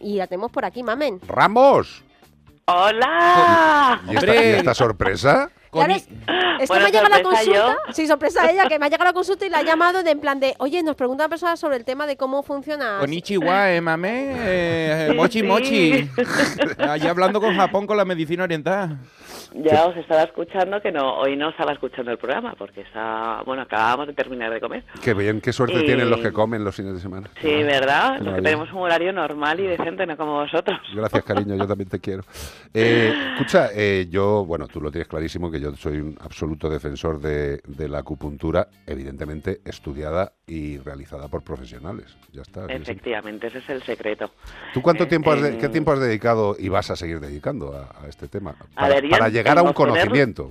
y 0.00 0.16
la 0.16 0.26
tenemos 0.26 0.50
por 0.50 0.64
aquí, 0.64 0.82
Mamen. 0.82 1.20
¡Ramos! 1.26 2.04
¡Hola! 2.66 4.02
¿Y 4.08 4.16
esta, 4.16 4.34
y 4.34 4.38
esta 4.38 4.74
sorpresa? 4.74 5.50
Es 6.58 6.70
que 6.70 6.74
Bueno, 6.74 6.84
me 6.84 6.88
ha 6.88 6.90
llegado 6.92 7.08
la 7.10 7.22
consulta. 7.22 7.52
yo. 7.52 7.76
Sí, 7.92 8.06
sorpresa 8.06 8.44
a 8.44 8.50
ella, 8.50 8.66
que 8.66 8.78
me 8.78 8.86
ha 8.86 8.88
llegado 8.88 9.04
la 9.04 9.12
consulta 9.12 9.44
y 9.44 9.50
la 9.50 9.58
ha 9.58 9.62
llamado 9.64 10.02
de 10.02 10.10
en 10.10 10.20
plan 10.20 10.40
de, 10.40 10.54
oye, 10.58 10.82
nos 10.82 10.96
pregunta 10.96 11.24
una 11.24 11.28
persona 11.28 11.56
sobre 11.56 11.76
el 11.76 11.84
tema 11.84 12.06
de 12.06 12.16
cómo 12.16 12.42
funciona. 12.42 12.96
Konichiwa, 13.00 13.72
eh, 13.72 13.80
mame, 13.82 14.32
eh, 14.38 15.08
Sí, 15.10 15.16
mochi 15.16 15.40
sí. 15.40 15.46
mochi. 15.46 16.10
Allá 16.78 17.10
hablando 17.10 17.40
con 17.40 17.54
Japón 17.56 17.86
con 17.86 17.96
la 17.98 18.04
medicina 18.06 18.44
oriental. 18.44 18.96
Ya 19.54 19.86
os 19.86 19.96
estaba 19.96 20.22
escuchando 20.22 20.80
que 20.82 20.92
no 20.92 21.18
hoy 21.18 21.34
no 21.36 21.48
estaba 21.50 21.72
escuchando 21.72 22.10
el 22.10 22.18
programa 22.18 22.54
porque 22.58 22.82
está 22.82 23.42
bueno 23.46 23.62
acabamos 23.62 24.06
de 24.06 24.12
terminar 24.12 24.52
de 24.52 24.60
comer. 24.60 24.84
Qué 25.02 25.14
bien, 25.14 25.40
qué 25.40 25.52
suerte 25.52 25.78
Y- 25.82 25.86
tienen 25.86 26.10
los 26.10 26.20
que 26.20 26.30
comen 26.32 26.62
los 26.64 26.74
fines 26.74 26.92
de 26.94 27.00
semana. 27.00 27.28
Sí, 27.40 27.48
¿verdad? 27.62 28.18
Los 28.20 28.34
que 28.34 28.42
tenemos 28.42 28.70
un 28.72 28.78
horario 28.82 29.12
normal 29.12 29.60
y 29.60 29.66
decente, 29.66 30.04
no 30.06 30.16
como 30.16 30.40
vosotros. 30.40 30.78
Gracias, 30.94 31.22
cariño, 31.24 31.54
yo 31.56 31.66
también 31.66 31.88
te 31.88 31.98
quiero. 32.00 32.22
Eh, 32.74 33.14
escucha, 33.34 33.70
eh, 33.74 34.06
yo, 34.10 34.44
bueno, 34.44 34.66
tú 34.68 34.80
lo 34.80 34.90
tienes 34.90 35.08
clarísimo 35.08 35.50
que 35.50 35.58
yo 35.60 35.65
soy 35.74 35.98
un 35.98 36.16
absoluto 36.20 36.68
defensor 36.70 37.18
de, 37.20 37.60
de 37.66 37.88
la 37.88 37.98
acupuntura, 37.98 38.68
evidentemente 38.86 39.60
estudiada 39.64 40.32
y 40.46 40.78
realizada 40.78 41.28
por 41.28 41.42
profesionales. 41.42 42.16
Ya 42.32 42.42
está. 42.42 42.66
Efectivamente, 42.66 43.48
ese 43.48 43.58
es 43.58 43.68
el 43.70 43.82
secreto. 43.82 44.30
¿Tú 44.72 44.82
cuánto 44.82 45.04
Eh, 45.04 45.06
tiempo 45.06 45.32
has 45.32 45.42
de- 45.42 45.58
qué 45.58 45.68
tiempo 45.68 45.92
has 45.92 46.00
dedicado 46.00 46.56
y 46.58 46.68
vas 46.68 46.90
a 46.90 46.96
seguir 46.96 47.18
dedicando 47.20 47.72
a, 47.76 48.04
a 48.04 48.08
este 48.08 48.28
tema? 48.28 48.50
A 48.50 48.80
Para, 48.80 48.94
ver, 48.94 49.04
yo 49.04 49.10
para 49.10 49.26
en- 49.26 49.32
llegar 49.32 49.58
a 49.58 49.62
un 49.62 49.68
obtener- 49.70 49.74
conocimiento. 49.74 50.50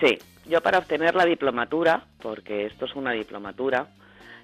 Sí, 0.00 0.18
yo 0.48 0.60
para 0.60 0.78
obtener 0.78 1.14
la 1.14 1.24
diplomatura, 1.24 2.04
porque 2.22 2.66
esto 2.66 2.84
es 2.86 2.94
una 2.94 3.12
diplomatura, 3.12 3.88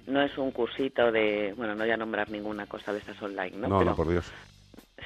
no 0.07 0.21
es 0.21 0.37
un 0.37 0.51
cursito 0.51 1.11
de, 1.11 1.53
bueno, 1.55 1.75
no 1.75 1.83
voy 1.83 1.91
a 1.91 1.97
nombrar 1.97 2.29
ninguna 2.29 2.65
cosa 2.65 2.91
de 2.91 2.99
estas 2.99 3.21
online, 3.21 3.51
¿no? 3.57 3.67
No, 3.67 3.77
Pero 3.79 3.89
no, 3.91 3.95
por 3.95 4.09
Dios. 4.09 4.25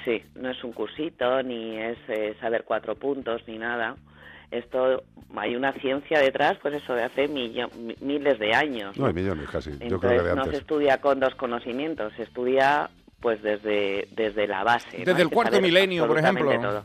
Sí, 0.03 0.21
no 0.35 0.49
es 0.49 0.63
un 0.63 0.71
cursito, 0.73 1.41
ni 1.41 1.77
es 1.77 1.97
eh, 2.09 2.35
saber 2.39 2.63
cuatro 2.65 2.95
puntos, 2.95 3.41
ni 3.47 3.57
nada. 3.57 3.95
Esto, 4.51 5.03
hay 5.35 5.55
una 5.55 5.73
ciencia 5.73 6.19
detrás, 6.19 6.57
pues 6.61 6.75
eso, 6.75 6.93
de 6.93 7.03
hace 7.03 7.27
millo- 7.27 7.69
miles 8.01 8.39
de 8.39 8.53
años. 8.53 8.97
No 8.97 9.07
hay 9.07 9.13
millones 9.13 9.49
casi, 9.49 9.71
yo 9.71 9.99
creo 9.99 10.11
Entonces 10.11 10.21
que 10.21 10.29
de 10.29 10.35
no 10.35 10.45
se 10.45 10.57
estudia 10.57 11.01
con 11.01 11.19
dos 11.19 11.35
conocimientos, 11.35 12.13
se 12.15 12.23
estudia 12.23 12.89
pues 13.19 13.41
desde, 13.41 14.07
desde 14.11 14.47
la 14.47 14.63
base. 14.63 15.03
Desde 15.03 15.21
el 15.23 15.29
cuarto 15.29 15.59
milenio, 15.59 16.05
por 16.07 16.19
ejemplo. 16.19 16.51
todo. 16.61 16.83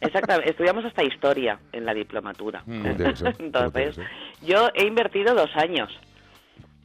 Exactamente, 0.00 0.50
estudiamos 0.50 0.84
hasta 0.84 1.02
historia 1.02 1.58
en 1.72 1.86
la 1.86 1.94
diplomatura. 1.94 2.62
Mm. 2.66 2.86
Entonces, 3.38 3.98
yo 4.42 4.68
he 4.74 4.86
invertido 4.86 5.34
dos 5.34 5.50
años, 5.56 5.98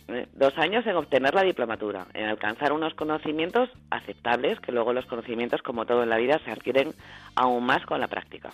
eh, 0.07 0.25
dos 0.33 0.57
años 0.57 0.85
en 0.87 0.95
obtener 0.95 1.33
la 1.33 1.43
diplomatura, 1.43 2.05
en 2.13 2.25
alcanzar 2.27 2.71
unos 2.71 2.93
conocimientos 2.93 3.69
aceptables, 3.89 4.59
que 4.61 4.71
luego 4.71 4.93
los 4.93 5.05
conocimientos, 5.05 5.61
como 5.61 5.85
todo 5.85 6.03
en 6.03 6.09
la 6.09 6.17
vida, 6.17 6.39
se 6.45 6.51
adquieren 6.51 6.93
aún 7.35 7.65
más 7.65 7.85
con 7.85 7.99
la 7.99 8.07
práctica. 8.07 8.51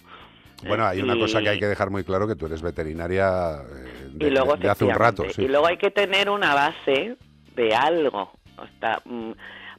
Bueno, 0.67 0.85
hay 0.85 1.01
una 1.01 1.15
y- 1.15 1.19
cosa 1.19 1.41
que 1.41 1.49
hay 1.49 1.59
que 1.59 1.67
dejar 1.67 1.89
muy 1.89 2.03
claro, 2.03 2.27
que 2.27 2.35
tú 2.35 2.45
eres 2.45 2.61
veterinaria 2.61 3.61
eh, 3.61 4.09
de, 4.11 4.27
y 4.27 4.29
luego 4.31 4.55
de 4.57 4.69
hace 4.69 4.85
un 4.85 4.93
rato. 4.95 5.23
Sí. 5.29 5.43
y 5.43 5.47
luego 5.47 5.67
hay 5.67 5.77
que 5.77 5.91
tener 5.91 6.29
una 6.29 6.53
base 6.53 7.15
de 7.55 7.75
algo 7.75 8.31
O 8.57 8.65
sea, 8.79 9.01
mm, 9.05 9.31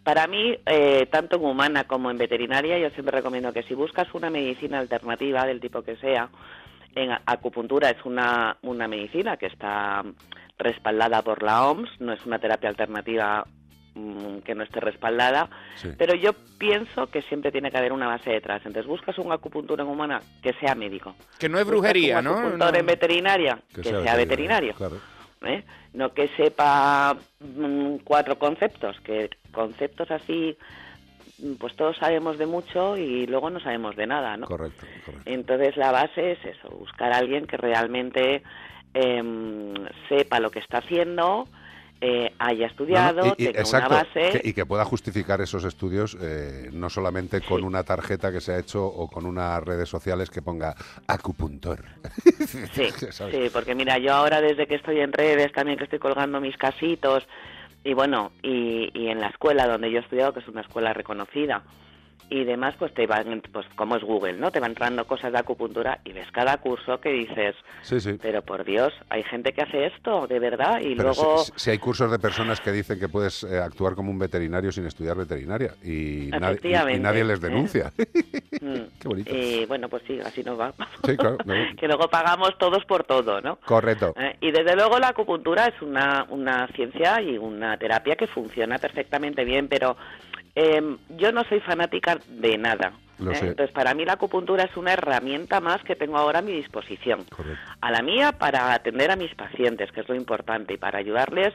para 0.02 0.26
mí 0.26 0.56
eh, 0.66 1.06
tanto 1.10 1.36
en 1.36 1.44
humana 1.44 1.84
como 1.84 2.10
en 2.10 2.18
veterinaria 2.18 2.78
yo 2.78 2.90
siempre 2.90 3.16
recomiendo 3.18 3.52
que 3.52 3.62
si 3.64 3.74
buscas 3.74 4.08
una 4.14 4.30
medicina 4.30 4.78
alternativa 4.78 5.44
del 5.46 5.60
tipo 5.60 5.82
que 5.82 5.96
sea 5.96 6.28
en 6.94 7.10
acupuntura 7.26 7.90
es 7.90 8.04
una 8.04 8.56
una 8.62 8.88
medicina 8.88 9.36
que 9.36 9.46
está 9.46 10.02
respaldada 10.58 11.22
por 11.22 11.42
la 11.42 11.66
OMS 11.68 11.88
no 12.00 12.12
es 12.12 12.24
una 12.26 12.38
terapia 12.38 12.70
alternativa 12.70 13.44
que 14.44 14.54
no 14.54 14.62
esté 14.62 14.80
respaldada 14.80 15.48
Sí. 15.76 15.88
pero 15.98 16.14
yo 16.14 16.32
pienso 16.58 17.08
que 17.08 17.22
siempre 17.22 17.50
tiene 17.50 17.70
que 17.70 17.78
haber 17.78 17.92
una 17.92 18.06
base 18.06 18.30
detrás 18.30 18.58
entonces 18.64 18.86
buscas 18.86 19.18
un 19.18 19.32
acupuntura 19.32 19.82
en 19.82 19.90
humana 19.90 20.20
que 20.42 20.52
sea 20.54 20.74
médico 20.74 21.14
Que 21.38 21.48
no 21.48 21.58
es 21.58 21.64
Buscas 21.64 21.78
brujería, 21.80 22.18
un 22.18 22.24
¿no? 22.24 22.50
No. 22.56 22.74
en 22.74 22.86
veterinaria 22.86 23.58
que, 23.74 23.82
sea, 23.82 24.14
veterinario, 24.16 24.74
Claro. 24.74 24.98
¿eh? 25.42 25.64
no 25.92 26.12
que 26.12 26.28
sepa 26.36 27.16
mm, 27.40 27.96
cuatro 28.04 28.38
conceptos 28.38 28.98
que 29.00 29.28
conceptos 29.52 30.10
así 30.10 30.56
mm, 31.38 31.54
pues 31.54 31.74
todos 31.74 31.96
sabemos 31.96 32.38
de 32.38 32.46
mucho 32.46 32.96
y 32.96 33.26
luego 33.26 33.50
no 33.50 33.58
sabemos 33.60 33.96
de 33.96 34.06
nada 34.06 34.36
no 34.36 34.46
Correcto, 34.46 34.86
correcto. 35.04 35.30
entonces 35.30 35.76
la 35.76 35.90
base 35.90 36.32
es 36.32 36.44
eso 36.44 36.68
buscar 36.70 37.12
a 37.12 37.18
alguien 37.18 37.46
que 37.46 37.56
realmente 37.56 38.42
em, 38.94 39.74
sepa 40.08 40.40
lo 40.40 40.50
que 40.50 40.58
está 40.60 40.78
haciendo 40.78 41.48
eh, 42.02 42.32
haya 42.38 42.66
estudiado 42.66 43.22
No, 43.22 43.28
no, 43.28 43.34
y- 43.36 43.46
tenga 43.46 43.60
exacto, 43.60 43.86
una 43.94 44.02
base. 44.04 44.40
que- 44.40 44.48
y 44.48 44.52
que 44.54 44.64
pueda 44.64 44.84
justificar 44.84 45.40
esos 45.40 45.64
estudios 45.64 46.16
eh, 46.20 46.70
no 46.72 46.88
solamente 46.88 47.40
con 47.42 47.62
una 47.64 47.82
tarjeta 47.84 48.32
que 48.32 48.40
se 48.40 48.52
ha 48.52 48.58
hecho 48.58 48.86
o 48.86 49.08
con 49.08 49.26
unas 49.26 49.62
redes 49.62 49.88
sociales 49.88 50.30
que 50.30 50.40
ponga 50.42 50.74
acupuntor. 51.06 51.84
Sí, 52.72 52.84
sí, 53.30 53.50
porque 53.52 53.74
mira, 53.74 53.98
yo 53.98 54.12
ahora 54.14 54.40
desde 54.40 54.66
que 54.66 54.76
estoy 54.76 55.00
en 55.00 55.12
redes, 55.12 55.52
también 55.52 55.76
que 55.78 55.84
estoy 55.84 55.98
colgando 55.98 56.40
mis 56.40 56.56
casitos, 56.56 57.26
y 57.84 57.94
bueno, 57.94 58.32
y, 58.42 58.90
y 58.94 59.08
en 59.08 59.20
la 59.20 59.28
escuela 59.28 59.66
donde 59.66 59.90
yo 59.90 59.98
he 59.98 60.02
estudiado, 60.02 60.32
que 60.32 60.40
es 60.40 60.48
una 60.48 60.60
escuela 60.62 60.92
reconocida, 60.92 61.62
y 62.28 62.44
demás, 62.44 62.74
pues 62.78 62.92
te 62.94 63.06
van, 63.06 63.42
pues 63.52 63.66
como 63.74 63.96
es 63.96 64.02
Google, 64.04 64.34
¿no? 64.34 64.50
Te 64.52 64.60
van 64.60 64.70
entrando 64.72 65.04
cosas 65.06 65.32
de 65.32 65.38
acupuntura 65.38 65.98
y 66.04 66.12
ves 66.12 66.30
cada 66.32 66.56
curso 66.58 67.00
que 67.00 67.10
dices, 67.10 67.56
Sí, 67.82 68.00
sí. 68.00 68.18
pero 68.20 68.42
por 68.42 68.64
Dios, 68.64 68.92
hay 69.08 69.22
gente 69.24 69.52
que 69.52 69.62
hace 69.62 69.86
esto, 69.86 70.26
de 70.26 70.38
verdad, 70.38 70.80
y 70.80 70.94
Pero 70.94 71.12
luego... 71.14 71.38
si, 71.38 71.52
si 71.56 71.70
hay 71.70 71.78
cursos 71.78 72.10
de 72.10 72.18
personas 72.18 72.60
que 72.60 72.70
dicen 72.72 73.00
que 73.00 73.08
puedes 73.08 73.42
eh, 73.44 73.58
actuar 73.58 73.94
como 73.94 74.10
un 74.10 74.18
veterinario 74.18 74.70
sin 74.70 74.86
estudiar 74.86 75.16
veterinaria 75.16 75.74
y, 75.82 76.28
nadie- 76.30 76.30
y- 76.30 76.30
y 76.30 76.34
Efectivamente, 76.50 77.00
nadie 77.00 77.24
les 77.24 77.40
denuncia. 77.40 77.92
Mm, 78.60 78.74
Qué 79.00 79.08
bonito. 79.08 79.34
Y 79.34 79.64
bueno, 79.64 79.88
pues 79.88 80.02
sí, 80.06 80.20
así 80.22 80.42
nos 80.42 80.58
va. 80.60 80.74
Sí, 81.06 81.16
claro. 81.16 81.38
que 81.78 81.86
luego 81.86 82.08
pagamos 82.10 82.58
todos 82.58 82.84
por 82.84 83.04
todo, 83.04 83.40
¿no? 83.40 83.56
Correcto. 83.56 84.12
Eh, 84.18 84.36
y 84.40 84.50
desde 84.50 84.74
luego 84.76 84.98
la 84.98 85.08
acupuntura 85.08 85.66
es 85.66 85.80
una, 85.80 86.26
una 86.28 86.66
ciencia 86.74 87.22
y 87.22 87.38
una 87.38 87.78
terapia 87.78 88.16
que 88.16 88.26
funciona 88.26 88.76
perfectamente 88.78 89.44
bien, 89.44 89.66
pero 89.68 89.96
eh, 90.54 90.96
yo 91.16 91.32
no 91.32 91.44
soy 91.44 91.60
fanática 91.60 92.18
de 92.28 92.58
nada. 92.58 92.92
¿eh? 93.20 93.38
Entonces, 93.40 93.70
para 93.72 93.94
mí 93.94 94.04
la 94.04 94.14
acupuntura 94.14 94.64
es 94.64 94.76
una 94.76 94.92
herramienta 94.92 95.60
más 95.60 95.82
que 95.82 95.96
tengo 95.96 96.16
ahora 96.16 96.40
a 96.40 96.42
mi 96.42 96.52
disposición. 96.52 97.24
A 97.80 97.90
la 97.90 98.02
mía 98.02 98.32
para 98.32 98.72
atender 98.72 99.10
a 99.10 99.16
mis 99.16 99.34
pacientes, 99.34 99.92
que 99.92 100.00
es 100.00 100.08
lo 100.08 100.14
importante, 100.14 100.74
y 100.74 100.78
para 100.78 100.98
ayudarles 100.98 101.52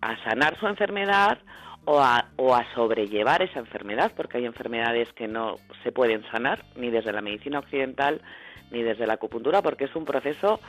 a 0.00 0.16
sanar 0.24 0.58
su 0.58 0.66
enfermedad 0.66 1.38
o 1.84 2.00
a, 2.00 2.26
o 2.36 2.54
a 2.54 2.64
sobrellevar 2.74 3.42
esa 3.42 3.60
enfermedad, 3.60 4.12
porque 4.16 4.38
hay 4.38 4.44
enfermedades 4.44 5.12
que 5.12 5.28
no 5.28 5.56
se 5.82 5.92
pueden 5.92 6.22
sanar 6.30 6.64
ni 6.74 6.90
desde 6.90 7.12
la 7.12 7.20
medicina 7.20 7.60
occidental 7.60 8.20
ni 8.70 8.82
desde 8.82 9.06
la 9.06 9.14
acupuntura, 9.14 9.62
porque 9.62 9.84
es 9.84 9.94
un 9.94 10.04
proceso 10.04 10.60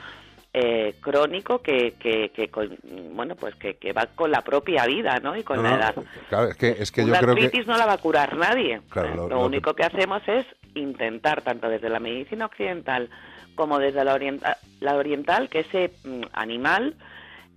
eh, 0.60 0.94
crónico 1.00 1.60
que, 1.62 1.92
que, 2.00 2.30
que 2.30 2.48
con- 2.48 2.76
bueno 3.14 3.36
pues 3.36 3.54
que, 3.54 3.74
que 3.76 3.92
va 3.92 4.06
con 4.06 4.30
la 4.30 4.42
propia 4.42 4.86
vida, 4.86 5.20
¿no? 5.22 5.36
Y 5.36 5.42
con 5.44 5.58
No, 5.58 5.62
la 5.64 5.76
edad. 5.76 5.94
claro, 6.28 6.48
es 6.48 6.56
que, 6.56 6.68
es 6.70 6.90
que 6.90 7.02
yo 7.02 7.08
Una 7.08 7.20
creo 7.20 7.34
que... 7.34 7.44
artritis 7.44 7.66
no 7.66 7.76
la 7.76 7.86
va 7.86 7.92
a 7.94 7.98
curar 7.98 8.36
nadie. 8.36 8.80
Claro, 8.90 9.08
lo- 9.10 9.14
lo, 9.16 9.28
lo 9.28 9.36
que- 9.38 9.44
único 9.46 9.74
que... 9.74 9.84
hacemos 9.84 10.22
es 10.26 10.46
intentar, 10.74 11.42
tanto 11.42 11.68
desde 11.68 11.88
la 11.88 12.00
medicina 12.00 12.46
occidental 12.46 13.08
como 13.54 13.78
desde 13.78 14.04
la, 14.04 14.14
orienta- 14.14 14.56
la 14.80 14.94
oriental, 14.96 15.48
que 15.48 15.60
ese 15.60 15.92
mm, 16.04 16.22
animal 16.32 16.94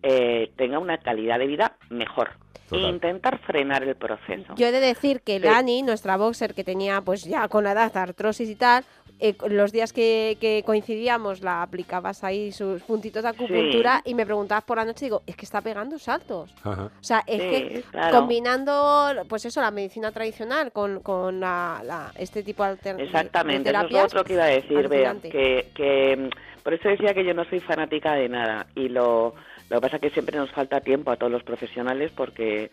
eh, 0.03 0.51
tenga 0.57 0.79
una 0.79 0.97
calidad 0.97 1.39
de 1.39 1.47
vida 1.47 1.75
mejor. 1.89 2.29
E 2.71 2.75
Total. 2.75 2.89
intentar 2.89 3.37
frenar 3.39 3.83
el 3.83 3.95
proceso. 3.95 4.55
Yo 4.55 4.67
he 4.67 4.71
de 4.71 4.79
decir 4.79 5.19
que 5.21 5.39
Sí. 5.39 5.45
Lani, 5.45 5.81
nuestra 5.83 6.15
boxer 6.15 6.53
que 6.53 6.63
tenía 6.63 7.01
pues 7.01 7.25
ya 7.25 7.49
con 7.49 7.65
la 7.65 7.73
edad 7.73 7.95
artrosis 7.97 8.49
y 8.49 8.55
tal, 8.55 8.85
eh, 9.21 9.35
los 9.49 9.71
días 9.71 9.93
que, 9.93 10.37
que 10.41 10.63
coincidíamos 10.65 11.41
la 11.41 11.61
aplicabas 11.61 12.23
ahí 12.23 12.51
sus 12.51 12.81
puntitos 12.83 13.23
de 13.23 13.29
acupuntura 13.29 14.01
y 14.03 14.15
me 14.15 14.25
preguntabas 14.25 14.63
por 14.63 14.77
la 14.77 14.85
noche 14.85 15.05
digo, 15.05 15.21
es 15.27 15.35
que 15.35 15.45
está 15.45 15.61
pegando 15.61 15.97
saltos. 15.99 16.53
Ajá. 16.63 16.85
O 16.99 17.03
sea, 17.03 17.23
es 17.27 17.41
Sí, 17.41 17.49
que 17.49 17.83
claro. 17.91 18.17
combinando, 18.17 19.23
pues 19.29 19.45
eso, 19.45 19.61
la 19.61 19.71
medicina 19.71 20.11
tradicional 20.11 20.71
con, 20.71 20.99
con 21.01 21.39
la, 21.39 21.81
la- 21.85 22.11
este 22.17 22.43
tipo 22.43 22.65
de- 22.65 22.71
Exactamente, 23.03 23.71
de 23.71 23.77
eso 23.77 23.77
es 23.79 23.83
lo 23.83 23.89
terapias, 23.89 24.05
otro 24.05 24.23
que 24.23 24.33
iba 24.33 24.43
a 24.43 24.47
decir, 24.47 24.87
Bea, 24.87 25.15
que, 25.21 25.67
que 25.75 26.17
mm, 26.17 26.61
por 26.63 26.73
eso 26.73 26.89
decía 26.89 27.13
que 27.13 27.23
yo 27.23 27.33
no 27.33 27.45
soy 27.45 27.59
fanática 27.59 28.13
de 28.15 28.27
nada 28.29 28.67
y 28.75 28.89
lo, 28.89 29.33
lo 29.69 29.77
que 29.77 29.81
pasa 29.81 29.95
es 29.97 30.01
que 30.01 30.09
siempre 30.09 30.37
nos 30.37 30.51
falta 30.51 30.81
tiempo 30.81 31.11
a 31.11 31.15
todos 31.17 31.31
los 31.31 31.43
profesionales 31.43 32.11
porque 32.15 32.71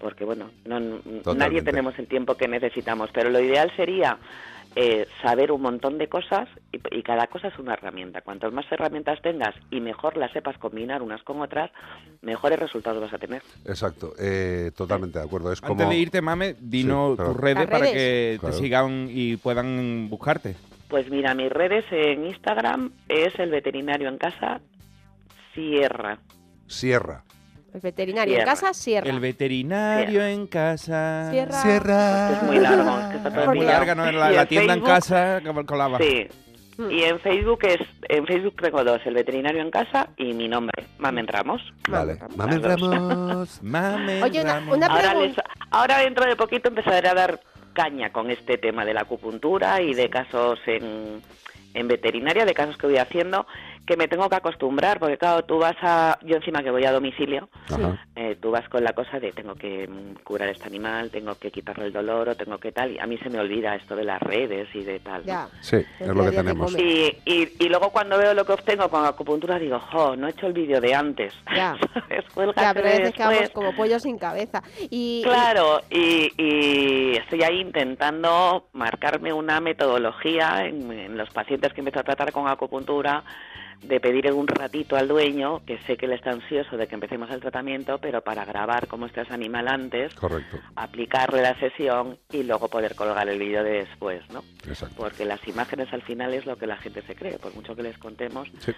porque 0.00 0.24
bueno, 0.24 0.50
no, 0.66 0.80
nadie 1.34 1.62
tenemos 1.62 1.98
el 1.98 2.06
tiempo 2.08 2.34
que 2.36 2.46
necesitamos, 2.46 3.08
pero 3.14 3.30
lo 3.30 3.40
ideal 3.40 3.72
sería 3.74 4.18
eh, 4.76 5.06
saber 5.22 5.52
un 5.52 5.62
montón 5.62 5.98
de 5.98 6.08
cosas 6.08 6.48
y, 6.72 6.80
y 6.98 7.02
cada 7.02 7.26
cosa 7.28 7.48
es 7.48 7.58
una 7.58 7.74
herramienta. 7.74 8.20
Cuantas 8.22 8.52
más 8.52 8.64
herramientas 8.70 9.20
tengas 9.22 9.54
y 9.70 9.80
mejor 9.80 10.16
las 10.16 10.32
sepas 10.32 10.58
combinar 10.58 11.02
unas 11.02 11.22
con 11.22 11.40
otras, 11.40 11.70
mejores 12.22 12.58
resultados 12.58 13.00
vas 13.00 13.12
a 13.12 13.18
tener. 13.18 13.42
Exacto, 13.64 14.12
eh, 14.18 14.70
totalmente 14.76 15.18
de 15.18 15.24
acuerdo. 15.24 15.52
Es 15.52 15.60
como... 15.60 15.72
Antes 15.74 15.88
de 15.88 15.96
irte, 15.96 16.20
Mame, 16.20 16.56
dinos 16.60 17.12
Sí, 17.12 17.16
perdón. 17.18 17.32
tus 17.34 17.42
redes 17.42 17.66
para 17.66 17.78
redes. 17.78 17.92
que 17.94 18.36
Claro. 18.40 18.54
te 18.56 18.60
sigan 18.62 19.06
y 19.10 19.36
puedan 19.36 20.08
buscarte. 20.10 20.56
Pues 20.88 21.10
mira, 21.10 21.34
mis 21.34 21.50
redes 21.50 21.84
en 21.90 22.26
Instagram 22.26 22.92
es 23.08 23.38
el 23.38 23.50
veterinario 23.50 24.08
en 24.08 24.18
casa 24.18 24.60
Sierra. 25.54 26.18
Sierra. 26.66 27.22
El 27.74 27.80
veterinario 27.80 28.38
en 28.38 28.44
casa, 28.44 28.72
Sierra. 28.72 29.10
El 29.10 29.18
veterinario 29.18 30.24
en 30.24 30.46
casa. 30.46 31.28
Sierra. 31.30 32.30
Es 32.30 32.42
muy 32.44 32.58
largo. 32.58 33.00
es 33.00 33.06
que 33.06 33.16
está 33.16 33.30
todo 33.30 33.40
Es 33.40 33.46
muy 33.48 33.60
larga, 33.66 33.94
¿no? 33.96 34.12
La, 34.12 34.46
tienda 34.46 34.74
en 34.74 34.80
casa 34.80 35.40
la 35.40 35.98
Sí. 35.98 36.28
Y 36.90 37.02
en 37.02 37.20
Facebook 37.20 37.60
es 37.62 37.78
en 38.08 38.26
Facebook 38.26 38.56
tengo 38.60 38.82
dos, 38.82 39.00
el 39.04 39.14
veterinario 39.14 39.60
en 39.62 39.70
casa 39.70 40.08
y 40.16 40.32
mi 40.34 40.48
nombre, 40.48 40.84
Mamen 40.98 41.26
Ramos. 41.26 41.62
Vale. 41.88 42.18
Mamen 42.36 42.62
Ramos. 42.62 43.62
Mamen 43.62 44.22
Oye, 44.24 44.40
una, 44.42 44.58
una 44.70 44.86
ahora, 44.86 45.14
les- 45.14 45.36
ahora 45.70 45.98
dentro 45.98 46.26
de 46.26 46.36
poquito 46.36 46.68
empezaré 46.68 47.08
a 47.08 47.14
dar 47.14 47.40
caña 47.72 48.12
con 48.12 48.30
este 48.30 48.56
tema 48.58 48.84
de 48.84 48.94
la 48.94 49.02
acupuntura 49.02 49.80
y 49.82 49.94
de 49.94 50.08
casos 50.10 50.58
en, 50.66 51.22
en 51.74 51.88
veterinaria, 51.88 52.44
de 52.44 52.54
casos 52.54 52.76
que 52.76 52.86
voy 52.86 52.98
haciendo, 52.98 53.46
que 53.86 53.96
me 53.96 54.08
tengo 54.08 54.28
que 54.28 54.36
acostumbrar, 54.36 54.98
porque 54.98 55.18
claro, 55.18 55.44
tú 55.44 55.58
vas 55.58 55.76
a, 55.82 56.18
yo 56.22 56.36
encima 56.36 56.62
que 56.62 56.70
voy 56.70 56.84
a 56.84 56.92
domicilio, 56.92 57.48
eh, 58.16 58.36
tú 58.40 58.50
vas 58.50 58.68
con 58.68 58.82
la 58.82 58.92
cosa 58.92 59.20
de 59.20 59.32
tengo 59.32 59.54
que 59.54 59.88
curar 60.22 60.48
este 60.48 60.66
animal, 60.66 61.10
tengo 61.10 61.34
que 61.34 61.50
quitarle 61.50 61.86
el 61.86 61.92
dolor 61.92 62.30
o 62.30 62.34
tengo 62.34 62.58
que 62.58 62.72
tal, 62.72 62.92
y 62.92 62.98
a 62.98 63.06
mí 63.06 63.18
se 63.18 63.28
me 63.28 63.38
olvida 63.38 63.74
esto 63.74 63.94
de 63.94 64.04
las 64.04 64.20
redes 64.22 64.68
y 64.74 64.84
de 64.84 65.00
tal. 65.00 65.20
¿no? 65.22 65.26
Ya. 65.26 65.48
Sí, 65.60 65.76
es 66.00 66.06
lo 66.08 66.24
que 66.24 66.30
tenemos. 66.30 66.74
Y, 66.78 67.16
y, 67.24 67.48
y 67.58 67.68
luego 67.68 67.90
cuando 67.90 68.16
veo 68.16 68.32
lo 68.32 68.44
que 68.44 68.52
obtengo 68.52 68.88
con 68.88 69.04
acupuntura 69.04 69.58
digo, 69.58 69.78
jo, 69.78 70.16
no 70.16 70.26
he 70.26 70.30
hecho 70.30 70.46
el 70.46 70.52
vídeo 70.52 70.80
de 70.80 70.94
antes. 70.94 71.34
Ya. 71.54 71.76
Ya, 72.56 72.72
pero 72.74 72.88
a 72.88 72.92
de 72.92 72.98
veces 72.98 73.14
quedamos 73.14 73.38
después. 73.40 73.50
como 73.66 73.76
pollos 73.76 74.02
sin 74.02 74.18
cabeza. 74.18 74.62
Y, 74.90 75.22
Claro, 75.24 75.80
y, 75.90 76.32
y 76.36 77.16
estoy 77.16 77.42
ahí 77.42 77.60
intentando 77.60 78.68
marcarme 78.72 79.32
una 79.32 79.60
metodología 79.60 80.66
en, 80.66 80.90
en 80.90 81.16
los 81.16 81.30
pacientes 81.30 81.72
que 81.72 81.80
empiezo 81.80 82.00
a 82.00 82.04
tratar 82.04 82.32
con 82.32 82.48
acupuntura, 82.48 83.22
de 83.82 84.00
pedir 84.00 84.32
un 84.32 84.46
ratito 84.46 84.96
al 84.96 85.08
dueño, 85.08 85.64
que 85.66 85.78
sé 85.86 85.96
que 85.96 86.06
él 86.06 86.12
está 86.12 86.30
ansioso 86.30 86.76
de 86.76 86.86
que 86.86 86.94
empecemos 86.94 87.30
el 87.30 87.40
tratamiento, 87.40 87.98
pero 87.98 88.22
para 88.22 88.44
grabar 88.44 88.86
cómo 88.88 89.06
está 89.06 89.22
ese 89.22 89.34
animal 89.34 89.68
antes, 89.68 90.14
Correcto. 90.14 90.58
aplicarle 90.76 91.42
la 91.42 91.58
sesión 91.58 92.18
y 92.32 92.42
luego 92.44 92.68
poder 92.68 92.94
colgar 92.94 93.28
el 93.28 93.38
vídeo 93.38 93.62
de 93.62 93.84
después, 93.84 94.22
¿no? 94.30 94.42
Exacto. 94.66 94.94
Porque 94.96 95.24
las 95.24 95.46
imágenes 95.46 95.92
al 95.92 96.02
final 96.02 96.32
es 96.34 96.46
lo 96.46 96.56
que 96.56 96.66
la 96.66 96.76
gente 96.76 97.02
se 97.02 97.14
cree, 97.14 97.38
por 97.38 97.54
mucho 97.54 97.76
que 97.76 97.82
les 97.82 97.98
contemos, 97.98 98.48
Sí. 98.58 98.72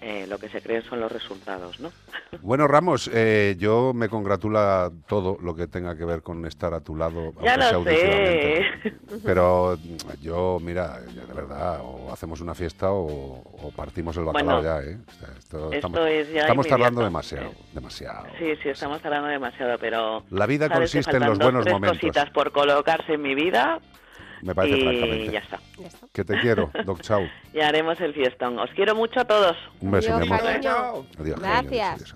eh, 0.00 0.26
lo 0.28 0.38
que 0.38 0.48
se 0.48 0.60
creen 0.62 0.82
son 0.84 1.00
los 1.00 1.10
resultados, 1.10 1.80
¿no? 1.80 1.90
Bueno, 2.42 2.66
Ramos, 2.66 3.10
eh, 3.12 3.56
yo 3.58 3.92
me 3.94 4.08
congratula 4.08 4.90
todo 5.06 5.38
lo 5.42 5.54
que 5.54 5.66
tenga 5.68 5.96
que 5.96 6.04
ver 6.04 6.22
con 6.22 6.44
estar 6.46 6.72
a 6.74 6.80
tu 6.80 6.96
lado. 6.96 7.32
Ya 7.42 7.56
lo 7.72 7.84
sé. 7.84 8.64
Pero 9.24 9.76
yo, 10.20 10.58
mira, 10.60 11.00
de 11.00 11.32
verdad, 11.34 11.80
o 11.82 12.12
hacemos 12.12 12.40
una 12.40 12.54
fiesta 12.54 12.90
o, 12.90 13.06
o 13.06 13.70
partimos 13.76 14.16
el 14.16 14.24
bacalao 14.24 14.32
Bueno, 14.41 14.41
ya, 14.62 14.80
¿eh? 14.80 14.98
O 15.06 15.12
sea, 15.12 15.28
esto- 15.38 15.56
esto 15.72 15.72
estamos 15.72 16.00
es 16.08 16.32
ya 16.32 16.40
estamos 16.42 16.66
tardando 16.66 17.02
demasiado, 17.02 17.52
demasiado. 17.72 18.26
Sí, 18.38 18.52
sí, 18.62 18.68
estamos 18.70 19.04
hablando 19.04 19.28
demasiado, 19.28 19.78
pero... 19.78 20.24
La 20.30 20.46
vida 20.46 20.68
consiste 20.68 21.16
en 21.16 21.24
los 21.26 21.38
buenos 21.38 21.62
tres 21.64 21.74
momentos. 21.74 21.98
cositas 21.98 22.30
por 22.30 22.52
colocarse 22.52 23.14
en 23.14 23.22
mi 23.22 23.34
vida 23.34 23.78
Me 24.42 24.54
parece 24.54 24.76
y 24.78 24.82
francamente. 24.82 25.32
ya 25.32 25.38
está. 25.40 25.60
Que 26.12 26.24
te 26.24 26.40
quiero, 26.40 26.70
Doc 26.84 27.00
Chau. 27.00 27.22
Y 27.52 27.60
haremos 27.60 28.00
el 28.00 28.12
fiestón. 28.14 28.58
Os 28.58 28.70
quiero 28.70 28.94
mucho 28.94 29.20
a 29.20 29.24
todos. 29.24 29.56
Un 29.80 29.90
beso, 29.90 30.16
mi 30.18 30.26
amor. 30.26 30.40
cariño. 30.40 31.06
Adiós, 31.18 31.40
Gracias. 31.40 32.14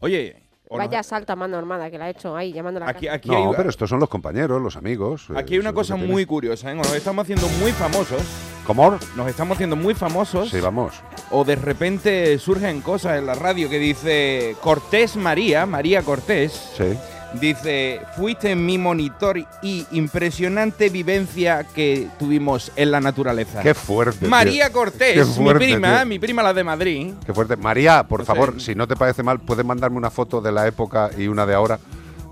Oye, 0.00 0.36
o 0.36 0.38
no- 0.38 0.49
Vaya 0.78 1.02
salto 1.02 1.32
a 1.32 1.36
mano 1.36 1.58
armada 1.58 1.90
que 1.90 1.98
la 1.98 2.04
ha 2.06 2.10
hecho 2.10 2.36
ahí, 2.36 2.52
llamando 2.52 2.78
a 2.80 2.84
la 2.84 2.90
aquí, 2.90 3.06
casa. 3.06 3.16
aquí 3.16 3.28
No, 3.28 3.50
hay, 3.50 3.56
pero 3.56 3.70
estos 3.70 3.90
son 3.90 3.98
los 3.98 4.08
compañeros, 4.08 4.62
los 4.62 4.76
amigos. 4.76 5.26
eh, 5.30 5.34
aquí 5.36 5.54
hay 5.54 5.58
una 5.60 5.72
cosa 5.72 5.96
muy 5.96 6.24
curiosa, 6.26 6.70
¿eh? 6.70 6.74
Nos 6.74 6.94
estamos 6.94 7.24
haciendo 7.24 7.48
muy 7.60 7.72
famosos. 7.72 8.22
¿Cómo? 8.66 8.96
Nos 9.16 9.28
estamos 9.28 9.56
haciendo 9.56 9.74
muy 9.74 9.94
famosos. 9.94 10.50
Sí, 10.50 10.60
vamos. 10.60 10.94
O 11.32 11.44
de 11.44 11.56
repente 11.56 12.38
surgen 12.38 12.82
cosas 12.82 13.18
en 13.18 13.26
la 13.26 13.34
radio 13.34 13.68
que 13.68 13.78
dice 13.80 14.54
Cortés 14.62 15.16
María, 15.16 15.66
María 15.66 16.02
Cortés. 16.02 16.52
Sí. 16.76 16.96
Dice, 17.34 18.00
fuiste 18.16 18.56
mi 18.56 18.76
monitor 18.76 19.38
y 19.62 19.86
impresionante 19.92 20.88
vivencia 20.88 21.64
que 21.74 22.08
tuvimos 22.18 22.72
en 22.74 22.90
la 22.90 23.00
naturaleza. 23.00 23.60
Qué 23.62 23.72
fuerte. 23.74 24.26
María 24.26 24.70
Cortés, 24.72 25.28
fuerte, 25.28 25.66
mi 25.66 25.72
prima, 25.72 25.98
tío. 25.98 26.06
mi 26.06 26.18
prima 26.18 26.42
la 26.42 26.52
de 26.52 26.64
Madrid. 26.64 27.12
Qué 27.24 27.32
fuerte. 27.32 27.56
María, 27.56 28.02
por 28.06 28.20
No 28.20 28.24
sé. 28.24 28.32
favor, 28.32 28.60
si 28.60 28.74
no 28.74 28.88
te 28.88 28.96
parece 28.96 29.22
mal, 29.22 29.38
puedes 29.38 29.64
mandarme 29.64 29.96
una 29.96 30.10
foto 30.10 30.40
de 30.40 30.50
la 30.50 30.66
época 30.66 31.10
y 31.16 31.28
una 31.28 31.46
de 31.46 31.54
ahora. 31.54 31.78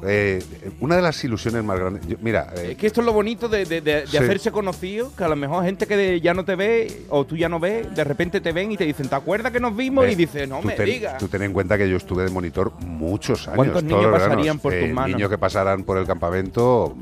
Eh, 0.05 0.41
una 0.81 0.95
de 0.97 1.03
las 1.03 1.23
ilusiones 1.25 1.65
más 1.65 1.79
grandes. 1.79 2.07
yo- 2.07 2.17
mira, 2.21 2.53
eh, 2.57 2.71
Es 2.73 2.77
que 2.77 2.87
esto 2.87 3.01
es 3.01 3.07
lo 3.07 3.13
bonito 3.13 3.49
de, 3.49 3.65
de- 3.65 3.81
de- 3.81 4.01
de 4.03 4.07
Sí. 4.07 4.17
hacerse 4.17 4.53
conocido, 4.53 5.11
que 5.17 5.25
a 5.25 5.29
lo 5.29 5.35
mejor 5.35 5.65
gente 5.65 5.87
que 5.87 6.21
ya 6.21 6.35
no 6.35 6.45
te 6.45 6.55
ve 6.55 7.03
o 7.09 7.25
tú 7.27 7.37
ya 7.37 7.49
no 7.49 7.59
ves, 7.59 7.93
de 7.97 8.05
repente 8.05 8.41
te 8.41 8.53
ven 8.53 8.71
y 8.71 8.77
te 8.77 8.85
dicen, 8.85 9.09
¿te 9.09 9.15
acuerdas 9.17 9.51
que 9.51 9.59
nos 9.61 9.75
vimos? 9.75 10.05
eh, 10.05 10.13
y 10.13 10.15
dices, 10.15 10.49
no 10.49 10.61
tú 10.61 10.69
me 10.69 10.75
ten- 10.75 10.87
digas. 10.87 11.19
Tú 11.19 11.27
ten 11.27 11.43
en 11.43 11.53
cuenta 11.53 11.77
que 11.77 11.91
yo 11.91 11.97
estuve 11.97 12.23
de 12.25 12.31
monitor 12.31 12.73
muchos 12.81 13.49
años. 13.49 13.57
¿Cuántos 13.57 13.83
todos 13.83 13.85
niños 13.85 14.13
veranos. 14.13 14.29
pasarían 14.29 14.59
por 14.61 14.73
tus 14.73 14.83
Eh, 14.83 14.93
manos? 14.93 15.17
Niños 15.17 15.31
que 15.31 15.39
pasaran 15.39 15.83
por 15.83 15.99
el 15.99 16.07
campamento, 16.07 16.97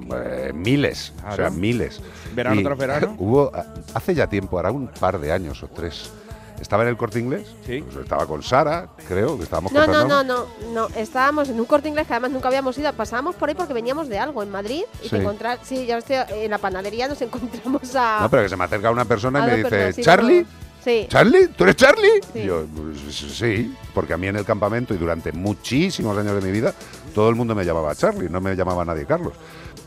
miles. 0.55 1.13
O 1.19 1.21
sea, 1.21 1.35
Claro. 1.37 1.51
miles. 1.53 2.01
Verano 2.35 2.61
Y 2.61 2.65
tras 2.65 2.79
verano. 2.79 3.15
Hubo, 3.19 3.53
hace 3.95 4.15
ya 4.15 4.27
tiempo, 4.27 4.59
hará 4.59 4.71
un 4.71 4.89
par 4.89 5.19
de 5.21 5.33
años 5.33 5.63
o 5.63 5.69
tres. 5.69 6.11
Estaba 6.61 6.83
en 6.83 6.89
el 6.89 6.97
corte 6.97 7.19
inglés. 7.19 7.47
Sí. 7.67 7.83
Pues 7.83 7.97
estaba 8.05 8.27
con 8.27 8.43
Sara, 8.43 8.89
creo, 9.09 9.37
que 9.37 9.45
estábamos 9.45 9.73
No, 9.73 9.87
no, 9.87 10.05
no, 10.07 10.23
no, 10.25 10.47
no. 10.73 10.89
Estábamos 10.97 11.49
en 11.49 11.59
un 11.61 11.67
corte 11.67 11.89
inglés 11.89 12.07
que 12.07 12.15
además 12.15 12.31
nunca 12.31 12.49
habíamos 12.49 12.77
ido. 12.79 12.93
Pasábamos 12.93 13.35
por 13.37 13.49
ahí 13.49 13.55
porque 13.55 13.73
veníamos 13.75 14.09
de 14.09 14.19
algo 14.19 14.43
en 14.43 14.51
Madrid 14.51 14.83
y 15.01 15.09
te 15.09 15.17
Sí. 15.17 15.17
encontrar. 15.17 15.59
Sí, 15.63 15.87
ya 15.87 15.99
estoy 15.99 16.17
en 16.31 16.51
la 16.51 16.59
panadería 16.59 17.09
nos 17.09 17.21
encontramos 17.23 17.95
a. 17.95 18.21
No, 18.23 18.31
pero 18.31 18.43
que 18.45 18.49
se 18.49 18.57
me 18.57 18.65
acerca 18.65 18.91
una 18.91 19.05
persona 19.05 19.41
y 19.41 19.43
me 19.43 19.57
dice, 19.59 19.69
personas, 19.71 19.95
sí, 19.97 20.03
¿Charlie? 20.03 20.43
no, 20.43 20.67
Sí. 20.85 21.07
¿Charlie? 21.09 21.49
¿Tú 21.49 21.65
eres 21.65 21.77
Charlie? 21.77 22.21
Sí. 22.33 22.39
Y 22.39 22.45
yo, 22.45 22.65
pues, 22.75 23.15
sí, 23.17 23.75
porque 23.93 24.13
a 24.13 24.17
mí 24.17 24.29
en 24.29 24.37
el 24.37 24.45
campamento 24.45 24.95
y 24.95 24.97
durante 24.99 25.33
muchísimos 25.33 26.17
años 26.17 26.35
de 26.35 26.41
mi 26.41 26.53
vida, 26.53 26.73
todo 27.13 27.29
el 27.29 27.35
mundo 27.35 27.57
me 27.57 27.65
llamaba 27.65 27.93
Charlie, 27.97 28.29
no 28.29 28.41
me 28.41 28.55
llamaba 28.55 28.85
nadie 28.85 29.05
Carlos. 29.05 29.33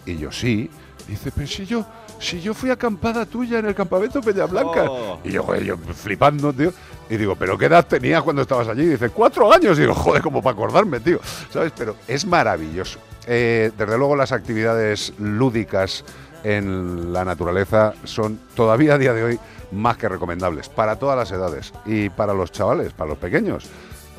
Y 0.05 0.17
yo, 0.17 0.29
sí. 0.31 0.69
Dice, 1.07 1.31
pero 1.33 1.47
si 1.47 1.65
yo, 1.65 1.85
si 2.19 2.41
yo 2.41 2.53
fui 2.53 2.69
acampada 2.69 3.25
tuya 3.25 3.59
en 3.59 3.65
el 3.65 3.75
campamento 3.75 4.21
Peña 4.21 4.45
Blanca. 4.45 4.85
Oh. 4.89 5.19
Y 5.23 5.31
yo, 5.31 5.43
joder, 5.43 5.63
yo 5.63 5.77
flipando, 5.77 6.53
tío. 6.53 6.71
Y 7.09 7.17
digo, 7.17 7.35
¿pero 7.35 7.57
qué 7.57 7.65
edad 7.65 7.85
tenías 7.87 8.21
cuando 8.21 8.41
estabas 8.41 8.67
allí? 8.67 8.83
Y 8.83 8.89
dice, 8.89 9.09
cuatro 9.09 9.51
años. 9.51 9.77
Y 9.77 9.81
digo, 9.81 9.95
joder, 9.95 10.21
como 10.21 10.41
para 10.41 10.53
acordarme, 10.53 10.99
tío. 10.99 11.19
¿Sabes? 11.51 11.73
Pero 11.75 11.95
es 12.07 12.25
maravilloso. 12.25 12.99
Eh, 13.25 13.71
desde 13.77 13.97
luego 13.97 14.15
las 14.15 14.31
actividades 14.31 15.13
lúdicas 15.17 16.03
en 16.43 17.11
la 17.11 17.25
naturaleza 17.25 17.93
son 18.03 18.39
todavía 18.55 18.95
a 18.95 18.97
día 18.97 19.13
de 19.13 19.23
hoy 19.23 19.39
más 19.71 19.97
que 19.97 20.09
recomendables 20.09 20.69
para 20.69 20.95
todas 20.97 21.17
las 21.17 21.31
edades 21.31 21.73
y 21.85 22.09
para 22.09 22.33
los 22.33 22.51
chavales, 22.51 22.93
para 22.93 23.09
los 23.09 23.17
pequeños. 23.17 23.65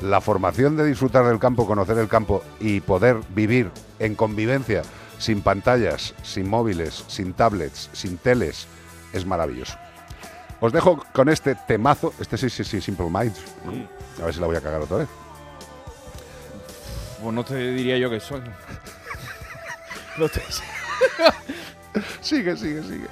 La 0.01 0.21
formación 0.21 0.75
de 0.77 0.85
disfrutar 0.85 1.25
del 1.25 1.39
campo, 1.39 1.67
conocer 1.67 1.97
el 1.97 2.07
campo 2.07 2.43
y 2.59 2.79
poder 2.81 3.17
vivir 3.35 3.69
en 3.99 4.15
convivencia 4.15 4.81
sin 5.21 5.41
pantallas, 5.43 6.15
sin 6.23 6.49
móviles, 6.49 7.05
sin 7.07 7.33
tablets, 7.33 7.89
sin 7.93 8.17
teles, 8.17 8.65
es 9.13 9.23
maravilloso. 9.25 9.77
Os 10.59 10.73
dejo 10.73 11.03
con 11.13 11.29
este 11.29 11.53
temazo, 11.55 12.13
este 12.19 12.37
sí, 12.37 12.49
sí, 12.49 12.63
sí, 12.63 12.81
Simple 12.81 13.07
Minds. 13.09 13.39
A 14.21 14.25
ver 14.25 14.33
si 14.33 14.39
la 14.39 14.47
voy 14.47 14.55
a 14.55 14.61
cagar 14.61 14.81
otra 14.81 14.97
vez. 14.97 15.07
Pues 17.21 17.33
no 17.35 17.43
te 17.45 17.55
diría 17.55 17.97
yo 17.97 18.09
que 18.09 18.19
soy. 18.19 18.41
No 20.17 20.27
te- 20.27 20.41
sigue, 22.21 22.57
sigue, 22.57 22.83
sigue. 22.83 23.07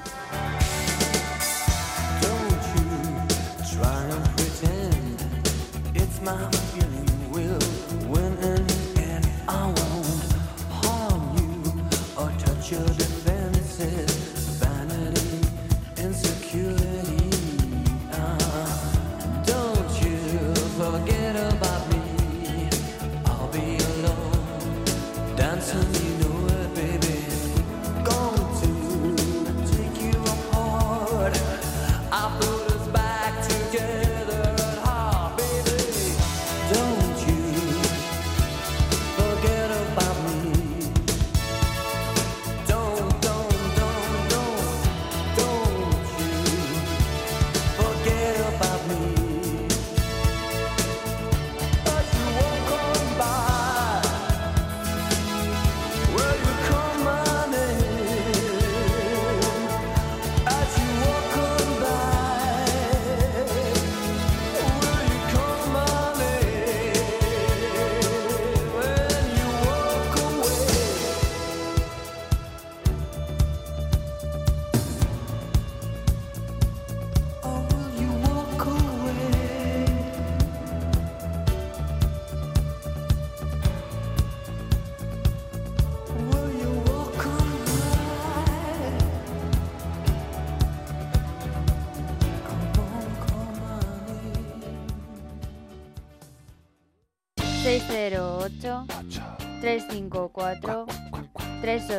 should 12.70 13.09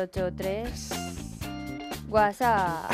383 0.07 0.89
WhatsApp. 2.09 2.91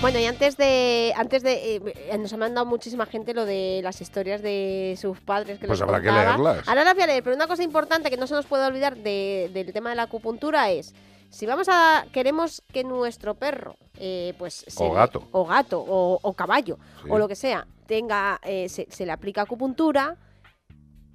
Bueno, 0.00 0.18
y 0.18 0.24
antes 0.24 0.56
de. 0.56 1.12
antes 1.16 1.42
de 1.42 1.76
eh, 1.76 2.18
Nos 2.18 2.32
ha 2.32 2.36
mandado 2.38 2.64
muchísima 2.64 3.04
gente 3.04 3.34
lo 3.34 3.44
de 3.44 3.80
las 3.82 4.00
historias 4.00 4.40
de 4.40 4.96
sus 4.98 5.20
padres 5.20 5.58
que 5.58 5.66
Pues 5.66 5.78
les 5.80 5.82
habrá 5.86 6.00
que 6.00 6.10
leerlas. 6.10 6.66
Ahora 6.66 6.84
las 6.84 6.94
voy 6.94 7.02
a 7.02 7.06
leer, 7.08 7.22
pero 7.22 7.36
una 7.36 7.46
cosa 7.46 7.62
importante 7.62 8.08
que 8.08 8.16
no 8.16 8.26
se 8.26 8.32
nos 8.34 8.46
puede 8.46 8.64
olvidar 8.66 8.96
de- 8.96 9.50
del 9.52 9.70
tema 9.74 9.90
de 9.90 9.96
la 9.96 10.04
acupuntura 10.04 10.70
es. 10.70 10.94
Si 11.28 11.44
vamos 11.44 11.68
a. 11.70 12.06
queremos 12.12 12.62
que 12.72 12.84
nuestro 12.84 13.34
perro, 13.34 13.76
eh, 13.98 14.32
pues. 14.38 14.64
se 14.66 14.82
O 14.82 14.88
le- 14.88 14.94
gato. 14.94 15.28
o 15.32 15.44
gato, 15.44 15.80
o, 15.86 16.18
o 16.22 16.32
caballo, 16.32 16.78
Sí. 17.02 17.08
o 17.10 17.18
lo 17.18 17.28
que 17.28 17.36
sea, 17.36 17.66
tenga. 17.86 18.40
eh, 18.44 18.68
se, 18.70 18.86
se 18.90 19.04
le 19.04 19.12
aplica 19.12 19.42
acupuntura, 19.42 20.16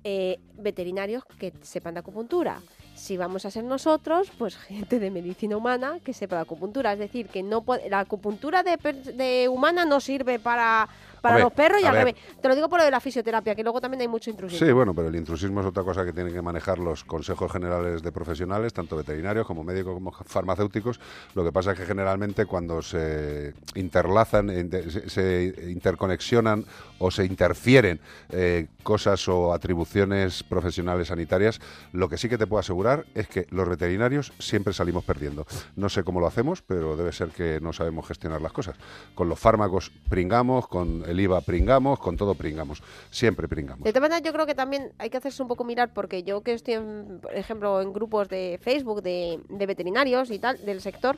eh, 0.04 0.40
veterinarios 0.54 1.24
que 1.40 1.52
sepan 1.64 1.96
de 1.96 2.02
acupuntura. 2.02 2.62
Si 3.00 3.16
vamos 3.16 3.46
a 3.46 3.52
ser 3.52 3.64
nosotros, 3.64 4.30
pues 4.38 4.58
gente 4.68 5.00
de 5.00 5.10
medicina 5.10 5.56
humana 5.56 6.00
que 6.04 6.14
sepa 6.14 6.36
de 6.36 6.42
acupuntura. 6.42 6.94
Es 6.94 7.00
decir, 7.00 7.28
que 7.28 7.42
no 7.42 7.64
la 7.90 8.02
acupuntura 8.02 8.62
de, 8.62 8.78
de 9.14 9.48
humana 9.48 9.86
no 9.86 10.00
sirve 10.02 10.38
para, 10.38 10.90
para 11.22 11.40
los 11.40 11.54
perros 11.54 11.82
y 11.82 11.86
al 11.86 11.94
revés. 11.96 12.16
Te 12.42 12.48
lo 12.48 12.56
digo 12.56 12.70
por 12.70 12.80
lo 12.80 12.86
de 12.86 12.92
la 12.92 13.00
fisioterapia, 13.00 13.56
que 13.56 13.64
luego 13.64 13.80
también 13.82 14.02
hay 14.02 14.08
mucho 14.08 14.30
intrusismo. 14.30 14.66
Sí, 14.66 14.72
bueno, 14.72 14.94
pero 14.94 15.08
el 15.10 15.16
intrusismo 15.16 15.62
es 15.62 15.66
otra 15.68 15.84
cosa 15.84 16.06
que 16.06 16.14
tienen 16.14 16.34
que 16.34 16.42
manejar 16.42 16.80
los 16.80 17.04
consejos 17.04 17.52
generales 17.52 18.02
de 18.02 18.12
profesionales, 18.12 18.74
tanto 18.74 18.96
veterinarios 18.96 19.46
como 19.46 19.64
médicos 19.64 19.94
como 19.94 20.12
farmacéuticos. 20.12 21.00
Lo 21.36 21.44
que 21.44 21.52
pasa 21.52 21.72
es 21.74 21.80
que 21.80 21.86
generalmente 21.86 22.46
cuando 22.46 22.82
se 22.82 23.54
interlazan, 23.76 24.48
inte- 24.50 24.90
se- 24.90 25.10
se 25.10 25.70
interconexionan 25.70 26.66
o 27.00 27.12
se 27.12 27.26
interfieren 27.26 28.00
eh, 28.30 28.68
cosas 28.84 29.28
o 29.28 29.54
atribuciones 29.54 30.44
profesionales 30.44 31.08
sanitarias, 31.10 31.60
lo 31.94 32.10
que 32.10 32.18
sí 32.18 32.28
que 32.30 32.38
te 32.38 32.48
puedo 32.48 32.60
asegurar 32.60 33.06
es 33.16 33.28
que 33.28 33.48
los 33.52 33.68
veterinarios 33.68 34.34
siempre 34.40 34.74
salimos 34.74 35.04
perdiendo. 35.04 35.46
No 35.76 35.90
sé 35.90 36.04
cómo 36.04 36.20
lo 36.20 36.28
hacemos, 36.28 36.62
pero 36.62 36.96
debe 36.96 37.12
ser 37.12 37.30
que 37.30 37.60
no 37.62 37.74
sabemos 37.74 38.08
gestionar 38.08 38.42
las 38.42 38.52
cosas. 38.52 38.76
Con 39.16 39.30
los 39.30 39.40
fármacos 39.40 39.92
pringamos, 40.10 40.68
con 40.68 41.04
el 41.10 41.20
IVA 41.20 41.42
pringamos, 41.42 42.00
con 42.00 42.18
todo 42.18 42.36
pringamos. 42.36 42.82
Siempre 43.10 43.48
pringamos. 43.48 43.84
De 43.84 43.92
todas 43.92 44.10
maneras, 44.10 44.24
yo 44.24 44.34
creo 44.34 44.46
que 44.46 44.56
también 44.56 44.92
hay 44.98 45.10
que 45.10 45.18
hacerse 45.18 45.42
un 45.42 45.48
poco 45.48 45.64
mirar, 45.64 45.94
porque 45.94 46.24
yo 46.24 46.42
que 46.42 46.54
estoy, 46.54 46.76
en, 46.76 47.20
por 47.22 47.34
ejemplo, 47.36 47.82
en 47.82 47.94
grupos 47.94 48.30
de 48.30 48.60
Facebook 48.62 49.02
de, 49.02 49.40
de 49.50 49.66
veterinarios 49.66 50.32
y 50.32 50.40
tal, 50.40 50.64
del 50.66 50.82
sector, 50.82 51.18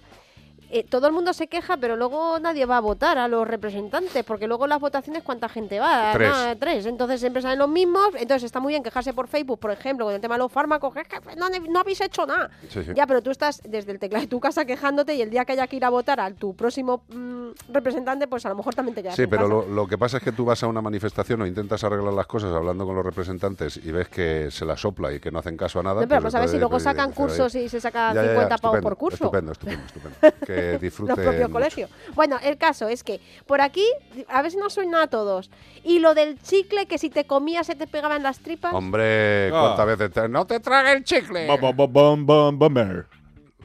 eh, 0.72 0.86
todo 0.90 1.08
el 1.08 1.14
mundo 1.14 1.34
se 1.34 1.48
queja, 1.48 1.78
pero 1.78 1.96
luego 1.96 2.40
nadie 2.40 2.66
va 2.66 2.78
a 2.78 2.80
votar 2.80 3.18
a 3.18 3.28
los 3.28 3.48
representantes, 3.48 4.24
porque 4.24 4.48
luego 4.48 4.68
las 4.68 4.80
votaciones, 4.80 5.24
¿cuánta 5.24 5.50
gente 5.50 5.80
va? 5.80 6.12
Tres. 6.14 6.32
Tres. 6.60 6.86
Entonces 6.86 7.20
siempre 7.20 7.42
salen 7.42 7.60
los 7.60 7.70
mismos. 7.70 8.10
Entonces 8.16 8.44
está 8.44 8.60
muy 8.60 8.74
bien 8.74 8.84
quejarse 8.84 9.14
por 9.14 9.28
Facebook, 9.28 9.60
por 9.60 9.72
ejemplo, 9.72 10.06
con 10.06 10.14
el 10.16 10.22
tema 10.22 10.36
de 10.36 10.40
los 10.40 10.52
fármacos, 10.52 10.94
que 10.94 11.04
no, 11.38 11.50
no 11.50 11.80
habéis 11.80 12.02
hecho 12.02 12.26
nada. 12.26 12.50
Sí, 12.70 12.84
sí. 12.84 12.92
Ya, 12.96 13.06
pero 13.08 13.22
tú 13.22 13.32
estás 13.32 13.62
desde 13.64 13.92
el 13.92 14.00
teclado 14.00 14.22
de 14.24 14.28
tu 14.28 14.40
casa 14.40 14.66
quejándote 14.66 15.14
y 15.16 15.22
el 15.22 15.30
día 15.30 15.46
que 15.46 15.54
haya 15.54 15.68
que 15.68 15.76
ir 15.76 15.86
a 15.86 15.90
votar 15.90 16.20
a 16.20 16.32
tu 16.32 16.56
próximo 16.56 17.04
mm, 17.10 17.50
representante, 17.70 18.28
pues 18.28 18.46
a 18.46 18.50
lo 18.50 18.56
mejor 18.56 18.74
también 18.76 18.96
te 18.96 19.04
quedas 19.04 19.16
Sí, 19.16 19.24
en 19.24 19.30
pero 19.30 19.44
casa. 19.44 19.54
lo, 19.54 19.68
lo 19.68 19.88
que 19.88 19.98
pasa 19.98 20.18
es 20.18 20.24
que 20.24 20.32
tú 20.32 20.46
vas 20.46 20.62
a 20.64 20.68
una 20.68 20.82
manifestación 20.82 21.42
o 21.42 21.46
intentas 21.48 21.84
arreglar 21.84 22.14
las 22.14 22.28
cosas 22.28 22.54
hablando 22.54 22.86
con 22.86 22.96
los 22.96 23.06
representantes 23.06 23.78
y 23.78 23.92
ves 23.92 24.08
que 24.10 24.50
se 24.52 24.66
la 24.66 24.78
sopla 24.78 25.12
y 25.14 25.20
que 25.20 25.32
no 25.32 25.40
hacen 25.40 25.58
caso 25.58 25.80
a 25.80 25.84
nada. 25.84 26.02
No, 26.02 26.08
pero 26.08 26.22
pues 26.22 26.34
vamos 26.34 26.36
a 26.36 26.40
ver 26.40 26.50
si 26.50 26.58
luego 26.58 26.72
pues, 26.72 26.84
sacan 26.84 27.12
cursos 27.12 27.56
y 27.56 27.68
se 27.70 27.80
saca 27.82 28.14
ya, 28.14 28.22
ya, 28.22 28.24
ya, 28.24 28.30
50 28.34 28.58
pavos 28.58 28.78
estupendo, 28.78 28.84
por 28.90 28.98
curso. 28.98 29.16
Estupendo, 29.26 29.52
estupendo, 29.52 29.86
estupendo. 29.86 30.18
Que 30.46 30.61
disfruten. 30.82 31.16
Los 31.16 31.26
propios 31.26 31.50
colegios. 31.50 31.90
Bueno, 32.16 32.38
el 32.44 32.58
caso 32.58 32.88
es 32.88 33.04
que 33.04 33.20
por 33.46 33.62
aquí, 33.62 33.86
a 34.28 34.42
ver 34.42 34.52
si 34.52 34.58
nos 34.58 34.74
suena 34.74 35.04
a 35.04 35.08
todos. 35.08 35.50
Y 35.84 36.00
lo 36.00 36.14
del 36.14 36.40
chicle 36.42 36.86
que 36.86 36.98
si 36.98 37.10
te 37.10 37.26
comías 37.26 37.68
se 37.68 37.76
te 37.76 37.88
pegaba 37.88 38.16
en 38.16 38.24
las 38.24 38.40
tripas. 38.40 38.74
Hombre, 38.74 39.48
Ah. 39.54 39.76
¿cuántas 39.76 39.86
veces 39.98 40.12
te- 40.14 40.30
no 40.30 40.46
te 40.46 40.60
trague 40.60 40.92
el 40.94 41.04
chicle? 41.04 41.48
Bom, 41.48 41.76
bom, 41.76 41.92
bom, 41.94 42.26
bom, 42.26 42.60
bomber. 42.60 43.06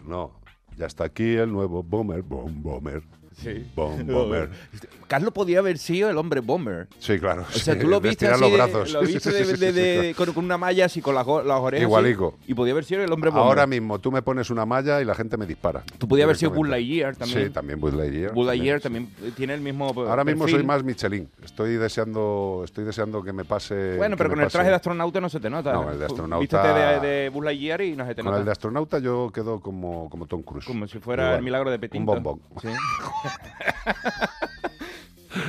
No, 0.07 0.33
Ya 0.79 0.85
está 0.87 1.05
aquí 1.05 1.35
el 1.37 1.51
nuevo 1.51 1.83
Bomber, 1.83 2.21
Bom 2.23 2.63
Bomber. 2.63 3.03
Sí. 3.43 3.67
Bom 3.75 4.07
Bomber. 4.07 4.51
Carlos 5.07 5.33
podía 5.33 5.61
haber 5.61 5.79
sido 5.79 6.11
el 6.11 6.19
hombre 6.19 6.41
bomber. 6.41 6.89
Sí, 6.99 7.19
claro. 7.19 7.43
O 7.49 7.53
sea, 7.59 7.75
sí, 7.75 7.81
tú 7.81 7.89
lo 7.89 8.01
viste 8.01 8.27
así, 8.27 8.41
los 8.41 8.53
brazos. 8.53 8.93
lo 8.93 9.01
viste 9.03 9.31
de- 9.31 9.45
de- 9.45 9.57
sí, 9.57 9.73
de- 9.73 10.15
claro. 10.17 10.33
con, 10.33 10.35
con 10.35 10.45
una 10.47 10.59
malla 10.59 10.87
así, 10.87 11.01
con 11.01 11.15
las, 11.15 11.27
orejas. 11.27 11.65
así, 11.75 11.83
Igualico. 11.83 12.39
y 12.47 12.55
podía 12.55 12.73
haber 12.73 12.85
sido 12.85 13.03
el 13.03 13.13
hombre 13.13 13.31
bomber. 13.31 13.47
Ahora 13.47 13.67
mismo 13.67 13.99
tú 13.99 14.11
me 14.11 14.23
pones 14.23 14.51
una 14.51 14.67
malla 14.67 15.01
y 15.01 15.05
la 15.05 15.15
gente 15.15 15.37
me 15.37 15.47
dispara. 15.47 15.83
Tú 15.99 16.09
podías 16.09 16.25
haber 16.25 16.37
sido 16.37 16.51
Buzz. 16.51 16.69
Lightyear 16.69 17.15
también. 17.17 17.45
Sí, 17.47 17.51
también 17.51 17.79
Buzz 17.81 17.95
Lightyear. 17.95 18.33
Buzz 18.33 18.47
también, 18.47 18.59
Lightyear 18.59 18.81
también 18.81 19.09
eh, 19.23 19.33
tiene 19.37 19.55
el 19.55 19.61
mismo 19.61 19.87
Ahora 19.97 20.25
mismo 20.25 20.49
soy 20.49 20.63
más 20.65 20.83
Michelin. 20.83 21.29
Estoy 21.45 21.75
deseando, 21.77 22.63
estoy 22.65 22.85
deseando 22.85 23.23
que 23.23 23.33
me 23.33 23.45
pase. 23.45 23.97
Bueno, 23.97 24.17
pero 24.17 24.31
con 24.31 24.41
el 24.41 24.49
traje 24.49 24.69
de 24.71 24.75
astronauta 24.75 25.21
no 25.21 25.29
se 25.29 25.39
te 25.41 25.49
nota. 25.51 25.73
No, 25.73 25.91
el 25.91 25.99
de 25.99 26.07
astronauta- 26.07 26.41
Vístete 26.41 26.69
de, 26.69 27.01
de 27.01 27.29
Buzz 27.29 27.45
Lightyear 27.45 27.81
y 27.83 27.97
no 27.97 28.05
se 28.07 28.15
te 28.15 28.23
Con 28.23 28.27
nota. 28.33 28.39
el 28.41 28.45
de 28.45 28.51
astronauta 28.53 28.99
yo 28.99 29.31
quedo 29.33 29.61
como, 29.61 30.11
como 30.11 30.27
Tom 30.27 30.43
Cruise. 30.43 30.65
Como 30.67 30.87
si 30.89 30.99
fuera 30.99 31.23
Igual. 31.25 31.39
el 31.39 31.45
milagro 31.45 31.71
de 31.71 31.79
Petinto. 31.79 32.13
Un 32.13 32.23
bombón. 32.23 32.41
Sí. 32.61 32.69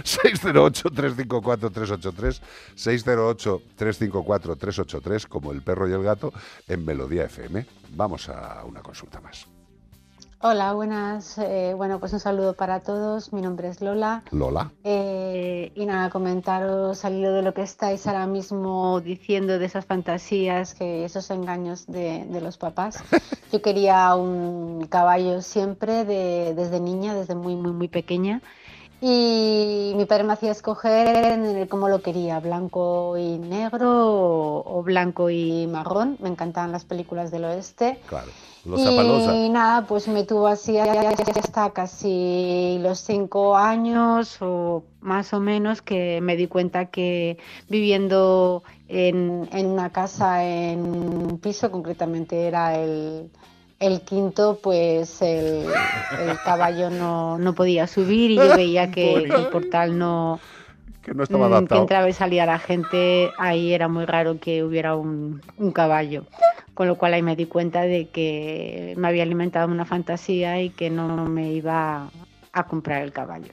608-354-383, 0.08 2.42
608-354-383, 2.76 5.28
como 5.28 5.52
el 5.52 5.62
perro 5.62 5.88
y 5.90 5.94
el 5.94 6.04
gato, 6.04 6.32
en 6.68 6.84
Melodía 6.86 7.26
FM. 7.26 7.66
Vamos 7.92 8.30
a 8.30 8.64
una 8.66 8.82
consulta 8.82 9.20
más. 9.22 9.46
Hola, 10.40 10.74
buenas. 10.74 11.40
Eh, 11.40 11.74
bueno, 11.76 12.00
pues 12.00 12.14
un 12.14 12.20
saludo 12.20 12.54
para 12.54 12.82
todos. 12.82 13.34
Mi 13.34 13.42
nombre 13.42 13.70
es 13.70 13.82
Lola. 13.82 14.22
Lola. 14.30 14.72
Eh, 14.84 15.72
y 15.74 15.84
nada, 15.88 16.12
comentaros 16.12 17.04
al 17.06 17.16
hilo 17.16 17.34
de 17.34 17.42
lo 17.42 17.56
que 17.56 17.64
estáis 17.64 18.06
ahora 18.06 18.28
mismo 18.28 19.02
diciendo 19.02 19.58
de 19.58 19.66
esas 19.66 19.86
fantasías, 19.86 20.76
que 20.76 21.06
esos 21.06 21.32
engaños 21.32 21.88
de, 21.88 22.24
de 22.30 22.40
los 22.40 22.60
papás. 22.60 23.04
Yo 23.52 23.64
quería 23.64 24.14
un 24.14 24.86
caballo 24.86 25.42
siempre, 25.42 26.06
de- 26.06 26.54
desde 26.56 26.80
niña, 26.82 27.16
desde 27.16 27.34
muy, 27.34 27.56
muy, 27.56 27.72
muy 27.72 27.88
pequeña. 27.88 28.44
Y 29.00 29.94
mi 29.96 30.06
padre 30.06 30.24
me 30.24 30.34
hacía 30.34 30.52
escoger 30.52 31.68
cómo 31.70 31.88
lo 31.88 32.02
quería, 32.02 32.40
blanco 32.40 33.16
y 33.18 33.38
negro 33.38 34.64
o, 34.66 34.82
blanco 34.84 35.30
y 35.30 35.68
marrón. 35.68 36.18
Me 36.20 36.30
encantaban 36.30 36.72
las 36.72 36.84
películas 36.84 37.30
del 37.30 37.46
oeste. 37.46 38.00
Claro. 38.08 38.32
Los. 38.66 38.82
Y 38.82 39.50
nada, 39.50 39.86
pues 39.88 40.08
me 40.10 40.24
tuvo 40.24 40.48
así 40.48 40.78
hasta 40.78 41.70
casi 41.70 42.80
los 42.82 43.00
cinco 43.00 43.56
años 43.56 44.38
o 44.42 44.84
más 45.00 45.32
o 45.34 45.40
menos 45.40 45.82
que 45.82 46.20
me 46.20 46.36
di 46.36 46.48
cuenta 46.48 46.88
que 46.88 47.38
viviendo 47.70 48.64
en, 48.90 49.48
en 49.54 49.68
una 49.68 49.92
casa, 49.92 50.44
en 50.44 50.80
un 50.82 51.40
piso, 51.40 51.72
concretamente 51.72 52.46
era 52.46 52.78
el, 52.78 53.32
el 53.80 54.02
quinto, 54.02 54.60
pues 54.62 55.22
el, 55.22 55.66
el 56.20 56.38
caballo 56.44 56.90
no, 56.90 57.38
no 57.38 57.54
podía 57.54 57.88
subir 57.88 58.32
y 58.32 58.36
yo 58.36 58.56
veía 58.56 58.92
que, 58.92 59.26
que 59.28 59.36
el 59.36 59.48
portal 59.48 59.98
no, 59.98 60.40
Que 61.04 61.14
no 61.14 61.24
estaba 61.24 61.48
mm, 61.48 61.50
que 61.50 61.56
adaptado. 61.56 61.82
entraba 61.82 62.10
y 62.10 62.14
salía 62.14 62.46
la 62.46 62.60
gente, 62.60 63.30
ahí 63.38 63.74
era 63.74 63.88
muy 63.88 64.06
raro 64.06 64.40
que 64.40 64.64
hubiera 64.64 64.96
un, 64.96 65.42
un 65.58 65.72
caballo. 65.72 66.26
Con 66.74 66.88
lo 66.88 66.96
cual 66.96 67.14
ahí 67.16 67.24
me 67.24 67.36
di 67.36 67.46
cuenta 67.48 67.82
de 67.82 68.08
que 68.10 68.94
me 68.98 69.08
había 69.08 69.24
alimentado 69.24 69.68
una 69.68 69.86
fantasía 69.86 70.62
y 70.62 70.70
que 70.70 70.90
no 70.92 71.26
me 71.26 71.52
iba 71.52 72.10
a 72.54 72.64
comprar 72.68 73.02
el 73.04 73.12
caballo. 73.12 73.52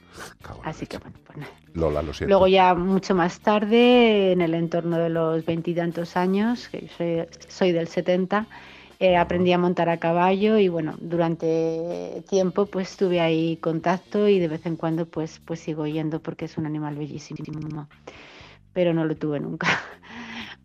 Así 0.63 0.85
que 0.85 0.97
bueno, 0.99 1.15
pues 1.25 1.37
nada. 1.39 1.51
Lola, 1.73 2.01
lo 2.03 2.13
siento. 2.13 2.29
Luego 2.29 2.47
ya 2.47 2.73
mucho 2.75 3.13
más 3.15 3.39
tarde, 3.39 4.31
en 4.31 4.41
el 4.41 4.53
entorno 4.53 4.97
de 4.97 5.09
los 5.09 5.43
veintitantos 5.45 6.15
años, 6.17 6.67
que 6.69 6.81
yo 6.81 6.87
soy, 6.97 7.25
soy 7.47 7.71
del 7.71 7.87
70, 7.87 8.45
eh, 9.05 9.17
aprendí 9.17 9.51
a 9.53 9.57
montar 9.57 9.89
a 9.89 9.99
caballo 9.99 10.57
y 10.57 10.67
bueno, 10.67 10.95
durante 10.99 12.23
tiempo 12.29 12.65
pues 12.67 12.97
tuve 12.97 13.19
ahí 13.21 13.57
contacto 13.57 14.27
y 14.27 14.39
de 14.39 14.47
vez 14.47 14.65
en 14.65 14.75
cuando 14.75 15.05
pues, 15.05 15.39
pues 15.45 15.59
sigo 15.59 15.85
yendo 15.87 16.21
porque 16.21 16.45
es 16.45 16.57
un 16.57 16.65
animal 16.65 16.95
bellísimo, 16.95 17.87
pero 18.73 18.93
no 18.93 19.05
lo 19.05 19.15
tuve 19.15 19.39
nunca. 19.39 19.67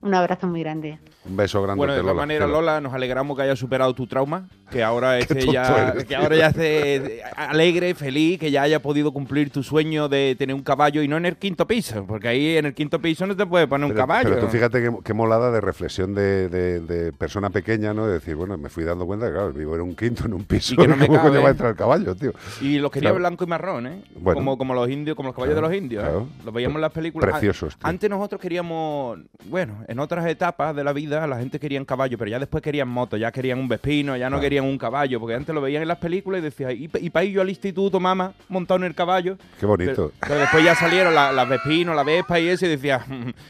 Un 0.02 0.14
abrazo 0.14 0.46
muy 0.46 0.60
grande. 0.60 0.98
Un 1.26 1.36
beso 1.36 1.60
grande, 1.62 1.76
Bueno, 1.76 1.92
de 1.92 2.00
todas 2.00 2.16
maneras. 2.16 2.48
Lola, 2.48 2.80
nos 2.80 2.94
alegramos 2.94 3.36
que 3.36 3.42
hayas 3.42 3.58
superado 3.58 3.92
tu 3.94 4.06
trauma, 4.06 4.48
que 4.70 4.82
ahora 4.82 5.18
esté 5.18 5.46
ya, 5.46 5.90
eres, 5.92 6.04
que 6.06 6.16
ahora 6.16 6.36
ya 6.36 6.46
esté 6.46 7.22
alegre, 7.36 7.94
feliz, 7.94 8.38
que 8.40 8.50
ya 8.50 8.62
haya 8.62 8.80
podido 8.80 9.12
cumplir 9.12 9.50
tu 9.50 9.62
sueño 9.62 10.08
de 10.08 10.34
tener 10.38 10.54
un 10.56 10.62
caballo 10.62 11.02
y 11.02 11.08
no 11.08 11.18
en 11.18 11.26
el 11.26 11.36
quinto 11.36 11.66
piso, 11.66 12.06
porque 12.06 12.28
ahí 12.28 12.56
en 12.56 12.64
el 12.64 12.72
quinto 12.74 12.98
piso 13.00 13.26
no 13.26 13.36
te 13.36 13.44
puede 13.44 13.66
poner 13.68 13.90
un 13.90 13.94
caballo. 13.94 14.30
pero 14.30 14.40
tú 14.40 14.48
fíjate 14.48 14.80
qué, 14.80 14.90
qué 15.04 15.12
molada 15.12 15.50
de 15.50 15.60
reflexión 15.60 16.14
de, 16.14 16.48
de- 16.48 16.80
de 16.80 17.12
persona 17.12 17.50
pequeña, 17.50 17.92
¿no? 17.92 18.06
De 18.06 18.14
decir, 18.14 18.34
bueno, 18.36 18.56
me 18.56 18.70
fui 18.70 18.84
dando 18.84 19.04
cuenta 19.04 19.26
que, 19.26 19.32
claro, 19.32 19.52
vivo 19.52 19.74
en 19.74 19.82
un 19.82 19.94
quinto, 19.94 20.24
en 20.24 20.32
un 20.32 20.44
piso. 20.44 20.72
Y 20.72 20.76
que 20.78 20.88
no 20.88 20.96
me 20.96 21.06
¿Cómo 21.08 21.18
cabe. 21.22 21.38
va 21.40 21.48
a 21.48 21.50
entrar 21.50 21.70
el 21.72 21.76
caballo, 21.76 22.14
tío? 22.14 22.32
Y 22.62 22.78
los 22.78 22.90
quería 22.90 23.10
Claro. 23.10 23.18
blanco 23.20 23.44
y 23.44 23.46
marrón, 23.46 23.86
¿eh? 23.86 24.02
Bueno. 24.16 24.36
como, 24.38 24.56
como 24.56 24.72
los 24.74 24.88
indios, 24.88 25.14
como 25.16 25.28
los 25.28 25.36
caballos 25.36 25.52
Claro, 25.54 25.68
de 25.68 25.74
los 25.74 25.82
indios. 25.82 26.04
¿eh? 26.04 26.26
Los 26.46 26.54
veíamos 26.54 26.76
en 26.76 26.80
las 26.80 26.92
películas. 26.92 27.30
Preciosos, 27.30 27.76
tío. 27.76 27.86
Antes 27.86 28.08
nosotros 28.08 28.40
queríamos, 28.40 29.18
bueno, 29.44 29.84
en 29.90 29.98
otras 29.98 30.24
etapas 30.26 30.74
de 30.76 30.84
la 30.84 30.92
vida 30.92 31.26
la 31.26 31.38
gente 31.38 31.58
quería 31.58 31.80
caballo, 31.84 32.16
pero 32.18 32.30
ya 32.30 32.38
después 32.38 32.62
querían 32.62 32.88
moto, 32.88 33.16
ya 33.16 33.32
querían 33.32 33.58
un 33.58 33.66
vespino, 33.66 34.16
ya 34.16 34.26
no 34.30 34.36
Claro. 34.36 34.42
querían 34.42 34.64
un 34.66 34.78
caballo, 34.78 35.18
porque 35.18 35.34
antes 35.34 35.54
lo 35.54 35.60
veían 35.60 35.82
en 35.82 35.88
las 35.88 35.98
películas 35.98 36.40
y 36.40 36.42
decían, 36.42 36.70
y, 36.72 36.88
y 36.98 37.10
para 37.10 37.24
ir 37.24 37.32
yo 37.32 37.40
al 37.40 37.48
instituto, 37.48 37.98
mamá, 37.98 38.32
montado 38.48 38.78
en 38.78 38.84
el 38.84 38.94
caballo. 38.94 39.36
Qué 39.58 39.66
bonito. 39.66 40.12
Pero, 40.20 40.28
pero 40.28 40.40
después 40.40 40.64
ya 40.64 40.74
salieron 40.74 41.14
la- 41.14 41.32
las 41.32 41.48
vespinos, 41.48 41.96
la 41.96 42.04
vespa 42.04 42.38
y 42.38 42.48
eso, 42.48 42.66
y 42.66 42.68
decía, 42.68 43.04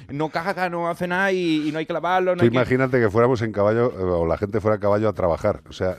no 0.08 0.28
caga, 0.30 0.68
no 0.70 0.88
hace 0.88 1.06
nada 1.08 1.30
y, 1.32 1.68
y 1.68 1.72
no 1.72 1.78
hay 1.78 1.86
que 1.86 1.92
lavarlo. 1.92 2.32
No 2.32 2.38
Tú 2.38 2.44
hay 2.44 2.50
que-". 2.50 2.56
imagínate 2.56 2.98
que 3.00 3.10
fuéramos 3.10 3.42
en 3.42 3.52
caballo, 3.52 3.86
eh, 3.90 4.02
o 4.02 4.26
la 4.26 4.38
gente 4.38 4.60
fuera 4.60 4.76
a 4.76 4.80
caballo 4.80 5.08
a 5.08 5.12
trabajar. 5.12 5.60
O 5.68 5.72
sea, 5.72 5.96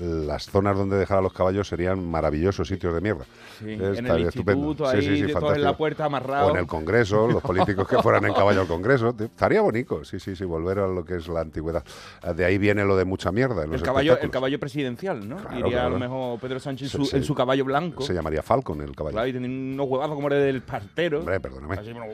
las 0.00 0.46
zonas 0.46 0.76
donde 0.76 0.96
dejar 0.96 1.18
a 1.18 1.22
los 1.22 1.32
caballos 1.32 1.68
serían 1.68 2.04
maravillosos 2.10 2.68
sitios 2.68 2.94
de 2.94 3.00
mierda. 3.00 3.24
Sí, 3.58 3.72
en 3.72 3.80
el 3.82 3.96
estaría 3.96 4.28
estupendo. 4.28 4.66
instituto, 4.70 4.88
ahí, 4.88 5.22
de 5.22 5.32
todos 5.32 5.54
en 5.56 5.62
la 5.62 5.76
puerta 5.76 6.04
amarrados. 6.04 6.50
O 6.50 6.54
en 6.54 6.60
el 6.60 6.66
Congreso, 6.66 7.28
los 7.28 7.42
políticos 7.42 7.86
que 7.88 7.96
fueran 8.02 8.24
en 8.26 8.34
caballo 8.34 8.62
al 8.62 8.66
Congreso. 8.66 9.12
tío. 9.12 9.28
Bonito, 9.62 10.04
sí, 10.04 10.18
sí, 10.20 10.34
sí, 10.36 10.44
volver 10.44 10.78
a 10.80 10.86
lo 10.86 11.04
que 11.04 11.16
es 11.16 11.28
la 11.28 11.40
antigüedad. 11.40 11.84
Eh, 12.24 12.34
De 12.34 12.44
ahí 12.44 12.58
viene 12.58 12.84
lo 12.84 12.96
de 12.96 13.04
mucha 13.04 13.32
mierda. 13.32 13.64
en 13.64 13.70
los 13.70 13.80
El 13.80 13.86
caballo, 13.86 14.18
el 14.18 14.30
caballo 14.30 14.58
presidencial, 14.60 15.28
¿no? 15.28 15.36
Claro, 15.36 15.58
Iría 15.58 15.86
a 15.86 15.88
lo 15.88 15.98
mejor 15.98 16.38
Pedro 16.40 16.60
Sánchez 16.60 16.86
en 16.86 16.90
Se- 16.90 16.96
su, 16.98 17.04
se- 17.10 17.16
en 17.18 17.24
su 17.24 17.34
caballo 17.34 17.64
blanco. 17.64 18.02
Se 18.02 18.14
llamaría 18.14 18.42
Falcon 18.42 18.80
el 18.80 18.94
caballo. 18.94 19.14
Claro, 19.14 19.28
y 19.28 19.36
unos 19.36 19.86
huevazos 19.88 20.14
como 20.14 20.28
el 20.28 20.34
del 20.34 20.62
partero. 20.62 21.20
Hombre, 21.20 21.40
perdóname. 21.40 21.74
Así, 21.74 21.92
bueno, 21.92 22.06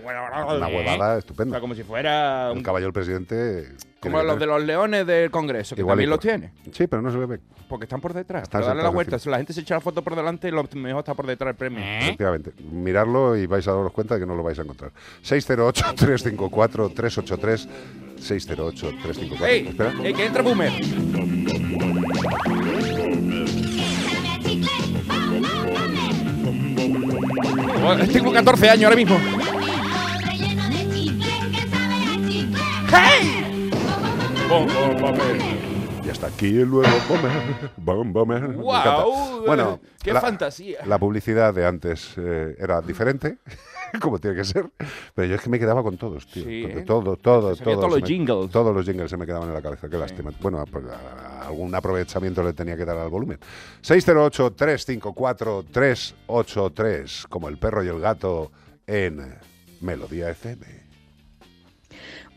Una 0.56 0.68
huevada 0.68 1.14
O 1.14 1.18
estupenda. 1.18 1.54
sea, 1.54 1.60
como 1.60 1.74
si 1.74 1.82
fuera 1.82 2.50
El 2.50 2.58
un- 2.58 2.62
caballo 2.62 2.86
del 2.86 2.92
presidente. 2.92 3.68
como 4.00 4.22
los 4.22 4.38
de 4.38 4.46
los 4.46 4.62
leones 4.62 5.06
del 5.06 5.30
Congreso, 5.30 5.74
que 5.74 5.82
también 5.84 6.10
los 6.10 6.20
tiene. 6.20 6.52
Sí, 6.72 6.86
pero 6.86 7.02
no 7.02 7.10
se 7.10 7.18
ve. 7.18 7.40
Porque 7.68 7.84
están 7.84 8.00
por 8.00 8.14
detrás. 8.14 8.44
Están 8.44 8.62
darle 8.62 8.82
la 8.82 8.88
vuelta. 8.88 9.18
Si 9.18 9.28
la 9.28 9.36
gente 9.36 9.52
se 9.52 9.60
echa 9.60 9.74
la 9.74 9.80
foto 9.82 10.00
por 10.02 10.16
delante, 10.16 10.50
lo 10.50 10.64
mejor 10.74 11.00
está 11.00 11.12
por 11.14 11.26
detrás 11.26 11.50
el 11.50 11.56
premio. 11.56 11.80
Efectivamente. 11.84 12.52
Mirarlo 12.72 13.36
y 13.36 13.46
vais 13.46 13.66
a 13.68 13.72
daros 13.72 13.92
cuenta 13.92 14.14
de 14.14 14.20
que 14.20 14.26
no 14.26 14.34
lo 14.34 14.42
vais 14.42 14.58
a 14.58 14.62
encontrar. 14.62 14.90
608-354-383. 17.40 17.68
608-354. 18.18 19.42
¡Ey! 19.46 19.68
Espera. 19.68 19.92
¡Ey, 20.02 20.14
que 20.14 20.26
entra 20.26 20.42
Boomer! 20.42 20.72
Tengo 28.12 28.32
14 28.32 28.70
años 28.70 28.84
ahora 28.84 28.96
mismo. 28.96 29.16
¡Hey! 32.92 33.70
Y 36.04 36.10
hasta 36.10 36.26
aquí 36.28 36.46
el 36.46 36.70
nuevo 36.70 36.88
Bomber. 37.08 37.32
Bom, 37.76 38.12
Bomber. 38.12 38.40
Me 38.40 38.46
encanta. 38.54 38.62
¡Guau! 38.62 39.44
Bueno, 39.46 39.80
¡Qué 40.02 40.12
la- 40.12 40.20
fantasía! 40.20 40.80
La 40.86 40.98
publicidad 40.98 41.52
de 41.54 41.66
antes 41.66 42.14
eh, 42.16 42.56
era 42.58 42.80
diferente, 42.80 43.38
como 44.00 44.18
tiene 44.18 44.36
que 44.36 44.44
ser, 44.44 44.68
pero 45.14 45.28
yo 45.28 45.34
es 45.36 45.40
que 45.40 45.48
me 45.50 45.58
quedaba 45.58 45.82
con 45.82 45.96
todos, 45.96 46.26
tío. 46.26 46.44
Sí, 46.44 46.62
Con 46.62 46.70
¿eh? 46.78 46.82
todo, 46.86 47.16
todo, 47.16 47.50
Se 47.54 47.58
sabía 47.64 47.74
todo. 47.74 47.82
todos 47.86 47.94
se 47.94 48.00
los 48.00 48.08
me- 48.10 48.16
jingles. 48.16 48.50
Todos 48.50 48.74
los 48.74 48.84
jingles 48.86 49.10
se 49.10 49.16
me 49.16 49.26
quedaban 49.26 49.48
en 49.48 49.54
la 49.54 49.62
cabeza, 49.62 49.88
qué 49.88 49.96
lástima. 49.98 50.30
Bueno, 50.40 50.64
pues, 50.70 50.84
a- 50.86 51.46
algún 51.48 51.74
aprovechamiento 51.74 52.42
le 52.42 52.52
tenía 52.52 52.76
que 52.76 52.84
dar 52.84 52.96
al 52.98 53.08
volumen. 53.08 53.38
608-354-383, 56.28 57.26
como 57.28 57.48
el 57.48 57.58
perro 57.58 57.82
y 57.84 57.88
el 57.88 58.00
gato 58.00 58.50
en 58.86 59.34
Melodía 59.80 60.30
FM. 60.30 60.64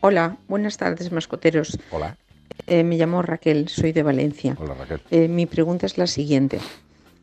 Hola, 0.00 0.36
buenas 0.48 0.76
tardes, 0.76 1.12
mascoteros. 1.12 1.78
Hola. 1.90 2.16
Eh, 2.66 2.84
me 2.84 2.96
llamo 2.96 3.22
Raquel, 3.22 3.68
soy 3.68 3.92
de 3.92 4.02
Valencia. 4.02 4.56
Hola, 4.60 4.74
Raquel. 4.74 5.00
Eh, 5.10 5.28
mi 5.28 5.46
pregunta 5.46 5.86
es 5.86 5.96
la 5.98 6.06
siguiente. 6.06 6.60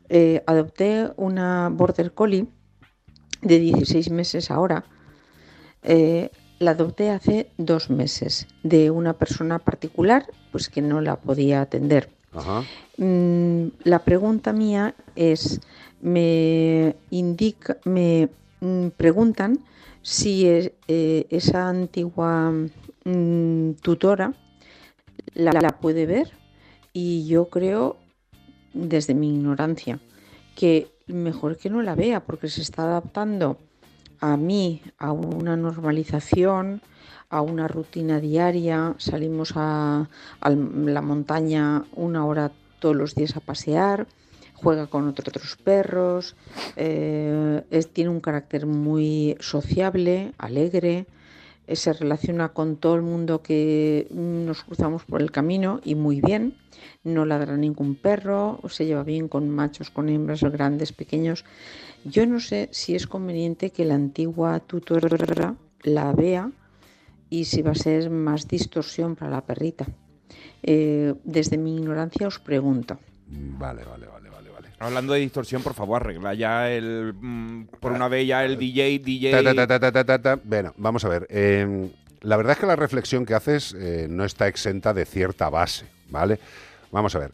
Eh, 0.10 0.42
adopté 0.48 1.10
una 1.18 1.70
Border 1.72 2.14
Collie 2.14 2.48
de 3.42 3.60
16 3.60 4.10
meses 4.12 4.52
ahora. 4.52 4.86
Eh, 5.84 6.30
la 6.60 6.72
adopté 6.72 7.10
hace 7.10 7.50
dos 7.58 7.90
meses 7.90 8.48
de 8.64 8.92
una 8.92 9.14
persona 9.14 9.60
particular, 9.60 10.26
pues 10.52 10.68
que 10.70 10.82
no 10.82 11.00
la 11.02 11.16
podía 11.16 11.62
atender. 11.62 12.10
Ajá. 12.34 12.64
Mm, 12.98 13.68
la 13.84 14.00
pregunta 14.00 14.52
mía 14.52 14.94
es, 15.16 15.62
me 16.02 16.96
indica, 17.12 17.78
me 17.86 18.30
mm, 18.60 18.88
preguntan 18.98 19.60
si 20.02 20.46
es- 20.48 20.72
eh, 20.88 21.26
esa 21.30 21.70
antigua 21.70 22.52
mm, 23.06 23.72
tutora 23.82 24.34
la, 25.34 25.54
la 25.54 25.80
puede 25.80 26.06
ver 26.06 26.32
y 26.92 27.26
yo 27.28 27.50
creo 27.50 27.98
desde 28.74 29.14
mi 29.14 29.34
ignorancia, 29.34 30.00
que 30.56 30.88
mejor 31.14 31.58
que 31.58 31.70
no 31.70 31.82
la 31.82 31.96
vea 31.96 32.22
porque 32.22 32.50
se 32.50 32.62
está 32.62 32.84
adaptando 32.84 33.58
a 34.20 34.38
mí, 34.38 34.82
a 34.98 35.12
una 35.12 35.56
normalización, 35.56 36.82
a 37.30 37.42
una 37.42 37.68
rutina 37.68 38.20
diaria. 38.20 38.96
Salimos 38.98 39.54
a, 39.56 40.10
la 40.42 41.02
montaña 41.02 41.84
una 41.96 42.26
hora 42.26 42.52
todos 42.80 42.96
los 42.96 43.16
días 43.16 43.36
a 43.36 43.40
pasear, 43.40 44.08
juega 44.54 44.88
con 44.88 45.08
otros 45.08 45.58
perros, 45.64 46.36
eh, 46.76 47.64
es- 47.72 47.90
tiene 47.92 48.10
un 48.10 48.20
carácter 48.20 48.66
muy 48.66 49.38
sociable, 49.40 50.34
alegre, 50.38 51.06
se 51.74 51.94
relaciona 51.94 52.50
con 52.50 52.78
todo 52.78 52.96
el 52.96 53.02
mundo 53.02 53.42
que 53.42 54.08
mm, 54.12 54.46
nos 54.46 54.64
cruzamos 54.64 55.06
por 55.06 55.22
el 55.22 55.32
camino 55.32 55.80
y 55.84 55.96
muy 55.96 56.22
bien. 56.22 56.56
No 57.04 57.26
ladra 57.26 57.58
ningún 57.58 57.96
perro, 57.96 58.60
se 58.68 58.86
lleva 58.86 59.04
bien 59.04 59.28
con 59.28 59.50
machos, 59.50 59.90
con 59.90 60.10
hembras, 60.10 60.44
grandes, 60.44 60.94
pequeños. 60.94 61.46
Yo 62.06 62.26
no 62.26 62.40
sé 62.40 62.70
si 62.72 62.96
es 62.96 63.08
conveniente 63.08 63.72
que 63.72 63.86
la 63.86 63.96
antigua 63.96 64.60
tutora 64.60 65.56
la 65.84 66.14
vea 66.14 66.52
y 67.30 67.46
si 67.46 67.62
va 67.62 67.72
a 67.72 67.76
ser 67.76 68.10
más 68.10 68.48
distorsión 68.48 69.16
para 69.16 69.32
la 69.32 69.46
perrita. 69.46 69.88
Eh, 70.64 71.14
desde 71.24 71.58
mi 71.58 71.76
ignorancia 71.76 72.28
os 72.28 72.40
pregunto. 72.40 73.00
Vale, 73.28 73.84
vale, 73.84 74.08
vale. 74.08 74.29
Hablando 74.80 75.14
de 75.14 75.20
distorsión, 75.20 75.62
por 75.62 75.74
favor, 75.74 76.02
arregla 76.02 76.34
ya 76.34 76.72
el. 76.72 77.14
mm, 77.14 77.66
por 77.80 77.92
una 77.92 78.08
vez 78.08 78.28
ya 78.28 78.46
el 78.46 78.58
DJ, 78.58 79.00
DJ. 79.00 79.32
Bueno, 80.44 80.74
vamos 80.78 81.04
a 81.06 81.10
ver. 81.10 81.28
eh, 81.30 81.90
la 82.22 82.38
verdad 82.38 82.54
es 82.54 82.60
que 82.60 82.66
la 82.66 82.76
reflexión 82.76 83.26
que 83.26 83.34
haces 83.34 83.74
eh, 83.78 84.08
no 84.10 84.26
está 84.26 84.48
exenta 84.48 84.94
de 84.94 85.06
cierta 85.06 85.50
base, 85.50 85.86
¿vale? 86.10 86.40
Vamos 86.92 87.16
a 87.16 87.20
ver. 87.20 87.32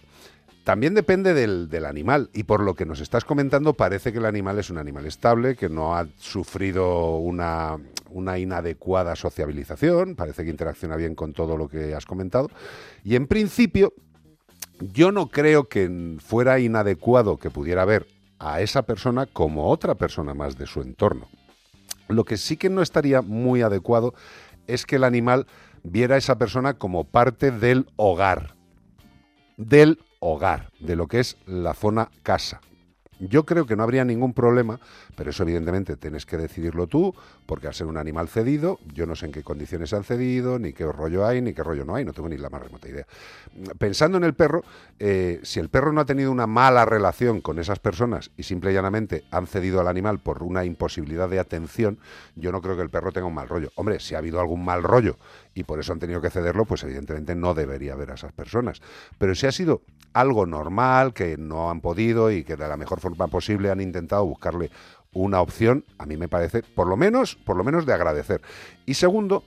También 0.64 0.96
depende 0.96 1.36
del, 1.36 1.70
del 1.70 1.86
animal 1.86 2.30
y 2.34 2.44
por 2.44 2.62
lo 2.62 2.74
que 2.74 2.86
nos 2.86 3.00
estás 3.00 3.24
comentando 3.24 3.74
parece 3.74 4.12
que 4.12 4.18
el 4.18 4.26
animal 4.26 4.58
es 4.58 4.72
un 4.72 4.80
animal 4.80 5.06
estable, 5.06 5.56
que 5.56 5.70
no 5.70 5.96
ha 5.96 6.08
sufrido 6.18 7.18
una, 7.18 7.78
una 8.10 8.40
inadecuada 8.40 9.16
sociabilización, 9.16 10.16
parece 10.16 10.44
que 10.44 10.50
interacciona 10.50 10.96
bien 10.96 11.14
con 11.14 11.34
todo 11.34 11.56
lo 11.56 11.68
que 11.68 11.94
has 11.94 12.06
comentado 12.08 12.50
y 13.04 13.16
en 13.16 13.28
principio 13.28 13.94
yo 14.80 15.12
no 15.12 15.28
creo 15.28 15.66
que 15.66 16.18
fuera 16.20 16.60
inadecuado 16.60 17.38
que 17.38 17.50
pudiera 17.50 17.86
ver 17.86 18.08
a 18.40 18.62
esa 18.62 18.84
persona 18.84 19.26
como 19.26 19.70
otra 19.70 19.96
persona 19.96 20.34
más 20.34 20.58
de 20.58 20.68
su 20.68 20.82
entorno. 20.82 21.28
Lo 22.08 22.24
que 22.26 22.38
sí 22.38 22.58
que 22.58 22.70
no 22.70 22.82
estaría 22.82 23.22
muy 23.22 23.62
adecuado 23.62 24.14
es 24.68 24.86
que 24.86 24.98
el 24.98 25.04
animal 25.04 25.48
viera 25.84 26.16
a 26.16 26.18
esa 26.18 26.38
persona 26.38 26.76
como 26.76 27.04
parte 27.04 27.52
del 27.52 27.88
hogar. 27.96 28.56
Del 29.58 30.00
hogar, 30.20 30.72
de 30.80 30.96
lo 30.96 31.08
que 31.08 31.20
es 31.20 31.38
la 31.46 31.74
zona 31.74 32.10
casa. 32.24 32.62
Yo 33.20 33.46
creo 33.46 33.66
que 33.66 33.76
no 33.76 33.84
habría 33.84 34.04
ningún 34.04 34.34
problema, 34.34 34.80
pero 35.16 35.30
eso 35.30 35.44
evidentemente 35.44 35.96
tienes 35.96 36.26
que 36.26 36.38
decidirlo 36.38 36.88
tú, 36.88 37.16
porque 37.46 37.68
al 37.68 37.74
ser 37.74 37.88
un 37.88 37.98
animal 37.98 38.28
cedido, 38.28 38.80
yo 38.94 39.06
no 39.06 39.16
sé 39.16 39.28
en 39.28 39.32
qué 39.32 39.44
condiciones 39.44 39.94
han 39.94 40.04
cedido, 40.04 40.60
ni 40.60 40.74
qué 40.74 40.86
rollo 40.86 41.26
hay, 41.26 41.42
ni 41.42 41.54
qué 41.54 41.64
rollo 41.64 41.86
no 41.86 41.96
hay, 41.96 42.06
no 42.06 42.14
tengo 42.14 42.30
ni 42.30 42.38
la 42.38 42.50
más 42.50 42.62
remota 42.62 42.90
idea. 42.90 43.06
Pensando 43.78 44.18
en 44.18 44.24
el 44.24 44.34
perro, 44.34 44.64
eh, 45.00 45.40
si 45.44 45.60
el 45.60 45.70
perro 45.70 45.94
no 45.94 46.02
ha 46.02 46.06
tenido 46.06 46.32
una 46.32 46.48
mala 46.48 46.86
relación 46.86 47.42
con 47.42 47.60
esas 47.60 47.80
personas 47.80 48.32
y 48.38 48.44
simple 48.44 48.72
y 48.72 48.74
llanamente 48.74 49.24
han 49.32 49.48
cedido 49.48 49.80
al 49.80 49.88
animal 49.88 50.20
por 50.20 50.44
una 50.44 50.66
imposibilidad 50.66 51.30
de 51.30 51.40
atención, 51.40 52.00
yo 52.36 52.52
no 52.52 52.62
creo 52.62 52.76
que 52.76 52.82
el 52.82 52.90
perro 52.90 53.12
tenga 53.12 53.28
un 53.28 53.34
mal 53.34 53.48
rollo. 53.48 53.72
Hombre, 53.76 54.00
si 54.00 54.16
ha 54.16 54.20
habido 54.20 54.40
algún 54.40 54.64
mal 54.64 54.84
rollo 54.84 55.18
y 55.56 55.64
por 55.64 55.80
eso 55.80 55.94
han 55.94 56.00
tenido 56.00 56.22
que 56.22 56.30
cederlo, 56.30 56.66
pues 56.66 56.84
evidentemente 56.84 57.34
no 57.34 57.54
debería 57.54 57.96
ver 57.96 58.12
a 58.12 58.16
esas 58.16 58.34
personas. 58.34 58.82
Pero 59.18 59.34
si 59.34 59.48
ha 59.48 59.52
sido 59.52 59.82
algo 60.14 60.46
normal, 60.46 61.14
que 61.14 61.38
no 61.38 61.72
han 61.72 61.82
podido 61.82 62.30
y 62.30 62.44
que 62.44 62.58
de 62.58 62.68
la 62.68 62.78
mejor 62.78 63.00
forma 63.00 63.28
posible 63.28 63.72
han 63.72 63.82
intentado 63.82 64.26
buscarle 64.26 64.70
una 65.14 65.40
opción, 65.40 65.86
a 65.98 66.06
mí 66.06 66.18
me 66.18 66.28
parece, 66.28 66.62
por 66.62 66.88
lo 66.88 66.98
menos, 66.98 67.38
por 67.38 67.56
lo 67.56 67.64
menos 67.64 67.86
de 67.86 67.94
agradecer. 67.94 68.42
Y 68.86 68.96
segundo, 68.96 69.44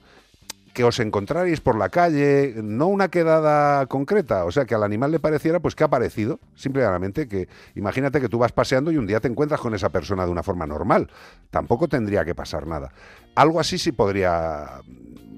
que 0.73 0.83
os 0.83 0.99
encontrarais 0.99 1.61
por 1.61 1.77
la 1.77 1.89
calle, 1.89 2.55
no 2.63 2.87
una 2.87 3.09
quedada 3.09 3.85
concreta, 3.87 4.45
o 4.45 4.51
sea, 4.51 4.65
que 4.65 4.75
al 4.75 4.83
animal 4.83 5.11
le 5.11 5.19
pareciera 5.19 5.59
pues 5.59 5.75
que 5.75 5.83
ha 5.83 5.89
parecido, 5.89 6.39
simplemente 6.55 7.27
que 7.27 7.47
imagínate 7.75 8.21
que 8.21 8.29
tú 8.29 8.39
vas 8.39 8.51
paseando 8.51 8.91
y 8.91 8.97
un 8.97 9.07
día 9.07 9.19
te 9.19 9.27
encuentras 9.27 9.59
con 9.59 9.75
esa 9.75 9.89
persona 9.89 10.25
de 10.25 10.31
una 10.31 10.43
forma 10.43 10.65
normal, 10.65 11.09
tampoco 11.51 11.87
tendría 11.87 12.25
que 12.25 12.33
pasar 12.33 12.65
nada. 12.65 12.91
Algo 13.35 13.59
así 13.59 13.77
sí 13.77 13.91
podría 13.91 14.81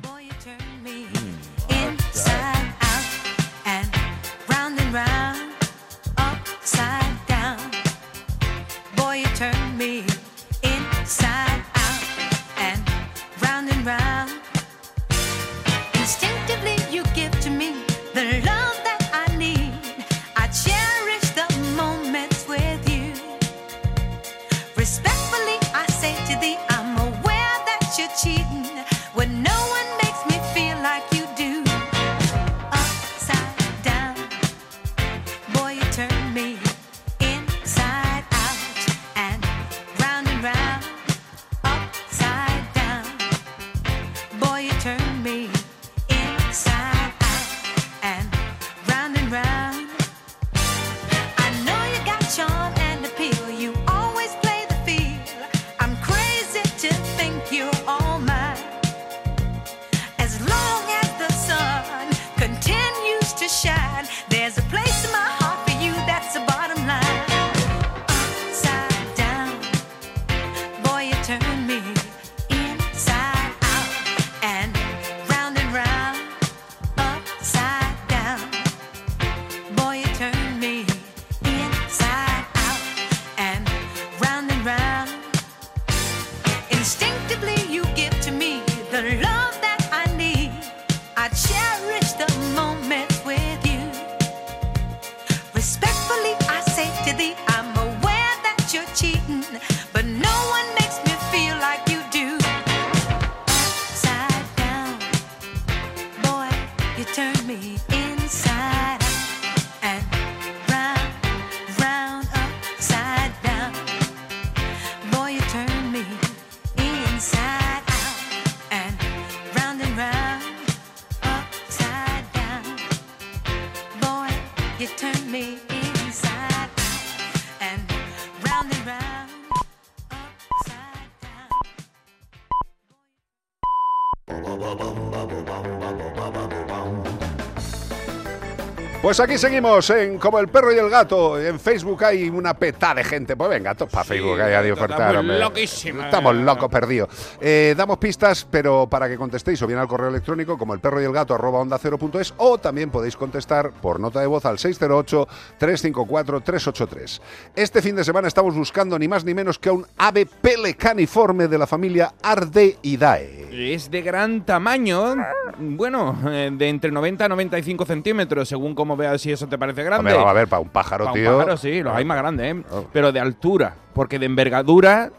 Pues 139.10 139.18
aquí 139.18 139.38
seguimos 139.38 139.90
en 139.90 140.18
Como 140.18 140.38
el 140.38 140.46
perro 140.46 140.72
y 140.72 140.78
el 140.78 140.88
gato. 140.88 141.36
En 141.36 141.58
Facebook 141.58 142.04
hay 142.04 142.28
una 142.28 142.54
peta 142.54 142.94
de 142.94 143.02
gente. 143.02 143.34
Pues 143.34 143.50
venga, 143.50 143.74
todos 143.74 143.90
para 143.90 144.04
Facebook. 144.04 144.40
hay 144.40 144.54
a 144.54 144.60
ofertar, 144.72 145.16
estamos 145.16 145.36
loquísimos. 145.36 146.04
Estamos 146.04 146.36
locos 146.36 146.70
perdidos. 146.70 147.08
Eh, 147.40 147.74
damos 147.76 147.98
pistas, 147.98 148.46
pero 148.48 148.86
para 148.88 149.08
que 149.08 149.16
contestéis 149.16 149.60
o 149.62 149.66
bien 149.66 149.80
al 149.80 149.88
correo 149.88 150.10
electrónico 150.10 150.56
como 150.56 150.74
el 150.74 150.80
perro 150.80 151.02
y 151.02 151.06
el 151.06 151.12
gato 151.12 151.34
arroba 151.34 151.58
onda 151.58 151.76
cero 151.78 151.98
punto 151.98 152.20
es, 152.20 152.32
o 152.36 152.58
también 152.58 152.92
podéis 152.92 153.16
contestar 153.16 153.72
por 153.72 153.98
nota 153.98 154.20
de 154.20 154.28
voz 154.28 154.46
al 154.46 154.58
608-354-383. 154.58 157.20
Este 157.56 157.82
fin 157.82 157.96
de 157.96 158.04
semana 158.04 158.28
estamos 158.28 158.54
buscando 158.54 158.96
ni 158.96 159.08
más 159.08 159.24
ni 159.24 159.34
menos 159.34 159.58
que 159.58 159.70
a 159.70 159.72
un 159.72 159.84
ave 159.98 160.26
pelecaniforme 160.26 161.48
de 161.48 161.58
la 161.58 161.66
familia 161.66 162.14
Ardeidae. 162.22 163.48
Es 163.50 163.90
de 163.90 164.02
gran 164.02 164.46
tamaño, 164.46 165.16
bueno, 165.58 166.16
eh, 166.28 166.50
de 166.52 166.68
entre 166.68 166.92
90 166.92 167.24
a 167.24 167.28
95 167.28 167.84
centímetros, 167.84 168.48
según 168.48 168.76
como 168.76 168.99
veas 169.00 169.20
si 169.20 169.32
eso 169.32 169.46
te 169.48 169.58
parece 169.58 169.82
grande. 169.82 170.12
Hombre, 170.14 170.28
a 170.30 170.32
ver, 170.32 170.46
para 170.48 170.60
un 170.60 170.68
pájaro, 170.68 171.06
Pa' 171.06 171.12
un 171.12 171.18
tío. 171.18 171.36
pájaro 171.38 171.56
sí, 171.56 171.82
los 171.82 171.94
hay 171.94 172.04
más 172.04 172.16
grandes, 172.18 172.54
¿eh? 172.54 172.62
Pero 172.92 173.10
de 173.12 173.18
altura, 173.20 173.74
porque 173.92 174.18
de 174.18 174.26
envergadura 174.26 175.10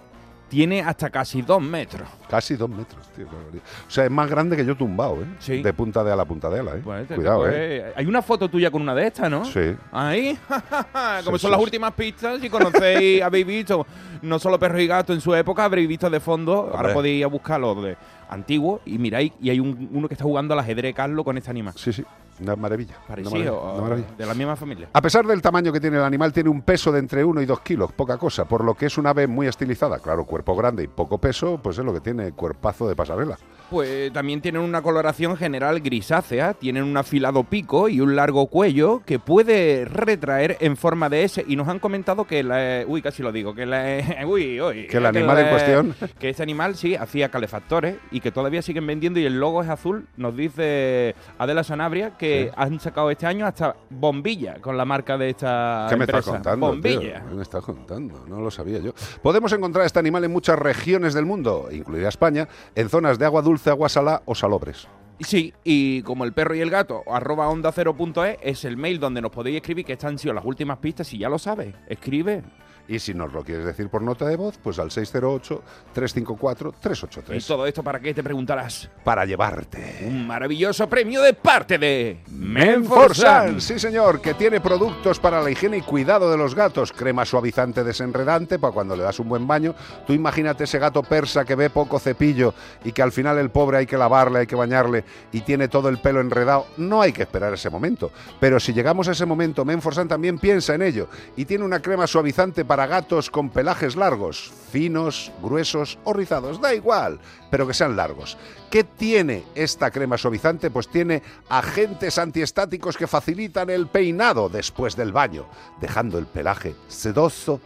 tiene 0.49 0.81
hasta 0.81 1.09
casi 1.09 1.41
dos 1.41 1.61
metros. 1.61 2.09
Casi 2.29 2.57
dos 2.57 2.69
metros, 2.69 3.07
tío. 3.15 3.25
O 3.25 3.89
sea, 3.89 4.03
es 4.03 4.11
más 4.11 4.29
grande 4.29 4.57
que 4.57 4.65
yo 4.65 4.75
tumbado, 4.75 5.19
¿eh? 5.23 5.61
De 5.61 5.71
punta 5.73 6.03
de 6.03 6.11
ala 6.11 6.23
a 6.23 6.25
punta 6.25 6.49
de 6.49 6.59
ala, 6.59 6.71
¿eh? 6.75 6.81
Pues 6.83 7.07
te- 7.07 7.15
Cuidado, 7.15 7.39
pues, 7.39 7.53
¿eh? 7.55 7.93
Hay 7.95 8.05
una 8.05 8.21
foto 8.21 8.49
tuya 8.49 8.69
con 8.69 8.81
una 8.81 8.93
de 8.93 9.07
estas, 9.07 9.29
¿no? 9.31 9.45
Sí. 9.45 9.73
Ahí, 9.93 10.37
como 11.23 11.37
Sí, 11.37 11.41
son 11.43 11.47
sí, 11.47 11.47
las 11.51 11.57
sí. 11.57 11.63
últimas 11.63 11.93
pistas, 11.93 12.41
si 12.41 12.49
conocéis, 12.49 13.21
habéis 13.23 13.45
visto, 13.47 13.85
no 14.23 14.39
solo 14.39 14.59
perros 14.59 14.81
y 14.81 14.87
gatos 14.87 15.15
en 15.15 15.21
su 15.21 15.33
época, 15.33 15.63
habréis 15.63 15.87
visto 15.87 16.09
de 16.09 16.19
fondo, 16.19 16.69
ahora 16.75 16.93
podéis 16.93 17.19
ir 17.19 17.23
a 17.23 17.27
buscarlos 17.27 17.81
de 17.83 17.95
antiguos 18.29 18.81
y 18.85 18.97
miráis, 18.97 19.31
y 19.41 19.49
hay 19.51 19.59
un- 19.61 19.89
uno 19.93 20.09
que 20.09 20.15
está 20.15 20.25
jugando 20.25 20.53
al 20.53 20.59
ajedrez 20.59 20.93
Carlos 20.93 21.23
con 21.23 21.37
este 21.37 21.49
animal. 21.49 21.73
Sí, 21.77 21.93
sí, 21.93 22.03
una 22.41 22.55
maravilla. 22.55 22.95
una 22.97 23.07
Parecido, 23.07 23.31
maravilla, 23.31 23.53
o- 23.53 23.73
una 23.73 23.81
maravilla. 23.83 24.07
de 24.17 24.25
la 24.25 24.33
misma 24.33 24.55
familia. 24.55 24.89
A 24.93 25.01
pesar 25.01 25.25
del 25.25 25.41
tamaño 25.41 25.71
que 25.71 25.79
tiene 25.79 25.97
el 25.97 26.03
animal, 26.03 26.33
tiene 26.33 26.49
un 26.49 26.61
peso 26.61 26.91
de 26.91 26.99
entre 26.99 27.23
1 27.23 27.41
y 27.41 27.45
2 27.45 27.59
kilos, 27.61 27.91
poca 27.91 28.17
cosa, 28.17 28.45
por 28.45 28.63
lo 28.63 28.73
que 28.75 28.87
es 28.87 28.97
un 28.97 29.07
ave 29.07 29.27
muy 29.27 29.47
estilizada. 29.47 29.99
Claro, 29.99 30.25
cuerpo 30.25 30.55
grande 30.55 30.83
y 30.83 30.87
poco 30.87 31.17
peso, 31.17 31.59
pues 31.61 31.77
es 31.77 31.85
lo 31.85 31.93
que 31.93 31.99
tiene 32.01 32.31
cuerpazo 32.33 32.87
de 32.87 32.95
pasarela. 32.95 33.37
Pues 33.71 34.11
también 34.11 34.41
tienen 34.41 34.61
una 34.61 34.81
coloración 34.81 35.37
general 35.37 35.79
grisácea, 35.79 36.53
tienen 36.53 36.83
un 36.83 36.97
afilado 36.97 37.45
pico 37.45 37.87
y 37.87 38.01
un 38.01 38.17
largo 38.17 38.47
cuello 38.47 39.01
que 39.05 39.17
puede 39.17 39.85
retraer 39.85 40.57
en 40.59 40.75
forma 40.75 41.07
de 41.07 41.23
S. 41.23 41.45
Y 41.47 41.55
nos 41.55 41.69
han 41.69 41.79
comentado 41.79 42.25
que 42.25 42.43
la. 42.43 42.83
Uy, 42.85 43.01
casi 43.01 43.23
lo 43.23 43.31
digo, 43.31 43.55
que 43.55 43.65
la. 43.65 44.03
Uy, 44.27 44.59
uy. 44.61 44.87
Que 44.87 44.97
el 44.97 45.05
animal 45.05 45.39
en 45.39 45.49
cuestión- 45.49 45.95
Que 46.19 46.29
este 46.29 46.43
animal 46.43 46.75
sí 46.75 46.95
hacía 46.95 47.29
calefactores 47.29 47.95
y 48.11 48.19
que 48.19 48.29
todavía 48.31 48.61
siguen 48.61 48.85
vendiendo 48.85 49.21
y 49.21 49.25
el 49.25 49.39
logo 49.39 49.63
es 49.63 49.69
azul. 49.69 50.05
Nos 50.17 50.35
dice 50.35 51.15
Adela 51.37 51.63
Sanabria 51.63 52.17
que 52.17 52.49
Sí. 52.49 52.49
han 52.57 52.77
sacado 52.81 53.09
este 53.09 53.25
año 53.25 53.45
hasta 53.45 53.77
bombilla 53.89 54.55
con 54.59 54.75
la 54.75 54.83
marca 54.83 55.17
de 55.17 55.29
esta 55.29 55.87
¿Qué 55.89 55.95
me 55.95 56.03
empresa. 56.03 56.19
estás 56.19 56.33
contando? 56.33 56.67
Bombilla. 56.67 56.99
tío? 56.99 57.29
¿Qué 57.29 57.35
me 57.35 57.41
estás 57.41 57.63
contando? 57.63 58.25
No 58.27 58.41
lo 58.41 58.51
sabía 58.51 58.79
yo. 58.79 58.91
Podemos 59.21 59.53
encontrar 59.53 59.85
este 59.85 59.99
animal 59.99 60.25
en 60.25 60.31
muchas 60.31 60.59
regiones 60.59 61.13
del 61.13 61.25
mundo, 61.25 61.69
incluida 61.71 62.09
España, 62.09 62.49
en 62.75 62.89
zonas 62.89 63.17
de 63.17 63.25
agua 63.25 63.41
dulce, 63.41 63.60
agua 63.69 63.89
salada 63.89 64.23
o 64.25 64.33
salobres. 64.35 64.87
Sí, 65.19 65.53
y 65.63 66.01
como 66.01 66.23
el 66.23 66.33
perro 66.33 66.55
y 66.55 66.61
el 66.61 66.71
gato, 66.71 67.03
arroba 67.07 67.47
onda 67.47 67.71
cero 67.71 67.95
punto 67.95 68.25
es, 68.25 68.37
es 68.41 68.65
el 68.65 68.75
mail 68.75 68.99
donde 68.99 69.21
nos 69.21 69.31
podéis 69.31 69.57
escribir 69.57 69.85
que 69.85 69.93
estas 69.93 70.09
han 70.09 70.17
sido 70.17 70.33
las 70.33 70.45
últimas 70.45 70.79
pistas 70.79 71.13
y 71.13 71.19
ya 71.19 71.29
lo 71.29 71.37
sabes. 71.37 71.75
Escribe. 71.87 72.43
Y 72.91 72.99
si 72.99 73.13
nos 73.13 73.31
lo 73.31 73.41
quieres 73.41 73.63
decir 73.63 73.87
por 73.87 74.01
nota 74.01 74.25
de 74.25 74.35
voz, 74.35 74.57
pues 74.61 74.77
al 74.77 74.89
608-354-383. 74.89 77.37
¿Y 77.37 77.47
todo 77.47 77.65
esto 77.65 77.81
para 77.83 78.01
qué 78.01 78.13
te 78.13 78.21
preguntarás? 78.21 78.89
Para 79.05 79.23
llevarte. 79.23 79.99
Un 80.05 80.27
maravilloso 80.27 80.89
premio 80.89 81.21
de 81.21 81.33
parte 81.33 81.77
de 81.77 82.19
Menforsan, 82.29 83.45
Menforsan. 83.45 83.61
sí 83.61 83.79
señor, 83.79 84.19
que 84.19 84.33
tiene 84.33 84.59
productos 84.59 85.21
para 85.21 85.41
la 85.41 85.49
higiene 85.49 85.77
y 85.77 85.81
cuidado 85.83 86.29
de 86.29 86.35
los 86.35 86.53
gatos, 86.53 86.91
crema 86.91 87.23
suavizante 87.23 87.85
desenredante 87.85 88.59
para 88.59 88.73
cuando 88.73 88.97
le 88.97 89.03
das 89.03 89.21
un 89.21 89.29
buen 89.29 89.47
baño. 89.47 89.73
Tú 90.05 90.11
imagínate 90.11 90.65
ese 90.65 90.77
gato 90.77 91.01
persa 91.01 91.45
que 91.45 91.55
ve 91.55 91.69
poco 91.69 91.97
cepillo 91.97 92.53
y 92.83 92.91
que 92.91 93.01
al 93.01 93.13
final 93.13 93.37
el 93.37 93.51
pobre 93.51 93.77
hay 93.77 93.85
que 93.85 93.97
lavarle, 93.97 94.39
hay 94.39 94.47
que 94.47 94.57
bañarle 94.57 95.05
y 95.31 95.39
tiene 95.39 95.69
todo 95.69 95.87
el 95.87 95.99
pelo 95.99 96.19
enredado. 96.19 96.65
No 96.75 97.01
hay 97.01 97.13
que 97.13 97.21
esperar 97.21 97.53
ese 97.53 97.69
momento, 97.69 98.11
pero 98.41 98.59
si 98.59 98.73
llegamos 98.73 99.07
a 99.07 99.13
ese 99.13 99.25
momento, 99.25 99.63
Menforsan 99.63 100.09
también 100.09 100.39
piensa 100.39 100.75
en 100.75 100.81
ello 100.81 101.07
y 101.37 101.45
tiene 101.45 101.63
una 101.63 101.81
crema 101.81 102.05
suavizante 102.05 102.65
para 102.65 102.80
gatos 102.87 103.29
con 103.29 103.49
pelajes 103.49 103.95
largos, 103.95 104.51
finos, 104.71 105.31
gruesos 105.41 105.97
o 106.03 106.13
rizados, 106.13 106.61
da 106.61 106.73
igual, 106.73 107.19
pero 107.49 107.67
que 107.67 107.73
sean 107.73 107.95
largos. 107.95 108.37
¿Qué 108.69 108.83
tiene 108.83 109.43
esta 109.55 109.91
crema 109.91 110.17
suavizante? 110.17 110.69
Pues 110.69 110.87
tiene 110.87 111.21
agentes 111.49 112.17
antiestáticos 112.17 112.97
que 112.97 113.07
facilitan 113.07 113.69
el 113.69 113.87
peinado 113.87 114.49
después 114.49 114.95
del 114.95 115.11
baño, 115.11 115.45
dejando 115.79 116.17
el 116.17 116.25
pelaje 116.25 116.75
sedoso 116.87 117.59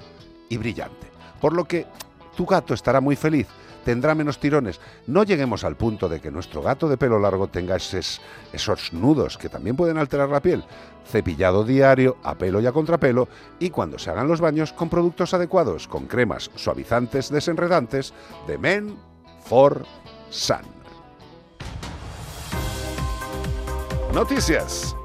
y 0.50 0.58
brillante. 0.58 1.08
Por 1.40 1.54
lo 1.54 1.66
que 1.66 1.86
tu 2.36 2.46
gato 2.46 2.74
estará 2.74 3.02
muy 3.02 3.16
feliz, 3.16 3.48
tendrá 3.86 4.16
menos 4.16 4.40
tirones. 4.40 4.82
No 5.07 5.24
lleguemos 5.24 5.64
al 5.64 5.78
punto 5.78 6.10
de 6.10 6.20
que 6.20 6.32
nuestro 6.32 6.62
gato 6.62 6.90
de 6.90 6.98
pelo 6.98 7.20
largo 7.20 7.48
tenga 7.48 7.78
esos, 7.78 8.20
esos 8.52 8.91
nudos 8.91 9.38
que 9.38 9.48
también 9.48 9.78
pueden 9.78 9.98
alterar 9.98 10.28
la 10.28 10.41
piel. 10.41 10.66
Cepillado 11.07 11.64
diario, 11.64 12.18
a 12.24 12.36
pelo 12.36 12.60
y 12.60 12.66
a 12.66 12.74
contrapelo, 12.74 13.30
y 13.60 13.70
cuando 13.70 13.98
se 13.98 14.10
hagan 14.10 14.28
los 14.28 14.41
baños 14.41 14.74
con 14.74 14.90
productos 14.90 15.34
adecuados, 15.34 15.88
con 15.88 16.07
cremas 16.07 16.49
suavizantes 16.56 17.30
desenredantes 17.30 18.14
de 18.48 18.57
Men 18.57 18.98
for 19.45 19.86
Sun. 20.32 20.66
Noticias. 24.12 24.95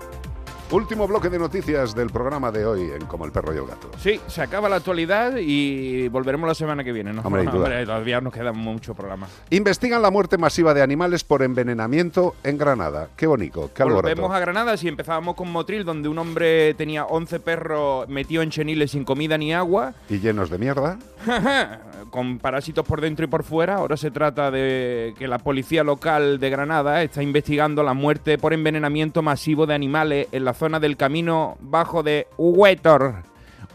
Último 0.72 1.08
bloque 1.08 1.28
de 1.28 1.36
noticias 1.36 1.96
del 1.96 2.10
programa 2.10 2.52
de 2.52 2.64
hoy 2.64 2.92
en 2.92 3.04
Como 3.06 3.24
el 3.24 3.32
perro 3.32 3.52
y 3.52 3.56
el 3.56 3.66
gato. 3.66 3.90
Sí, 3.98 4.20
se 4.28 4.40
acaba 4.40 4.68
la 4.68 4.76
actualidad 4.76 5.32
y 5.36 6.06
volveremos 6.06 6.46
la 6.46 6.54
semana 6.54 6.84
que 6.84 6.92
viene, 6.92 7.12
¿no? 7.12 7.22
Hombre, 7.22 7.42
sin 7.42 7.50
duda. 7.54 7.84
todavía 7.84 8.20
nos 8.20 8.32
queda 8.32 8.52
mucho 8.52 8.94
programa. 8.94 9.26
Investigan 9.50 10.00
la 10.00 10.12
muerte 10.12 10.38
masiva 10.38 10.72
de 10.72 10.80
animales 10.80 11.24
por 11.24 11.42
envenenamiento 11.42 12.36
en 12.44 12.56
Granada. 12.56 13.08
Qué 13.16 13.26
bonito, 13.26 13.72
qué 13.74 13.82
alboroto. 13.82 14.10
Volvemos 14.10 14.32
a 14.32 14.38
Granada, 14.38 14.76
si 14.76 14.86
empezábamos 14.86 15.34
con 15.34 15.50
Motril, 15.50 15.84
donde 15.84 16.08
un 16.08 16.18
hombre 16.18 16.72
tenía 16.74 17.04
11 17.04 17.40
perros 17.40 18.08
metidos 18.08 18.44
en 18.44 18.50
cheniles 18.50 18.92
sin 18.92 19.02
comida 19.02 19.36
ni 19.36 19.52
agua, 19.52 19.94
Y 20.08 20.20
llenos 20.20 20.50
de 20.50 20.58
mierda. 20.58 20.98
con 22.10 22.38
parásitos 22.38 22.86
por 22.86 23.00
dentro 23.00 23.24
y 23.24 23.28
por 23.28 23.42
fuera. 23.44 23.76
Ahora 23.76 23.96
se 23.96 24.10
trata 24.10 24.50
de 24.50 25.14
que 25.18 25.28
la 25.28 25.38
policía 25.38 25.84
local 25.84 26.38
de 26.38 26.50
Granada 26.50 27.02
está 27.02 27.22
investigando 27.22 27.82
la 27.82 27.94
muerte 27.94 28.38
por 28.38 28.52
envenenamiento 28.52 29.22
masivo 29.22 29.66
de 29.66 29.74
animales 29.74 30.28
en 30.32 30.44
la 30.44 30.54
zona 30.60 30.78
del 30.78 30.98
camino 30.98 31.56
bajo 31.58 32.02
de 32.02 32.28
Huétor. 32.36 33.24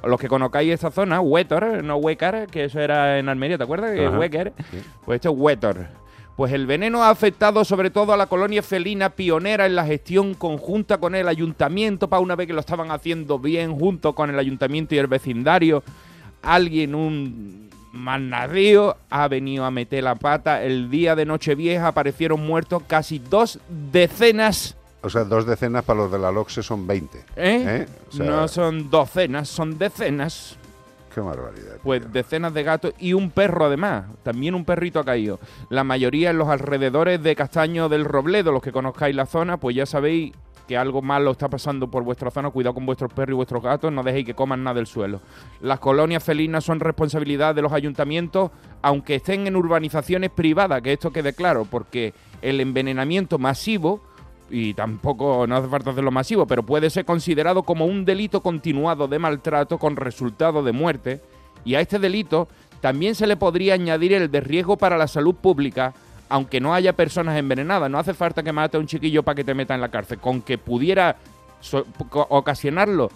Los 0.03 0.20
que 0.20 0.28
conozcáis 0.28 0.72
esta 0.72 0.91
zona, 0.91 1.20
Huétor, 1.20 1.84
no 1.84 1.98
Huécar, 1.98 2.45
que 2.45 2.66
eso 2.66 2.80
era 2.80 3.18
en 3.18 3.28
Almería, 3.28 3.57
¿te 3.57 3.64
acuerdas? 3.64 3.98
Huécar. 4.16 4.53
Pues 5.03 5.16
esto 5.16 5.32
es 5.32 5.36
Huétor. 5.36 5.88
Pues 6.38 6.53
el 6.53 6.68
veneno 6.68 7.02
ha 7.03 7.10
afectado 7.10 7.66
sobre 7.66 7.90
todo 7.90 8.14
a 8.14 8.18
la 8.18 8.28
colonia 8.28 8.62
felina 8.62 9.10
pionera 9.10 9.66
en 9.66 9.74
la 9.74 9.86
gestión 9.86 10.36
conjunta 10.36 10.99
con 10.99 11.16
el 11.16 11.28
ayuntamiento, 11.28 12.07
para 12.07 12.20
una 12.20 12.36
vez 12.36 12.45
que 12.45 12.53
lo 12.53 12.60
estaban 12.60 12.91
haciendo 12.91 13.40
bien 13.40 13.76
junto 13.80 14.14
con 14.14 14.30
el 14.30 14.38
ayuntamiento 14.38 14.94
y 14.94 14.99
el 14.99 15.07
vecindario. 15.07 15.82
Alguien, 16.44 16.94
un 16.94 17.70
manadío, 17.94 18.98
ha 19.10 19.28
venido 19.28 19.66
a 19.66 19.72
meter 19.72 20.03
la 20.03 20.16
pata. 20.16 20.62
El 20.62 20.91
día 20.91 21.16
de 21.16 21.26
Nochevieja 21.26 21.88
aparecieron 21.88 22.45
muertos 22.45 22.84
casi 22.86 23.18
dos 23.18 23.60
decenas. 23.91 24.78
O 25.06 25.10
sea, 25.10 25.23
dos 25.23 25.45
decenas 25.45 25.84
para 25.84 25.99
los 25.99 26.11
de 26.11 26.18
la 26.18 26.32
LOXE 26.32 26.64
son 26.64 26.88
20. 26.88 27.18
¿eh? 27.19 27.23
¿eh? 27.38 27.88
O 28.10 28.11
sea, 28.11 28.26
no 28.26 28.48
son 28.48 28.90
docenas, 28.90 29.48
son 29.48 29.77
decenas. 29.77 30.57
Qué 31.14 31.22
barbaridad. 31.22 31.77
Pues 31.84 32.11
decenas 32.11 32.56
de 32.56 32.64
gatos 32.64 32.94
y 32.98 33.14
un 33.14 33.30
perro 33.30 33.65
además. 33.65 34.06
También 34.23 34.56
un 34.56 34.65
perrito 34.65 34.99
ha 34.99 35.06
caído. 35.06 35.40
La 35.69 35.84
mayoría 35.84 36.32
en 36.32 36.40
los 36.40 36.48
alrededores 36.48 37.22
de 37.22 37.36
Castaño 37.36 37.88
del 37.88 38.03
Robledo, 38.03 38.52
los 38.52 38.64
que 38.64 38.72
conozcáis 38.72 39.15
la 39.15 39.27
zona, 39.27 39.57
pues 39.57 39.76
ya 39.76 39.86
sabéis 39.86 40.34
que 40.68 40.76
algo 40.76 41.03
malo 41.03 41.30
está 41.30 41.49
pasando 41.49 41.88
por 41.88 42.03
vuestra 42.03 42.32
zona. 42.32 42.49
Cuidado 42.49 42.73
con 42.73 42.88
vuestros 42.88 43.14
perros 43.14 43.34
y 43.34 43.36
vuestros 43.36 43.61
gatos, 43.61 43.91
no 43.91 44.02
dejéis 44.02 44.26
que 44.26 44.34
coman 44.34 44.64
nada 44.64 44.77
del 44.77 44.88
suelo. 44.88 45.22
Las 45.61 45.80
colonias 45.80 46.23
felinas 46.23 46.64
son 46.64 46.80
responsabilidad 46.80 47.53
de 47.53 47.61
los 47.61 47.73
ayuntamientos, 47.73 48.49
aunque 48.82 49.15
estén 49.15 49.45
en 49.45 49.56
urbanizaciones 49.56 50.32
privadas, 50.32 50.82
que 50.82 50.94
esto 50.94 51.11
quede 51.11 51.34
claro, 51.34 51.68
porque 51.69 52.15
el 52.41 52.60
envenenamiento 52.60 53.38
masivo 53.38 54.02
y 54.49 54.73
tampoco 54.73 55.47
no 55.47 55.55
hace 55.55 55.67
falta 55.67 55.91
hacerlo 55.91 56.11
masivo, 56.11 56.45
pero 56.45 56.63
puede 56.63 56.89
ser 56.89 57.05
considerado 57.05 57.63
como 57.63 57.85
un 57.85 58.05
delito 58.05 58.41
continuado 58.41 59.07
de 59.07 59.19
maltrato 59.19 59.77
con 59.77 59.95
resultado 59.95 60.63
de 60.63 60.72
muerte. 60.72 61.22
Y 61.63 61.76
a 61.76 61.81
este 61.81 61.99
delito 61.99 62.47
también 62.81 63.15
se 63.15 63.27
le 63.27 63.38
podría 63.38 63.73
añadir 63.73 64.13
el 64.13 64.30
de 64.30 64.41
riesgo 64.41 64.77
para 64.77 64.97
la 64.97 65.07
salud 65.07 65.35
pública, 65.35 65.93
aunque 66.30 66.59
no 66.59 66.73
haya 66.73 66.93
personas 66.93 67.38
envenenadas. 67.38 67.89
No 67.89 67.97
hace 67.97 68.13
falta 68.13 68.43
que 68.43 68.51
mate 68.51 68.77
a 68.77 68.80
un 68.80 68.88
chiquillo 68.88 69.23
para 69.23 69.35
que 69.35 69.43
te 69.43 69.55
meta 69.55 69.73
en 69.73 69.81
la 69.81 69.89
cárcel. 69.89 70.19
Con 70.19 70.41
que 70.41 70.57
pudiera 70.57 71.17
ocasionarlo, 72.11 73.09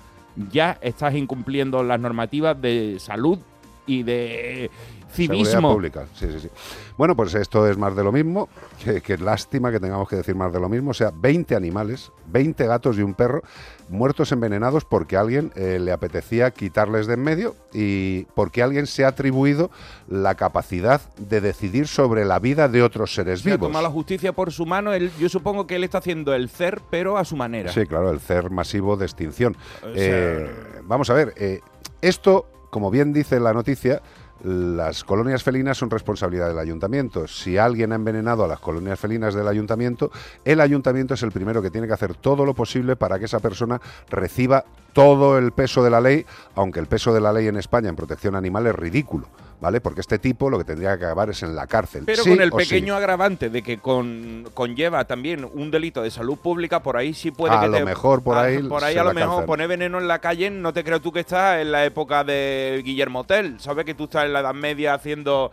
ya 0.51 0.77
estás 0.81 1.13
incumpliendo 1.13 1.83
las 1.83 1.99
normativas 1.99 2.59
de 2.59 2.97
salud 2.99 3.37
y 3.85 4.03
de 4.03 4.71
civismo. 5.11 5.73
pública, 5.73 6.05
sí, 6.15 6.27
sí, 6.31 6.39
sí. 6.39 6.49
Bueno, 6.97 7.15
pues 7.15 7.33
esto 7.35 7.67
es 7.67 7.77
más 7.77 7.95
de 7.95 8.03
lo 8.03 8.11
mismo. 8.11 8.49
Que, 8.83 9.01
que 9.01 9.17
lástima 9.17 9.71
que 9.71 9.79
tengamos 9.81 10.07
que 10.07 10.15
decir 10.15 10.35
más 10.35 10.53
de 10.53 10.59
lo 10.61 10.69
mismo. 10.69 10.91
O 10.91 10.93
sea, 10.93 11.11
20 11.13 11.53
animales, 11.53 12.11
20 12.27 12.65
gatos 12.65 12.97
y 12.97 13.01
un 13.01 13.13
perro 13.13 13.41
muertos 13.89 14.31
envenenados 14.31 14.85
porque 14.85 15.17
a 15.17 15.21
alguien 15.21 15.51
eh, 15.55 15.79
le 15.81 15.91
apetecía 15.91 16.51
quitarles 16.51 17.07
de 17.07 17.15
en 17.15 17.21
medio 17.23 17.55
y 17.73 18.23
porque 18.35 18.61
alguien 18.63 18.85
se 18.87 19.03
ha 19.03 19.09
atribuido 19.09 19.69
la 20.07 20.35
capacidad 20.35 21.01
de 21.17 21.41
decidir 21.41 21.87
sobre 21.87 22.23
la 22.23 22.37
vida 22.39 22.69
de 22.69 22.83
otros 22.83 23.13
seres 23.15 23.43
vivos. 23.43 23.59
tomado 23.67 23.83
la 23.83 23.89
justicia 23.89 24.31
por 24.31 24.51
su 24.53 24.65
mano. 24.65 24.93
Él- 24.93 25.11
yo 25.19 25.27
supongo 25.27 25.65
que 25.67 25.75
él 25.75 25.83
está 25.83 25.97
haciendo 25.97 26.33
el 26.35 26.49
CER, 26.49 26.81
pero 26.89 27.17
a 27.17 27.25
su 27.25 27.35
manera. 27.35 27.73
Sí, 27.73 27.85
claro, 27.85 28.11
el 28.11 28.19
CER 28.21 28.49
masivo 28.51 28.95
de 28.95 29.05
extinción. 29.05 29.57
O 29.81 29.93
sea- 29.93 29.93
Eh, 29.95 30.51
vamos 30.83 31.09
a 31.09 31.13
ver, 31.15 31.33
eh, 31.35 31.59
esto, 32.01 32.45
como 32.69 32.91
bien 32.91 33.11
dice 33.11 33.39
la 33.39 33.53
noticia, 33.53 34.01
las 34.43 35.03
colonias 35.03 35.43
felinas 35.43 35.77
son 35.77 35.89
responsabilidad 35.89 36.47
del 36.47 36.59
ayuntamiento. 36.59 37.27
Si 37.27 37.57
alguien 37.57 37.91
ha 37.91 37.95
envenenado 37.95 38.45
a 38.45 38.47
las 38.47 38.59
colonias 38.59 38.99
felinas 38.99 39.33
del 39.33 39.47
ayuntamiento, 39.47 40.11
el 40.45 40.61
ayuntamiento 40.61 41.13
es 41.13 41.23
el 41.23 41.31
primero 41.31 41.61
que 41.61 41.71
tiene 41.71 41.87
que 41.87 41.93
hacer 41.93 42.15
todo 42.15 42.45
lo 42.45 42.53
posible 42.53 42.95
para 42.95 43.19
que 43.19 43.25
esa 43.25 43.39
persona 43.39 43.81
reciba 44.09 44.65
todo 45.03 45.37
el 45.37 45.51
peso 45.51 45.83
de 45.83 45.89
la 45.89 46.01
ley, 46.01 46.25
aunque 46.55 46.79
el 46.79 46.87
peso 46.87 47.13
de 47.13 47.21
la 47.21 47.31
ley 47.33 47.47
en 47.47 47.57
España 47.57 47.89
en 47.89 47.95
protección 47.95 48.35
animal 48.35 48.67
es 48.67 48.75
ridículo, 48.75 49.27
¿vale? 49.61 49.79
Porque 49.81 50.01
este 50.01 50.19
tipo 50.19 50.49
lo 50.49 50.57
que 50.57 50.63
tendría 50.65 50.97
que 50.97 51.05
acabar 51.05 51.29
es 51.29 51.41
en 51.43 51.55
la 51.55 51.67
cárcel. 51.67 52.03
Pero 52.05 52.23
sí 52.23 52.29
con 52.31 52.41
el 52.41 52.51
sí. 52.51 52.57
pequeño 52.57 52.95
agravante 52.95 53.49
de 53.49 53.61
que 53.61 53.77
con, 53.77 54.47
conlleva 54.53 55.05
también 55.05 55.47
un 55.53 55.71
delito 55.71 56.01
de 56.01 56.11
salud 56.11 56.37
pública, 56.37 56.81
por 56.83 56.97
ahí 56.97 57.13
sí 57.13 57.31
puede 57.31 57.55
A 57.55 57.61
que 57.61 57.67
lo 57.67 57.77
te- 57.77 57.85
mejor 57.85 58.21
por 58.23 58.37
a- 58.37 58.41
ahí 58.43 58.61
por 58.63 58.83
ahí 58.83 58.97
a 58.97 59.03
lo 59.03 59.13
mejor 59.13 59.45
poner 59.45 59.67
veneno 59.67 59.97
en 59.99 60.07
la 60.07 60.19
calle, 60.19 60.49
no 60.49 60.73
te 60.73 60.83
creo 60.83 60.99
tú 60.99 61.11
que 61.11 61.21
estás 61.21 61.59
en 61.61 61.71
la 61.71 61.85
época 61.85 62.23
de 62.23 62.81
Guillermo 62.83 63.23
Tell. 63.23 63.59
¿Sabes 63.59 63.85
que 63.85 63.93
tú 63.93 64.03
estás 64.05 64.25
en 64.25 64.33
la 64.33 64.41
Edad 64.41 64.53
Media 64.53 64.93
haciendo 64.93 65.51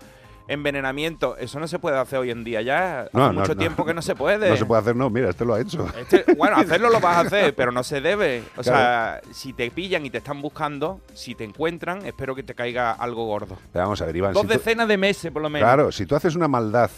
envenenamiento? 0.49 1.37
Eso 1.37 1.59
no 1.61 1.69
se 1.69 1.79
puede 1.79 1.99
hacer 1.99 2.19
hoy 2.19 2.31
en 2.31 2.45
día 2.45 2.63
ya. 2.63 3.01
Hace 3.03 3.11
No, 3.13 3.33
mucho 3.33 3.55
no. 3.55 3.57
tiempo 3.61 3.85
que 3.85 3.95
no 3.95 4.03
se 4.03 4.15
puede. 4.17 4.49
No 4.51 4.57
se 4.57 4.65
puede 4.67 4.81
hacer, 4.83 4.97
no, 4.97 5.11
mira, 5.11 5.31
este 5.31 5.45
lo 5.45 5.55
ha 5.55 5.61
hecho. 5.61 5.87
Este- 5.99 6.25
bueno, 6.35 6.57
hacerlo 6.57 6.91
lo 6.91 7.01
vas 7.01 7.17
a 7.17 7.21
hacer, 7.21 7.55
pero 7.55 7.73
no 7.73 7.83
se 7.83 8.01
debe. 8.01 8.43
O 8.57 8.63
Claro. 8.63 8.79
sea, 8.79 9.21
si 9.33 9.53
te 9.53 9.71
pillan 9.71 10.05
y 10.07 10.11
te 10.11 10.19
están 10.19 10.41
buscando, 10.43 11.01
si 11.15 11.35
te 11.35 11.45
encuentran, 11.45 12.05
espero 12.07 12.35
que 12.35 12.43
te 12.43 12.55
caiga 12.55 12.93
algo 12.93 13.27
gordo. 13.27 13.57
Pero 13.73 13.85
vamos 13.85 14.01
a 14.03 14.07
ver, 14.07 14.17
Iván. 14.17 14.33
Dos 14.33 14.43
si 14.43 14.49
tú- 14.49 14.53
decenas 14.55 14.89
de 14.89 14.97
meses, 14.97 15.31
por 15.33 15.43
lo 15.43 15.51
menos. 15.51 15.67
Claro, 15.67 15.93
si 15.93 16.07
tú 16.07 16.15
haces 16.17 16.35
una 16.37 16.49
maldad 16.49 16.91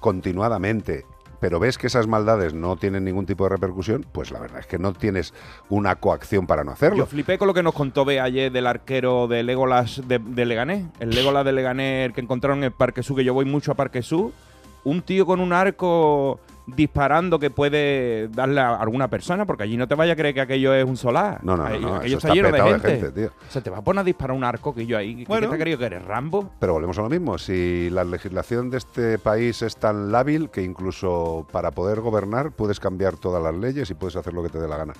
continuadamente, 0.00 1.04
pero 1.40 1.58
ves 1.58 1.78
que 1.78 1.86
esas 1.86 2.06
maldades 2.06 2.54
no 2.54 2.76
tienen 2.76 3.04
ningún 3.04 3.26
tipo 3.26 3.44
de 3.44 3.50
repercusión, 3.50 4.06
pues 4.12 4.30
la 4.30 4.40
verdad 4.40 4.60
es 4.60 4.66
que 4.66 4.78
no 4.78 4.92
tienes 4.92 5.34
una 5.68 5.96
coacción 5.96 6.46
para 6.46 6.64
no 6.64 6.72
hacerlo. 6.72 6.98
Yo 6.98 7.06
flipé 7.06 7.38
con 7.38 7.48
lo 7.48 7.54
que 7.54 7.62
nos 7.62 7.74
contó 7.74 8.04
Bea 8.04 8.24
ayer 8.24 8.50
del 8.52 8.66
arquero 8.66 9.28
de 9.28 9.42
Legolas 9.42 10.02
de, 10.06 10.18
de 10.18 10.44
Leganés. 10.44 10.84
El 11.00 11.10
Legolas 11.10 11.44
de 11.44 11.52
Leganés 11.52 12.06
el 12.06 12.12
que 12.12 12.20
encontraron 12.20 12.58
en 12.58 12.64
el 12.64 12.72
Parque 12.72 13.02
Sur, 13.02 13.16
que 13.16 13.24
yo 13.24 13.34
voy 13.34 13.44
mucho 13.44 13.72
a 13.72 13.74
Parque 13.74 14.02
Sur. 14.02 14.32
Un 14.84 15.02
tío 15.02 15.26
con 15.26 15.40
un 15.40 15.52
arco 15.52 16.38
disparando 16.66 17.38
que 17.38 17.50
puede 17.50 18.28
darle 18.28 18.60
a 18.60 18.74
alguna 18.76 19.08
persona, 19.08 19.46
porque 19.46 19.62
allí 19.62 19.76
no 19.76 19.86
te 19.86 19.94
vaya 19.94 20.14
a 20.14 20.16
creer 20.16 20.34
que 20.34 20.40
aquello 20.40 20.74
es 20.74 20.84
un 20.84 20.96
solar. 20.96 21.42
No, 21.42 21.56
no, 21.56 21.68
no, 21.68 21.78
no, 21.78 21.94
aquello 21.96 22.16
está 22.16 22.28
está 22.28 22.34
lleno 22.34 22.50
de 22.50 22.62
de 22.62 22.80
gente. 22.90 23.12
tío. 23.12 23.26
O 23.48 23.52
sea, 23.52 23.62
te 23.62 23.70
va 23.70 23.78
a 23.78 23.82
poner 23.82 24.00
a 24.00 24.04
disparar 24.04 24.36
un 24.36 24.44
arco 24.44 24.74
que 24.74 24.86
yo 24.86 24.98
ahí. 24.98 25.16
¿Qué 25.16 25.24
Bueno. 25.26 25.48
te 25.48 25.54
has 25.54 25.60
creído 25.60 25.78
que 25.78 25.86
eres 25.86 26.04
Rambo? 26.04 26.50
Pero 26.58 26.72
volvemos 26.72 26.98
a 26.98 27.02
lo 27.02 27.08
mismo, 27.08 27.38
si 27.38 27.88
la 27.90 28.04
legislación 28.04 28.70
de 28.70 28.78
este 28.78 29.18
país 29.18 29.62
es 29.62 29.76
tan 29.76 30.10
lábil 30.10 30.50
que 30.50 30.62
incluso 30.62 31.46
para 31.52 31.70
poder 31.70 32.00
gobernar 32.00 32.52
puedes 32.52 32.80
cambiar 32.80 33.16
todas 33.16 33.42
las 33.42 33.54
leyes 33.54 33.88
y 33.90 33.94
puedes 33.94 34.16
hacer 34.16 34.32
lo 34.34 34.42
que 34.42 34.48
te 34.48 34.58
dé 34.58 34.66
la 34.68 34.76
gana. 34.76 34.92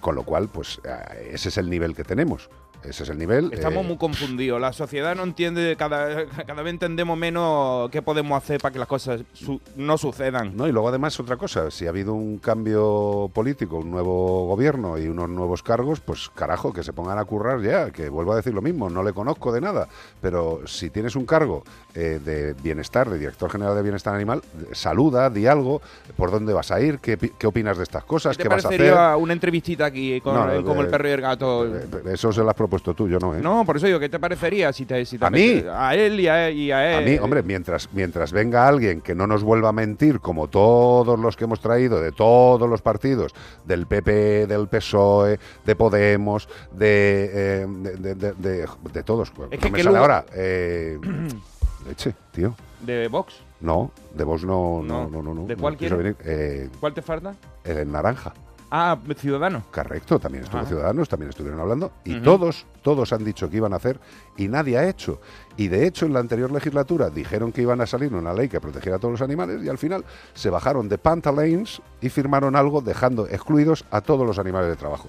Con 0.00 0.14
lo 0.14 0.24
cual, 0.24 0.48
pues 0.48 0.80
eh, 0.84 1.30
ese 1.32 1.48
es 1.50 1.58
el 1.58 1.70
nivel 1.70 1.94
que 1.94 2.04
tenemos. 2.04 2.50
Ese 2.84 3.04
es 3.04 3.08
el 3.10 3.18
nivel. 3.18 3.52
Estamos 3.52 3.84
eh, 3.84 3.88
muy 3.88 3.96
confundidos. 3.96 4.60
La 4.60 4.72
sociedad 4.72 5.14
no 5.14 5.22
entiende, 5.22 5.76
cada, 5.76 6.26
cada 6.46 6.62
vez 6.62 6.72
entendemos 6.72 7.16
menos 7.16 7.90
qué 7.90 8.02
podemos 8.02 8.36
hacer 8.42 8.60
para 8.60 8.72
que 8.72 8.78
las 8.78 8.88
cosas 8.88 9.22
su- 9.32 9.60
no 9.76 9.96
sucedan. 9.98 10.56
No, 10.56 10.66
y 10.66 10.72
luego 10.72 10.88
además 10.88 11.18
otra 11.20 11.36
cosa, 11.36 11.70
si 11.70 11.86
ha 11.86 11.90
habido 11.90 12.14
un 12.14 12.38
cambio 12.38 13.30
político, 13.32 13.78
un 13.78 13.90
nuevo 13.90 14.46
gobierno 14.46 14.98
y 14.98 15.06
unos 15.08 15.28
nuevos 15.28 15.62
cargos, 15.62 16.00
pues 16.00 16.28
carajo, 16.34 16.72
que 16.72 16.82
se 16.82 16.92
pongan 16.92 17.18
a 17.18 17.24
currar 17.24 17.60
ya, 17.62 17.90
que 17.90 18.08
vuelvo 18.08 18.32
a 18.32 18.36
decir 18.36 18.52
lo 18.54 18.62
mismo, 18.62 18.90
no 18.90 19.02
le 19.02 19.12
conozco 19.12 19.52
de 19.52 19.60
nada, 19.60 19.88
pero 20.20 20.60
si 20.66 20.90
tienes 20.90 21.14
un 21.16 21.24
cargo 21.26 21.62
eh, 21.94 22.20
de 22.24 22.54
bienestar, 22.54 23.08
de 23.10 23.18
director 23.18 23.50
general 23.50 23.76
de 23.76 23.82
bienestar 23.82 24.14
animal, 24.14 24.42
saluda, 24.72 25.30
di 25.30 25.46
algo, 25.46 25.80
por 26.16 26.30
dónde 26.30 26.52
vas 26.52 26.70
a 26.70 26.80
ir, 26.80 26.98
qué, 26.98 27.16
qué 27.16 27.46
opinas 27.46 27.76
de 27.76 27.84
estas 27.84 28.04
cosas, 28.04 28.36
¿Qué 28.36 28.42
qué, 28.42 28.48
te 28.48 28.54
vas 28.54 28.64
a 28.64 28.68
hacer. 28.68 28.94
una 29.18 29.32
entrevistita 29.32 29.86
aquí 29.86 30.20
con, 30.20 30.34
No, 30.34 30.52
eh, 30.52 30.62
como 30.64 30.80
eh, 30.80 30.84
el 30.84 30.90
perro 30.90 31.08
y 31.08 31.12
el 31.12 31.20
gato? 31.20 31.66
Eso 32.06 32.32
se 32.32 32.40
lo 32.42 32.48
has 32.48 32.54
propuesto 32.72 32.94
tú, 32.94 33.06
yo 33.08 33.18
no, 33.18 33.34
¿eh? 33.36 33.40
No, 33.42 33.64
por 33.66 33.76
eso 33.76 33.86
digo, 33.86 34.00
¿qué 34.00 34.08
te 34.08 34.18
parecería 34.18 34.72
si 34.72 34.86
te, 34.86 35.04
si 35.04 35.18
te 35.18 35.26
¿A 35.26 35.30
mí? 35.30 35.62
A 35.70 35.94
él 35.94 36.18
y 36.18 36.26
a, 36.28 36.50
y 36.50 36.72
a 36.72 36.92
él. 36.98 37.04
A 37.06 37.10
mí, 37.10 37.18
hombre, 37.18 37.42
mientras, 37.42 37.88
mientras 37.92 38.32
venga 38.32 38.66
alguien 38.66 39.02
que 39.02 39.14
no 39.14 39.26
nos 39.26 39.42
vuelva 39.42 39.68
a 39.68 39.72
mentir, 39.72 40.20
como 40.20 40.48
todos 40.48 41.18
los 41.18 41.36
que 41.36 41.44
hemos 41.44 41.60
traído, 41.60 42.00
de 42.00 42.12
todos 42.12 42.68
los 42.70 42.80
partidos, 42.80 43.34
del 43.66 43.86
PP, 43.86 44.46
del 44.46 44.68
PSOE, 44.68 45.38
de 45.66 45.76
Podemos, 45.76 46.48
de, 46.72 47.30
eh, 47.34 47.66
de, 47.68 47.96
de- 48.14 48.32
de- 48.32 48.66
de- 48.92 49.02
todos. 49.02 49.28
Es 49.28 49.36
no 49.36 49.48
que 49.50 49.70
me 49.70 49.78
sale 49.82 49.84
lugar- 49.84 50.00
ahora. 50.00 50.24
Eh, 50.34 50.98
leche, 51.88 52.14
tío. 52.30 52.54
¿De 52.80 53.08
Vox? 53.08 53.34
No, 53.60 53.92
de 54.14 54.24
vos 54.24 54.44
no, 54.44 54.80
no, 54.82 55.08
No. 55.10 55.22
no, 55.22 55.34
no. 55.34 55.46
¿De 55.46 55.54
no 55.56 55.60
cuál 55.60 55.76
quieres? 55.76 56.16
Eh, 56.24 56.68
¿Cuál 56.80 56.94
te 56.94 57.02
falta? 57.02 57.34
el 57.64 57.92
naranja. 57.92 58.32
Ah, 58.74 58.96
Ciudadano. 59.16 59.64
Correcto, 59.70 60.18
también 60.18 60.44
estuvo 60.44 60.62
Ah. 60.62 60.64
Ciudadanos, 60.64 61.06
también 61.06 61.28
estuvieron 61.28 61.60
hablando 61.60 61.92
y 62.04 62.20
todos, 62.20 62.64
todos 62.80 63.12
han 63.12 63.22
dicho 63.22 63.50
que 63.50 63.58
iban 63.58 63.74
a 63.74 63.76
hacer 63.76 64.00
y 64.38 64.48
nadie 64.48 64.78
ha 64.78 64.88
hecho. 64.88 65.20
Y 65.58 65.68
de 65.68 65.86
hecho 65.86 66.06
en 66.06 66.14
la 66.14 66.20
anterior 66.20 66.50
legislatura 66.50 67.10
dijeron 67.10 67.52
que 67.52 67.60
iban 67.60 67.82
a 67.82 67.86
salir 67.86 68.14
una 68.14 68.32
ley 68.32 68.48
que 68.48 68.62
protegiera 68.62 68.96
a 68.96 68.98
todos 68.98 69.12
los 69.12 69.20
animales 69.20 69.62
y 69.62 69.68
al 69.68 69.76
final 69.76 70.06
se 70.32 70.48
bajaron 70.48 70.88
de 70.88 70.96
pantalanes 70.96 71.82
y 72.00 72.08
firmaron 72.08 72.56
algo 72.56 72.80
dejando 72.80 73.26
excluidos 73.26 73.84
a 73.90 74.00
todos 74.00 74.26
los 74.26 74.38
animales 74.38 74.70
de 74.70 74.76
trabajo. 74.76 75.08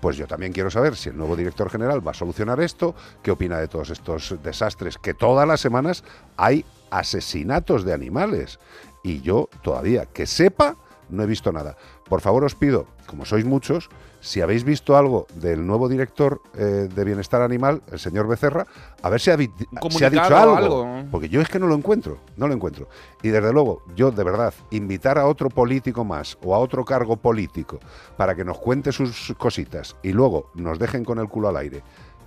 Pues 0.00 0.16
yo 0.16 0.26
también 0.26 0.54
quiero 0.54 0.70
saber 0.70 0.96
si 0.96 1.10
el 1.10 1.16
nuevo 1.18 1.36
director 1.36 1.68
general 1.68 2.04
va 2.04 2.12
a 2.12 2.14
solucionar 2.14 2.60
esto, 2.60 2.94
qué 3.22 3.30
opina 3.30 3.58
de 3.58 3.68
todos 3.68 3.90
estos 3.90 4.36
desastres, 4.42 4.96
que 4.96 5.12
todas 5.12 5.46
las 5.46 5.60
semanas 5.60 6.02
hay 6.38 6.64
asesinatos 6.90 7.84
de 7.84 7.92
animales. 7.92 8.58
Y 9.04 9.20
yo 9.20 9.48
todavía, 9.62 10.06
que 10.06 10.26
sepa, 10.26 10.76
no 11.08 11.22
he 11.22 11.26
visto 11.26 11.52
nada. 11.52 11.76
Por 12.08 12.20
favor 12.20 12.44
os 12.44 12.54
pido, 12.54 12.86
como 13.06 13.24
sois 13.24 13.44
muchos, 13.44 13.88
si 14.20 14.40
habéis 14.40 14.64
visto 14.64 14.96
algo 14.96 15.26
del 15.34 15.66
nuevo 15.66 15.88
director 15.88 16.40
eh, 16.54 16.88
de 16.94 17.04
Bienestar 17.04 17.42
Animal, 17.42 17.82
el 17.90 17.98
señor 17.98 18.28
Becerra, 18.28 18.66
a 19.02 19.10
ver 19.10 19.20
si 19.20 19.30
ha, 19.30 19.36
si 19.36 20.04
ha 20.04 20.10
dicho 20.10 20.36
algo. 20.36 20.56
algo. 20.56 20.86
Porque 21.10 21.28
yo 21.28 21.40
es 21.40 21.48
que 21.48 21.58
no 21.58 21.66
lo 21.66 21.74
encuentro, 21.74 22.18
no 22.36 22.46
lo 22.46 22.54
encuentro. 22.54 22.88
Y 23.22 23.28
desde 23.30 23.52
luego, 23.52 23.82
yo 23.96 24.10
de 24.10 24.22
verdad, 24.22 24.54
invitar 24.70 25.18
a 25.18 25.26
otro 25.26 25.48
político 25.48 26.04
más 26.04 26.38
o 26.44 26.54
a 26.54 26.58
otro 26.58 26.84
cargo 26.84 27.16
político 27.16 27.80
para 28.16 28.34
que 28.34 28.44
nos 28.44 28.58
cuente 28.58 28.92
sus 28.92 29.34
cositas 29.36 29.96
y 30.02 30.12
luego 30.12 30.50
nos 30.54 30.78
dejen 30.78 31.04
con 31.04 31.18
el 31.18 31.28
culo 31.28 31.48
al 31.48 31.56
aire 31.56 31.82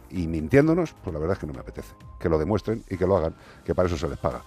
y 0.10 0.28
mintiéndonos, 0.28 0.96
pues 1.04 1.14
la 1.14 1.20
verdad 1.20 1.34
es 1.34 1.40
que 1.40 1.48
no 1.48 1.54
me 1.54 1.60
apetece. 1.60 1.94
Que 2.20 2.30
lo 2.30 2.38
demuestren 2.38 2.84
y 2.90 2.98
que 2.98 3.06
lo 3.06 3.18
hagan, 3.18 3.36
que 3.64 3.76
para 3.76 3.88
eso 3.88 3.98
se 3.98 4.08
les 4.08 4.18
paga. 4.18 4.42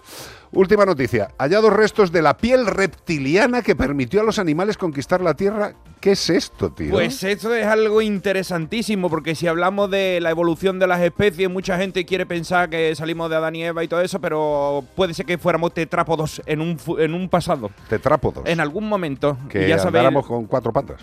Última 0.51 0.85
noticia. 0.85 1.29
Hallados 1.37 1.73
restos 1.73 2.11
de 2.11 2.21
la 2.21 2.37
piel 2.37 2.65
reptiliana 2.65 3.61
que 3.61 3.75
permitió 3.75 4.21
a 4.21 4.23
los 4.23 4.39
animales 4.39 4.77
conquistar 4.77 5.21
la 5.21 5.35
Tierra 5.35 5.75
¿Qué 5.99 6.11
es 6.11 6.29
esto, 6.29 6.69
tío? 6.71 6.91
Pues 6.91 7.21
esto 7.23 7.53
es 7.53 7.65
algo 7.65 8.01
interesantísimo, 8.01 9.09
porque 9.09 9.35
si 9.35 9.47
hablamos 9.47 9.91
de 9.91 10.19
la 10.21 10.29
evolución 10.29 10.79
de 10.79 10.87
las 10.87 11.01
especies, 11.01 11.49
mucha 11.49 11.77
gente 11.77 12.05
quiere 12.05 12.25
pensar 12.25 12.69
que 12.69 12.95
salimos 12.95 13.29
de 13.29 13.35
Adán 13.35 13.55
y 13.57 13.65
Eva 13.65 13.83
y 13.83 13.89
todo 13.89 13.99
eso, 13.99 14.21
pero 14.21 14.85
puede 14.95 15.13
ser 15.13 15.25
que 15.25 15.37
fuéramos 15.37 15.73
tetrápodos 15.73 16.41
en 16.45 16.61
un, 16.61 16.77
en 16.99 17.13
un 17.13 17.27
pasado. 17.27 17.69
Tetrápodos. 17.89 18.45
En 18.45 18.61
algún 18.61 18.87
momento. 18.87 19.37
que 19.49 19.65
Y 19.65 19.67
ya 19.67 19.77
sabéis, 19.77 20.09
con 20.25 20.45
cuatro 20.45 20.71
patas. 20.71 21.01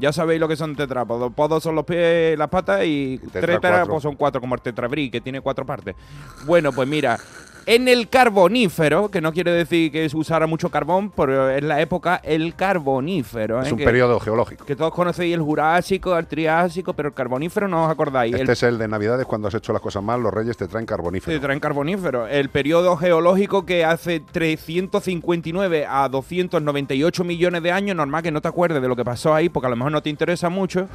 Ya 0.00 0.12
sabéis 0.12 0.40
lo 0.40 0.48
que 0.48 0.56
son 0.56 0.74
tetrápodos. 0.74 1.32
Podos 1.32 1.62
son 1.62 1.76
los 1.76 1.84
pies, 1.84 2.36
las 2.36 2.48
patas 2.48 2.84
y, 2.84 3.20
cuatro. 3.32 3.86
pues 3.86 4.02
son 4.02 4.16
cuatro, 4.16 4.40
como 4.40 4.56
el 4.56 4.62
tetrabrí, 4.62 5.10
que 5.10 5.20
tiene 5.20 5.40
cuatro 5.40 5.64
partes. 5.64 5.94
Bueno, 6.44 6.72
pues 6.72 6.88
mira, 6.88 7.20
en 7.66 7.88
el 7.88 8.08
carbonífero, 8.08 9.10
que 9.10 9.20
no 9.20 9.32
quiere 9.32 9.52
decir 9.52 9.90
que 9.92 10.08
se 10.08 10.16
usara 10.16 10.46
mucho 10.46 10.68
carbón, 10.70 11.10
pero 11.10 11.50
en 11.50 11.68
la 11.68 11.80
época 11.80 12.20
el 12.22 12.54
carbonífero. 12.54 13.60
Es 13.62 13.68
¿eh? 13.68 13.72
un 13.72 13.78
que- 13.78 13.84
periodo 13.84 14.20
geológico. 14.20 14.64
Que 14.64 14.76
todos 14.76 14.92
conocéis 14.92 15.34
el 15.34 15.42
Jurásico, 15.42 16.16
el 16.18 16.26
Triásico, 16.26 16.92
pero 16.94 17.08
el 17.08 17.14
carbonífero 17.14 17.68
no 17.68 17.84
os 17.84 17.90
acordáis. 17.90 18.32
Este 18.34 18.42
El- 18.44 18.50
es 18.50 18.62
el 18.62 18.78
de 18.78 18.88
Navidades, 18.88 19.26
cuando 19.26 19.48
has 19.48 19.54
hecho 19.54 19.72
las 19.72 19.82
cosas 19.82 20.02
mal, 20.02 20.22
los 20.22 20.32
reyes 20.32 20.56
te 20.56 20.66
traen 20.68 20.86
carbonífero. 20.86 21.36
te 21.36 21.42
traen 21.42 21.60
carbonífero. 21.60 22.26
El 22.26 22.48
periodo 22.50 22.96
geológico 22.96 23.64
que 23.66 23.84
hace 23.84 24.20
359 24.20 25.86
a 25.88 26.08
298 26.08 27.24
millones 27.24 27.62
de 27.62 27.72
años, 27.72 27.96
normal 27.96 28.22
que 28.22 28.30
no 28.30 28.40
te 28.40 28.48
acuerdes 28.48 28.80
de 28.80 28.88
lo 28.88 28.96
que 28.96 29.04
pasó 29.04 29.34
ahí, 29.34 29.48
porque 29.48 29.66
a 29.66 29.70
lo 29.70 29.76
mejor 29.76 29.92
no 29.92 30.02
te 30.02 30.10
interesa 30.10 30.48
mucho, 30.48 30.88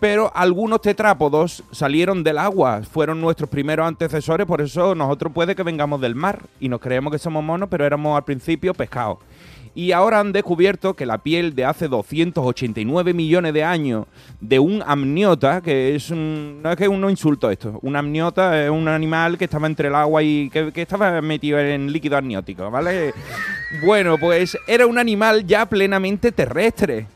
pero 0.00 0.30
algunos 0.34 0.80
tetrápodos 0.80 1.62
salieron 1.70 2.22
del 2.22 2.38
agua, 2.38 2.82
fueron 2.82 3.20
nuestros 3.20 3.48
primeros 3.50 3.86
antecesores, 3.86 4.46
por 4.46 4.60
eso 4.60 4.94
nosotros 4.94 5.32
puede 5.32 5.54
que 5.54 5.62
vengamos 5.62 6.00
mar 6.14 6.42
y 6.60 6.68
nos 6.68 6.80
creemos 6.80 7.12
que 7.12 7.18
somos 7.18 7.42
monos, 7.42 7.68
pero 7.70 7.84
éramos 7.84 8.16
al 8.16 8.24
principio 8.24 8.74
pescados. 8.74 9.18
Y 9.74 9.92
ahora 9.92 10.18
han 10.18 10.32
descubierto 10.32 10.94
que 10.94 11.06
la 11.06 11.18
piel 11.18 11.54
de 11.54 11.64
hace 11.64 11.86
289 11.86 13.14
millones 13.14 13.54
de 13.54 13.62
años 13.62 14.06
de 14.40 14.58
un 14.58 14.82
amniota, 14.84 15.60
que 15.60 15.94
es 15.94 16.10
un... 16.10 16.60
No 16.62 16.72
es 16.72 16.76
que 16.76 16.88
uno 16.88 17.08
insulto 17.08 17.48
esto. 17.48 17.78
Un 17.82 17.94
amniota 17.94 18.60
es 18.64 18.70
un 18.70 18.88
animal 18.88 19.38
que 19.38 19.44
estaba 19.44 19.68
entre 19.68 19.86
el 19.86 19.94
agua 19.94 20.22
y 20.24 20.50
que, 20.50 20.72
que 20.72 20.82
estaba 20.82 21.20
metido 21.20 21.60
en 21.60 21.92
líquido 21.92 22.16
amniótico, 22.16 22.70
¿vale? 22.70 23.14
Bueno, 23.84 24.16
pues 24.18 24.58
era 24.66 24.86
un 24.86 24.98
animal 24.98 25.46
ya 25.46 25.66
plenamente 25.66 26.32
terrestre. 26.32 27.06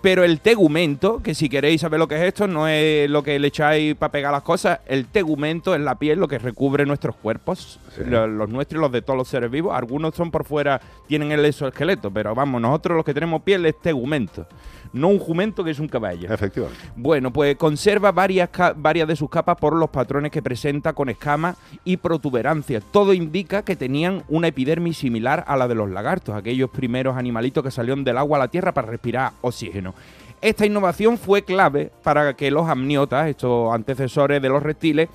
Pero 0.00 0.22
el 0.22 0.40
tegumento, 0.40 1.20
que 1.22 1.34
si 1.34 1.48
queréis 1.48 1.80
saber 1.80 1.98
lo 1.98 2.06
que 2.06 2.14
es 2.14 2.22
esto, 2.22 2.46
no 2.46 2.68
es 2.68 3.10
lo 3.10 3.24
que 3.24 3.36
le 3.40 3.48
echáis 3.48 3.96
para 3.96 4.12
pegar 4.12 4.30
las 4.32 4.42
cosas. 4.42 4.78
El 4.86 5.06
tegumento 5.06 5.74
es 5.74 5.80
la 5.80 5.96
piel, 5.96 6.20
lo 6.20 6.28
que 6.28 6.38
recubre 6.38 6.86
nuestros 6.86 7.16
cuerpos, 7.16 7.80
lo- 8.06 8.28
los 8.28 8.48
nuestros 8.48 8.78
y 8.78 8.82
los 8.82 8.92
de 8.92 9.02
todos 9.02 9.16
los 9.16 9.26
seres 9.28 9.50
vivos. 9.50 9.76
Algunos 9.76 10.14
son 10.14 10.30
por 10.30 10.44
fuera, 10.44 10.80
tienen 11.08 11.32
el 11.32 11.44
exoesqueleto, 11.44 12.12
pero 12.12 12.32
vamos, 12.32 12.60
nosotros 12.60 12.96
los 12.96 13.04
que 13.04 13.12
tenemos 13.12 13.42
piel 13.42 13.66
es 13.66 13.76
tegumento. 13.80 14.46
No 14.92 15.08
un 15.08 15.18
jumento 15.18 15.64
que 15.64 15.70
es 15.70 15.78
un 15.78 15.88
caballo. 15.88 16.32
Efectivamente. 16.32 16.78
Bueno, 16.96 17.32
pues 17.32 17.56
conserva 17.56 18.12
varias, 18.12 18.50
varias 18.76 19.08
de 19.08 19.16
sus 19.16 19.30
capas 19.30 19.56
por 19.56 19.74
los 19.74 19.90
patrones 19.90 20.30
que 20.30 20.42
presenta 20.42 20.92
con 20.92 21.08
escamas 21.08 21.56
y 21.84 21.96
protuberancias. 21.96 22.82
Todo 22.92 23.12
indica 23.12 23.62
que 23.62 23.76
tenían 23.76 24.24
una 24.28 24.48
epidermis 24.48 24.98
similar 24.98 25.44
a 25.46 25.56
la 25.56 25.68
de 25.68 25.74
los 25.74 25.90
lagartos, 25.90 26.34
aquellos 26.34 26.70
primeros 26.70 27.16
animalitos 27.16 27.62
que 27.64 27.70
salieron 27.70 28.04
del 28.04 28.18
agua 28.18 28.38
a 28.38 28.40
la 28.40 28.48
tierra 28.48 28.72
para 28.72 28.88
respirar 28.88 29.32
oxígeno. 29.40 29.94
Esta 30.40 30.64
innovación 30.64 31.18
fue 31.18 31.42
clave 31.42 31.90
para 32.02 32.34
que 32.34 32.50
los 32.50 32.68
amniotas, 32.68 33.28
estos 33.28 33.74
antecesores 33.74 34.40
de 34.40 34.48
los 34.48 34.62
reptiles 34.62 35.08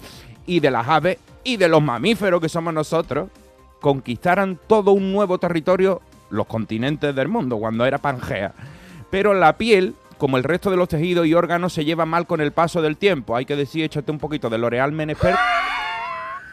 y 0.45 0.59
de 0.59 0.69
las 0.69 0.87
aves 0.87 1.17
y 1.45 1.57
de 1.57 1.69
los 1.69 1.81
mamíferos 1.81 2.41
que 2.41 2.49
somos 2.49 2.73
nosotros, 2.73 3.29
conquistaran 3.79 4.59
todo 4.67 4.91
un 4.91 5.11
nuevo 5.13 5.37
territorio, 5.37 6.01
los 6.29 6.47
continentes 6.47 7.15
del 7.15 7.27
mundo, 7.27 7.57
cuando 7.57 7.85
era 7.85 7.97
Pangea. 7.97 8.53
Pero 9.13 9.35
la 9.35 9.57
piel, 9.59 9.93
como 10.17 10.37
el 10.37 10.43
resto 10.43 10.71
de 10.71 10.77
los 10.77 10.89
tejidos 10.89 11.27
y 11.27 11.35
órganos, 11.35 11.71
se 11.71 11.85
lleva 11.85 12.03
mal 12.03 12.25
con 12.25 12.41
el 12.41 12.51
paso 12.51 12.81
del 12.81 12.97
tiempo. 12.97 13.35
Hay 13.35 13.45
que 13.45 13.55
decir, 13.55 13.83
échate 13.83 14.11
un 14.11 14.17
poquito 14.17 14.49
de 14.49 14.57
L'Oreal 14.57 14.91
Menespert. 14.91 15.37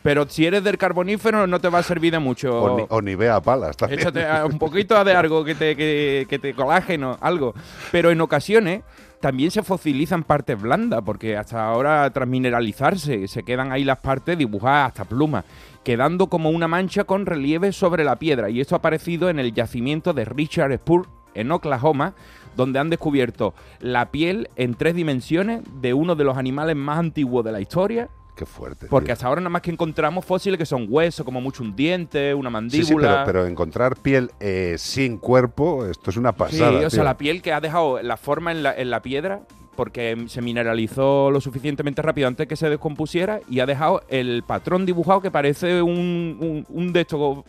Pero 0.03 0.27
si 0.29 0.45
eres 0.45 0.63
del 0.63 0.77
carbonífero 0.77 1.47
no 1.47 1.59
te 1.59 1.71
va 1.71 1.79
a 1.79 1.83
servir 1.83 2.13
de 2.13 2.19
mucho. 2.19 2.55
O, 2.61 2.77
ni, 2.77 2.85
o 2.87 3.01
Nivea 3.01 3.41
Palas 3.41 3.79
también. 3.79 4.01
Échate 4.01 4.27
a- 4.27 4.45
un 4.45 4.59
poquito 4.59 5.03
de 5.03 5.15
algo 5.15 5.43
que 5.43 5.55
te, 5.55 5.75
que, 5.75 6.27
que 6.29 6.39
te 6.39 6.53
colágeno, 6.53 7.17
algo. 7.23 7.55
Pero 7.91 8.11
en 8.11 8.21
ocasiones 8.21 8.83
también 9.23 9.51
se 9.51 9.63
fosilizan 9.63 10.25
partes 10.25 10.61
blandas, 10.61 11.01
porque 11.03 11.39
hasta 11.39 11.67
ahora 11.67 12.11
tras 12.11 12.29
mineralizarse 12.29 13.27
se 13.27 13.43
quedan 13.43 13.73
ahí 13.73 13.85
las 13.85 14.01
partes 14.01 14.37
dibujadas 14.37 14.89
hasta 14.89 15.05
plumas, 15.07 15.47
quedando 15.83 16.27
como 16.29 16.51
una 16.51 16.69
mancha 16.69 17.05
con 17.05 17.25
relieve 17.25 17.73
sobre 17.73 18.05
la 18.05 18.17
piedra. 18.17 18.51
Y 18.51 18.61
esto 18.61 18.75
ha 18.75 18.79
aparecido 18.79 19.31
en 19.31 19.39
el 19.39 19.55
yacimiento 19.55 20.13
de 20.13 20.27
Richard 20.27 20.75
Spur 20.77 21.09
en 21.33 21.53
Oklahoma, 21.53 22.15
donde 22.61 22.79
han 22.79 22.91
descubierto 22.91 23.55
la 23.81 24.11
piel 24.11 24.49
en 24.57 24.75
tres 24.75 24.95
dimensiones 24.95 25.63
de 25.81 25.95
uno 25.95 26.15
de 26.15 26.25
los 26.25 26.37
animales 26.37 26.77
más 26.77 26.99
antiguos 26.99 27.45
de 27.45 27.53
la 27.53 27.61
historia. 27.61 28.09
Qué 28.37 28.47
fuerte. 28.47 28.87
Porque 28.89 29.07
tío. 29.07 29.13
hasta 29.15 29.27
ahora 29.27 29.41
nada 29.43 29.51
más 29.51 29.61
que 29.61 29.71
encontramos 29.71 30.25
fósiles 30.25 30.57
que 30.57 30.65
son 30.65 30.87
huesos, 30.89 31.27
como 31.27 31.41
mucho 31.43 31.63
un 31.63 31.77
diente, 31.77 32.33
una 32.33 32.49
Sí, 32.49 32.53
mandíbula. 32.53 32.87
sí, 32.87 33.15
pero, 33.15 33.25
pero 33.27 33.47
encontrar 33.47 33.97
piel 33.97 34.31
eh, 34.41 34.77
sin 34.79 35.19
cuerpo, 35.19 35.85
esto 35.87 36.09
es 36.11 36.17
una 36.17 36.31
Sí, 36.31 36.39
pasada. 36.39 36.87
o 36.87 36.91
sea, 36.91 37.05
la 37.05 37.19
piel 37.19 37.43
que 37.43 37.53
ha 37.53 37.61
dejado 37.61 38.01
la 38.01 38.17
forma 38.17 38.53
en 38.53 38.63
la, 38.63 38.75
en 38.75 38.89
la 38.89 39.03
piedra 39.03 39.43
porque 39.77 40.25
se 40.29 40.41
mineralizó 40.43 41.31
lo 41.31 41.41
suficientemente 41.41 42.03
rápido 42.03 42.29
antes 42.29 42.47
que 42.47 42.57
se 42.57 42.69
descompusiera 42.71 43.41
y 43.49 43.61
ha 43.61 43.67
dejado 43.67 44.03
el 44.09 44.43
patrón 44.47 44.85
dibujado 44.87 45.21
que 45.21 45.31
parece 45.31 45.83
un, 45.83 46.37
un, 46.41 46.67
un 46.69 46.93
de 46.93 47.01
estos 47.03 47.45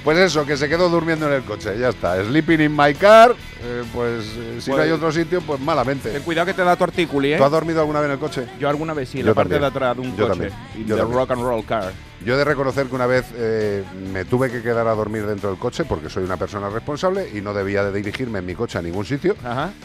Pues 0.04 0.18
eso, 0.18 0.46
que 0.48 0.58
se 0.58 0.68
quedó 0.70 0.90
durmiendo 0.90 1.28
en 1.28 1.34
el 1.34 1.44
coche, 1.44 1.78
ya 1.80 1.90
está. 1.90 2.24
Sleeping 2.24 2.60
in 2.62 2.76
my 2.76 2.94
car, 2.96 3.36
eh, 3.64 3.84
pues 3.94 4.26
eh, 4.36 4.58
si 4.60 4.72
no 4.72 4.76
Pues- 4.78 4.86
hay 4.88 4.92
otro 4.92 5.12
sitio, 5.12 5.42
pues 5.42 5.60
malamente. 5.60 6.10
Ten 6.10 6.24
cuidado 6.24 6.48
que 6.48 6.56
te 6.56 6.64
da 6.64 6.76
tortículi, 6.76 7.34
¿eh? 7.34 7.38
¿Tú 7.38 7.44
has 7.44 7.52
dormido 7.52 7.82
alguna 7.82 8.00
vez 8.00 8.08
en 8.08 8.14
el 8.14 8.20
coche? 8.20 8.48
Yo 8.60 8.68
alguna 8.70 8.94
vez 8.96 9.10
sí, 9.10 9.20
en 9.20 9.28
la 9.28 9.34
parte 9.36 9.60
de 9.60 9.66
atrás 9.66 9.96
de 9.96 10.02
un 10.02 10.16
Yo 10.18 10.28
coche. 10.28 10.50
también. 10.50 10.88
Yo 10.88 10.98
también. 10.98 11.18
rock 11.20 11.32
and 11.32 11.42
roll 11.44 11.64
car. 11.66 11.92
Yo 12.24 12.36
he 12.36 12.38
de 12.38 12.44
reconocer 12.44 12.86
que 12.86 12.96
una 12.96 13.08
vez 13.08 13.26
eh, 13.36 13.84
me 14.14 14.26
tuve 14.26 14.52
que 14.52 14.62
quedar 14.62 14.88
a 14.88 14.94
dormir 14.94 15.26
dentro 15.26 15.50
del 15.50 15.58
coche 15.58 15.86
porque 15.86 16.08
soy 16.08 16.24
una 16.24 16.38
persona 16.38 16.70
responsable 16.70 17.28
y 17.34 17.42
no 17.42 17.52
debía 17.52 17.84
de 17.84 17.92
dirigirme 17.92 18.40
en 18.40 18.46
mi 18.46 18.54
coche 18.54 18.78
a 18.78 18.82
ningún 18.82 19.06
sitio. 19.06 19.36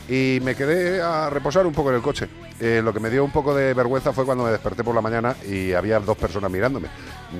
Y 0.06 0.38
me 0.42 0.54
quedé 0.54 1.00
a 1.00 1.30
reposar 1.30 1.66
un 1.66 1.72
poco 1.72 1.88
en 1.90 1.96
el 1.96 2.02
coche. 2.02 2.28
Eh, 2.60 2.82
lo 2.84 2.92
que 2.92 3.00
me 3.00 3.08
dio 3.08 3.24
un 3.24 3.30
poco 3.30 3.54
de 3.54 3.72
vergüenza 3.72 4.12
fue 4.12 4.26
cuando 4.26 4.44
me 4.44 4.50
desperté 4.50 4.84
por 4.84 4.94
la 4.94 5.00
mañana 5.00 5.34
y 5.48 5.72
había 5.72 5.98
dos 5.98 6.18
personas 6.18 6.50
mirándome. 6.50 6.88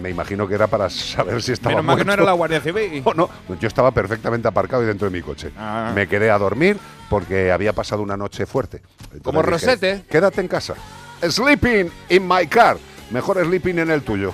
Me 0.01 0.09
imagino 0.09 0.49
que 0.49 0.55
era 0.55 0.67
para 0.67 0.89
saber 0.91 1.43
si 1.43 1.53
estaba 1.53 1.75
Menos 1.75 1.85
mal 1.85 1.99
que 1.99 2.05
no 2.05 2.15
era 2.15 2.25
la 2.25 2.33
Guardia 2.33 2.61
Civil. 2.63 3.03
No, 3.15 3.29
yo 3.61 3.69
estaba 3.69 3.91
perfectamente 3.91 4.49
aparcado 4.49 4.83
y 4.83 4.87
dentro 4.87 5.11
de 5.11 5.17
mi 5.17 5.23
coche. 5.23 5.51
Ah. 5.59 5.93
Me 5.95 6.09
quedé 6.09 6.31
a 6.31 6.39
dormir 6.39 6.79
porque 7.11 7.53
había 7.53 7.75
pasado 7.75 8.01
una 8.03 8.17
noche 8.17 8.47
fuerte. 8.47 8.79
Entonces 9.13 9.23
Como 9.23 9.41
dije, 9.41 9.51
Rosete. 9.51 10.05
Quédate 10.09 10.41
en 10.41 10.49
casa. 10.49 10.75
Sleeping 11.23 11.91
in 12.09 12.27
my 12.27 12.47
car. 12.47 12.79
Mejor 13.11 13.45
sleeping 13.45 13.79
en 13.79 13.91
el 13.91 14.03
tuyo. 14.03 14.33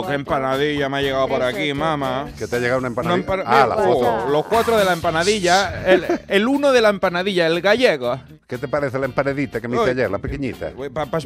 Oh, 0.00 0.06
qué 0.06 0.14
empanadilla 0.14 0.88
me 0.88 0.98
ha 0.98 1.02
llegado 1.02 1.28
por 1.28 1.42
aquí, 1.42 1.72
383. 1.72 1.74
mamá. 1.76 2.28
Que 2.38 2.46
te 2.46 2.56
ha 2.56 2.58
llegado 2.58 2.78
una 2.78 2.88
empanadilla. 2.88 3.32
Una 3.32 3.42
ah, 3.46 3.66
la 3.66 3.76
oh, 3.76 3.84
foto. 3.84 4.28
Los 4.30 4.46
cuatro 4.46 4.76
de 4.76 4.84
la 4.84 4.92
empanadilla. 4.92 5.84
El, 5.86 6.06
el 6.28 6.48
uno 6.48 6.72
de 6.72 6.80
la 6.80 6.88
empanadilla, 6.90 7.46
el 7.46 7.60
gallego. 7.60 8.20
¿Qué 8.50 8.58
te 8.58 8.66
parece 8.66 8.98
la 8.98 9.04
empanadita 9.06 9.60
que 9.60 9.68
me 9.68 9.76
hice 9.76 9.90
ayer, 9.92 10.10
la 10.10 10.18
pequeñita? 10.18 10.72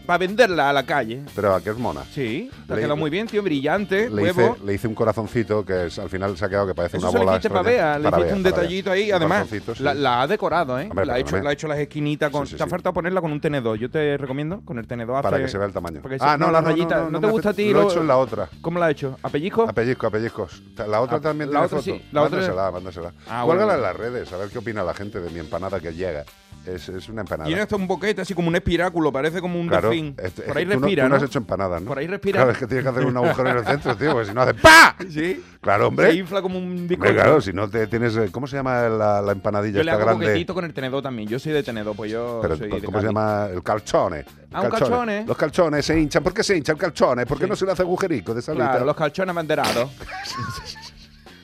Para 0.06 0.18
venderla 0.18 0.68
a 0.68 0.72
la 0.74 0.84
calle. 0.84 1.22
Pero 1.34 1.58
que 1.62 1.70
es 1.70 1.78
mona. 1.78 2.02
Sí, 2.12 2.50
te 2.66 2.74
ha 2.74 2.76
quedado 2.76 2.96
muy 2.98 3.08
bien, 3.08 3.26
tío, 3.26 3.42
brillante, 3.42 4.10
Le 4.10 4.22
huevo. 4.24 4.56
hice, 4.56 4.66
le 4.66 4.74
hice 4.74 4.86
un 4.88 4.94
corazoncito 4.94 5.64
que 5.64 5.86
es- 5.86 5.98
al 5.98 6.10
final 6.10 6.36
se 6.36 6.44
ha 6.44 6.50
quedado 6.50 6.66
que 6.66 6.74
parece 6.74 6.98
Eso 6.98 7.08
una 7.08 7.18
le 7.18 7.24
bola. 7.24 7.40
para. 7.40 7.62
Bea, 7.62 7.98
le 7.98 8.04
Para 8.10 8.18
hiciste 8.18 8.36
un 8.36 8.42
Bea, 8.42 8.52
para 8.52 8.62
detallito 8.62 8.90
ahí. 8.90 9.08
Un 9.08 9.14
Además, 9.14 9.48
la, 9.80 9.94
la 9.94 10.20
ha 10.20 10.26
decorado, 10.26 10.78
¿eh? 10.78 10.86
Hombre, 10.90 11.06
la, 11.06 11.14
ha 11.14 11.18
hecho, 11.18 11.38
la 11.38 11.48
ha 11.48 11.52
hecho 11.54 11.66
las 11.66 11.78
esquinitas. 11.78 12.30
Con, 12.30 12.46
Sí, 12.46 12.50
sí, 12.52 12.56
te 12.58 12.62
ha 12.62 12.66
sí. 12.66 12.70
faltado 12.70 12.92
ponerla 12.92 13.22
con 13.22 13.32
un 13.32 13.40
tenedor. 13.40 13.78
Yo 13.78 13.90
te 13.90 14.18
recomiendo 14.18 14.60
con 14.62 14.78
el 14.78 14.86
tenedor. 14.86 15.22
Para 15.22 15.36
hace- 15.38 15.46
que 15.46 15.50
se 15.50 15.56
vea 15.56 15.66
el 15.66 15.72
tamaño. 15.72 16.02
Ah, 16.20 16.36
no, 16.38 16.50
la 16.50 16.60
no, 16.60 16.68
no, 16.68 16.74
rayita. 16.74 16.96
no, 16.98 17.04
¿No, 17.04 17.10
no 17.12 17.20
te 17.22 17.26
gusta 17.28 17.48
a 17.48 17.54
ti? 17.54 17.72
lo 17.72 17.80
he 17.80 17.84
hecho 17.86 18.00
en 18.02 18.06
la 18.06 18.18
otra. 18.18 18.50
¿Cómo 18.60 18.78
la 18.78 18.84
ha 18.86 18.90
hecho? 18.90 19.16
¿A 19.22 19.30
pellizco? 19.30 19.62
A 19.66 19.72
pellizco, 19.72 20.06
a 20.08 20.10
pellizcos. 20.10 20.62
La 20.86 21.00
otra 21.00 21.16
Ah, 21.16 21.20
también 21.22 21.48
la 21.50 21.60
tiene 21.60 21.66
otra 21.66 21.78
foto. 21.78 21.82
sí, 21.96 22.04
la 22.12 22.20
otra- 22.22 22.36
mándasela, 22.38 22.70
mándasela. 22.70 23.12
Ah, 23.30 23.44
Cuélgala 23.46 23.76
en 23.76 23.80
las 23.82 23.96
redes, 23.96 24.30
a 24.30 24.36
ver 24.36 24.50
qué 24.50 24.58
opina 24.58 24.84
la 24.84 24.92
gente 24.92 25.20
de 25.20 25.30
mi 25.30 25.38
empanada 25.40 25.80
que 25.80 25.94
llega. 25.94 26.24
Es, 26.66 26.88
es 26.88 27.08
una 27.10 27.20
empanada. 27.20 27.46
Tiene 27.46 27.60
hasta 27.62 27.76
un 27.76 27.86
boquete 27.86 28.22
así 28.22 28.32
como 28.32 28.48
un 28.48 28.56
espiráculo, 28.56 29.12
parece 29.12 29.40
como 29.40 29.60
un 29.60 29.68
Claro, 29.68 29.90
delfín. 29.90 30.14
este- 30.18 30.42
Por 30.42 30.56
ahí 30.56 30.64
tú 30.64 30.70
no- 30.70 30.76
respira, 30.80 31.02
tú 31.04 31.08
no 31.10 31.16
has 31.16 31.22
hecho 31.22 31.38
empanadas, 31.38 31.82
¿no? 31.82 31.88
Por 31.88 31.98
ahí 31.98 32.06
respira. 32.06 32.38
Claro, 32.38 32.50
es 32.52 32.58
que 32.58 32.66
tienes 32.66 32.84
que 32.84 32.88
hacer 32.90 33.04
un 33.04 33.16
agujero 33.16 33.50
en 33.50 33.56
el 33.58 33.64
centro, 33.66 33.96
tío, 33.96 34.12
porque 34.12 34.28
si 34.28 34.34
no 34.34 34.40
hace 34.42 34.54
¡pa! 34.62 34.96
Sí. 35.10 35.44
Claro, 35.60 35.88
hombre. 35.88 36.10
Se 36.10 36.16
infla 36.16 36.40
como 36.40 36.58
un 36.58 36.88
bizcocho. 36.88 37.12
claro, 37.12 37.40
si 37.40 37.52
no 37.52 37.68
te 37.68 37.86
tienes... 37.86 38.16
eh, 38.16 38.28
¿Cómo 38.32 38.46
se 38.46 38.56
llama 38.56 38.82
la, 38.88 39.20
la 39.20 39.32
empanadilla 39.32 39.78
Yo 39.78 39.84
le 39.84 39.90
hago 39.90 40.04
grande? 40.04 40.26
boquetito 40.26 40.54
con 40.54 40.64
el 40.64 40.72
tenedor 40.72 41.02
también. 41.02 41.28
Yo 41.28 41.38
soy 41.38 41.52
de 41.52 41.62
tenedor, 41.62 41.94
pues 41.94 42.10
yo 42.10 42.38
Pero, 42.42 42.56
soy 42.56 42.68
pues, 42.68 42.80
de 42.82 42.86
¿cómo 42.86 43.00
se 43.00 43.06
llama? 43.06 43.48
El 43.52 43.62
calzone. 43.62 44.24
Ah, 44.52 44.62
un 44.62 44.70
calzone. 44.70 45.24
Los 45.26 45.36
calzones 45.36 45.84
se 45.84 45.98
hinchan. 46.00 46.22
¿Por 46.22 46.32
qué 46.32 46.42
se 46.44 46.56
hincha 46.56 46.72
el 46.72 46.78
calzone? 46.78 47.26
¿Por 47.26 47.38
qué 47.38 47.46
no 47.46 47.56
se 47.56 47.64
le 47.66 47.72
hace 47.72 47.82
agujerico 47.82 48.32
de 48.34 48.40
salita? 48.40 48.70
Claro, 48.70 48.84
los 48.86 48.96
calchones 48.96 49.30
abanderados. 49.30 49.90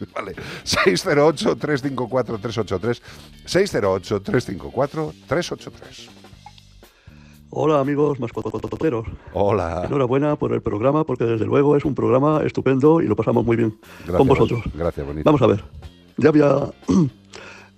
Vale. 0.14 0.35
608-354-383. 0.64 3.01
608-354-383. 3.47 6.10
Hola 7.52 7.81
amigos 7.81 8.20
mascoteros. 8.20 9.09
Hola. 9.32 9.82
Enhorabuena 9.85 10.36
por 10.36 10.52
el 10.52 10.62
programa 10.62 11.02
porque 11.05 11.24
desde 11.24 11.47
luego 11.47 11.77
es 11.77 11.85
un 11.85 11.97
programa 11.97 12.43
estupendo 12.44 13.01
y 13.01 13.09
lo 13.09 13.16
pasamos 13.16 13.44
muy 13.44 13.56
bien 13.56 13.77
con 14.16 14.28
vosotros. 14.28 14.62
Gracias, 14.72 15.05
bonito. 15.05 15.24
Vamos 15.24 15.43
a 15.43 15.48
ver. 15.48 15.64
Ya 16.16 16.28
había 16.28 16.70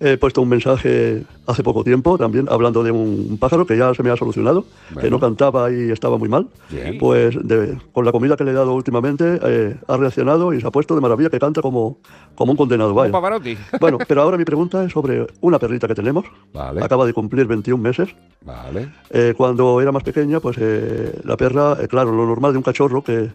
he 0.04 0.16
puesto 0.18 0.42
un 0.42 0.48
mensaje 0.48 1.22
hace 1.46 1.62
poco 1.62 1.84
tiempo 1.84 2.18
también 2.18 2.46
hablando 2.50 2.82
de 2.82 2.90
un 2.90 3.38
pájaro 3.38 3.64
que 3.66 3.76
ya 3.76 3.94
se 3.94 4.02
me 4.02 4.10
ha 4.10 4.16
solucionado, 4.16 4.64
que 5.00 5.10
no 5.10 5.20
cantaba 5.20 5.70
y 5.70 5.90
estaba 5.90 6.18
muy 6.18 6.28
mal. 6.28 6.48
Bien. 6.70 6.98
Pues 6.98 7.36
de- 7.46 7.78
con 7.92 8.04
la 8.04 8.10
comida 8.12 8.36
que 8.36 8.44
le 8.44 8.50
he 8.50 8.54
dado 8.54 8.74
últimamente 8.74 9.38
eh, 9.42 9.76
ha 9.86 9.96
reaccionado 9.96 10.52
y 10.52 10.60
se 10.60 10.66
ha 10.66 10.70
puesto 10.70 10.94
de 10.94 11.00
maravilla 11.00 11.30
que 11.30 11.38
canta 11.38 11.62
como, 11.62 11.98
como 12.34 12.52
un 12.52 12.56
condenado. 12.56 12.94
Vaya. 12.94 13.12
Pavarotti. 13.12 13.56
Bueno, 13.80 13.98
pero 14.06 14.22
ahora 14.22 14.36
mi 14.36 14.44
pregunta 14.44 14.84
es 14.84 14.92
sobre 14.92 15.26
una 15.40 15.58
perrita 15.58 15.86
que 15.88 15.94
tenemos. 15.94 16.24
Vale. 16.52 16.82
Acaba 16.82 17.06
de 17.06 17.12
cumplir 17.12 17.46
21 17.46 17.80
meses. 17.82 18.08
Vale. 18.44 18.88
Eh, 19.10 19.34
cuando 19.36 19.80
era 19.80 19.92
más 19.92 20.02
pequeña, 20.02 20.40
pues 20.40 20.56
eh, 20.60 21.20
la 21.24 21.36
perra, 21.36 21.76
eh, 21.80 21.86
claro, 21.88 22.10
lo 22.12 22.26
normal 22.26 22.52
de 22.52 22.58
un 22.58 22.64
cachorro 22.64 23.02
que 23.04 23.30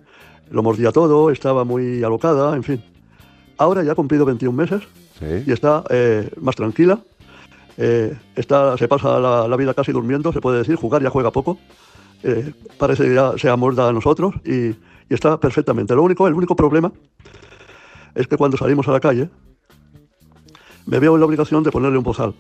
lo 0.52 0.64
mordía 0.64 0.92
todo, 0.92 1.30
estaba 1.32 1.64
muy 1.64 2.04
alocada, 2.04 2.56
en 2.56 2.64
fin. 2.64 2.84
Ahora 3.58 3.84
ya 3.84 3.94
ha 3.94 3.96
cumplido 3.96 4.24
21 4.26 4.56
meses 4.56 4.84
y 5.22 5.52
está 5.52 5.84
eh, 5.90 6.30
más 6.42 6.56
tranquila. 6.56 7.00
eh, 7.78 8.16
está, 8.36 8.78
se 8.78 8.88
pasa 8.88 9.20
la, 9.20 9.58
vida 9.58 9.74
casi 9.74 9.92
durmiendo, 9.92 10.34
se 10.34 10.42
puede 10.42 10.60
decir, 10.60 10.76
jugar 10.76 11.02
ya 11.04 11.10
juega 11.10 11.32
poco. 11.32 11.58
eh, 12.24 12.52
parece 12.78 13.04
que 13.04 13.14
ya 13.16 13.34
se 13.38 13.50
amolda 13.50 13.88
a 13.88 13.94
nosotros 13.94 14.36
y, 14.46 14.76
está 15.10 15.40
perfectamente. 15.40 15.96
Lo 15.96 16.04
único, 16.04 16.28
el 16.28 16.34
único 16.34 16.56
problema 16.56 16.92
es 18.14 18.28
que 18.28 18.36
cuando 18.36 18.58
salimos 18.58 18.88
a 18.88 18.92
la 18.92 19.00
calle 19.00 19.30
me 20.86 21.00
veo 21.00 21.14
en 21.14 21.20
la 21.22 21.26
obligación 21.26 21.64
de 21.64 21.72
ponerle 21.72 21.98
un 21.98 22.04
bozal. 22.04 22.34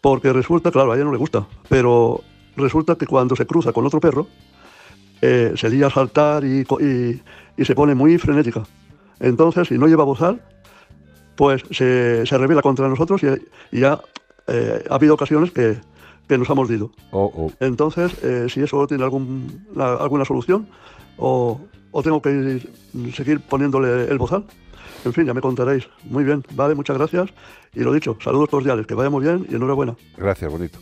Porque 0.00 0.32
resulta, 0.32 0.72
claro, 0.72 0.90
a 0.90 0.96
ella 0.96 1.04
no 1.04 1.12
le 1.12 1.18
gusta, 1.18 1.46
pero 1.68 2.22
resulta 2.56 2.96
que 2.96 3.06
cuando 3.06 3.36
se 3.36 3.46
cruza 3.46 3.72
con 3.72 3.86
otro 3.86 4.00
perro, 4.00 4.26
se 5.20 5.70
lía 5.70 5.86
a 5.86 5.90
saltar 5.90 6.44
y- 6.44 6.66
y 7.56 7.64
se 7.64 7.74
pone 7.76 7.94
muy 7.94 8.18
frenética. 8.18 8.64
Entonces, 9.20 9.68
si 9.68 9.78
no 9.78 9.86
lleva 9.86 10.02
bozal, 10.02 10.42
pues 11.36 11.62
se, 11.70 12.24
se 12.26 12.38
revela 12.38 12.62
contra 12.62 12.88
nosotros 12.88 13.22
y, 13.22 13.26
y 13.76 13.80
ya 13.80 14.00
eh, 14.46 14.84
ha 14.90 14.94
habido 14.94 15.14
ocasiones 15.14 15.50
que, 15.52 15.76
que 16.28 16.38
nos 16.38 16.48
ha 16.50 16.54
mordido. 16.54 16.90
Entonces, 17.60 18.12
eh, 18.22 18.46
si 18.48 18.60
eso 18.62 18.86
tiene 18.86 19.04
algún, 19.04 19.66
la- 19.74 19.94
alguna 19.94 20.24
solución 20.24 20.68
o, 21.16 21.60
o 21.90 22.02
tengo 22.02 22.20
que 22.22 22.30
ir- 22.30 23.12
seguir 23.14 23.40
poniéndole 23.40 24.04
el 24.10 24.18
bozal. 24.18 24.44
En 25.04 25.12
fin, 25.12 25.26
ya 25.26 25.34
me 25.34 25.40
contaréis. 25.40 25.88
Muy 26.04 26.22
bien, 26.22 26.44
vale, 26.52 26.74
muchas 26.76 26.96
gracias. 26.96 27.30
Y 27.74 27.80
lo 27.80 27.92
dicho, 27.92 28.16
saludos 28.22 28.48
cordiales, 28.48 28.86
que 28.86 28.94
vaya 28.94 29.10
muy 29.10 29.24
bien 29.24 29.46
y 29.50 29.54
enhorabuena. 29.56 29.96
Gracias, 30.16 30.50
bonito. 30.50 30.78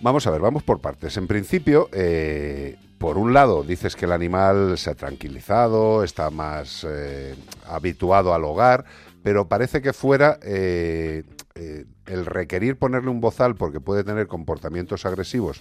Vamos 0.00 0.26
a 0.26 0.30
ver, 0.30 0.40
vamos 0.40 0.62
por 0.62 0.80
partes. 0.80 1.16
En 1.18 1.26
principio, 1.26 1.88
eh, 1.92 2.78
por 2.96 3.18
un 3.18 3.34
lado, 3.34 3.62
dices 3.62 3.96
que 3.96 4.06
el 4.06 4.12
animal 4.12 4.78
se 4.78 4.88
ha 4.90 4.94
tranquilizado, 4.94 6.02
está 6.04 6.30
más 6.30 6.86
eh, 6.88 7.34
habituado 7.68 8.32
al 8.32 8.44
hogar, 8.44 8.86
pero 9.22 9.48
parece 9.48 9.82
que 9.82 9.92
fuera 9.92 10.38
eh, 10.42 11.24
eh, 11.54 11.84
el 12.06 12.26
requerir 12.26 12.76
ponerle 12.76 13.10
un 13.10 13.20
bozal 13.20 13.54
porque 13.54 13.80
puede 13.80 14.04
tener 14.04 14.26
comportamientos 14.26 15.04
agresivos 15.06 15.60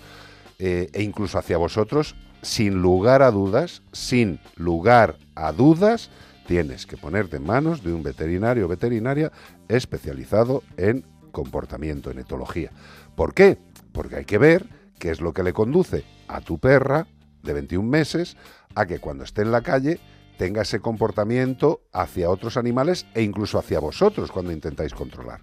eh, 0.60 0.90
e 0.94 1.04
incluso 1.04 1.38
hacia 1.38 1.58
vosotros, 1.58 2.16
sin 2.42 2.82
lugar 2.82 3.22
a 3.22 3.32
dudas, 3.32 3.82
sin 3.92 4.40
lugar 4.56 5.18
a 5.36 5.52
dudas, 5.52 6.10
tienes 6.48 6.86
que 6.86 6.98
ponerte 6.98 7.38
en 7.38 7.46
manos 7.46 7.84
de 7.84 7.94
un 7.94 8.04
veterinario 8.04 8.66
o 8.66 8.68
veterinaria 8.68 9.32
especializado 9.68 10.64
en 10.78 11.06
comportamiento, 11.32 12.12
en 12.12 12.20
etología. 12.20 12.72
¿Por 13.16 13.34
qué? 13.34 13.58
Porque 13.92 14.18
hay 14.18 14.26
que 14.26 14.38
ver 14.38 14.66
qué 15.00 15.12
es 15.12 15.22
lo 15.22 15.34
que 15.34 15.44
le 15.44 15.54
conduce 15.54 16.04
a 16.28 16.42
tu 16.42 16.60
perra 16.60 17.08
de 17.44 17.54
21 17.54 17.88
meses 17.88 18.36
a 18.76 18.86
que 18.86 19.00
cuando 19.00 19.24
esté 19.24 19.42
en 19.44 19.52
la 19.52 19.62
calle 19.62 20.00
tenga 20.40 20.62
ese 20.62 20.80
comportamiento 20.80 21.82
hacia 21.92 22.30
otros 22.30 22.56
animales 22.56 23.06
e 23.14 23.24
incluso 23.24 23.60
hacia 23.60 23.82
vosotros 23.82 24.32
cuando 24.32 24.54
intentáis 24.54 24.94
controlar. 24.94 25.42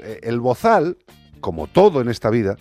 Eh, 0.00 0.18
El 0.24 0.40
bozal, 0.40 0.98
como 1.40 1.68
todo 1.68 2.00
en 2.00 2.08
esta 2.08 2.28
vida, 2.28 2.56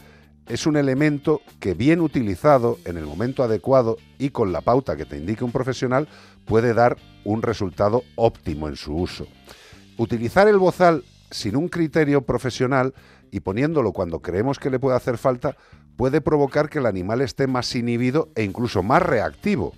es 0.48 0.68
un 0.68 0.78
elemento 0.78 1.42
que 1.60 1.74
bien 1.74 2.00
utilizado 2.00 2.78
en 2.86 2.96
el 2.96 3.08
momento 3.08 3.42
adecuado 3.42 3.98
y 4.20 4.30
con 4.30 4.52
la 4.52 4.62
pauta 4.62 4.96
que 4.96 5.06
te 5.06 5.18
indique 5.18 5.44
un 5.44 5.52
profesional 5.52 6.08
puede 6.46 6.76
dar 6.76 6.98
un 7.24 7.42
resultado 7.42 8.04
óptimo 8.16 8.68
en 8.68 8.76
su 8.76 8.96
uso. 8.96 9.26
Utilizar 9.98 10.48
el 10.48 10.60
bozal 10.60 11.04
sin 11.32 11.56
un 11.56 11.70
criterio 11.70 12.22
profesional 12.22 12.94
y 13.32 13.40
poniéndolo 13.40 13.94
cuando 13.94 14.22
creemos 14.22 14.60
que 14.60 14.70
le 14.70 14.78
puede 14.78 14.96
hacer 14.96 15.18
falta 15.18 15.58
puede 15.96 16.22
provocar 16.22 16.70
que 16.70 16.78
el 16.78 16.86
animal 16.86 17.22
esté 17.22 17.48
más 17.48 17.74
inhibido 17.76 18.30
e 18.36 18.44
incluso 18.44 18.84
más 18.84 19.02
reactivo. 19.02 19.74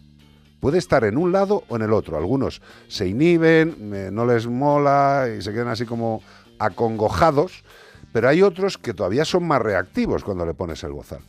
Puede 0.64 0.78
estar 0.78 1.04
en 1.04 1.18
un 1.18 1.34
lado 1.34 1.66
o 1.68 1.76
en 1.76 1.82
el 1.82 1.92
otro. 1.92 2.16
Algunos 2.16 2.62
se 2.88 3.06
inhiben, 3.06 3.94
eh, 3.94 4.10
no 4.14 4.26
les 4.26 4.48
mola 4.48 5.28
y 5.38 5.42
se 5.42 5.52
quedan 5.52 5.68
así 5.68 5.86
como 5.86 6.24
acongojados, 6.58 7.66
pero 8.14 8.30
hay 8.30 8.42
otros 8.42 8.78
que 8.78 8.94
todavía 8.94 9.26
son 9.26 9.46
más 9.46 9.62
reactivos 9.62 10.24
cuando 10.24 10.46
le 10.46 10.54
pones 10.54 10.82
el 10.86 10.94
bozal. 10.94 11.20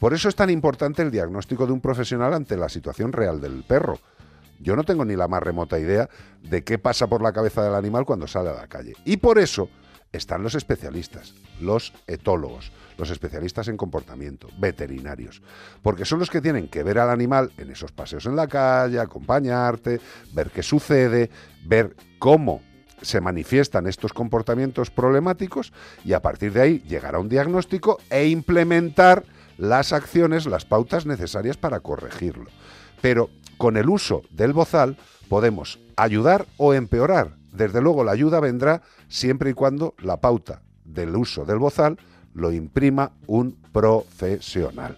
Por 0.00 0.14
eso 0.14 0.30
es 0.30 0.34
tan 0.34 0.48
importante 0.48 1.02
el 1.02 1.10
diagnóstico 1.10 1.66
de 1.66 1.72
un 1.74 1.82
profesional 1.82 2.32
ante 2.32 2.56
la 2.56 2.70
situación 2.70 3.12
real 3.12 3.42
del 3.42 3.62
perro. 3.62 3.98
Yo 4.58 4.74
no 4.74 4.84
tengo 4.84 5.04
ni 5.04 5.16
la 5.16 5.28
más 5.28 5.42
remota 5.42 5.78
idea 5.78 6.08
de 6.42 6.64
qué 6.64 6.78
pasa 6.78 7.08
por 7.08 7.20
la 7.20 7.34
cabeza 7.34 7.62
del 7.62 7.74
animal 7.74 8.06
cuando 8.06 8.26
sale 8.26 8.48
a 8.48 8.54
la 8.54 8.68
calle. 8.68 8.94
Y 9.04 9.18
por 9.18 9.38
eso 9.38 9.68
están 10.12 10.42
los 10.42 10.54
especialistas, 10.54 11.34
los 11.60 11.92
etólogos, 12.06 12.72
los 12.98 13.10
especialistas 13.10 13.68
en 13.68 13.76
comportamiento, 13.76 14.48
veterinarios, 14.58 15.40
porque 15.82 16.04
son 16.04 16.18
los 16.18 16.28
que 16.28 16.42
tienen 16.42 16.68
que 16.68 16.82
ver 16.82 16.98
al 16.98 17.08
animal 17.08 17.52
en 17.56 17.70
esos 17.70 17.92
paseos 17.92 18.26
en 18.26 18.36
la 18.36 18.48
calle, 18.48 18.98
acompañarte, 18.98 20.00
ver 20.34 20.50
qué 20.50 20.62
sucede, 20.62 21.30
ver 21.64 21.96
cómo 22.18 22.60
se 23.00 23.20
manifiestan 23.20 23.86
estos 23.86 24.12
comportamientos 24.12 24.90
problemáticos 24.90 25.72
y 26.04 26.12
a 26.12 26.20
partir 26.20 26.52
de 26.52 26.60
ahí 26.60 26.78
llegar 26.80 27.14
a 27.14 27.20
un 27.20 27.28
diagnóstico 27.28 27.98
e 28.10 28.26
implementar 28.26 29.24
las 29.56 29.92
acciones, 29.92 30.46
las 30.46 30.64
pautas 30.64 31.06
necesarias 31.06 31.56
para 31.56 31.80
corregirlo. 31.80 32.50
Pero 33.00 33.30
con 33.56 33.76
el 33.76 33.88
uso 33.88 34.22
del 34.30 34.52
bozal 34.52 34.96
podemos 35.28 35.78
ayudar 35.96 36.46
o 36.56 36.74
empeorar. 36.74 37.36
Desde 37.52 37.80
luego 37.80 38.02
la 38.02 38.12
ayuda 38.12 38.40
vendrá 38.40 38.82
siempre 39.08 39.50
y 39.50 39.54
cuando 39.54 39.94
la 39.98 40.20
pauta 40.20 40.62
del 40.84 41.14
uso 41.14 41.44
del 41.44 41.58
bozal 41.58 41.98
lo 42.38 42.52
imprima 42.52 43.12
un 43.26 43.56
profesional. 43.72 44.96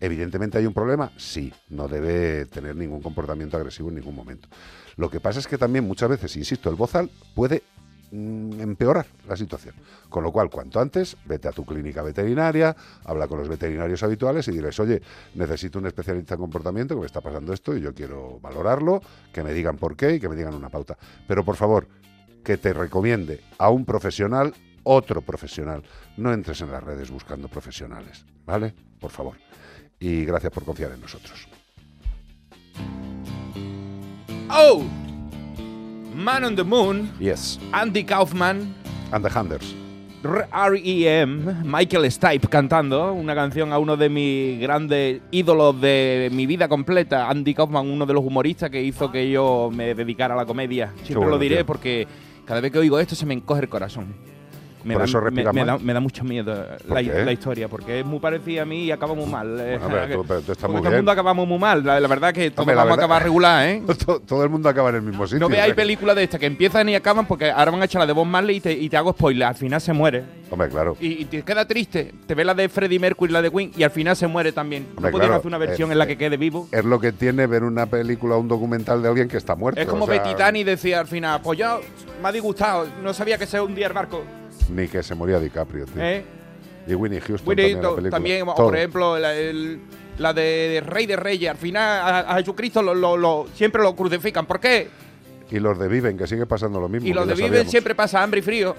Evidentemente 0.00 0.58
hay 0.58 0.66
un 0.66 0.74
problema, 0.74 1.12
sí, 1.16 1.52
no 1.70 1.88
debe 1.88 2.46
tener 2.46 2.76
ningún 2.76 3.00
comportamiento 3.00 3.56
agresivo 3.56 3.88
en 3.88 3.96
ningún 3.96 4.14
momento. 4.14 4.48
Lo 4.96 5.08
que 5.08 5.20
pasa 5.20 5.38
es 5.38 5.46
que 5.46 5.58
también 5.58 5.86
muchas 5.86 6.10
veces, 6.10 6.36
insisto, 6.36 6.68
el 6.68 6.74
bozal 6.74 7.08
puede 7.34 7.62
mm, 8.10 8.60
empeorar 8.60 9.06
la 9.28 9.36
situación. 9.36 9.76
Con 10.08 10.24
lo 10.24 10.32
cual, 10.32 10.50
cuanto 10.50 10.80
antes, 10.80 11.16
vete 11.24 11.48
a 11.48 11.52
tu 11.52 11.64
clínica 11.64 12.02
veterinaria, 12.02 12.74
habla 13.04 13.28
con 13.28 13.38
los 13.38 13.48
veterinarios 13.48 14.02
habituales 14.02 14.48
y 14.48 14.50
diles, 14.50 14.78
oye, 14.80 15.00
necesito 15.34 15.78
un 15.78 15.86
especialista 15.86 16.34
en 16.34 16.40
comportamiento 16.40 16.94
que 16.94 17.00
me 17.00 17.06
está 17.06 17.20
pasando 17.20 17.52
esto 17.52 17.76
y 17.76 17.80
yo 17.80 17.94
quiero 17.94 18.40
valorarlo, 18.40 19.00
que 19.32 19.44
me 19.44 19.54
digan 19.54 19.76
por 19.76 19.96
qué 19.96 20.16
y 20.16 20.20
que 20.20 20.28
me 20.28 20.34
digan 20.34 20.54
una 20.54 20.68
pauta. 20.68 20.98
Pero 21.28 21.44
por 21.44 21.54
favor, 21.54 21.86
que 22.42 22.56
te 22.56 22.72
recomiende 22.72 23.40
a 23.56 23.70
un 23.70 23.84
profesional 23.84 24.52
otro 24.84 25.22
profesional. 25.22 25.82
No 26.16 26.32
entres 26.32 26.60
en 26.60 26.70
las 26.70 26.82
redes 26.82 27.10
buscando 27.10 27.48
profesionales, 27.48 28.24
¿vale? 28.46 28.74
Por 29.00 29.10
favor. 29.10 29.36
Y 29.98 30.24
gracias 30.24 30.52
por 30.52 30.64
confiar 30.64 30.92
en 30.92 31.00
nosotros. 31.00 31.46
Oh! 34.50 34.82
Man 36.14 36.44
on 36.44 36.56
the 36.56 36.64
Moon, 36.64 37.10
Yes. 37.18 37.58
Andy 37.72 38.04
Kaufman, 38.04 38.74
And 39.10 39.24
the 39.26 39.30
Handers. 39.38 39.74
R.E.M., 40.24 41.64
Michael 41.64 42.10
Stipe 42.12 42.46
cantando 42.48 43.12
una 43.12 43.34
canción 43.34 43.72
a 43.72 43.78
uno 43.78 43.96
de 43.96 44.08
mis 44.08 44.60
grandes 44.60 45.20
ídolos 45.32 45.80
de 45.80 46.28
mi 46.32 46.46
vida 46.46 46.68
completa, 46.68 47.28
Andy 47.28 47.54
Kaufman, 47.54 47.88
uno 47.88 48.06
de 48.06 48.14
los 48.14 48.24
humoristas 48.24 48.70
que 48.70 48.80
hizo 48.82 49.10
que 49.10 49.28
yo 49.30 49.70
me 49.74 49.94
dedicara 49.94 50.34
a 50.34 50.36
la 50.36 50.46
comedia. 50.46 50.92
Siempre 50.96 51.14
bueno, 51.16 51.30
lo 51.30 51.38
diré 51.38 51.56
tío. 51.56 51.66
porque 51.66 52.06
cada 52.44 52.60
vez 52.60 52.70
que 52.70 52.78
oigo 52.78 53.00
esto 53.00 53.16
se 53.16 53.26
me 53.26 53.34
encoge 53.34 53.62
el 53.62 53.68
corazón. 53.68 54.14
Me, 54.84 54.94
Por 54.94 55.02
da, 55.02 55.04
eso 55.06 55.18
me- 55.18 55.24
respira 55.24 55.52
me 55.52 55.64
da- 55.64 55.78
me 55.78 55.92
da 55.92 56.00
mucho 56.00 56.24
miedo 56.24 56.66
¿Por 56.86 57.02
la, 57.02 57.32
historia, 57.32 57.68
porque 57.68 58.00
es 58.00 58.06
muy 58.06 58.18
parecida 58.18 58.62
a 58.62 58.64
mí 58.64 58.84
y 58.84 58.90
acaba 58.90 59.14
muy 59.14 59.26
mal. 59.26 59.58
Eh, 59.60 59.78
Bueno, 59.78 59.88
pero 60.08 60.14
tú- 60.22 60.24
pero 60.26 60.40
tú 60.40 60.52
estás 60.52 60.62
porque 60.66 60.72
muy 60.72 60.80
todo 60.82 60.90
el 60.90 60.96
mundo 60.98 61.12
acabamos 61.12 61.48
muy 61.48 61.58
mal. 61.58 61.84
La, 61.84 62.00
la 62.00 62.08
verdad 62.08 62.32
que 62.32 62.50
todos 62.50 62.60
Hombre, 62.64 62.74
vamos 62.74 62.90
verdad- 62.90 63.02
a 63.02 63.04
acabar 63.06 63.22
regular, 63.22 63.68
¿eh? 63.68 63.82
To- 64.06 64.20
Todo 64.20 64.42
el 64.44 64.50
mundo 64.50 64.68
acaba 64.68 64.90
en 64.90 64.96
el 64.96 65.02
mismo 65.02 65.26
sitio. 65.26 65.40
No 65.40 65.48
veáis 65.48 65.72
¿eh? 65.72 65.76
películas 65.76 66.16
de 66.16 66.24
estas 66.24 66.40
que 66.40 66.46
empiezan 66.46 66.88
y 66.88 66.94
acaban 66.94 67.26
porque 67.26 67.50
ahora 67.50 67.70
van 67.70 67.82
a 67.82 67.84
echar 67.84 68.00
la 68.00 68.06
de 68.06 68.12
Bob 68.12 68.26
Marley 68.26 68.56
y 68.56 68.60
te, 68.60 68.72
y 68.72 68.88
te 68.88 68.96
hago 68.96 69.12
spoiler. 69.12 69.48
Al 69.48 69.54
final 69.54 69.80
se 69.80 69.92
muere. 69.92 70.24
Hombre, 70.50 70.68
claro. 70.68 70.96
Y, 71.00 71.22
y 71.22 71.24
te 71.24 71.42
queda 71.42 71.66
triste. 71.66 72.12
Te 72.26 72.34
ves 72.34 72.44
la 72.44 72.54
de 72.54 72.68
Freddie 72.68 72.98
Mercury 72.98 73.30
y 73.30 73.32
la 73.32 73.40
de 73.42 73.50
Queen 73.50 73.72
y 73.76 73.82
al 73.84 73.90
final 73.90 74.14
se 74.16 74.26
muere 74.26 74.52
también. 74.52 74.88
Hombre, 74.96 75.10
no 75.12 75.18
claro, 75.18 75.34
hacer 75.36 75.46
una 75.46 75.58
versión 75.58 75.90
eh, 75.90 75.92
en 75.92 75.98
la 75.98 76.06
que 76.06 76.18
quede 76.18 76.36
vivo. 76.36 76.68
Es 76.72 76.84
lo 76.84 77.00
que 77.00 77.12
tiene 77.12 77.46
ver 77.46 77.62
una 77.64 77.86
película 77.86 78.34
o 78.36 78.38
un 78.40 78.48
documental 78.48 79.00
de 79.02 79.08
alguien 79.08 79.28
que 79.28 79.36
está 79.38 79.54
muerto. 79.56 79.80
Es 79.80 79.86
como 79.86 80.04
o 80.04 80.06
sea, 80.08 80.20
Betitani 80.22 80.62
decía 80.64 81.00
al 81.00 81.06
final, 81.06 81.40
pues 81.42 81.58
yo 81.58 81.80
me 82.22 82.28
ha 82.28 82.32
disgustado, 82.32 82.86
no 83.02 83.14
sabía 83.14 83.38
que 83.38 83.46
se 83.46 83.60
hundía 83.60 83.86
el 83.86 83.92
barco. 83.94 84.22
Ni 84.70 84.88
que 84.88 85.02
se 85.02 85.14
moría 85.14 85.38
DiCaprio, 85.38 85.84
tío. 85.86 86.02
¿Eh? 86.02 86.24
Y 86.86 86.94
Winnie 86.94 87.20
Houston 87.20 87.48
Winnie, 87.48 87.76
también, 88.10 88.48
o 88.48 88.54
por 88.54 88.76
ejemplo, 88.76 89.18
la, 89.18 89.34
el- 89.34 89.80
la 90.18 90.32
de 90.32 90.82
Rey 90.84 91.06
de 91.06 91.16
Reyes. 91.16 91.50
Al 91.50 91.56
final 91.56 91.82
a, 92.00 92.18
a 92.20 92.36
Jesucristo 92.38 92.82
lo, 92.82 92.94
lo- 92.94 93.16
lo- 93.16 93.46
siempre 93.54 93.82
lo 93.82 93.94
crucifican. 93.94 94.46
¿Por 94.46 94.58
qué? 94.60 94.88
Y 95.50 95.58
los 95.60 95.78
de 95.78 95.86
Viven, 95.88 96.16
que 96.18 96.26
sigue 96.26 96.46
pasando 96.46 96.80
lo 96.80 96.88
mismo. 96.88 97.06
Y 97.08 97.12
los 97.12 97.26
de 97.26 97.34
Viven 97.34 97.50
sabíamos. 97.50 97.70
siempre 97.70 97.94
pasa 97.94 98.22
hambre 98.22 98.40
y 98.40 98.42
frío. 98.42 98.74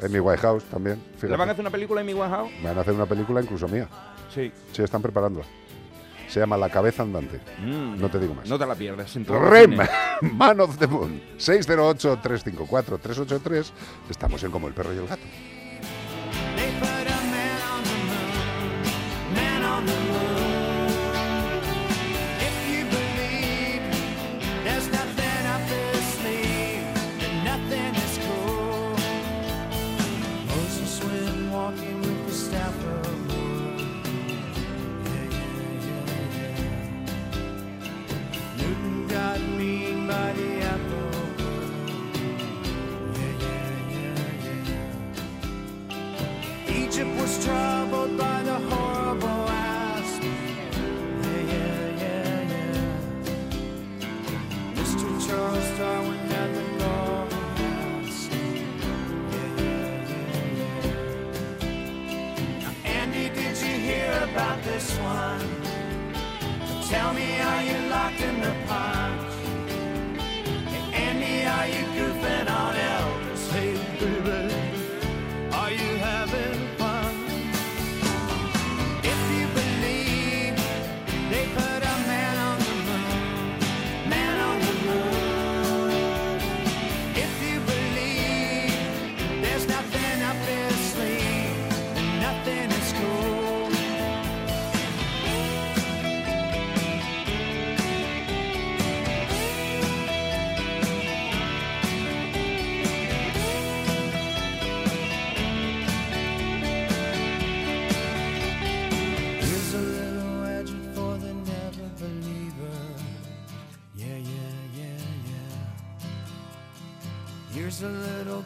En 0.00 0.12
mi 0.12 0.18
White 0.20 0.40
House 0.42 0.64
también. 0.64 0.96
¿Le 1.14 1.18
fíjate. 1.18 1.36
van 1.36 1.48
a 1.48 1.52
hacer 1.52 1.62
una 1.62 1.70
película 1.70 2.00
en 2.00 2.06
mi 2.06 2.12
House? 2.12 2.50
Me 2.60 2.68
van 2.68 2.78
a 2.78 2.80
hacer 2.82 2.94
una 2.94 3.06
película 3.06 3.40
incluso 3.40 3.66
mía. 3.68 3.88
Sí. 4.34 4.52
Sí, 4.72 4.82
están 4.82 5.00
preparándola. 5.02 5.46
Se 6.32 6.40
llama 6.40 6.56
La 6.56 6.70
cabeza 6.70 7.02
andante. 7.02 7.38
No 7.60 8.10
te 8.10 8.18
digo 8.18 8.32
más. 8.32 8.46
Mm. 8.46 8.48
No 8.48 8.58
te 8.58 8.64
la 8.64 8.74
pierdas. 8.74 9.14
Rem. 9.26 9.76
Man 10.32 10.60
of 10.60 10.78
the 10.78 10.86
Moon. 10.86 11.20
608-354-383. 11.36 13.70
Estamos 14.08 14.42
en 14.42 14.50
Como 14.50 14.66
el 14.66 14.72
perro 14.72 14.94
y 14.94 14.96
el 14.96 15.06
gato. 15.06 15.20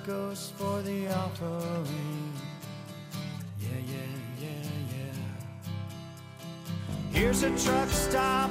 Ghost 0.07 0.53
for 0.53 0.83
the 0.83 1.09
offering. 1.09 2.33
Yeah, 3.61 3.69
yeah, 3.89 3.97
yeah, 4.41 4.49
yeah. 4.95 5.19
Here's 7.13 7.43
a 7.43 7.51
truck 7.59 7.89
stop 7.89 8.51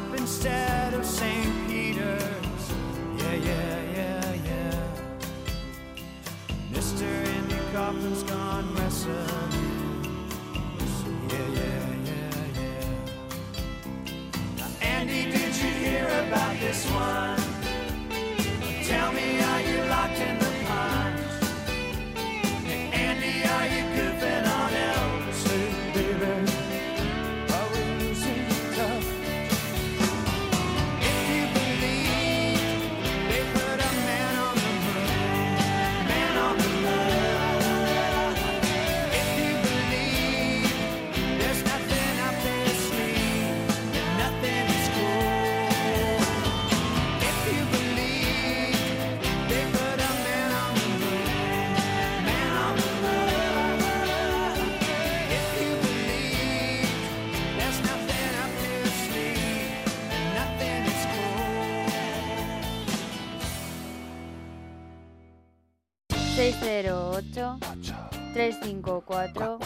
354 68.46 69.58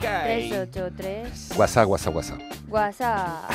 383 0.00 1.56
WhatsApp, 1.56 1.88
WhatsApp, 1.88 2.14
WhatsApp. 2.16 2.40
WhatsApp. 2.68 3.50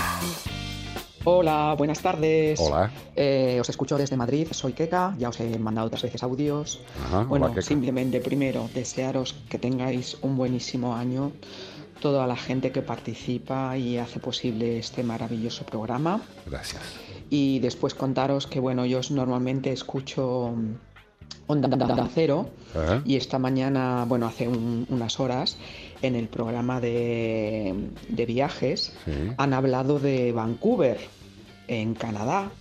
Hola, 1.26 1.76
buenas 1.78 2.00
tardes. 2.00 2.58
Hola. 2.62 2.90
Eh, 3.14 3.58
os 3.60 3.68
escucho 3.68 3.98
desde 3.98 4.16
Madrid, 4.16 4.48
soy 4.52 4.72
Keka, 4.72 5.16
ya 5.18 5.28
os 5.28 5.40
he 5.42 5.60
mandado 5.60 5.88
otras 5.88 6.04
veces 6.04 6.24
audios. 6.24 6.80
Ajá, 7.06 7.24
bueno, 7.24 7.48
hola, 7.48 7.62
simplemente 7.62 8.22
primero 8.22 8.70
desearos 8.74 9.36
que 9.50 9.60
tengáis 9.60 10.18
un 10.22 10.38
buenísimo 10.38 10.96
año, 10.96 11.34
toda 12.00 12.26
la 12.26 12.38
gente 12.38 12.72
que 12.72 12.82
participa 12.82 13.76
y 13.76 13.98
hace 13.98 14.22
posible 14.22 14.80
este 14.80 15.04
maravilloso 15.04 15.66
programa. 15.66 16.22
Gracias. 16.46 16.82
Y 17.30 17.60
después 17.60 17.94
contaros 17.94 18.48
que, 18.48 18.62
bueno, 18.62 18.86
yo 18.86 19.02
normalmente 19.10 19.74
escucho 19.74 20.56
Onda 21.50 22.08
Cero 22.14 22.48
Ajá. 22.76 23.02
y 23.06 23.16
esta 23.16 23.40
mañana, 23.40 24.06
bueno, 24.08 24.28
hace 24.28 24.48
un- 24.48 24.86
unas 24.90 25.20
horas, 25.20 25.58
en 26.04 26.16
el 26.16 26.28
programa 26.28 26.80
de, 26.80 27.74
de 28.08 28.26
viajes, 28.28 28.94
Sí. 29.06 29.12
han 29.36 29.54
hablado 29.54 30.00
de 30.00 30.32
Vancouver, 30.32 31.00
en 31.68 31.96
Canadá. 31.96 32.52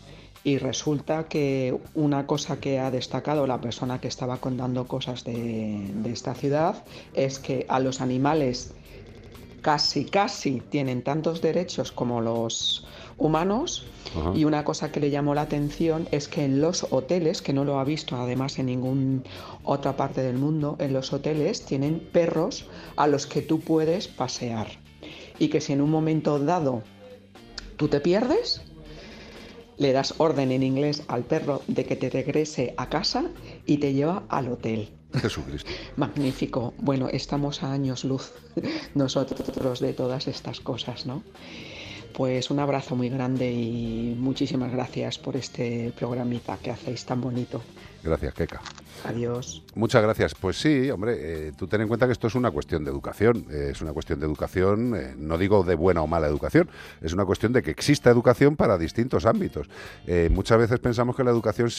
Y 0.43 0.56
resulta 0.56 1.28
que 1.28 1.77
una 1.94 2.27
cosa 2.27 2.60
que 2.60 2.78
ha 2.78 2.90
destacado 2.90 3.47
la 3.47 3.60
persona 3.60 4.01
que 4.01 4.09
estaba 4.09 4.39
contando 4.39 4.86
cosas 4.86 5.23
de, 5.24 5.90
de 5.93 6.10
esta 6.10 6.35
ciudad 6.35 6.82
es 7.12 7.39
que 7.39 7.66
a 7.69 7.81
los 7.81 8.01
animales 8.01 8.73
casi, 9.60 10.06
casi 10.06 10.62
tienen 10.70 11.02
tantos 11.02 11.43
derechos 11.43 11.93
como 11.93 12.23
los 12.23 12.86
humanos. 13.19 13.86
Ajá. 14.16 14.32
Y 14.35 14.45
una 14.45 14.65
cosa 14.65 14.90
que 14.90 15.01
le 15.01 15.11
llamó 15.11 15.35
la 15.35 15.43
atención 15.43 16.09
es 16.12 16.28
que 16.28 16.45
en 16.45 16.61
los 16.61 16.86
hoteles, 16.90 17.43
que 17.43 17.53
no 17.53 17.65
lo 17.65 17.78
ha 17.78 17.85
visto 17.85 18.16
además 18.16 18.59
en 18.59 18.66
ninguna 18.66 19.23
otra 19.65 19.97
parte 19.97 20.23
del 20.23 20.39
mundo, 20.39 20.77
en 20.78 20.93
los 20.93 21.12
hoteles 21.12 21.65
tienen 21.65 22.01
perros 22.01 22.66
a 22.97 23.07
los 23.07 23.27
que 23.27 23.43
tú 23.43 23.61
puedes 23.61 24.09
pasear. 24.09 24.69
Y 25.39 25.49
que 25.49 25.61
si 25.61 25.73
en 25.73 25.82
un 25.82 25.90
momento 25.90 26.39
dado 26.39 26.82
tú 27.77 27.89
te 27.89 28.01
pierdes, 28.01 28.62
le 29.78 29.93
das 29.93 30.15
orden 30.19 30.51
en 30.53 30.62
inglés 30.62 31.05
al 31.09 31.23
perro 31.24 31.62
de 31.69 31.85
que 31.85 31.97
te 31.97 32.11
regrese 32.11 32.74
a 32.77 32.89
casa 32.89 33.31
y 33.65 33.78
te 33.78 33.93
lleva 33.93 34.24
al 34.28 34.49
hotel. 34.49 34.90
Jesucristo. 35.15 35.70
Magnífico. 35.97 36.74
Bueno, 36.78 37.09
estamos 37.09 37.62
a 37.62 37.73
años 37.73 38.05
luz 38.05 38.32
nosotros 38.95 39.81
de 39.81 39.93
todas 39.93 40.27
estas 40.28 40.61
cosas, 40.61 41.07
¿no? 41.07 41.23
Pues 42.12 42.51
un 42.51 42.59
abrazo 42.59 42.97
muy 42.97 43.09
grande 43.09 43.51
y 43.51 44.14
muchísimas 44.18 44.72
gracias 44.72 45.18
por 45.18 45.36
este 45.36 45.93
programita 45.97 46.59
que 46.59 46.70
hacéis 46.70 47.05
tan 47.05 47.20
bonito. 47.20 47.62
Gracias, 48.02 48.35
Keka. 48.35 48.60
Adiós. 49.05 49.62
Muchas 49.75 50.03
gracias. 50.03 50.35
Pues 50.35 50.61
sí, 50.61 50.91
hombre, 50.91 51.16
eh, 51.19 51.53
tú 51.57 51.66
ten 51.66 51.81
en 51.81 51.89
cuenta 51.89 52.07
que 52.07 52.12
esto 52.12 52.27
es 52.27 52.35
una 52.35 52.51
cuestión 52.51 52.85
de 52.85 52.91
educación. 52.91 53.47
Eh, 53.51 53.69
es 53.73 53.81
una 53.81 53.93
cuestión 53.93 54.20
de 54.20 54.27
educación, 54.27 54.95
eh, 54.97 55.15
no 55.16 55.39
digo 55.39 55.62
de 55.62 55.75
buena 55.75 56.03
o 56.03 56.07
mala 56.07 56.27
educación, 56.27 56.69
es 57.01 57.12
una 57.12 57.25
cuestión 57.25 57.53
de 57.53 57.62
que 57.62 57.70
exista 57.70 58.11
educación 58.11 58.57
para 58.57 58.79
distintos 58.79 59.27
ámbitos. 59.27 59.69
Eh, 60.07 60.29
muchas 60.33 60.59
veces 60.59 60.79
pensamos 60.79 61.16
que 61.16 61.25
la 61.25 61.31
educación 61.31 61.70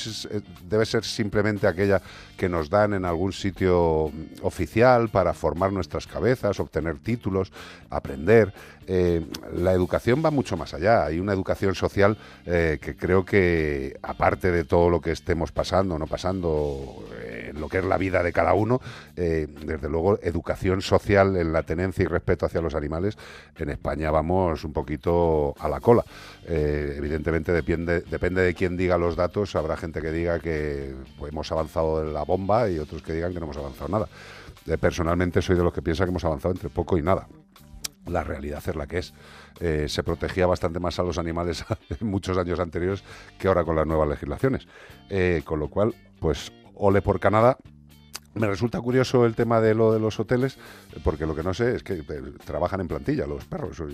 debe 0.69 0.85
ser 0.85 1.03
simplemente 1.03 1.67
aquella 1.67 2.01
que 2.37 2.49
nos 2.49 2.69
dan 2.69 2.93
en 2.93 3.05
algún 3.05 3.33
sitio 3.33 4.11
mm, 4.13 4.45
oficial 4.45 5.09
para 5.09 5.33
formar 5.33 5.71
nuestras 5.71 6.07
cabezas, 6.07 6.59
obtener 6.59 6.99
títulos, 6.99 7.51
aprender. 7.89 8.53
La 9.53 9.73
educación 9.73 10.23
va 10.25 10.31
mucho 10.31 10.57
más 10.57 10.73
allá. 10.73 11.05
Hay 11.05 11.19
una 11.19 11.31
educación 11.31 11.75
social 11.75 12.17
que 12.43 12.95
creo 12.97 13.23
que, 13.23 13.99
aparte 14.01 14.51
de 14.51 14.63
todo 14.63 14.89
lo 14.89 14.99
que 14.99 15.11
estemos 15.11 15.51
pasando 15.51 15.93
o 15.93 15.99
no 15.99 16.07
pasando, 16.07 17.05
eh, 17.13 17.53
lo 17.55 17.67
que 17.69 17.79
es 17.79 17.85
la 17.85 17.97
vida 17.97 18.23
de 18.23 18.33
cada 18.33 18.53
uno, 18.53 18.81
eh, 19.15 19.47
desde 19.65 19.89
luego, 19.89 20.19
educación 20.21 20.81
social 20.81 21.35
en 21.35 21.53
la 21.53 21.63
tenencia 21.63 22.03
y 22.03 22.07
respeto 22.07 22.45
hacia 22.45 22.61
los 22.61 22.75
animales, 22.75 23.17
en 23.57 23.69
España 23.69 24.11
vamos 24.11 24.63
un 24.63 24.73
poquito 24.73 25.55
a 25.59 25.67
la 25.69 25.79
cola. 25.79 26.03
Eh, 26.45 26.95
evidentemente 26.97 27.51
depende, 27.51 28.01
de 28.01 28.53
quién 28.53 28.77
diga 28.77 28.97
los 28.97 29.15
datos, 29.15 29.55
habrá 29.55 29.77
gente 29.77 30.01
que 30.01 30.11
diga 30.11 30.39
que 30.39 30.95
pues, 31.17 31.31
hemos 31.31 31.51
avanzado 31.51 32.01
en 32.01 32.13
la 32.13 32.23
bomba 32.23 32.69
y 32.69 32.79
otros 32.79 33.01
que 33.01 33.13
digan 33.13 33.33
que 33.33 33.39
no 33.39 33.45
hemos 33.45 33.57
avanzado 33.57 33.89
nada. 33.89 34.07
Eh, 34.67 34.77
personalmente 34.77 35.41
soy 35.41 35.55
de 35.55 35.63
los 35.63 35.73
que 35.73 35.81
piensa 35.81 36.05
que 36.05 36.09
hemos 36.09 36.25
avanzado 36.25 36.53
entre 36.53 36.69
poco 36.69 36.97
y 36.97 37.01
nada 37.01 37.27
la 38.07 38.23
realidad 38.23 38.63
es 38.65 38.75
la 38.75 38.87
que 38.87 38.97
es. 38.99 39.13
Se 39.91 40.01
protegía 40.01 40.47
bastante 40.47 40.79
más 40.79 40.97
a 40.97 41.03
los 41.03 41.19
animales 41.19 41.63
muchos 41.99 42.39
años 42.39 42.59
anteriores 42.59 43.03
que 43.37 43.47
ahora 43.47 43.63
con 43.63 43.75
las 43.75 43.85
nuevas 43.85 44.09
legislaciones. 44.09 44.67
Con 45.43 45.59
lo 45.59 45.67
cual, 45.67 45.93
pues, 46.19 46.51
ole 46.79 47.01
por 47.01 47.19
Canadá. 47.19 47.57
Me 48.35 48.47
resulta 48.47 48.79
curioso 48.79 49.25
el 49.25 49.35
tema 49.35 49.59
de 49.59 49.73
lo 49.73 49.91
de 49.91 49.99
los 49.99 50.19
hoteles, 50.19 50.57
porque 51.03 51.25
lo 51.25 51.35
que 51.35 51.43
no 51.43 51.53
sé 51.53 51.75
es 51.75 51.83
que 51.83 51.93
eh, 51.95 52.21
trabajan 52.45 52.79
en 52.81 52.87
plantilla 52.87 53.25
los 53.25 53.45
perros. 53.45 53.81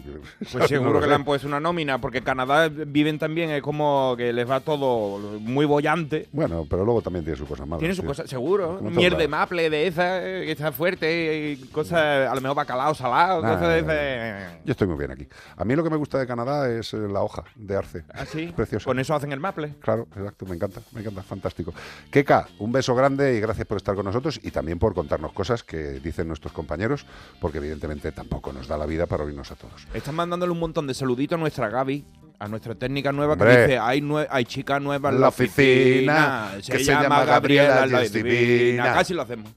Pues 0.51 0.67
seguro 0.67 0.99
que 0.99 1.07
le 1.07 1.15
han 1.15 1.23
puesto 1.23 1.47
una 1.47 1.59
nómina, 1.59 1.99
porque 1.99 2.19
en 2.19 2.23
Canadá 2.23 2.69
viven 2.69 3.17
también, 3.17 3.49
es 3.49 3.61
como 3.61 4.15
que 4.17 4.31
les 4.33 4.49
va 4.49 4.59
todo 4.59 5.39
muy 5.39 5.65
bollante. 5.65 6.27
Bueno, 6.31 6.65
pero 6.69 6.85
luego 6.85 7.01
también 7.01 7.23
tiene 7.23 7.37
sus 7.37 7.47
cosas 7.47 7.67
malas. 7.67 7.79
Tiene 7.79 7.95
sus 7.95 8.03
sí. 8.03 8.07
cosas, 8.07 8.29
seguro. 8.29 8.79
Miel 8.81 9.17
de 9.17 9.27
maple 9.27 9.69
de 9.69 9.87
esa, 9.87 10.25
eh, 10.25 10.45
que 10.45 10.51
está 10.51 10.71
fuerte, 10.71 11.57
cosas, 11.71 12.29
a 12.29 12.35
lo 12.35 12.41
mejor 12.41 12.57
bacalao 12.57 12.93
salado, 12.93 13.41
Nah, 13.41 13.53
cosas 13.53 13.75
de 13.75 13.81
nah, 13.81 13.93
ese. 13.93 14.59
Yo 14.65 14.71
estoy 14.71 14.87
muy 14.87 14.97
bien 14.97 15.11
aquí. 15.11 15.27
A 15.57 15.65
mí 15.65 15.75
lo 15.75 15.83
que 15.83 15.89
me 15.89 15.97
gusta 15.97 16.19
de 16.19 16.27
Canadá 16.27 16.69
es 16.69 16.93
eh, 16.93 16.97
la 16.97 17.21
hoja 17.21 17.43
de 17.55 17.75
arce. 17.75 18.03
¿Ah, 18.13 18.25
sí? 18.25 18.47
Preciosa. 18.55 18.85
Con 18.85 18.99
eso 18.99 19.13
hacen 19.15 19.31
el 19.31 19.39
maple. 19.39 19.75
Claro, 19.79 20.07
exacto, 20.15 20.45
me 20.45 20.55
encanta, 20.55 20.81
me 20.91 21.01
encanta, 21.01 21.23
fantástico. 21.23 21.73
Keka, 22.11 22.47
un 22.59 22.71
beso 22.71 22.95
grande 22.95 23.35
y 23.35 23.39
gracias 23.39 23.67
por 23.67 23.77
estar 23.77 23.95
con 23.95 24.05
nosotros 24.05 24.34
y 24.43 24.51
también 24.51 24.79
por 24.79 24.93
contarnos 24.93 25.33
cosas 25.33 25.63
que 25.63 25.99
dicen 25.99 26.27
nuestros 26.27 26.53
compañeros, 26.53 27.05
porque 27.39 27.57
evidentemente 27.59 28.11
tampoco 28.11 28.53
nos 28.53 28.67
da 28.67 28.77
la 28.77 28.85
vida 28.85 29.05
para 29.05 29.23
oírnos 29.23 29.51
a 29.51 29.55
todos. 29.55 29.87
Están 29.93 30.15
mandándole 30.15 30.51
un 30.51 30.59
montón 30.59 30.87
de 30.87 30.93
saluditos 30.93 31.37
a 31.37 31.39
nuestra 31.39 31.69
Gaby, 31.69 32.05
a 32.39 32.47
nuestra 32.47 32.75
técnica 32.75 33.11
nueva, 33.11 33.33
Hombre. 33.33 33.49
que 33.55 33.61
dice, 33.61 33.77
hay, 33.79 34.01
nue- 34.01 34.27
hay 34.29 34.45
chica 34.45 34.79
nueva 34.79 35.09
en 35.09 35.15
La 35.15 35.21
la 35.21 35.27
oficina, 35.29 36.51
que 36.65 36.79
se 36.79 36.83
llama, 36.85 37.03
llama 37.03 37.25
Gabriela, 37.25 37.67
Gabriela 37.75 37.97
la 37.97 38.03
y 38.03 38.05
es 38.05 38.13
divina. 38.13 38.39
divina. 38.39 38.93
Casi 38.93 39.13
lo 39.13 39.21
hacemos. 39.21 39.51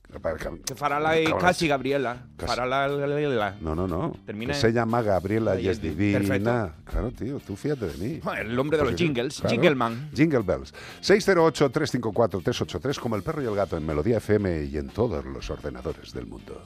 Que 0.65 0.75
Farala 0.75 1.15
casi 1.41 1.67
Gabriela. 1.69 2.27
Casi. 2.37 2.49
Farala, 2.49 2.89
la, 2.89 3.07
la, 3.07 3.21
la, 3.21 3.29
la. 3.29 3.57
No, 3.61 3.75
no, 3.75 3.87
no. 3.89 4.15
Termina 4.25 4.53
que 4.53 4.59
en- 4.59 4.61
se 4.63 4.73
llama 4.73 5.03
Gabriela 5.03 5.59
y 5.61 5.69
es 5.69 5.81
divina. 5.83 6.19
Perfecto. 6.21 6.73
Claro, 6.85 7.11
tío, 7.13 7.41
tú 7.41 7.57
fíjate 7.57 7.87
de 7.87 7.97
mí. 7.99 8.21
El 8.39 8.59
hombre 8.59 8.79
de 8.79 8.85
los 8.85 8.93
Pues 8.93 8.99
sí, 9.01 9.05
jingles, 9.07 9.41
claro. 9.41 9.51
Jingleman. 9.51 10.11
Jingle 10.15 10.41
Bells. 10.43 10.73
608-354-383 11.03 12.99
como 12.99 13.17
el 13.17 13.23
perro 13.23 13.43
y 13.43 13.47
el 13.47 13.55
gato 13.55 13.77
en 13.77 13.87
Melodía 13.87 14.19
FM 14.19 14.65
y 14.65 14.77
en 14.77 14.89
todos 14.89 15.25
los 15.25 15.49
ordenadores 15.51 16.13
del 16.13 16.27
mundo. 16.27 16.63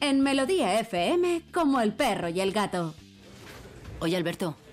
En 0.00 0.20
Melodía 0.20 0.80
FM, 0.80 1.42
como 1.52 1.80
el 1.80 1.92
perro 1.92 2.28
y 2.28 2.40
el 2.40 2.52
gato. 2.52 2.94
Oye, 4.00 4.16
Alberto, 4.16 4.56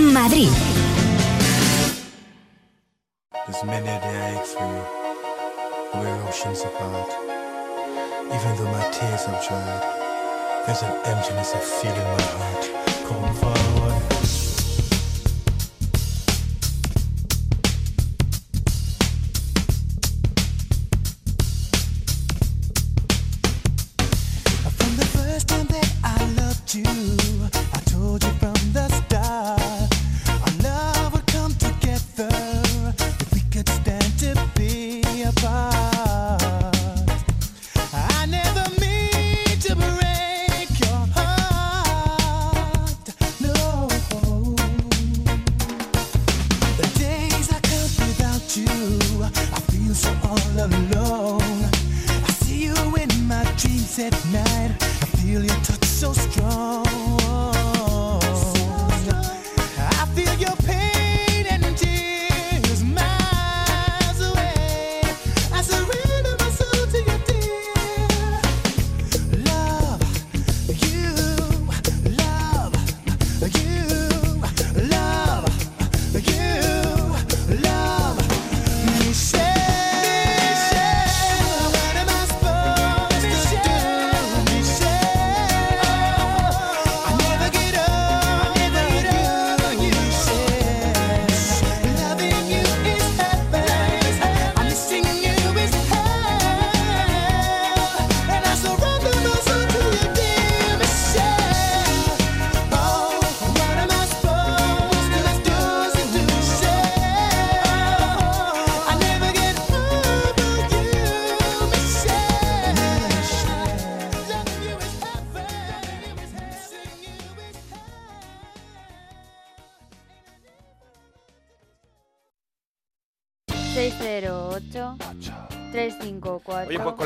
Madrid. 0.00 0.48
There's 3.46 3.64
many 3.64 3.88
a 3.88 4.00
day 4.00 4.16
I 4.16 4.40
ache 4.40 4.46
for 4.46 4.64
you. 4.64 4.84
We're 6.00 6.28
oceans 6.28 6.62
apart. 6.62 7.10
Even 8.34 8.56
though 8.56 8.70
my 8.72 8.90
tears 8.90 9.24
have 9.26 9.44
dried, 9.46 9.82
there's 10.66 10.82
an 10.82 10.92
emptiness 11.04 11.54
I 11.54 11.60
feel 11.60 11.92
in 11.92 12.08
my 12.16 12.22
heart. 12.38 12.62
Come 13.06 13.59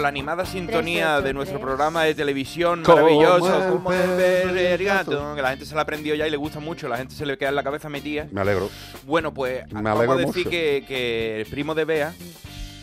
la 0.05 0.09
animada 0.11 0.45
sintonía 0.45 1.21
de 1.23 1.33
nuestro 1.33 1.59
383. 1.59 1.61
programa 1.65 2.05
de 2.05 2.15
televisión 2.15 2.83
maravilloso, 2.87 3.71
como 3.73 3.91
el 3.93 4.85
gato, 4.85 5.35
que 5.35 5.41
la 5.43 5.49
gente 5.51 5.65
se 5.65 5.75
la 5.75 5.81
aprendió 5.81 6.15
ya 6.15 6.27
y 6.27 6.31
le 6.31 6.37
gusta 6.37 6.61
mucho, 6.61 6.89
la 6.89 6.99
gente 6.99 7.15
se 7.15 7.25
le 7.25 7.39
queda 7.39 7.49
en 7.49 7.55
la 7.55 7.63
cabeza 7.63 7.89
metida. 7.89 8.27
Me 8.31 8.43
alegro. 8.43 8.69
Bueno, 9.07 9.33
pues 9.33 9.67
Me 9.73 9.81
vamos 9.81 9.97
alegro 10.01 10.13
a 10.13 10.17
decir 10.19 10.37
mucho. 10.45 10.51
que, 10.51 10.85
que 10.87 11.41
el 11.41 11.47
primo 11.47 11.75
de 11.75 11.85
Bea, 11.87 12.13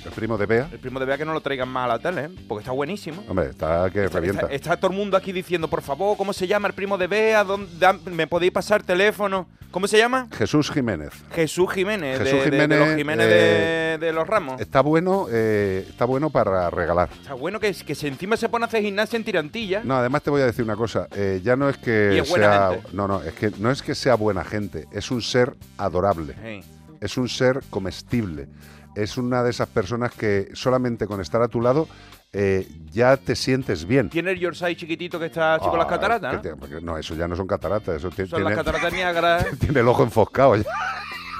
El 0.05 0.11
primo 0.11 0.37
de 0.37 0.45
Bea. 0.45 0.67
el 0.71 0.79
primo 0.79 0.99
de 0.99 1.05
Bea 1.05 1.17
que 1.17 1.25
no 1.25 1.33
lo 1.33 1.41
traigan 1.41 1.69
más 1.69 1.85
a 1.85 1.87
la 1.87 1.99
tele, 1.99 2.25
¿eh? 2.25 2.29
porque 2.47 2.61
está 2.63 2.71
buenísimo. 2.71 3.23
Hombre, 3.29 3.47
está 3.49 3.89
que 3.91 4.07
revienta. 4.07 4.41
Está, 4.43 4.53
está 4.55 4.77
todo 4.77 4.91
el 4.91 4.97
mundo 4.97 5.15
aquí 5.17 5.31
diciendo, 5.31 5.67
por 5.67 5.81
favor, 5.81 6.17
¿cómo 6.17 6.33
se 6.33 6.47
llama 6.47 6.67
el 6.67 6.73
primo 6.73 6.97
de 6.97 7.07
Bea? 7.07 7.43
¿Dónde, 7.43 7.69
¿Me 8.11 8.27
podéis 8.27 8.51
pasar 8.51 8.83
teléfono? 8.83 9.47
¿Cómo 9.71 9.87
se 9.87 9.97
llama? 9.97 10.27
Jesús 10.33 10.69
Jiménez. 10.69 11.11
Jesús 11.31 11.71
Jiménez, 11.71 12.19
de- 12.19 12.25
Jesús 12.25 12.39
de, 12.43 12.51
de 12.51 12.57
Jiménez, 12.57 12.79
los 12.79 12.95
Jiménez 12.97 13.27
eh, 13.29 13.97
de, 13.99 14.05
de 14.07 14.11
los 14.13 14.27
Ramos. 14.27 14.59
Está 14.59 14.81
bueno, 14.81 15.27
eh, 15.31 15.85
está 15.87 16.03
bueno 16.03 16.29
para 16.29 16.69
regalar. 16.69 17.09
Está 17.21 17.35
bueno 17.35 17.57
que, 17.59 17.73
que 17.73 17.95
se 17.95 18.09
encima 18.09 18.35
se 18.35 18.49
pone 18.49 18.65
a 18.65 18.67
hacer 18.67 18.81
gimnasia 18.81 19.15
en 19.15 19.23
tirantilla. 19.23 19.81
No, 19.85 19.95
además 19.95 20.23
te 20.23 20.29
voy 20.29 20.41
a 20.41 20.45
decir 20.45 20.65
una 20.65 20.75
cosa. 20.75 21.07
eh, 21.15 21.39
ya 21.41 21.55
no 21.55 21.69
es 21.69 21.77
que 21.77 22.17
es 22.19 22.27
sea. 22.27 22.81
No, 22.91 23.07
no, 23.07 23.21
es 23.23 23.33
que 23.33 23.51
no 23.59 23.71
es 23.71 23.81
que 23.81 23.95
sea 23.95 24.15
buena 24.15 24.43
gente. 24.43 24.87
Es 24.91 25.09
un 25.09 25.21
ser 25.21 25.53
adorable. 25.77 26.35
Sí. 26.43 26.67
Es 26.99 27.17
un 27.17 27.29
ser 27.29 27.61
comestible. 27.69 28.49
Es 28.95 29.17
una 29.17 29.41
de 29.43 29.49
esas 29.51 29.67
personas 29.69 30.11
que 30.13 30.49
solamente 30.53 31.07
con 31.07 31.21
estar 31.21 31.41
a 31.41 31.47
tu 31.47 31.61
lado 31.61 31.87
eh, 32.33 32.67
ya 32.91 33.17
te 33.17 33.35
sientes 33.35 33.85
bien. 33.85 34.09
Tiene 34.09 34.31
el 34.31 34.39
Yorkshire 34.39 34.75
chiquitito 34.75 35.19
que 35.19 35.25
está 35.27 35.55
así 35.55 35.67
con 35.69 35.77
las 35.77 35.87
Ah, 35.87 35.89
cataratas, 35.89 36.33
¿no? 36.35 36.41
te- 36.41 36.55
porque 36.55 36.79
no, 36.81 36.97
eso 36.97 37.13
ya 37.15 37.27
no 37.27 37.35
son 37.35 37.47
cataratas. 37.47 37.95
Eso 37.97 38.09
tiene, 38.09 38.29
las 38.43 38.53
cataratas 38.55 38.91
tiene 39.59 39.79
el 39.81 39.87
ojo 39.87 40.03
enfoscado 40.03 40.55
ya. 40.55 40.63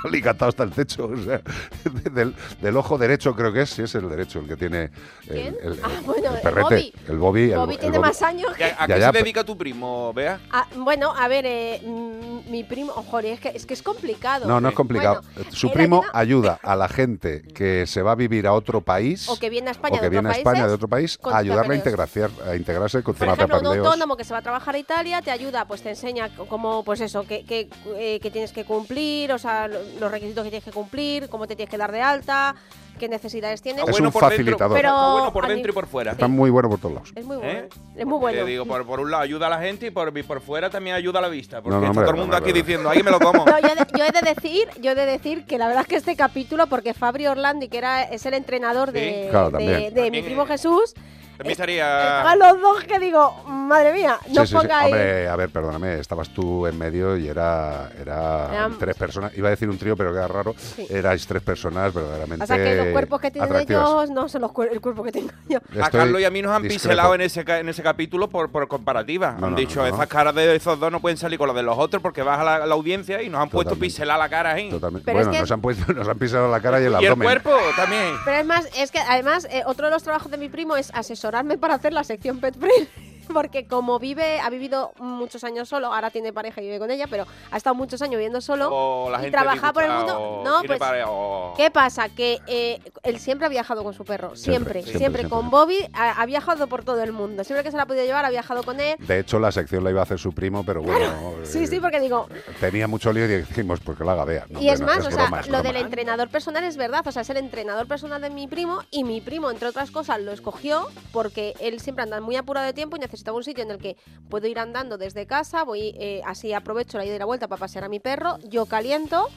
Alicatado 0.07 0.49
hasta 0.49 0.63
el 0.63 0.71
techo. 0.71 1.05
O 1.05 1.17
sea, 1.17 1.41
del, 2.11 2.35
del 2.61 2.77
ojo 2.77 2.97
derecho 2.97 3.35
creo 3.35 3.51
que 3.53 3.61
es, 3.61 3.69
sí 3.69 3.81
es 3.83 3.93
el 3.95 4.09
derecho 4.09 4.39
el 4.39 4.47
que 4.47 4.55
tiene 4.57 4.83
el, 4.83 4.89
¿Quién? 5.27 5.57
el- 5.63 5.79
Ah, 5.83 5.89
bueno, 6.05 6.35
el 6.35 6.41
perrete. 6.41 6.61
Bobby. 6.61 6.93
El 7.07 7.17
Bobby. 7.17 7.51
el- 7.51 7.57
Bobby 7.57 7.73
el 7.75 7.79
tiene 7.79 7.97
Bobby. 7.97 8.07
más 8.09 8.21
años. 8.21 8.51
¿Y 8.59 8.63
¿A, 8.63 8.67
a 8.67 8.87
Ya, 8.87 8.95
qué 8.95 8.99
ya, 9.01 9.11
se 9.11 9.17
dedica 9.19 9.43
tu 9.43 9.57
primo, 9.57 10.13
Bea? 10.13 10.39
Ah, 10.51 10.67
bueno, 10.75 11.13
a 11.15 11.27
ver, 11.27 11.45
eh, 11.45 11.81
mm, 11.85 12.49
mi 12.51 12.63
primo, 12.63 12.91
joder, 12.93 13.25
es 13.33 13.39
que 13.39 13.49
es, 13.49 13.65
que 13.65 13.73
es 13.73 13.81
complicado. 13.83 14.47
No, 14.47 14.59
no 14.61 14.69
es 14.69 14.75
complicado. 14.75 15.21
Bueno, 15.35 15.51
Su 15.51 15.67
él 15.67 15.73
primo 15.73 16.03
ayuda- 16.13 16.19
ayuda 16.19 16.59
a 16.63 16.75
la 16.75 16.87
gente 16.87 17.41
que 17.53 17.85
se 17.87 18.01
va 18.01 18.11
a 18.13 18.15
vivir 18.15 18.47
a 18.47 18.53
otro 18.53 18.81
país 18.81 19.27
O 19.29 19.37
que 19.37 19.49
viene 19.49 19.69
a 19.69 19.71
España 19.71 19.95
o 19.95 19.99
que 19.99 20.05
de 20.05 20.09
viene 20.09 20.27
a 20.27 20.31
otros 20.31 20.37
España 20.39 20.67
de 20.67 20.73
otro 20.73 20.87
país 20.87 21.19
a 21.23 21.37
ayudarle 21.37 21.73
a, 21.73 21.77
integrar, 21.77 22.09
a 22.47 22.55
integrarse 22.55 23.03
con 23.03 23.15
Por 23.15 23.27
ejemplo, 23.27 23.59
un 23.59 23.65
autónomo 23.65 24.17
que 24.17 24.23
se 24.23 24.33
va 24.33 24.39
a 24.39 24.41
trabajar 24.41 24.75
a 24.75 24.77
Italia 24.77 25.21
te 25.21 25.31
ayuda, 25.31 25.65
pues 25.65 25.81
te 25.81 25.89
enseña 25.89 26.29
cómo, 26.35 26.83
pues 26.83 27.01
eso, 27.01 27.25
qué 27.27 27.43
qué, 27.47 27.69
eh, 27.97 28.19
qué 28.21 28.31
tienes 28.31 28.51
que 28.51 28.63
cumplir, 28.65 29.31
o 29.33 29.37
sea, 29.37 29.67
los 29.99 30.11
requisitos 30.11 30.43
que 30.43 30.49
tienes 30.49 30.63
que 30.65 30.71
cumplir, 30.71 31.29
cómo 31.29 31.47
te 31.47 31.55
tienes 31.55 31.69
que 31.71 31.77
dar 31.77 31.91
de 31.91 32.01
alta, 32.01 32.55
qué 32.99 33.07
necesidades 33.09 33.61
tienes. 33.61 33.87
Es 33.87 33.99
un 33.99 34.11
facilitador. 34.11 34.75
Pero 34.77 34.89
Está 34.89 35.11
bueno 35.13 35.33
por 35.33 35.47
dentro 35.47 35.71
y 35.71 35.73
por 35.73 35.87
fuera. 35.87 36.11
Está 36.11 36.27
muy 36.27 36.49
bueno 36.49 36.69
por 36.69 36.79
todos 36.79 36.93
lados. 36.95 37.11
Es 37.15 37.25
muy 37.25 37.37
bueno. 37.37 37.51
¿Eh? 37.51 37.69
Es 37.97 38.05
muy 38.05 38.19
bueno. 38.19 38.39
Te 38.39 38.45
digo, 38.45 38.65
por, 38.65 38.85
por 38.85 38.99
un 38.99 39.11
lado 39.11 39.23
ayuda 39.23 39.47
a 39.47 39.49
la 39.49 39.59
gente 39.59 39.87
y 39.87 39.91
por, 39.91 40.15
y 40.17 40.23
por 40.23 40.41
fuera 40.41 40.69
también 40.69 40.95
ayuda 40.95 41.19
a 41.19 41.21
la 41.23 41.27
vista. 41.29 41.61
Porque 41.61 41.75
No, 41.75 41.81
no, 41.81 41.85
está 41.87 41.89
hombre, 41.91 42.03
todo 42.05 42.15
el 42.15 42.21
mundo 42.21 42.37
no, 42.39 42.43
aquí 42.43 42.51
diciendo, 42.53 42.89
ahí 42.89 43.03
me 43.03 43.11
lo 43.11 43.19
como. 43.19 43.45
No, 43.51 43.59
yo, 43.59 43.67
he 43.67 43.75
de, 43.75 43.87
yo 43.97 44.05
he 44.05 44.11
de 44.11 44.21
decir, 44.33 44.67
yo 44.81 44.91
he 44.91 44.95
de 44.95 45.05
decir 45.05 45.45
que 45.45 45.57
la 45.57 45.67
verdad 45.67 45.81
es 45.83 45.87
que 45.87 45.95
este 45.95 46.15
capítulo, 46.15 46.67
porque 46.67 46.93
Fabri 46.93 47.27
Orlandi, 47.27 47.67
que 47.69 47.77
era 47.77 48.03
es 48.03 48.25
el 48.25 48.33
entrenador 48.33 48.91
de, 48.91 49.23
Sí. 49.25 49.29
Claro, 49.31 49.57
de- 49.57 49.91
de 49.91 50.11
mi 50.11 50.21
primo 50.21 50.43
eh, 50.43 50.47
Jesús, 50.47 50.93
También 51.41 51.51
estaría... 51.51 52.17
estaban 52.17 52.39
los 52.39 52.61
dos 52.61 52.83
que 52.83 52.99
digo, 52.99 53.43
madre 53.47 53.93
mía, 53.93 54.17
no 54.29 54.41
Sí, 54.41 54.47
sí, 54.47 54.47
sí. 54.47 54.55
pongáis. 54.55 54.85
Hombre, 54.93 55.27
a 55.27 55.35
ver, 55.35 55.49
perdóname, 55.49 55.99
estabas 55.99 56.29
tú 56.29 56.67
en 56.67 56.77
medio 56.77 57.17
y 57.17 57.27
era, 57.27 57.89
era 57.99 58.47
Eran- 58.51 58.77
tres 58.77 58.95
personas. 58.95 59.35
Iba 59.37 59.47
a 59.47 59.51
decir 59.51 59.69
un 59.69 59.77
trío, 59.77 59.95
pero 59.95 60.11
queda 60.11 60.27
raro. 60.27 60.55
Sí. 60.57 60.87
Erais 60.89 61.25
tres 61.27 61.41
personas 61.41 61.93
verdaderamente 61.93 62.43
O 62.43 62.47
sea 62.47 62.57
que 62.57 62.75
los 62.75 62.87
cuerpos 62.87 63.21
que 63.21 63.31
tienen 63.31 63.55
ellos 63.55 64.09
no 64.09 64.27
son 64.29 64.41
los 64.41 64.51
cuer- 64.51 64.71
el 64.71 64.81
cuerpo 64.81 65.03
que 65.03 65.11
tengo 65.11 65.29
yo. 65.47 65.59
A 65.81 65.89
Carlos 65.89 66.21
y 66.21 66.25
a 66.25 66.29
mí 66.29 66.41
nos 66.41 66.51
han 66.51 66.63
discrepo. 66.63 66.81
pincelado 66.83 67.15
en 67.15 67.21
ese, 67.21 67.43
ca- 67.45 67.59
en 67.59 67.69
ese 67.69 67.83
capítulo 67.83 68.29
por, 68.29 68.49
por 68.51 68.67
comparativa. 68.67 69.35
No, 69.39 69.47
han 69.47 69.53
no, 69.53 69.57
dicho, 69.57 69.81
no, 69.81 69.87
no. 69.89 69.95
esas 69.95 70.07
caras 70.07 70.35
de 70.35 70.55
esos 70.55 70.79
dos 70.79 70.91
no 70.91 70.99
pueden 70.99 71.17
salir 71.17 71.37
con 71.37 71.47
las 71.47 71.55
de 71.55 71.63
los 71.63 71.77
otros 71.77 72.01
porque 72.01 72.21
baja 72.23 72.43
la, 72.43 72.65
la 72.65 72.73
audiencia 72.75 73.21
y 73.21 73.29
nos 73.29 73.41
han 73.41 73.49
puesto 73.49 73.75
pincelar 73.75 74.19
la 74.19 74.29
cara 74.29 74.51
ahí. 74.53 74.69
Totalmente. 74.69 75.05
Pero 75.05 75.19
es 75.19 75.25
bueno, 75.25 75.35
que- 75.35 75.41
nos, 75.41 75.51
han 75.51 75.61
puesto, 75.61 75.93
nos 75.93 76.07
han 76.07 76.17
pisado 76.17 76.49
la 76.51 76.59
cara 76.61 76.79
y 76.81 76.85
el 76.85 76.91
Y 76.91 76.95
el 76.95 76.95
abdomen. 77.11 77.25
cuerpo 77.25 77.51
también. 77.75 78.15
Pero 78.25 78.37
es 78.37 78.45
más, 78.45 78.67
es 78.77 78.91
que 78.91 78.99
además 78.99 79.47
eh, 79.49 79.63
otro 79.65 79.87
de 79.87 79.91
los 79.91 80.03
trabajos 80.03 80.31
de 80.31 80.37
mi 80.37 80.49
primo 80.49 80.75
es 80.77 80.91
asesorarme 81.31 81.57
para 81.57 81.75
hacer 81.75 81.93
la 81.93 82.03
sección 82.03 82.39
Pet 82.39 82.57
Friend. 82.57 82.87
Porque 83.33 83.65
como 83.67 83.99
vive, 83.99 84.39
ha 84.39 84.49
vivido 84.49 84.91
muchos 84.99 85.43
años 85.43 85.69
solo, 85.69 85.93
ahora 85.93 86.09
tiene 86.11 86.33
pareja 86.33 86.61
y 86.61 86.65
vive 86.65 86.79
con 86.79 86.91
ella, 86.91 87.05
pero 87.09 87.25
ha 87.51 87.57
estado 87.57 87.75
muchos 87.75 88.01
años 88.01 88.15
viviendo 88.17 88.41
solo 88.41 88.69
O 88.71 89.09
la 89.09 89.17
y 89.19 89.21
gente 89.23 89.37
trabaja 89.37 89.73
por 89.73 89.83
el 89.83 89.91
mundo. 89.91 90.41
No, 90.43 90.61
pues 90.65 90.79
pareja, 90.79 91.05
o- 91.09 91.53
¿Qué 91.55 91.71
pasa? 91.71 92.09
Que 92.09 92.39
eh, 92.47 92.79
él 93.03 93.19
siempre 93.19 93.45
ha 93.45 93.49
viajado 93.49 93.83
con 93.83 93.93
su 93.93 94.03
perro. 94.05 94.35
Siempre, 94.35 94.81
Siempre, 94.81 94.83
siempre. 94.83 94.97
siempre, 94.99 95.29
Con. 95.29 95.49
Bobby 95.49 95.77
ha, 95.93 96.21
ha 96.21 96.25
viajado 96.25 96.67
por 96.67 96.83
todo 96.83 97.01
el 97.03 97.11
mundo. 97.11 97.43
Siempre 97.43 97.63
que 97.63 97.71
se 97.71 97.77
la 97.77 97.83
ha 97.83 97.85
podido 97.85 98.05
llevar, 98.05 98.25
ha 98.25 98.29
viajado 98.29 98.63
con 98.63 98.79
él. 98.79 98.95
De 98.99 99.19
hecho, 99.19 99.39
la 99.39 99.51
sección 99.51 99.83
la 99.83 99.89
iba 99.89 99.99
a 99.99 100.03
hacer 100.03 100.19
su 100.19 100.31
primo, 100.33 100.63
pero 100.65 100.81
bueno. 100.81 101.33
Sí, 101.43 101.63
eh, 101.63 101.67
sí, 101.67 101.79
porque 101.79 101.99
digo. 101.99 102.27
Tenía 102.59 102.87
mucho 102.87 103.11
lío 103.13 103.25
y 103.25 103.37
dijimos, 103.37 103.79
pues 103.81 103.97
que 103.97 104.03
la 104.03 104.13
haga 104.13 104.25
Bea. 104.25 104.45
No, 104.49 104.61
y 104.61 104.69
es 104.69 104.79
no, 104.79 104.85
más, 104.87 104.99
o 105.05 105.11
sea, 105.11 105.23
broma, 105.23 105.39
es 105.41 105.47
lo 105.47 105.57
broma. 105.59 105.73
del 105.73 105.81
entrenador 105.83 106.29
personal 106.29 106.63
es 106.63 106.77
verdad. 106.77 107.05
O 107.07 107.11
sea, 107.11 107.21
es 107.23 107.29
el 107.29 107.37
entrenador 107.37 107.87
personal 107.87 108.21
de 108.21 108.29
mi 108.29 108.47
primo. 108.47 108.81
Y 108.91 109.03
mi 109.03 109.21
primo, 109.21 109.49
entre 109.51 109.67
otras 109.67 109.91
cosas, 109.91 110.19
lo 110.21 110.31
escogió 110.31 110.87
porque 111.11 111.53
él 111.59 111.79
siempre 111.79 112.03
anda 112.03 112.21
muy 112.21 112.35
apurado 112.35 112.65
de 112.65 112.73
tiempo 112.73 112.97
y 112.97 112.99
necesitaba 113.21 113.37
un 113.37 113.43
sitio 113.43 113.63
en 113.63 113.71
el 113.71 113.77
que 113.77 113.97
puedo 114.29 114.47
ir 114.47 114.57
andando 114.59 114.97
desde 114.97 115.27
casa. 115.27 115.63
Voy 115.63 115.93
eh, 115.99 116.21
así 116.25 116.53
aprovecho 116.53 116.97
la 116.97 117.05
ida 117.05 117.15
y 117.15 117.19
la 117.19 117.25
vuelta 117.25 117.47
para 117.47 117.59
pasear 117.59 117.83
a 117.83 117.89
mi 117.89 117.99
perro. 117.99 118.37
Yo 118.43 118.65
caliento. 118.65 119.27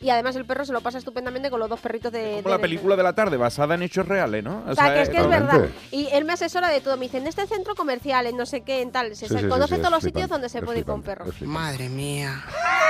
Y 0.00 0.10
además 0.10 0.34
el 0.34 0.44
perro 0.44 0.64
se 0.64 0.72
lo 0.72 0.80
pasa 0.80 0.98
estupendamente 0.98 1.48
con 1.48 1.60
los 1.60 1.68
dos 1.68 1.78
perritos 1.80 2.10
de. 2.12 2.38
Como 2.42 2.48
la 2.48 2.54
del- 2.56 2.60
película 2.62 2.96
de 2.96 3.02
la 3.04 3.12
tarde, 3.14 3.36
basada 3.36 3.74
en 3.76 3.82
hechos 3.82 4.06
reales, 4.06 4.42
¿no? 4.42 4.64
O 4.68 4.74
sea, 4.74 4.94
que 4.94 5.02
es 5.02 5.10
que 5.10 5.18
es 5.18 5.28
verdad. 5.28 5.66
Y 5.92 6.08
él 6.12 6.24
me 6.24 6.32
asesora 6.32 6.68
de 6.68 6.80
todo. 6.80 6.96
Me 6.96 7.04
dice, 7.06 7.18
en 7.18 7.26
este 7.28 7.46
centro 7.46 7.74
comercial, 7.76 8.26
en 8.26 8.36
no 8.36 8.44
sé 8.46 8.62
qué, 8.62 8.82
en 8.82 8.90
tal. 8.90 9.14
Se, 9.14 9.28
Sí, 9.28 9.38
sí, 9.38 9.46
conoce 9.48 9.76
sí, 9.76 9.80
todos 9.80 9.86
es 9.86 9.90
los 9.92 10.02
sitios 10.02 10.28
donde 10.28 10.48
se 10.48 10.58
es 10.58 10.64
puede 10.64 10.80
ir 10.80 10.84
con 10.86 11.02
perros. 11.02 11.28
es. 11.36 11.42
Madre 11.42 11.88
mía. 11.88 12.42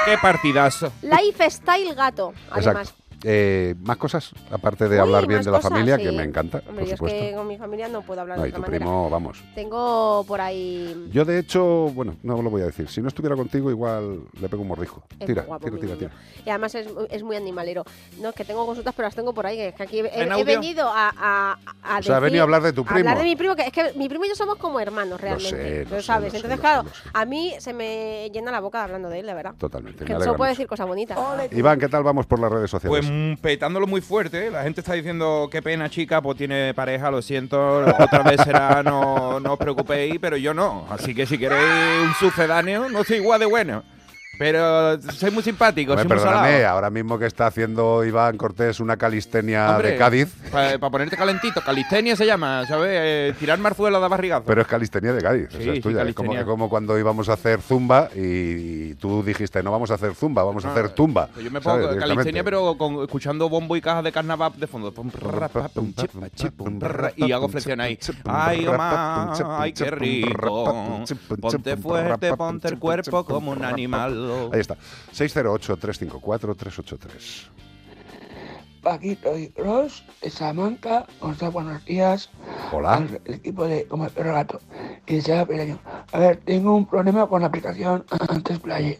Qué 0.06 0.16
partidazo. 0.22 0.90
Lifestyle 1.02 1.94
gato, 1.94 2.32
además. 2.50 2.88
Exacto. 2.88 3.01
Eh, 3.24 3.74
más 3.84 3.96
cosas, 3.98 4.32
aparte 4.50 4.88
de 4.88 4.96
Uy, 4.96 5.00
hablar 5.00 5.26
bien 5.26 5.42
de 5.42 5.50
la 5.50 5.58
cosas, 5.58 5.70
familia, 5.70 5.96
sí. 5.96 6.02
que 6.04 6.12
me 6.12 6.24
encanta, 6.24 6.58
Hombre, 6.68 6.74
por 6.84 6.84
yo 6.90 6.96
supuesto. 6.96 7.18
es 7.18 7.30
que 7.30 7.36
con 7.36 7.46
mi 7.46 7.56
familia 7.56 7.88
no 7.88 8.02
puedo 8.02 8.20
hablar 8.20 8.38
No, 8.38 8.42
de 8.42 8.48
y 8.48 8.52
otra 8.52 8.56
tu 8.56 8.62
manera. 8.70 8.84
primo, 8.84 9.10
vamos. 9.10 9.44
Tengo 9.54 10.24
por 10.26 10.40
ahí. 10.40 11.08
Yo, 11.12 11.24
de 11.24 11.38
hecho, 11.38 11.90
bueno, 11.94 12.16
no 12.22 12.42
lo 12.42 12.50
voy 12.50 12.62
a 12.62 12.66
decir. 12.66 12.88
Si 12.88 13.00
no 13.00 13.08
estuviera 13.08 13.36
contigo, 13.36 13.70
igual 13.70 14.22
le 14.40 14.48
pego 14.48 14.62
un 14.62 14.68
mordisco. 14.68 15.04
Es 15.20 15.26
Tira, 15.26 15.42
guapo, 15.42 15.66
tira, 15.66 15.78
tira, 15.80 15.96
tira. 15.96 16.10
Y 16.44 16.50
además 16.50 16.74
es, 16.74 16.88
es 17.10 17.22
muy 17.22 17.36
animalero. 17.36 17.84
No, 18.20 18.30
es 18.30 18.34
que 18.34 18.44
tengo 18.44 18.66
consultas, 18.66 18.92
pero 18.96 19.06
las 19.06 19.14
tengo 19.14 19.32
por 19.32 19.46
ahí. 19.46 19.56
que 19.56 19.68
Es 19.68 19.74
que 19.74 19.82
aquí 19.84 20.00
he, 20.00 20.22
¿En 20.22 20.32
he 20.32 20.44
venido 20.44 20.88
a, 20.88 21.12
a, 21.16 21.58
a 21.82 21.98
O 21.98 22.02
sea, 22.02 22.16
decir- 22.16 22.22
venido 22.24 22.42
a 22.42 22.44
hablar 22.44 22.62
de 22.62 22.72
tu 22.72 22.80
Hablar 22.82 22.94
primo. 23.02 23.16
de 23.18 23.24
mi 23.24 23.36
primo, 23.36 23.54
que 23.54 23.62
es 23.62 23.72
que 23.72 23.92
mi 23.96 24.08
primo 24.08 24.24
y 24.24 24.28
yo 24.30 24.34
somos 24.34 24.56
como 24.56 24.80
hermanos 24.80 25.20
realmente. 25.20 25.50
sé, 25.50 25.84
lo 25.84 25.90
lo 25.90 25.96
sé, 26.00 26.02
sabes. 26.06 26.32
lo 26.32 26.38
sé, 26.40 26.46
Entonces, 26.46 26.56
lo 26.58 26.60
claro, 26.60 26.82
lo 26.82 26.90
a 27.20 27.24
mí 27.24 27.54
se 27.58 27.72
me 27.72 28.30
llena 28.32 28.50
la 28.50 28.60
boca 28.60 28.82
hablando 28.82 29.08
de 29.08 29.20
él, 29.20 29.26
de 29.26 29.34
verdad. 29.34 29.54
Totalmente. 29.58 30.04
Que 30.04 30.12
solo 30.14 30.32
mucho. 30.32 30.44
decir 30.44 30.66
cosas 30.66 30.86
bonitas. 30.88 31.16
Iván, 31.52 31.78
¿qué 31.78 31.88
tal 31.88 32.02
vamos 32.02 32.26
por 32.26 32.40
las 32.40 32.50
redes 32.50 32.70
sociales? 32.70 32.98
Pues 33.00 33.11
petándolo 33.40 33.86
muy 33.86 34.00
fuerte, 34.00 34.50
la 34.50 34.62
gente 34.62 34.80
está 34.80 34.94
diciendo 34.94 35.48
qué 35.50 35.62
pena 35.62 35.90
chica, 35.90 36.20
pues 36.20 36.36
tiene 36.36 36.74
pareja, 36.74 37.10
lo 37.10 37.22
siento, 37.22 37.80
otra 37.98 38.22
vez 38.22 38.40
será, 38.42 38.82
no, 38.82 39.40
no 39.40 39.52
os 39.54 39.58
preocupéis, 39.58 40.16
pero 40.20 40.36
yo 40.36 40.54
no. 40.54 40.86
Así 40.90 41.14
que 41.14 41.26
si 41.26 41.38
queréis 41.38 41.62
un 42.04 42.14
sucedáneo, 42.14 42.88
no 42.88 43.04
soy 43.04 43.18
igual 43.18 43.40
de 43.40 43.46
bueno. 43.46 43.82
Pero 44.42 45.00
soy 45.12 45.30
muy 45.30 45.42
simpático, 45.44 45.92
Hombre, 45.92 46.02
soy 46.02 46.08
muy 46.16 46.18
perdóname, 46.24 46.52
salado. 46.54 46.74
ahora 46.74 46.90
mismo 46.90 47.16
que 47.16 47.26
está 47.26 47.46
haciendo 47.46 48.04
Iván 48.04 48.36
Cortés 48.36 48.80
una 48.80 48.96
calistenia 48.96 49.70
Hombre, 49.70 49.92
de 49.92 49.96
Cádiz, 49.96 50.34
Para 50.50 50.78
ponerte 50.90 51.16
calentito, 51.16 51.60
calistenia 51.60 52.16
se 52.16 52.26
llama, 52.26 52.66
¿sabes? 52.66 52.90
Eh, 52.92 53.34
tirar 53.38 53.60
marzuelo 53.60 54.00
de 54.00 54.08
barrigazo. 54.08 54.42
pero 54.44 54.62
es 54.62 54.66
calistenia 54.66 55.12
de 55.12 55.22
Cádiz, 55.22 55.46
o 55.46 55.56
Sí, 55.58 55.62
sea, 55.62 55.72
es 55.72 55.76
sí, 55.76 55.80
tuya. 55.82 56.02
Es 56.02 56.14
como, 56.14 56.34
es 56.34 56.44
como 56.44 56.68
cuando 56.68 56.98
íbamos 56.98 57.28
a 57.28 57.34
hacer 57.34 57.60
zumba 57.60 58.08
y, 58.16 58.94
tú 58.96 59.22
dijiste, 59.22 59.62
no 59.62 59.70
vamos 59.70 59.92
a 59.92 59.94
hacer 59.94 60.14
zumba, 60.16 60.42
vamos 60.42 60.64
a 60.64 60.72
hacer 60.72 60.88
tumba. 60.90 61.28
Pues 61.32 61.44
Yo 61.44 61.50
me 61.52 61.60
¿sabes? 61.60 61.64
pongo 61.64 61.92
Directamente. 61.94 62.14
calistenia, 62.16 62.42
pero 62.44 62.76
con, 62.76 63.02
escuchando 63.04 63.48
bombo 63.48 63.76
y 63.76 63.80
cajas 63.80 64.02
de 64.02 64.10
carnaval 64.10 64.52
de 64.56 64.66
fondo. 64.66 64.92
Pa, 64.92 65.48
pa, 65.48 65.70
Y 67.16 67.30
hago 67.30 67.48
flexión 67.48 67.80
ahí. 67.80 67.96
Ay, 68.24 68.66
Omar, 68.66 69.30
ay, 69.58 69.72
qué 69.72 69.90
rico. 69.90 71.04
Ponte 71.40 71.76
fuerte, 71.76 72.36
ponte 72.36 72.68
el 72.68 72.78
cuerpo 72.80 73.24
como 73.24 73.52
un 73.52 73.64
animal. 73.64 74.31
Ahí 74.52 74.60
está, 74.60 74.76
608-354-383. 75.12 77.48
Paquito 78.82 79.38
y 79.38 79.52
Ross 79.56 80.04
de 80.20 80.30
Salamanca 80.30 81.06
os 81.20 81.38
da 81.38 81.48
buenos 81.50 81.84
días 81.84 82.30
Hola. 82.72 82.94
al 82.94 83.20
equipo 83.26 83.64
de 83.64 83.86
Como 83.86 84.06
el 84.06 84.10
Perro 84.10 84.34
Gato 84.34 84.60
y 85.06 85.14
desea 85.16 85.46
pequeño. 85.46 85.78
A 86.10 86.18
ver, 86.18 86.38
tengo 86.44 86.74
un 86.74 86.86
problema 86.86 87.28
con 87.28 87.42
la 87.42 87.46
aplicación 87.46 88.04
antes 88.28 88.58
Play. 88.58 88.98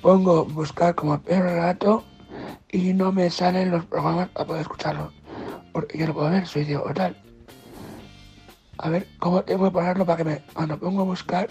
Pongo 0.00 0.44
buscar 0.46 0.96
como 0.96 1.14
el 1.14 1.20
Perro 1.20 1.54
Gato 1.54 2.04
y 2.72 2.92
no 2.92 3.12
me 3.12 3.30
salen 3.30 3.70
los 3.70 3.84
programas 3.84 4.28
para 4.30 4.46
poder 4.46 4.62
escucharlos. 4.62 5.12
Porque 5.72 5.98
yo 5.98 6.08
no 6.08 6.14
puedo 6.14 6.30
ver, 6.30 6.44
soy 6.46 6.64
ciego 6.64 6.90
tal. 6.92 7.16
A 8.78 8.88
ver, 8.88 9.06
¿cómo 9.20 9.44
tengo 9.44 9.66
que 9.66 9.70
ponerlo 9.70 10.04
para 10.04 10.18
que 10.18 10.24
me, 10.24 10.42
cuando 10.52 10.76
pongo 10.78 11.04
buscar 11.04 11.48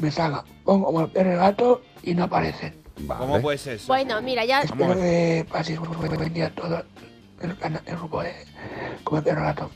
me 0.00 0.10
salga? 0.10 0.44
Pongo 0.64 0.86
como 0.86 1.00
el 1.02 1.08
Perro 1.10 1.36
Gato 1.36 1.82
y 2.02 2.14
no 2.14 2.24
aparecen. 2.24 2.74
¿Cómo 3.06 3.40
puede 3.40 3.58
ser 3.58 3.74
eso? 3.74 3.86
Bueno, 3.86 4.20
mira, 4.22 4.44
ya. 4.44 4.60
Espero 4.62 4.94
que 4.94 5.46
paséis 5.50 5.78
un 5.78 5.88
buen 5.96 6.34
día 6.34 6.46
a 6.46 6.50
todos. 6.50 6.84
el, 7.42 7.56
el 7.86 7.96
grupo 7.96 8.22
de 8.22 8.32
Come 9.04 9.22
Perro 9.22 9.42
Gato. 9.42 9.70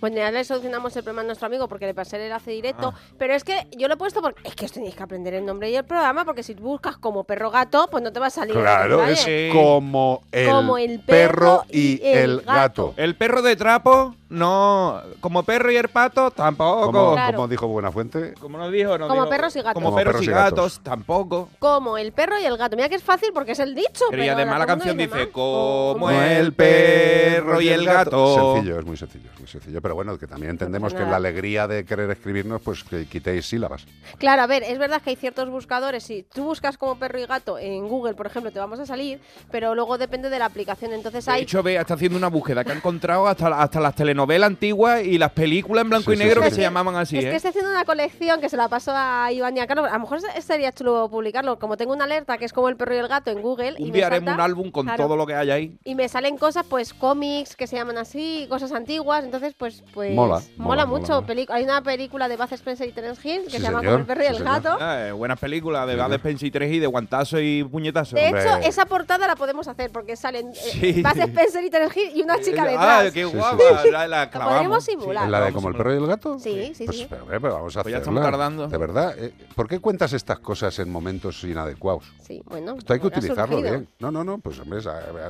Bueno, 0.00 0.16
ya 0.16 0.30
le 0.30 0.42
solucionamos 0.44 0.96
el 0.96 1.02
problema 1.02 1.22
a 1.22 1.24
nuestro 1.26 1.46
amigo 1.46 1.68
porque 1.68 1.86
le 1.86 1.94
pasé 1.94 2.16
el 2.16 2.22
enlace 2.22 2.50
directo. 2.52 2.92
Ah. 2.94 3.00
Pero 3.18 3.34
es 3.34 3.44
que 3.44 3.66
yo 3.76 3.86
lo 3.88 3.94
he 3.94 3.96
puesto 3.96 4.22
porque 4.22 4.40
es 4.48 4.54
que 4.54 4.64
os 4.64 4.72
tenéis 4.72 4.94
que 4.94 5.02
aprender 5.02 5.34
el 5.34 5.44
nombre 5.44 5.70
y 5.70 5.76
el 5.76 5.84
programa 5.84 6.24
porque 6.24 6.42
si 6.42 6.54
buscas 6.54 6.96
como 6.96 7.24
perro 7.24 7.50
gato, 7.50 7.86
pues 7.90 8.02
no 8.02 8.12
te 8.12 8.18
va 8.20 8.26
a 8.26 8.30
salir. 8.30 8.54
Claro, 8.54 9.04
es 9.04 9.26
como 9.52 10.22
el, 10.32 10.48
Como 10.50 10.78
el 10.78 11.00
perro 11.00 11.30
perro 11.30 11.64
y 11.70 11.90
y 11.90 12.00
el 12.02 12.40
gato. 12.42 12.94
El 12.96 13.14
perro 13.16 13.42
de 13.42 13.56
trapo, 13.56 14.14
no. 14.28 15.00
Como 15.20 15.42
perro 15.42 15.70
y 15.70 15.76
el 15.76 15.88
pato, 15.88 16.30
tampoco. 16.30 16.86
Como, 16.86 17.12
Claro. 17.12 17.36
como 17.36 17.48
dijo 17.48 17.66
Buenafuente, 17.68 18.34
Como 18.40 18.58
nos 18.58 18.70
dijo, 18.72 18.96
no 18.96 19.08
Como 19.08 19.22
dijo- 19.22 19.30
perros 19.30 19.56
y 19.56 19.58
gatos. 19.60 19.74
Como, 19.74 19.86
Como 19.86 19.96
perros, 19.96 20.12
perros 20.14 20.26
y 20.26 20.30
y 20.30 20.32
gatos, 20.32 20.80
tampoco. 20.82 21.48
Como 21.58 21.98
el 21.98 22.12
perro 22.12 22.38
y 22.40 22.44
el 22.44 22.56
gato. 22.56 22.76
Mira 22.76 22.88
que 22.88 22.94
es 22.94 23.02
fácil 23.02 23.30
porque 23.34 23.52
es 23.52 23.58
el 23.58 23.74
dicho. 23.74 24.04
Pero 24.10 24.24
y 24.24 24.28
además 24.28 24.58
la 24.58 24.66
canción 24.66 24.96
dice 24.96 25.30
como 25.30 26.10
el 26.10 26.52
perro 26.52 27.60
y 27.60 27.68
el 27.68 27.84
gato. 27.84 28.54
Sencillo, 28.54 28.78
es 28.78 28.84
muy 28.84 28.96
sencillo, 28.96 29.30
es 29.34 29.38
muy 29.40 29.48
sencillo. 29.48 29.80
Pero 29.82 29.89
bueno, 29.94 30.18
que 30.18 30.26
también 30.26 30.50
entendemos 30.50 30.94
que 30.94 31.02
en 31.02 31.10
la 31.10 31.16
alegría 31.16 31.66
de 31.68 31.84
querer 31.84 32.10
escribirnos, 32.10 32.60
pues 32.62 32.84
que 32.84 33.06
quitéis 33.06 33.46
sílabas. 33.46 33.86
Claro, 34.18 34.42
a 34.42 34.46
ver, 34.46 34.62
es 34.62 34.78
verdad 34.78 35.00
que 35.02 35.10
hay 35.10 35.16
ciertos 35.16 35.48
buscadores. 35.50 36.04
Si 36.04 36.22
tú 36.22 36.44
buscas 36.44 36.76
como 36.78 36.98
perro 36.98 37.18
y 37.18 37.26
gato 37.26 37.58
en 37.58 37.88
Google, 37.88 38.14
por 38.14 38.26
ejemplo, 38.26 38.50
te 38.50 38.58
vamos 38.58 38.78
a 38.80 38.86
salir, 38.86 39.20
pero 39.50 39.74
luego 39.74 39.98
depende 39.98 40.30
de 40.30 40.38
la 40.38 40.46
aplicación. 40.46 40.92
Entonces 40.92 41.24
De 41.26 41.32
hay. 41.32 41.42
hecho, 41.42 41.62
ve, 41.62 41.76
está 41.76 41.94
haciendo 41.94 42.18
una 42.18 42.28
búsqueda 42.28 42.64
que 42.64 42.72
ha 42.72 42.76
encontrado 42.76 43.26
hasta, 43.26 43.48
hasta 43.60 43.80
las 43.80 43.94
telenovelas 43.94 44.46
antiguas 44.48 45.02
y 45.04 45.18
las 45.18 45.32
películas 45.32 45.82
en 45.82 45.90
blanco 45.90 46.10
Sí, 46.10 46.14
y 46.14 46.16
sí, 46.18 46.24
negro 46.24 46.40
sí, 46.42 46.44
que 46.46 46.50
sí. 46.50 46.56
se 46.56 46.62
llamaban 46.62 46.96
así, 46.96 47.18
es 47.18 47.24
¿eh? 47.24 47.30
que 47.30 47.36
estoy 47.36 47.48
haciendo 47.50 47.70
una 47.70 47.84
colección 47.84 48.40
que 48.40 48.48
se 48.48 48.56
la 48.56 48.68
paso 48.68 48.92
a 48.94 49.30
Iván 49.32 49.56
y 49.56 49.60
a 49.60 49.66
Carlos. 49.66 49.88
A 49.90 49.94
lo 49.94 50.00
mejor 50.00 50.20
sería 50.40 50.72
chulo 50.72 51.08
publicarlo. 51.10 51.58
Como 51.58 51.76
tengo 51.76 51.92
una 51.92 52.04
alerta 52.04 52.38
que 52.38 52.44
es 52.44 52.52
como 52.52 52.68
el 52.68 52.76
perro 52.76 52.94
y 52.94 52.98
el 52.98 53.08
gato 53.08 53.30
en 53.30 53.42
Google. 53.42 53.74
y 53.78 53.82
Un 53.84 53.88
me 53.90 53.94
día 53.96 54.06
haremos 54.06 54.26
salta- 54.26 54.34
un 54.34 54.40
álbum 54.40 54.70
con 54.70 54.86
Claro. 54.86 55.04
todo 55.04 55.16
lo 55.16 55.26
que 55.26 55.34
hay 55.34 55.50
ahí. 55.50 55.78
Y 55.84 55.94
me 55.94 56.08
salen 56.08 56.36
cosas, 56.36 56.64
pues 56.68 56.94
cómics 56.94 57.56
que 57.56 57.66
se 57.66 57.76
llaman 57.76 57.98
así, 57.98 58.46
cosas 58.48 58.72
antiguas. 58.72 59.24
Entonces, 59.24 59.54
pues, 59.56 59.79
pues 59.94 60.14
Mola, 60.14 60.40
mola, 60.56 60.84
mola, 60.84 60.86
mucho. 60.86 61.22
mola. 61.22 61.44
Hay 61.50 61.64
una 61.64 61.82
película 61.82 62.28
de 62.28 62.36
Buzz 62.36 62.52
Spencer 62.52 62.88
y 62.88 62.92
Terence 62.92 63.20
Hill 63.28 63.44
que 63.44 63.50
Sí, 63.50 63.56
se 63.56 63.62
llama 63.62 63.80
señor, 63.80 63.92
Como 63.92 64.00
el 64.00 64.06
perro 64.06 64.20
y 64.20 64.24
sí, 64.24 64.30
el 64.30 64.36
señor. 64.38 64.52
gato. 64.62 64.76
Ah, 64.80 65.06
eh, 65.08 65.12
buenas 65.12 65.38
películas 65.38 65.86
de 65.86 65.94
Sí, 65.96 66.00
Bud. 66.00 66.12
Spencer 66.14 66.46
y 66.46 66.50
3 66.50 66.72
y 66.72 66.78
de 66.78 66.86
guantazo 66.86 67.40
y 67.40 67.64
puñetazo. 67.64 68.16
De 68.16 68.26
Hombre. 68.26 68.42
hecho, 68.42 68.56
esa 68.58 68.86
portada 68.86 69.26
la 69.26 69.36
podemos 69.36 69.66
hacer 69.68 69.90
porque 69.90 70.16
salen 70.16 70.52
eh, 70.80 71.02
Spencer 71.04 71.64
y 71.64 71.70
Terence 71.70 72.00
Hill 72.00 72.10
y 72.16 72.22
una 72.22 72.40
chica 72.40 72.62
Ah, 72.62 73.02
detrás. 73.02 73.12
qué 73.12 73.24
Sí, 73.24 73.30
sí, 73.30 73.36
guapa. 73.36 73.82
sí. 73.82 73.90
La, 73.90 74.06
la 74.06 74.08
La 74.08 74.30
clavamos. 74.30 74.52
podríamos 74.54 74.84
simular. 74.84 75.24
¿En 75.24 75.30
la 75.32 75.40
de 75.46 75.52
como 75.52 75.68
el 75.68 75.74
perro 75.76 75.94
y 75.94 75.96
el 75.96 76.06
gato? 76.06 76.38
Sí, 76.38 76.72
sí, 76.74 76.84
Pues, 76.84 76.96
sí. 76.98 77.06
pero, 77.08 77.22
hombre, 77.22 77.40
pero 77.40 77.54
vamos 77.54 77.76
a 77.76 77.82
Pues 77.82 77.92
ya 77.92 77.98
hacerla. 77.98 78.20
estamos 78.20 78.22
tardando. 78.38 78.68
De 78.68 78.78
verdad, 78.78 79.14
eh, 79.18 79.32
¿por 79.54 79.68
qué 79.68 79.78
cuentas 79.80 80.12
estas 80.12 80.38
cosas 80.38 80.78
en 80.78 80.90
momentos 80.90 81.42
inadecuados? 81.44 82.04
Sí, 82.22 82.42
bueno. 82.46 82.74
Esto 82.78 82.92
hay 82.92 83.00
que 83.00 83.06
ha 83.06 83.08
utilizarlo 83.08 83.56
surgido. 83.56 83.70
bien. 83.78 83.88
No, 83.98 84.10
no, 84.10 84.24
no, 84.24 84.38
pues 84.38 84.58
hombre, 84.60 84.80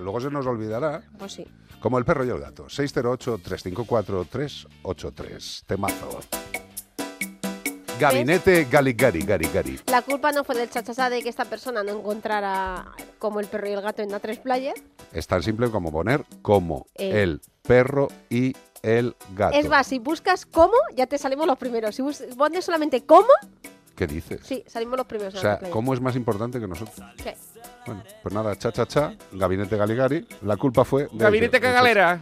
luego 0.01 0.20
se 0.20 0.31
nos 0.31 0.47
olvidará. 0.47 1.02
Pues 1.18 1.32
sí. 1.32 1.47
Como 1.81 1.97
el 1.97 2.05
perro 2.05 2.27
y 2.27 2.28
el 2.28 2.39
gato. 2.39 2.68
608-354-383. 4.40 5.64
Temazo. 5.66 6.20
Gabinete 7.98 8.64
Galigari, 8.64 9.20
Gari, 9.20 9.46
Gari. 9.52 9.78
La 9.88 10.00
culpa 10.00 10.32
no 10.32 10.42
fue 10.42 10.54
del 10.56 10.70
chachasá 10.70 11.10
de 11.10 11.22
que 11.22 11.28
esta 11.28 11.44
persona 11.44 11.82
no 11.82 11.92
encontrara 11.98 12.92
como 13.18 13.40
el 13.40 13.46
perro 13.46 13.68
y 13.68 13.72
el 13.72 13.82
gato 13.82 14.00
en 14.00 14.08
A3 14.10 14.40
Player. 14.40 14.74
Es 15.12 15.26
tan 15.26 15.42
simple 15.42 15.70
como 15.70 15.92
poner 15.92 16.24
como 16.40 16.86
El. 16.94 17.16
el 17.16 17.40
perro 17.62 18.08
y 18.30 18.56
el 18.82 19.14
gato. 19.34 19.54
Es 19.54 19.68
más, 19.68 19.86
si 19.86 19.98
buscas 19.98 20.46
cómo, 20.46 20.72
ya 20.96 21.06
te 21.06 21.18
salimos 21.18 21.46
los 21.46 21.58
primeros. 21.58 21.94
Si 21.94 22.02
pones 22.38 22.64
solamente 22.64 23.04
cómo, 23.04 23.28
¿Qué 23.94 24.06
dices? 24.06 24.40
sí, 24.44 24.64
salimos 24.66 24.96
los 24.96 25.06
primeros. 25.06 25.34
O 25.34 25.38
sea, 25.38 25.56
A3 25.56 25.58
Player. 25.58 25.72
¿cómo 25.74 25.92
es 25.92 26.00
más 26.00 26.16
importante 26.16 26.58
que 26.58 26.66
nosotros? 26.66 27.06
Sí. 27.22 27.30
Bueno, 27.84 28.02
pues 28.22 28.34
nada, 28.34 28.56
cha, 28.56 28.72
cha, 28.72 28.86
cha, 28.86 29.14
Gabinete 29.32 29.76
Galigari. 29.76 30.26
La 30.42 30.56
culpa 30.56 30.86
fue... 30.86 31.02
de 31.02 31.18
Gabinete 31.18 31.60
cagalera. 31.60 32.18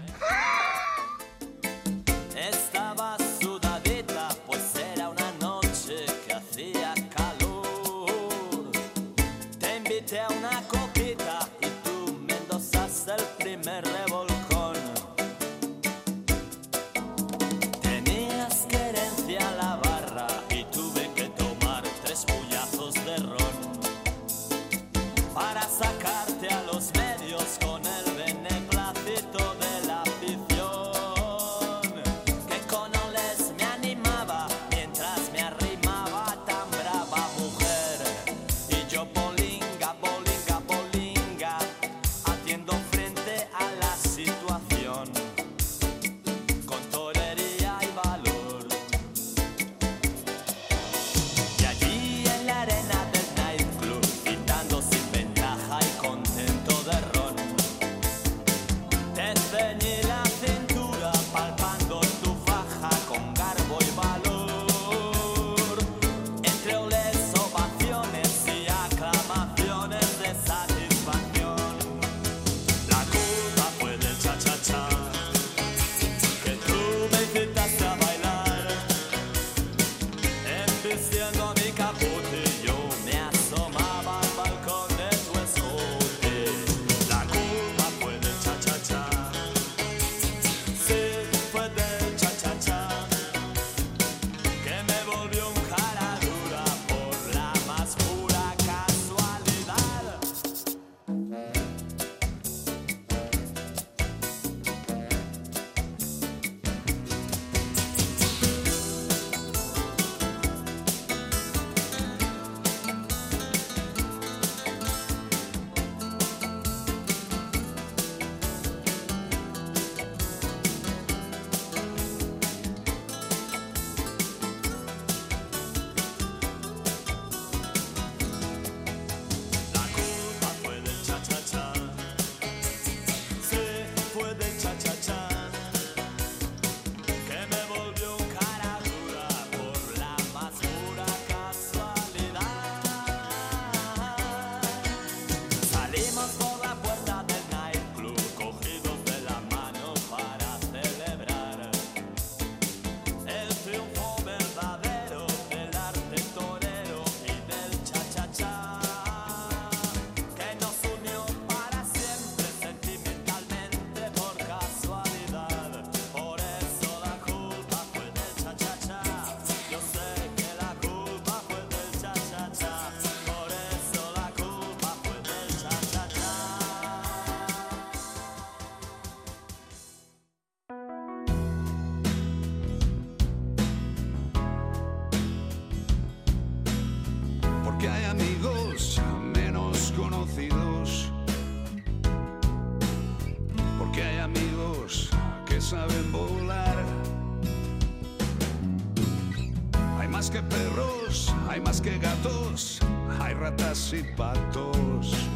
Ratas 203.98 204.02
y 204.02 204.02
patos, 204.16 205.28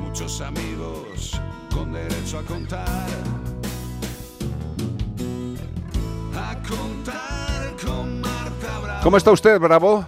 muchos 0.00 0.40
amigos 0.40 1.40
con 1.72 1.92
derecho 1.92 2.38
a 2.38 2.42
contar. 2.42 2.86
A 6.36 6.56
contar 6.68 7.76
con 7.84 8.20
Marta 8.20 8.78
Bravo. 8.82 9.00
¿Cómo 9.02 9.16
está 9.16 9.30
usted, 9.30 9.58
Bravo? 9.58 10.04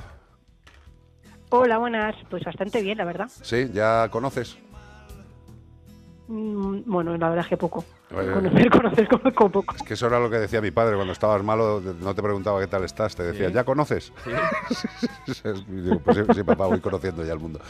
Hola, 1.50 1.78
buenas. 1.78 2.14
Pues 2.28 2.44
bastante 2.44 2.82
bien, 2.82 2.98
la 2.98 3.04
verdad. 3.04 3.28
Sí, 3.42 3.70
ya 3.72 4.08
conoces. 4.10 4.56
Mm, 6.32 6.82
Bueno, 6.86 7.16
la 7.16 7.28
verdad 7.28 7.44
es 7.44 7.48
que 7.48 7.56
poco. 7.56 7.84
Eh, 8.12 8.30
Conocer, 8.32 8.70
conocer, 8.70 9.08
conozco 9.08 9.50
poco. 9.50 9.74
Es 9.74 9.82
que 9.82 9.94
eso 9.94 10.06
era 10.06 10.20
lo 10.20 10.30
que 10.30 10.38
decía 10.38 10.60
mi 10.60 10.70
padre 10.70 10.94
cuando 10.94 11.12
estabas 11.12 11.42
malo, 11.42 11.80
no 12.00 12.14
te 12.14 12.22
preguntaba 12.22 12.60
qué 12.60 12.68
tal 12.68 12.84
estás, 12.84 13.16
te 13.16 13.24
decía, 13.24 13.48
Sí. 13.48 13.54
¿ya 13.54 13.64
conoces? 13.64 14.12
Digo, 15.68 15.98
pues 16.04 16.18
sí, 16.18 16.22
sí, 16.34 16.42
papá, 16.44 16.66
voy 16.66 16.80
conociendo 16.80 17.24
ya 17.24 17.32
el 17.32 17.40
mundo. 17.40 17.60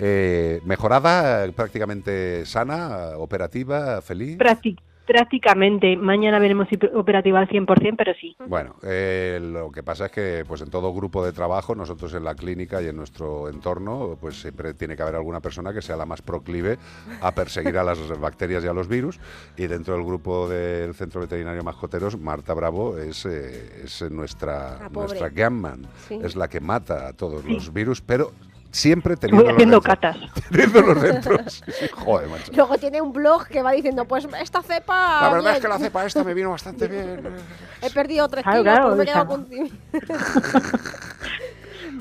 Eh, 0.00 0.60
¿Mejorada, 0.64 1.46
prácticamente 1.52 2.44
sana, 2.44 3.10
operativa, 3.16 4.02
feliz? 4.02 4.36
Prácti- 4.36 4.76
prácticamente. 5.08 5.96
Mañana 5.96 6.38
veremos 6.38 6.68
si 6.68 6.78
operativa 6.94 7.40
al 7.40 7.48
100%, 7.48 7.94
pero 7.96 8.12
sí. 8.20 8.36
Bueno, 8.46 8.76
eh, 8.82 9.40
lo 9.42 9.72
que 9.72 9.82
pasa 9.82 10.06
es 10.06 10.12
que 10.12 10.44
pues 10.46 10.60
en 10.60 10.70
todo 10.70 10.92
grupo 10.92 11.24
de 11.24 11.32
trabajo, 11.32 11.74
nosotros 11.74 12.12
en 12.14 12.24
la 12.24 12.34
clínica 12.34 12.82
y 12.82 12.86
en 12.88 12.96
nuestro 12.96 13.48
entorno, 13.48 14.18
pues 14.20 14.40
siempre 14.40 14.74
tiene 14.74 14.94
que 14.96 15.02
haber 15.02 15.14
alguna 15.16 15.40
persona 15.40 15.72
que 15.72 15.80
sea 15.82 15.96
la 15.96 16.04
más 16.06 16.20
proclive 16.20 16.78
a 17.22 17.32
perseguir 17.34 17.78
a 17.78 17.82
las 17.84 17.98
bacterias 18.20 18.62
y 18.62 18.68
a 18.68 18.72
los 18.74 18.86
virus. 18.86 19.18
Y 19.56 19.66
dentro 19.66 19.94
del 19.94 20.04
grupo 20.04 20.46
del 20.48 20.94
Centro 20.94 21.22
Veterinario 21.22 21.62
Mascoteros, 21.64 22.18
Marta 22.18 22.52
Bravo 22.52 22.98
es, 22.98 23.24
eh, 23.24 23.82
es 23.84 24.02
nuestra, 24.10 24.88
nuestra 24.92 25.30
gunman, 25.30 25.86
Sí. 26.06 26.20
es 26.22 26.36
la 26.36 26.48
que 26.48 26.60
mata 26.60 27.08
a 27.08 27.12
todos 27.14 27.42
Sí. 27.42 27.54
los 27.54 27.72
virus, 27.72 28.02
pero 28.02 28.30
siempre 28.78 29.14
Voy 29.14 29.20
teniendo 29.20 29.50
haciendo 29.52 29.80
catas. 29.82 30.16
Teniéndolos 30.50 31.02
dentro. 31.02 31.38
Sí, 31.48 31.62
sí, 31.68 31.86
joder, 31.92 32.28
macho. 32.28 32.52
Luego 32.54 32.78
tiene 32.78 33.00
un 33.02 33.12
blog 33.12 33.46
que 33.48 33.62
va 33.62 33.72
diciendo, 33.72 34.04
pues 34.06 34.26
esta 34.40 34.62
cepa... 34.62 35.20
La 35.22 35.28
verdad 35.30 35.44
bien. 35.44 35.54
es 35.56 35.60
que 35.62 35.68
la 35.68 35.78
cepa 35.78 36.06
esta 36.06 36.24
me 36.24 36.32
vino 36.34 36.50
bastante 36.50 36.86
bien. 36.88 37.28
He 37.82 37.90
perdido 37.90 38.28
tres 38.28 38.44
Claro, 38.44 38.60
kilos, 38.62 38.74
claro, 38.74 38.84
pero 38.84 38.96
me 38.96 39.02
he 39.02 39.06
quedado 39.06 39.26
con... 39.28 39.48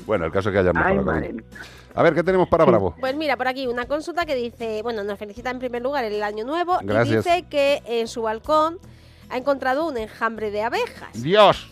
Bueno, 0.06 0.26
el 0.26 0.32
caso 0.32 0.50
es 0.50 0.54
que 0.54 0.60
haya 0.60 0.72
Ay, 0.74 0.98
mejorado. 0.98 1.26
A 1.96 2.04
ver, 2.04 2.14
¿qué 2.14 2.24
tenemos 2.24 2.48
para 2.48 2.64
Bravo? 2.64 2.96
Pues 3.00 3.16
mira, 3.16 3.36
por 3.36 3.48
aquí 3.48 3.68
una 3.68 3.86
consulta 3.86 4.26
que 4.26 4.36
dice, 4.36 4.82
bueno, 4.84 5.04
nos 5.04 5.18
felicita 5.20 5.50
en 5.50 5.60
primer 5.60 5.82
lugar 5.82 6.06
el 6.06 6.22
año 6.24 6.46
nuevo 6.46 6.78
Gracias. 6.82 7.26
y 7.26 7.30
dice 7.30 7.46
que 7.50 7.82
en 7.86 8.08
su 8.08 8.22
balcón 8.22 8.80
ha 9.30 9.38
encontrado 9.38 9.86
un 9.88 9.98
enjambre 9.98 10.52
de 10.52 10.62
abejas 10.64 11.22
Dios. 11.22 11.70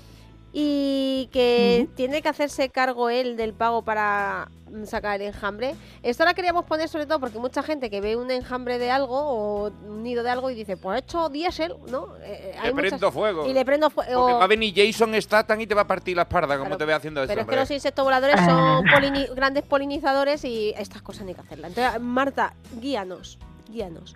Y 0.57 1.27
que 1.33 1.85
tiene 1.95 2.21
que 2.21 2.29
hacerse 2.29 2.69
cargo 2.69 3.09
él 3.09 3.35
del 3.35 3.53
pago 3.53 3.81
para 3.81 4.47
mm, 4.71 4.85
sacar 4.85 5.19
el 5.19 5.27
enjambre. 5.27 5.75
Esto 6.01 6.23
la 6.23 6.33
queríamos 6.33 6.63
poner 6.63 6.87
sobre 6.87 7.05
todo 7.05 7.19
porque 7.19 7.39
mucha 7.39 7.61
gente 7.61 7.89
que 7.89 7.99
ve 7.99 8.15
un 8.15 8.31
enjambre 8.31 8.79
de 8.79 8.89
algo 8.89 9.19
o 9.19 9.69
un 9.85 10.01
nido 10.01 10.23
de 10.23 10.29
algo 10.29 10.49
y 10.49 10.55
dice, 10.55 10.77
pues 10.77 10.95
he 10.95 10.99
hecho 11.03 11.27
diésel, 11.27 11.73
¿no? 11.91 12.15
Eh, 12.23 12.51
Le 12.53 12.59
hay 12.69 12.73
muchas- 12.73 12.91
prendo 12.91 13.11
fuego. 13.11 13.45
Y 13.49 13.51
le 13.53 13.65
prendo 13.65 13.89
Porque 13.89 14.11
fuego. 14.11 14.37
va 14.39 14.45
a 14.45 14.47
venir 14.47 14.73
Jason 14.73 15.13
Statham 15.21 15.59
y 15.59 15.67
te 15.67 15.75
va 15.75 15.81
a 15.81 15.87
partir 15.87 16.15
la 16.15 16.21
espalda, 16.21 16.57
como 16.57 16.77
te 16.77 16.85
ve 16.85 16.93
haciendo 16.93 17.21
eso. 17.21 17.27
Pero 17.27 17.41
es 17.41 17.47
que 17.47 17.55
los 17.57 17.71
insectos 17.71 18.05
voladores 18.05 18.39
son 18.39 18.85
polini- 18.85 19.35
grandes 19.35 19.63
polinizadores 19.65 20.45
y 20.45 20.73
estas 20.77 21.01
cosas 21.01 21.23
no 21.23 21.29
hay 21.29 21.35
que 21.35 21.41
hacerlas. 21.41 21.71
Entonces, 21.77 21.99
Marta, 22.01 22.53
guíanos, 22.79 23.37
guíanos. 23.69 24.13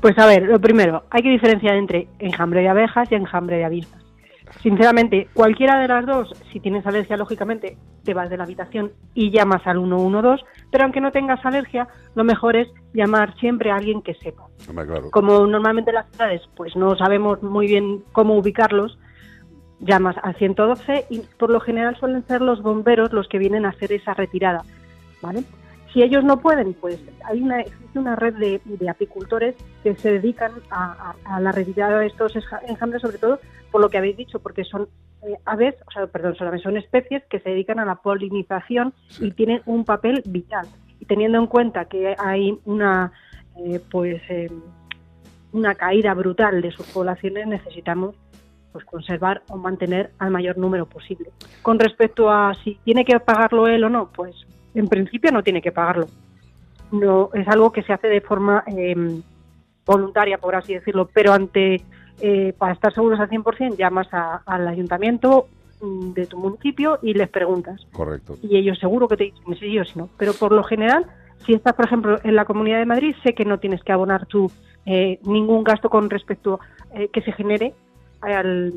Pues 0.00 0.16
a 0.18 0.26
ver, 0.26 0.42
lo 0.44 0.60
primero, 0.60 1.02
hay 1.10 1.22
que 1.22 1.30
diferenciar 1.30 1.74
entre 1.74 2.06
enjambre 2.20 2.60
de 2.60 2.68
abejas 2.68 3.10
y 3.10 3.16
enjambre 3.16 3.56
de 3.56 3.64
avispas. 3.64 4.04
Sinceramente, 4.62 5.28
cualquiera 5.34 5.78
de 5.78 5.88
las 5.88 6.04
dos, 6.04 6.32
si 6.52 6.58
tienes 6.58 6.84
alergia, 6.86 7.16
lógicamente, 7.16 7.76
te 8.04 8.12
vas 8.12 8.28
de 8.28 8.36
la 8.36 8.44
habitación 8.44 8.92
y 9.14 9.30
llamas 9.30 9.64
al 9.66 9.78
112, 9.78 10.44
pero 10.70 10.84
aunque 10.84 11.00
no 11.00 11.12
tengas 11.12 11.44
alergia, 11.44 11.86
lo 12.14 12.24
mejor 12.24 12.56
es 12.56 12.68
llamar 12.92 13.36
siempre 13.38 13.70
a 13.70 13.76
alguien 13.76 14.02
que 14.02 14.14
sepa. 14.14 14.46
Claro. 14.66 15.10
Como 15.10 15.46
normalmente 15.46 15.90
en 15.90 15.96
las 15.96 16.10
ciudades 16.10 16.42
pues 16.56 16.74
no 16.74 16.96
sabemos 16.96 17.42
muy 17.42 17.66
bien 17.66 18.02
cómo 18.12 18.36
ubicarlos, 18.36 18.98
llamas 19.80 20.16
al 20.22 20.34
112 20.34 21.06
y 21.10 21.20
por 21.38 21.50
lo 21.50 21.60
general 21.60 21.96
suelen 21.98 22.26
ser 22.26 22.40
los 22.40 22.62
bomberos 22.62 23.12
los 23.12 23.28
que 23.28 23.38
vienen 23.38 23.64
a 23.64 23.70
hacer 23.70 23.92
esa 23.92 24.14
retirada, 24.14 24.64
¿vale? 25.22 25.44
Si 25.98 26.04
ellos 26.04 26.22
no 26.22 26.38
pueden, 26.38 26.74
pues 26.74 26.96
hay 27.24 27.42
una, 27.42 27.58
existe 27.60 27.98
una 27.98 28.14
red 28.14 28.32
de, 28.34 28.60
de 28.64 28.88
apicultores 28.88 29.56
que 29.82 29.96
se 29.96 30.12
dedican 30.12 30.52
a, 30.70 31.14
a- 31.26 31.34
a 31.34 31.40
la 31.40 31.50
retirada 31.50 31.98
de 31.98 32.06
estos 32.06 32.34
enjambres, 32.68 33.02
sobre 33.02 33.18
todo 33.18 33.40
por 33.72 33.80
lo 33.80 33.88
que 33.88 33.98
habéis 33.98 34.16
dicho, 34.16 34.38
porque 34.38 34.62
son 34.62 34.88
eh, 35.22 35.34
aves, 35.44 35.74
o 35.88 35.90
sea, 35.90 36.06
perdón, 36.06 36.36
son, 36.36 36.56
son 36.60 36.76
especies 36.76 37.24
que 37.28 37.40
se 37.40 37.48
dedican 37.50 37.80
a 37.80 37.84
la 37.84 37.96
polinización 37.96 38.94
y 39.18 39.32
tienen 39.32 39.60
un 39.66 39.84
papel 39.84 40.22
vital. 40.24 40.68
Y 41.00 41.06
teniendo 41.06 41.36
en 41.38 41.48
cuenta 41.48 41.86
que 41.86 42.14
hay 42.16 42.56
una, 42.64 43.10
eh, 43.56 43.80
pues, 43.90 44.22
eh, 44.28 44.52
una 45.50 45.74
caída 45.74 46.14
brutal 46.14 46.62
de 46.62 46.70
sus 46.70 46.86
poblaciones, 46.86 47.48
necesitamos 47.48 48.14
pues 48.70 48.84
conservar 48.84 49.42
o 49.48 49.56
mantener 49.56 50.12
al 50.20 50.30
mayor 50.30 50.58
número 50.58 50.86
posible. 50.86 51.30
Con 51.62 51.80
respecto 51.80 52.30
a 52.30 52.54
si 52.62 52.76
tiene 52.84 53.04
que 53.04 53.18
pagarlo 53.18 53.66
él 53.66 53.82
o 53.82 53.88
no, 53.90 54.10
pues 54.14 54.36
en 54.80 54.88
principio 54.88 55.30
no 55.32 55.42
tiene 55.42 55.60
que 55.62 55.72
pagarlo. 55.72 56.06
No 56.92 57.30
es 57.34 57.46
algo 57.48 57.70
que 57.72 57.82
se 57.82 57.92
hace 57.92 58.08
de 58.08 58.20
forma 58.20 58.64
eh, 58.66 59.20
voluntaria, 59.84 60.38
por 60.38 60.54
así 60.54 60.74
decirlo, 60.74 61.08
pero 61.12 61.32
ante 61.32 61.82
eh, 62.20 62.52
para 62.58 62.72
estar 62.72 62.92
seguros 62.92 63.20
al 63.20 63.28
100% 63.28 63.76
llamas 63.76 64.08
a- 64.12 64.42
al 64.46 64.66
ayuntamiento 64.66 65.46
mm, 65.80 66.12
de 66.12 66.26
tu 66.26 66.36
municipio 66.38 66.98
y 67.02 67.14
les 67.14 67.28
preguntas 67.28 67.86
Correcto. 67.92 68.36
y 68.42 68.56
ellos 68.56 68.78
seguro 68.78 69.06
que 69.06 69.16
te 69.16 69.24
dicen 69.24 69.54
si 69.54 69.60
sí 69.70 69.78
o 69.78 69.84
si 69.84 69.98
no. 69.98 70.08
Pero 70.18 70.32
por 70.32 70.52
lo 70.52 70.62
general, 70.64 71.06
si 71.46 71.54
estás, 71.54 71.74
por 71.74 71.84
ejemplo, 71.86 72.18
en 72.24 72.34
la 72.34 72.44
Comunidad 72.44 72.78
de 72.78 72.86
Madrid, 72.86 73.14
sé 73.22 73.34
que 73.34 73.44
no 73.44 73.58
tienes 73.58 73.82
que 73.84 73.92
abonar 73.92 74.26
tú 74.26 74.50
eh, 74.86 75.20
ningún 75.24 75.62
gasto 75.62 75.88
con 75.90 76.10
respecto 76.10 76.58
eh, 76.94 77.08
que 77.12 77.20
se 77.22 77.32
genere 77.32 77.72
al, 78.20 78.72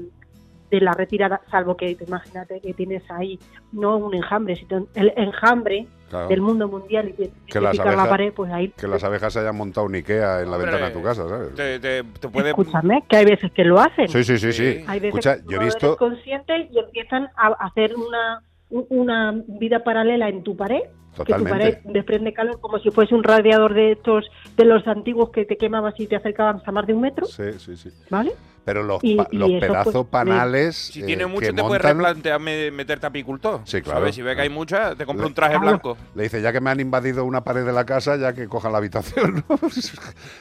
de 0.71 0.81
la 0.81 0.93
retirada, 0.93 1.41
salvo 1.51 1.77
que 1.77 1.95
imagínate 2.07 2.59
que 2.61 2.73
tienes 2.73 3.03
ahí 3.11 3.37
no 3.73 3.97
un 3.97 4.15
enjambre, 4.15 4.55
sino 4.55 4.87
el 4.95 5.13
enjambre 5.15 5.85
Claro. 6.09 6.27
del 6.27 6.41
mundo 6.41 6.67
mundial 6.67 7.07
y 7.07 7.13
tienes 7.13 7.33
Que 7.45 7.53
que 7.53 7.61
las, 7.61 7.71
picar 7.71 7.85
la 7.85 7.91
abejas, 7.93 8.09
pared, 8.09 8.33
pues 8.33 8.51
ahí. 8.51 8.67
que 8.77 8.85
las 8.85 9.01
abejas 9.01 9.37
hayan 9.37 9.55
montado 9.55 9.87
un 9.87 9.95
Ikea 9.95 10.41
en 10.41 10.51
la 10.51 10.57
Hombre, 10.57 10.69
ventana 10.71 10.87
de 10.89 10.91
tu 10.93 11.01
casa, 11.01 11.29
¿sabes? 11.29 11.55
Te, 11.55 11.79
te- 11.79 12.03
te 12.03 12.27
puede... 12.27 12.49
Escúchame, 12.49 13.03
que 13.07 13.15
hay 13.15 13.23
veces 13.25 13.49
que 13.53 13.63
lo 13.63 13.79
hacen. 13.79 14.09
Sí, 14.09 14.21
sí, 14.25 14.37
sí, 14.37 14.51
sí. 14.51 14.83
Hay 14.87 14.99
veces 14.99 15.25
Escucha, 15.25 15.37
que 15.37 15.53
yo 15.53 15.61
he 15.61 15.63
visto... 15.63 15.85
eres 15.85 15.97
consciente 15.97 16.67
y 16.69 16.79
empiezan 16.79 17.29
a 17.37 17.47
hacer 17.65 17.95
una, 17.95 18.43
una 18.89 19.41
vida 19.47 19.85
paralela 19.85 20.27
en 20.27 20.43
tu 20.43 20.57
pared. 20.57 20.81
Que 20.81 21.17
tu 21.17 21.23
Totalmente. 21.23 21.49
pared 21.49 21.77
desprende 21.93 22.33
calor 22.33 22.59
como 22.59 22.79
si 22.79 22.89
fuese 22.91 23.15
un 23.15 23.23
radiador 23.23 23.73
de 23.73 23.93
estos, 23.93 24.29
de 24.57 24.65
los 24.65 24.85
antiguos 24.87 25.29
que 25.29 25.45
te 25.45 25.55
quemabas 25.55 25.97
y 25.97 26.07
te 26.07 26.17
acercaban 26.17 26.61
a 26.65 26.71
más 26.73 26.87
de 26.87 26.93
un 26.93 27.01
metro. 27.01 27.25
Sí, 27.25 27.53
sí, 27.57 27.77
sí. 27.77 27.89
¿Vale? 28.09 28.31
Pero 28.63 28.83
los, 28.83 29.03
Y- 29.03 29.15
pa- 29.15 29.27
y 29.31 29.37
los 29.37 29.49
eso, 29.49 29.59
pedazos 29.59 29.93
pues, 29.93 30.05
panales 30.07 30.75
Si 30.75 31.01
eh, 31.01 31.05
tiene 31.05 31.25
mucho, 31.25 31.47
que 31.47 31.53
te 31.53 31.63
puedes 31.63 31.83
montan- 31.83 31.95
replantear 31.97 32.39
me- 32.39 32.69
meterte 32.71 33.07
apicultor. 33.07 33.61
Sí, 33.65 33.81
claro. 33.81 33.99
¿Sabes? 34.01 34.15
Si 34.15 34.21
ve 34.21 34.35
que 34.35 34.41
hay 34.43 34.49
muchas, 34.49 34.95
te 34.95 35.05
compra 35.05 35.23
Le- 35.23 35.27
un 35.29 35.33
traje 35.33 35.57
blanco. 35.57 35.97
Le 36.13 36.23
dice, 36.23 36.41
ya 36.41 36.51
que 36.53 36.61
me 36.61 36.69
han 36.69 36.79
invadido 36.79 37.25
una 37.25 37.43
pared 37.43 37.65
de 37.65 37.73
la 37.73 37.85
casa, 37.85 38.17
ya 38.17 38.33
que 38.33 38.47
cojan 38.47 38.71
la 38.71 38.77
habitación. 38.77 39.43
¿no? 39.49 39.59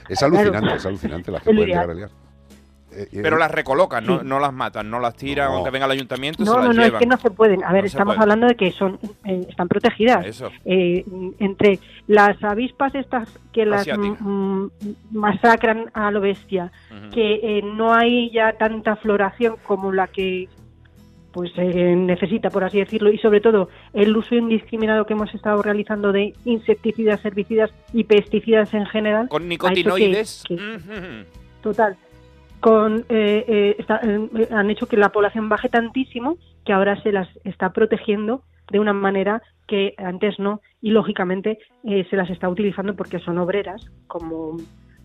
es 0.09 0.23
alucinante, 0.23 0.75
es 0.77 0.87
alucinante 0.87 1.31
las 1.31 1.43
que 1.43 1.51
pueden 1.51 1.67
llegar 1.67 1.91
a 1.91 1.95
liar. 1.95 2.11
Eh, 2.93 3.09
eh, 3.13 3.21
Pero 3.23 3.39
las 3.39 3.51
recolocan, 3.51 4.05
no, 4.05 4.19
Sí. 4.21 4.27
no 4.27 4.41
las 4.41 4.53
matan, 4.53 4.91
no 4.91 4.99
las 4.99 5.15
tiran, 5.15 5.49
No. 5.49 5.55
aunque 5.57 5.71
venga 5.71 5.87
el 5.87 5.93
ayuntamiento, 5.93 6.45
se 6.45 6.51
No, 6.51 6.59
las 6.59 6.69
no, 6.69 6.73
no, 6.75 6.83
es 6.85 6.93
que 6.95 7.07
no 7.07 7.17
se 7.19 7.31
pueden. 7.31 7.63
A 7.65 7.73
ver, 7.73 7.83
No 7.85 7.87
estamos 7.87 8.19
hablando 8.19 8.47
de 8.49 8.57
que 8.57 8.73
son 8.73 8.99
eh, 9.25 9.47
están 9.49 9.69
protegidas. 9.69 10.27
Eso. 10.27 10.51
Eh, 10.65 11.05
entre 11.39 11.79
las 12.09 12.43
avispas 12.43 12.95
estas 12.95 13.29
que 13.53 13.65
las 13.65 13.87
masacran 15.11 15.91
a 15.95 16.11
lo 16.11 16.21
bestia, 16.21 16.73
que 17.13 17.35
eh, 17.59 17.63
no 17.63 17.95
hay 17.95 18.31
ya 18.33 18.53
tanta 18.55 18.97
floración 18.97 19.57
como 19.67 19.93
la 19.93 20.07
que 20.09 20.49
pues 21.33 21.53
eh, 21.59 21.95
necesita, 21.97 22.51
por 22.51 22.65
así 22.65 22.81
decirlo, 22.81 23.09
y 23.13 23.19
sobre 23.19 23.41
todo 23.41 23.69
el 23.93 24.17
uso 24.17 24.35
indiscriminado 24.35 25.07
que 25.07 25.13
hemos 25.13 25.33
estado 25.33 25.63
realizando 25.63 26.11
de 26.11 26.35
insecticidas, 26.45 27.25
herbicidas 27.25 27.71
y 27.93 28.03
pesticidas 28.03 28.75
en 28.75 28.85
general. 28.87 29.29
Con 29.29 29.43
que- 29.43 29.49
nicotinoides. 29.51 30.43
Total. 31.63 31.97
Con, 32.61 33.07
eh, 33.09 33.45
eh, 33.49 33.77
está- 33.79 34.01
eh, 34.03 34.49
han 34.51 34.71
hecho 34.71 34.87
que 34.87 34.97
la 34.97 35.09
población 35.11 35.49
baje 35.49 35.69
tantísimo 35.69 36.37
que 36.65 36.73
ahora 36.73 37.01
se 37.03 37.11
las 37.11 37.29
está 37.45 37.71
protegiendo 37.73 38.43
de 38.71 38.79
una 38.79 38.93
manera 38.93 39.43
que 39.67 39.95
antes 39.99 40.39
no 40.39 40.61
y 40.83 40.91
lógicamente 40.91 41.59
eh, 41.85 42.07
se 42.11 42.17
las 42.17 42.29
está 42.31 42.49
utilizando 42.49 42.95
porque 42.95 43.19
son 43.19 43.39
obreras 43.39 43.83
como 44.07 44.57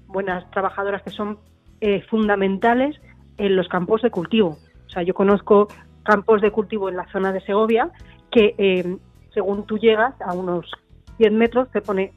buenas 0.07 0.49
trabajadoras 0.52 1.02
que 1.03 1.11
son 1.11 1.40
eh, 1.82 2.02
fundamentales 2.10 2.99
en 3.38 3.56
los 3.56 3.68
campos 3.69 4.02
de 4.02 4.11
cultivo. 4.11 4.57
O 4.86 4.90
sea, 4.90 5.03
yo 5.03 5.14
conozco 5.14 5.68
campos 6.03 6.41
de 6.41 6.52
cultivo 6.52 6.90
en 6.90 6.98
la 6.98 7.07
zona 7.11 7.32
de 7.32 7.41
Segovia 7.41 7.90
que 8.32 8.53
eh, 8.57 8.98
según 9.34 9.65
tú 9.65 9.77
llegas 9.77 10.14
a 10.22 10.34
unos 10.34 10.69
100 11.18 11.38
metros, 11.38 11.69
te 11.72 11.81
pone 11.81 12.12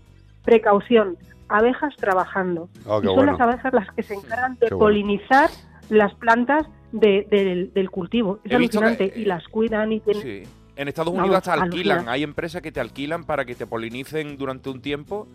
precaución, 0.45 1.17
abejas 1.49 1.94
trabajando. 1.97 2.68
Oh, 2.86 3.01
y 3.02 3.07
son 3.07 3.15
bueno. 3.17 3.33
las 3.33 3.41
abejas 3.41 3.73
las 3.73 3.91
que 3.94 4.02
se 4.02 4.15
encargan 4.15 4.55
de 4.55 4.67
Qué 4.68 4.75
bueno. 4.75 4.78
polinizar 4.78 5.51
las 5.91 6.15
plantas 6.15 6.67
de- 6.93 7.27
del, 7.31 7.73
del 7.73 7.91
cultivo. 7.91 8.41
Es 8.44 8.52
He 8.52 8.59
visto 8.59 8.81
que, 8.81 8.86
alucinante. 8.86 9.20
y 9.20 9.25
las 9.25 9.47
cuidan 9.49 9.93
y 9.93 10.01
tienen... 10.01 10.23
Sí. 10.23 10.43
En 10.77 10.86
Estados 10.89 11.12
Unidos 11.12 11.36
hasta 11.36 11.55
alquilan. 11.55 11.97
alucina. 11.99 12.12
Hay 12.12 12.23
empresas 12.23 12.62
que 12.62 12.70
te 12.70 12.78
alquilan 12.81 13.25
para 13.25 13.44
que 13.44 13.55
te 13.57 13.67
polinicen 13.67 14.36
durante 14.36 14.70
un 14.70 14.81
tiempo 14.81 15.27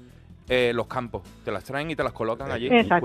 eh, 0.50 0.72
los 0.74 0.88
campos. 0.88 1.22
Te 1.46 1.52
las 1.52 1.64
traen 1.64 1.90
y 1.92 1.96
te 1.96 2.04
las 2.04 2.14
colocan 2.14 2.52
allí. 2.52 2.70
Mira, 2.70 3.00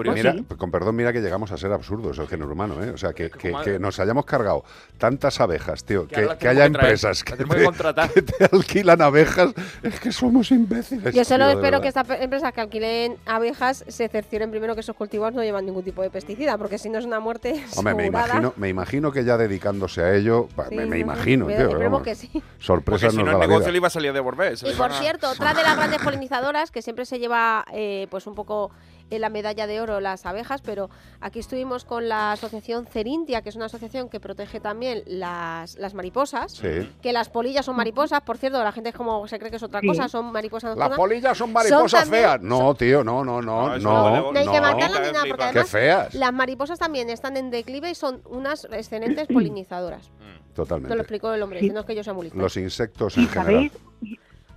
con 0.57 0.71
perdón, 0.71 0.97
mira 0.97 1.13
que 1.13 1.21
llegamos 1.21 1.53
a 1.53 1.57
ser 1.57 1.73
absurdos 1.73 2.19
el 2.19 2.27
género 2.29 2.53
humano, 2.53 2.83
¿eh? 2.83 2.91
O 2.91 2.97
sea, 2.99 3.13
que, 3.13 3.31
que- 3.31 3.79
nos 3.79 3.99
hayamos 4.01 4.25
cargado 4.25 4.65
tantas 4.99 5.41
abejas, 5.41 5.85
tío, 5.85 6.07
Que 6.09 6.49
haya 6.49 6.65
empresas 6.67 7.23
que 7.23 7.37
te, 7.37 7.45
contratar. 7.65 8.11
que 8.13 8.23
te 8.23 8.45
alquilan 8.51 9.01
abejas, 9.03 9.53
es 9.83 10.01
que 10.01 10.11
somos 10.13 10.51
imbéciles. 10.51 11.15
Yo 11.15 11.25
solo 11.25 11.47
tío, 11.49 11.59
espero 11.59 11.81
que 11.81 11.89
estas 11.89 12.09
empresas 12.21 12.53
que 12.53 12.61
alquilen 12.61 13.17
abejas 13.27 13.85
se 13.89 14.09
cercioren 14.09 14.51
primero 14.51 14.75
que 14.75 14.81
esos 14.81 14.97
cultivos 14.97 15.33
no 15.33 15.43
llevan 15.43 15.65
ningún 15.67 15.85
tipo 15.85 16.03
de 16.03 16.11
pesticida, 16.11 16.59
porque 16.59 16.79
si 16.79 16.89
no 16.89 16.99
es 16.99 17.05
una 17.05 17.21
muerte 17.21 17.65
Hombre, 17.77 17.95
me 17.95 18.07
imagino, 18.07 18.53
me 18.57 18.69
imagino 18.69 19.13
que 19.13 19.25
ya 19.25 19.37
dedicándose 19.37 20.03
a 20.03 20.15
ello, 20.15 20.49
Sí, 20.69 20.75
me, 20.75 20.77
me 20.77 20.85
no 20.87 20.93
sé, 20.93 20.99
imagino, 21.01 21.47
me- 21.47 21.57
tío. 21.57 21.79
vamos. 21.79 22.03
que 22.03 22.15
sí. 22.15 22.31
Sorpresas 22.59 23.13
Porque 23.15 23.17
si 23.17 23.25
no, 23.25 23.33
el 23.33 23.39
negocio 23.39 23.61
vida. 23.61 23.71
le 23.73 23.77
iba 23.79 23.87
a 23.87 23.91
salir 23.91 24.13
de 24.13 24.21
volver. 24.21 24.55
Y 24.65 24.73
por 24.75 24.93
cierto, 24.93 25.31
otra 25.31 25.55
de 25.55 25.63
las 25.63 25.77
grandes 25.77 26.01
polinizadoras 26.03 26.71
que 26.71 26.83
siempre 26.83 27.05
se 27.05 27.19
lleva 27.19 27.28
eh, 27.73 28.07
pues 28.11 28.27
un 28.27 28.35
poco 28.35 28.71
en 29.11 29.23
la 29.23 29.31
medalla 29.31 29.67
de 29.67 29.81
oro 29.81 30.01
las 30.01 30.27
abejas, 30.27 30.61
pero 30.61 30.91
aquí 31.23 31.39
estuvimos 31.39 31.87
con 31.87 32.11
la 32.11 32.33
asociación 32.33 32.85
Cerintia, 32.85 33.41
que 33.41 33.49
es 33.49 33.57
una 33.57 33.65
asociación 33.65 34.11
que 34.11 34.21
protege 34.21 34.61
también 34.61 35.03
las, 35.07 35.77
las 35.79 35.95
mariposas. 35.95 36.53
Sí. 36.53 36.91
Que 37.01 37.15
las 37.15 37.31
polillas 37.31 37.65
son 37.65 37.75
mariposas, 37.77 38.21
por 38.21 38.37
cierto, 38.37 38.63
la 38.63 38.71
gente 38.71 38.91
es 38.91 38.95
como 38.95 39.27
se 39.27 39.39
cree 39.39 39.51
que 39.51 39.57
es 39.57 39.63
otra 39.63 39.81
Sí. 39.81 39.87
cosa, 39.87 40.09
son 40.09 40.31
mariposas 40.31 40.77
Las 40.77 40.91
polillas 40.91 41.39
son 41.39 41.55
mariposas 41.55 42.03
también- 42.03 42.23
feas. 42.25 42.43
No, 42.43 42.75
tío, 42.75 43.03
no, 43.03 43.25
no, 43.25 43.41
no, 43.41 43.75
eso 43.77 43.89
no. 43.89 44.11
no 44.11 44.33
No 44.33 44.39
hay 44.39 44.47
que 44.47 44.61
no. 44.61 44.61
matarlas 44.61 45.01
ni 45.01 45.13
nada, 45.13 45.25
porque 45.27 45.37
Qué 45.37 45.43
además 45.45 45.71
feas. 45.71 46.15
las 46.15 46.33
mariposas 46.35 46.79
también 46.79 47.09
están 47.09 47.39
en 47.39 47.51
declive 47.51 47.89
y 47.91 47.95
son 47.95 48.21
unas 48.29 48.67
excelentes 48.71 49.27
polinizadoras. 49.29 50.11
Nos 50.11 50.19
lo 50.59 50.65
Totalmente. 50.65 50.95
explicó 50.99 51.33
el 51.33 51.43
hombre, 51.43 51.63
no 51.73 51.81
es 51.81 51.87
que 51.87 51.95
yo 51.95 52.05
sea 52.05 52.13
muy. 52.13 52.29
Los 52.35 52.59
insectos 52.59 53.17
en 53.17 53.23
¿Y 53.23 53.27
general. 53.29 53.71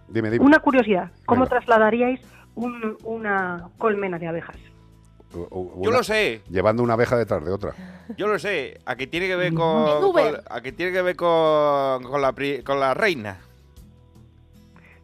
Dime, 0.10 0.30
dime. 0.30 0.44
Una 0.46 0.60
curiosidad, 0.60 1.10
¿cómo 1.26 1.46
Venga. 1.46 1.52
trasladaríais 1.58 2.20
un- 2.56 2.98
una 3.04 3.70
colmena 3.78 4.18
de 4.20 4.28
abejas? 4.28 4.58
Yo 5.34 5.92
lo 5.92 6.04
sé. 6.04 6.42
Llevando 6.50 6.84
una 6.84 6.94
abeja 6.94 7.16
detrás 7.18 7.44
de 7.46 7.52
otra. 7.52 7.74
Yo 8.18 8.28
lo 8.28 8.38
sé. 8.38 8.80
¿A 8.86 8.96
qué 8.98 9.08
tiene 9.08 9.28
que 9.28 9.36
ver 9.38 9.48
En 9.48 9.56
con, 9.56 10.12
con- 10.12 10.36
a 10.50 10.62
qué 10.62 10.72
tiene 10.74 10.92
que 10.92 11.02
ver 11.02 11.16
con, 11.16 12.04
con 12.04 12.22
la 12.22 12.34
pri- 12.34 12.64
con 12.64 12.80
la 12.80 12.94
reina? 12.94 13.38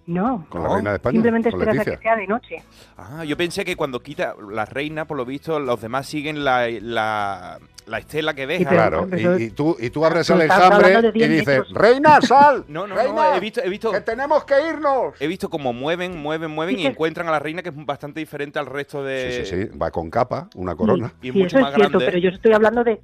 No, 0.06 0.45
Con 0.50 0.64
la 0.64 0.69
reina 0.76 0.90
de 0.92 0.95
España. 0.98 1.14
simplemente 1.16 1.50
esperas 1.50 1.80
a 1.80 1.84
que 1.85 1.98
sea 1.98 2.16
de 2.16 2.27
noche. 2.27 2.64
Ah, 2.98 3.26
yo 3.26 3.35
pensé 3.35 3.66
que 3.66 3.76
cuando 3.76 4.01
quita 4.01 4.35
la 4.51 4.64
reina, 4.66 5.03
por 5.06 5.17
lo 5.17 5.26
visto, 5.26 5.59
los 5.59 5.82
demás 5.82 6.08
siguen 6.08 6.45
la, 6.45 6.69
la, 6.69 7.59
la 7.88 7.99
estela 7.99 8.33
que 8.33 8.45
deja. 8.45 8.69
Claro, 8.69 9.07
y, 9.16 9.43
y 9.43 9.49
tú, 9.51 9.75
y 9.80 9.90
tú 9.90 10.06
abres 10.06 10.30
el 10.30 10.41
enjambre 10.41 10.93
y 11.14 11.19
10 11.19 11.30
dices, 11.30 11.48
metros. 11.48 11.74
¡Reina, 11.74 12.22
sal! 12.22 12.66
No, 12.67 12.85
no, 12.85 12.95
¡Reina! 12.95 13.14
no, 13.32 13.35
he 13.35 13.40
visto, 13.40 13.61
he 13.64 13.69
visto. 13.69 13.91
¡Que 13.91 14.01
tenemos 14.01 14.43
que 14.45 14.56
irnos! 14.69 15.14
He 15.19 15.27
visto 15.27 15.49
como 15.49 15.74
mueven, 15.74 16.17
mueven, 16.22 16.51
mueven 16.51 16.75
y 16.75 16.77
Sí, 16.80 16.83
que- 16.83 16.90
encuentran 16.91 17.27
a 17.27 17.32
la 17.32 17.40
reina 17.40 17.64
que 17.64 17.69
es 17.69 17.85
bastante 17.85 18.19
diferente 18.19 18.59
al 18.59 18.66
resto 18.66 19.03
de. 19.03 19.45
Sí, 19.45 19.45
sí, 19.56 19.64
sí. 19.72 19.77
Va 19.77 19.90
con 19.91 20.09
capa, 20.09 20.49
una 20.56 20.75
corona. 20.75 21.14
Y 21.22 21.32
Sí, 21.32 21.38
mucho 21.40 21.57
eso 21.57 21.59
más 21.61 21.72
es 21.72 21.75
cierto, 21.75 21.98
grande. 21.99 22.06
pero 22.06 22.17
yo 22.19 22.30
estoy 22.35 22.53
hablando 22.53 22.83
de, 22.83 23.01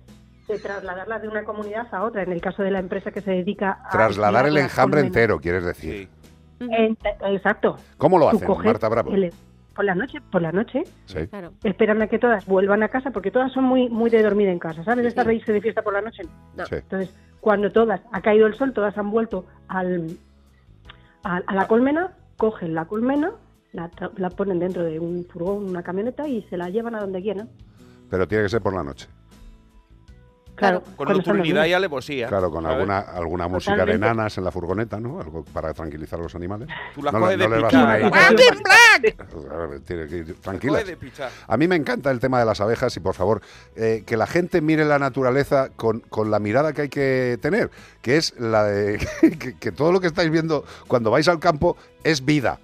de 0.47 0.59
trasladarla 0.59 1.19
de 1.19 1.27
una 1.29 1.43
comunidad 1.45 1.87
a 1.93 2.03
otra, 2.03 2.23
en 2.23 2.31
el 2.31 2.41
caso 2.41 2.61
de 2.63 2.71
la 2.71 2.79
empresa 2.79 3.11
que 3.11 3.21
se 3.21 3.31
dedica 3.31 3.79
a... 3.85 3.89
Trasladar 3.89 4.45
el 4.47 4.57
enjambre 4.57 4.99
entero, 5.01 5.39
quieres 5.39 5.63
decir. 5.63 6.09
En- 6.59 6.97
exacto. 7.27 7.77
¿Cómo 7.97 8.17
lo 8.17 8.29
hacen, 8.29 8.47
Marta 8.63 8.89
Bravo? 8.89 9.13
el- 9.13 9.33
por 9.75 9.85
la 9.85 9.95
noche, 9.95 10.19
por 10.31 10.41
la 10.41 10.51
noche, 10.51 10.83
Sí. 11.05 11.19
esperan 11.63 12.01
a 12.01 12.07
que 12.07 12.19
todas 12.19 12.45
vuelvan 12.45 12.83
a 12.83 12.89
casa, 12.89 13.11
porque 13.11 13.31
todas 13.31 13.51
son 13.51 13.63
muy, 13.63 13.89
muy 13.89 14.09
de 14.09 14.21
dormir 14.21 14.47
en 14.49 14.59
casa, 14.59 14.83
¿sabes? 14.83 15.03
De 15.03 15.09
estar 15.09 15.25
de 15.25 15.35
irse 15.35 15.51
de 15.51 15.61
fiesta 15.61 15.81
por 15.81 15.93
la 15.93 16.01
noche. 16.01 16.23
No. 16.55 16.65
Sí. 16.65 16.75
Entonces, 16.75 17.15
cuando 17.41 17.71
todas, 17.71 18.01
ha 18.11 18.21
caído 18.21 18.47
el 18.47 18.53
sol, 18.55 18.71
todas 18.73 18.97
han 18.97 19.09
vuelto 19.11 19.45
al, 19.67 20.17
a, 21.23 21.37
a 21.45 21.55
la 21.55 21.67
colmena, 21.67 22.11
cogen 22.37 22.73
la 22.73 22.85
colmena, 22.85 23.31
la, 23.71 23.89
tra- 23.91 24.11
la 24.17 24.29
ponen 24.29 24.59
dentro 24.59 24.83
de 24.83 24.99
un 24.99 25.25
furgón, 25.25 25.65
una 25.69 25.81
camioneta 25.83 26.27
y 26.27 26.43
se 26.43 26.57
la 26.57 26.69
llevan 26.69 26.95
a 26.95 26.99
donde 27.01 27.21
quieran. 27.21 27.49
Pero 28.09 28.27
tiene 28.27 28.43
que 28.43 28.49
ser 28.49 28.61
por 28.61 28.75
la 28.75 28.83
noche. 28.83 29.07
Claro, 30.55 30.83
Con 30.95 31.07
nocturnidad 31.09 31.65
y 31.65 31.73
alevosía. 31.73 32.27
Claro, 32.27 32.51
con 32.51 32.65
alguna, 32.65 32.99
alguna 32.99 33.47
música 33.47 33.85
de 33.85 33.97
nanas 33.97 34.37
en 34.37 34.43
la 34.43 34.51
furgoneta, 34.51 34.99
¿no? 34.99 35.19
Algo 35.19 35.43
para 35.45 35.73
tranquilizar 35.73 36.19
a 36.19 36.23
los 36.23 36.35
animales. 36.35 36.67
Tú 36.93 37.01
las 37.01 37.11
no, 37.11 37.19
coges 37.21 37.37
no 37.37 37.49
de 37.49 37.61
vas 37.61 37.71
pichar. 37.71 37.89
a 37.89 37.99
ir. 37.99 38.09
¡Black 38.11 38.31
in 38.31 38.63
black! 38.63 39.27
A 39.51 39.65
ver, 39.67 39.79
tiene 39.81 40.07
que 40.07 40.17
ir 40.17 40.27
Las 40.29 40.37
tranquilas. 40.37 40.81
coges 40.81 40.87
de 40.87 40.97
pichar. 40.97 41.31
A 41.47 41.57
mí 41.57 41.67
me 41.67 41.75
encanta 41.75 42.11
el 42.11 42.19
tema 42.19 42.39
de 42.39 42.45
las 42.45 42.61
abejas 42.61 42.95
y 42.95 42.99
por 42.99 43.15
favor, 43.15 43.41
eh, 43.75 44.03
que 44.05 44.15
la 44.15 44.27
gente 44.27 44.61
mire 44.61 44.85
la 44.85 44.99
naturaleza 44.99 45.69
con, 45.75 46.01
con 46.01 46.29
la 46.29 46.39
mirada 46.39 46.71
que 46.73 46.83
hay 46.83 46.89
que 46.89 47.39
tener, 47.41 47.71
que 48.01 48.17
es 48.17 48.39
la 48.39 48.63
de 48.63 48.99
que, 49.39 49.57
que 49.57 49.71
todo 49.71 49.91
lo 49.91 49.99
que 49.99 50.07
estáis 50.07 50.29
viendo 50.29 50.63
cuando 50.87 51.09
vais 51.09 51.27
al 51.27 51.39
campo 51.39 51.75
es 52.03 52.23
vida, 52.23 52.59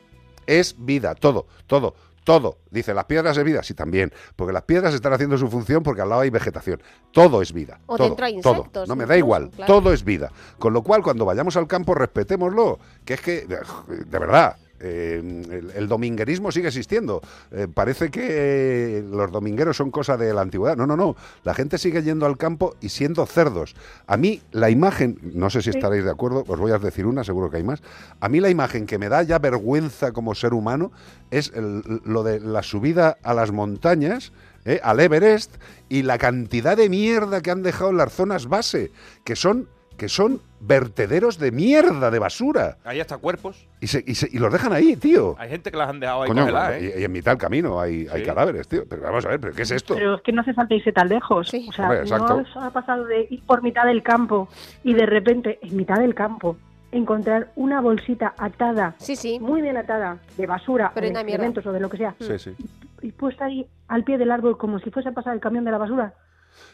es 0.45 0.75
vida, 0.77 1.15
todo, 1.15 1.47
todo. 1.67 1.95
Todo, 2.29 2.59
dice, 2.69 2.93
las 2.93 3.05
piedras 3.05 3.35
es 3.35 3.43
vida, 3.43 3.63
sí 3.63 3.73
también, 3.73 4.13
porque 4.35 4.53
las 4.53 4.61
piedras 4.61 4.93
están 4.93 5.11
haciendo 5.13 5.35
su 5.35 5.47
función 5.47 5.81
porque 5.81 6.03
al 6.03 6.09
lado 6.09 6.21
hay 6.21 6.29
vegetación. 6.29 6.79
Todo 7.11 7.41
es 7.41 7.51
vida. 7.51 7.79
O 7.87 7.97
todo, 7.97 8.05
dentro 8.05 8.23
hay 8.23 8.39
todo. 8.39 8.57
insectos 8.57 8.87
No 8.87 8.95
me 8.95 9.07
da 9.07 9.17
igual, 9.17 9.49
claro. 9.49 9.73
todo 9.73 9.91
es 9.91 10.03
vida. 10.03 10.31
Con 10.59 10.71
lo 10.73 10.83
cual, 10.83 11.01
cuando 11.01 11.25
vayamos 11.25 11.57
al 11.57 11.65
campo, 11.65 11.95
respetémoslo, 11.95 12.77
que 13.03 13.15
es 13.15 13.21
que, 13.21 13.47
de 13.47 14.19
verdad, 14.19 14.57
eh, 14.79 15.21
el, 15.51 15.71
el 15.75 15.87
dominguerismo 15.87 16.51
sigue 16.51 16.67
existiendo. 16.67 17.21
Eh, 17.51 17.67
parece 17.73 18.09
que 18.09 19.03
los 19.09 19.31
domingueros 19.31 19.77
son 19.77 19.91
cosa 19.91 20.17
de 20.17 20.33
la 20.33 20.41
antigüedad. 20.41 20.77
No, 20.77 20.87
no, 20.87 20.95
no. 20.95 21.15
La 21.43 21.53
gente 21.53 21.77
sigue 21.77 22.01
yendo 22.03 22.25
al 22.25 22.37
campo 22.37 22.75
y 22.81 22.89
siendo 22.89 23.25
cerdos. 23.25 23.75
A 24.07 24.17
mí 24.17 24.41
la 24.51 24.69
imagen, 24.69 25.19
no 25.33 25.49
sé 25.49 25.61
si 25.61 25.69
estaréis 25.69 26.03
de 26.03 26.11
acuerdo, 26.11 26.43
os 26.47 26.59
voy 26.59 26.71
a 26.71 26.79
decir 26.79 27.05
una, 27.05 27.23
seguro 27.23 27.49
que 27.49 27.57
hay 27.57 27.63
más. 27.63 27.81
A 28.19 28.29
mí 28.29 28.39
la 28.39 28.49
imagen 28.49 28.85
que 28.85 28.97
me 28.97 29.09
da 29.09 29.23
ya 29.23 29.39
vergüenza 29.39 30.11
como 30.11 30.35
ser 30.35 30.53
humano 30.53 30.91
es 31.31 31.51
el- 31.55 32.01
lo 32.05 32.23
de 32.23 32.39
la 32.39 32.63
subida 32.63 33.17
a 33.23 33.33
las 33.33 33.51
montañas. 33.51 34.31
eh, 34.65 34.81
al 34.83 34.99
Everest 34.99 35.55
y 35.87 36.03
la 36.03 36.17
cantidad 36.17 36.75
de 36.75 36.89
mierda 36.89 37.39
que 37.41 37.49
han 37.49 37.63
dejado 37.63 37.91
en 37.91 37.97
las 37.97 38.11
zonas 38.11 38.47
base, 38.47 38.91
que 39.23 39.37
son, 39.37 39.69
que 39.99 40.09
son 40.09 40.41
vertederos 40.61 41.37
de 41.37 41.51
mierda, 41.51 42.09
de 42.09 42.17
basura. 42.17 42.77
Hay 42.83 42.99
hasta 42.99 43.17
cuerpos. 43.17 43.67
Y, 43.79 43.87
se- 43.87 44.03
y 44.07 44.15
se- 44.15 44.29
y 44.31 44.39
los 44.39 44.51
dejan 44.51 44.73
ahí, 44.73 44.95
tío. 44.95 45.35
Hay 45.37 45.49
gente 45.49 45.69
que 45.69 45.77
las 45.77 45.89
han 45.89 45.99
dejado 45.99 46.23
ahí 46.23 46.29
Coño, 46.29 46.47
y, 46.49 46.85
¿eh? 46.85 46.95
y 47.01 47.03
en 47.03 47.11
mitad 47.11 47.33
del 47.33 47.37
camino 47.39 47.79
hay, 47.79 48.07
hay 48.11 48.21
Sí. 48.21 48.25
cadáveres, 48.25 48.67
tío. 48.67 48.83
Pero 48.89 49.03
vamos 49.03 49.23
a 49.25 49.29
ver, 49.29 49.39
¿pero 49.39 49.53
qué 49.53 49.61
es 49.61 49.71
esto? 49.71 49.93
Pero 49.93 50.15
es 50.15 50.21
que 50.23 50.31
no 50.31 50.41
hace 50.41 50.53
falta 50.53 50.73
irse 50.73 50.91
tan 50.91 51.09
lejos. 51.09 51.47
O 51.53 51.71
sea, 51.71 51.83
Hombre, 51.85 51.99
exacto. 51.99 52.43
no 52.55 52.61
ha 52.63 52.71
pasado 52.71 53.05
de 53.05 53.27
ir 53.29 53.43
por 53.45 53.61
mitad 53.61 53.85
del 53.85 54.01
campo 54.01 54.49
y 54.83 54.93
de 54.95 55.05
repente, 55.05 55.59
en 55.61 55.75
mitad 55.77 55.99
del 55.99 56.15
campo, 56.15 56.57
encontrar 56.91 57.51
una 57.55 57.81
bolsita 57.81 58.33
atada, 58.37 58.95
muy 59.41 59.61
bien 59.61 59.77
atada, 59.77 60.17
de 60.37 60.47
basura 60.47 60.91
Pero 60.95 61.07
o 61.07 61.09
de 61.11 61.19
excrementos 61.19 61.65
o 61.67 61.71
de 61.71 61.79
lo 61.79 61.89
que 61.89 61.97
sea, 61.97 62.15
Sí, 62.19 62.39
sí. 62.39 62.55
y 63.01 63.11
puesta 63.11 63.45
ahí 63.45 63.67
al 63.87 64.03
pie 64.03 64.17
del 64.17 64.31
árbol 64.31 64.57
como 64.57 64.79
si 64.79 64.89
fuese 64.89 65.09
a 65.09 65.11
pasar 65.11 65.35
el 65.35 65.39
camión 65.39 65.65
de 65.65 65.71
la 65.71 65.77
basura. 65.77 66.13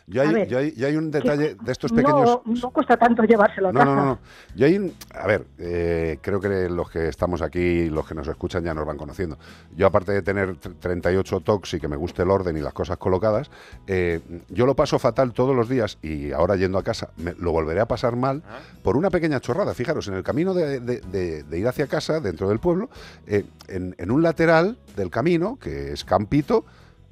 Yo 0.07 0.21
hay, 0.21 0.31
ver, 0.33 0.47
yo 0.47 0.59
hay, 0.59 0.71
yo 0.75 0.85
hay 0.85 0.95
un 0.97 1.09
que 1.09 1.17
detalle 1.19 1.55
de 1.59 1.71
estos 1.71 1.91
pequeños... 1.91 2.41
No, 2.45 2.53
no 2.53 2.69
cuesta 2.69 2.95
tanto 2.95 3.23
llevárselo 3.23 3.69
a 3.69 3.71
No, 3.71 3.79
casa. 3.79 3.89
no, 3.91 3.95
no, 3.95 4.05
no. 4.05 4.19
Yo 4.55 4.67
hay 4.67 4.77
un- 4.77 4.93
a 5.15 5.25
ver, 5.25 5.47
eh, 5.57 6.19
creo 6.21 6.39
que 6.39 6.69
los 6.69 6.91
que 6.91 7.07
estamos 7.07 7.41
aquí, 7.41 7.89
los 7.89 8.07
que 8.07 8.13
nos 8.13 8.27
escuchan 8.27 8.63
ya 8.63 8.75
nos 8.75 8.85
van 8.85 8.97
conociendo. 8.97 9.39
Yo 9.75 9.87
aparte 9.87 10.11
de 10.11 10.21
tener 10.21 10.59
tr- 10.59 10.75
38 10.79 11.39
tocs 11.39 11.73
y 11.73 11.79
que 11.79 11.87
me 11.87 11.95
guste 11.95 12.21
el 12.21 12.29
orden 12.29 12.55
y 12.55 12.59
las 12.61 12.73
cosas 12.73 12.97
colocadas, 12.97 13.49
eh, 13.87 14.19
yo 14.49 14.67
lo 14.67 14.75
paso 14.75 14.99
fatal 14.99 15.33
todos 15.33 15.55
los 15.55 15.67
días 15.67 15.97
y 16.03 16.31
ahora 16.33 16.55
yendo 16.55 16.77
a 16.77 16.83
casa 16.83 17.09
me- 17.17 17.33
lo 17.33 17.51
volveré 17.51 17.79
a 17.79 17.87
pasar 17.87 18.15
mal 18.15 18.43
por 18.83 18.97
una 18.97 19.09
pequeña 19.09 19.39
chorrada. 19.39 19.73
Fijaros, 19.73 20.07
en 20.07 20.13
el 20.13 20.21
camino 20.23 20.53
de, 20.53 20.81
de- 20.81 21.01
de- 21.01 21.41
de 21.41 21.59
ir 21.59 21.67
hacia 21.67 21.87
casa, 21.87 22.19
dentro 22.19 22.47
del 22.47 22.59
pueblo, 22.59 22.91
eh, 23.25 23.43
en, 23.67 23.95
en 23.97 24.11
un 24.11 24.21
lateral 24.21 24.77
del 24.95 25.09
camino, 25.09 25.57
que 25.59 25.93
es 25.93 26.03
campito, 26.05 26.63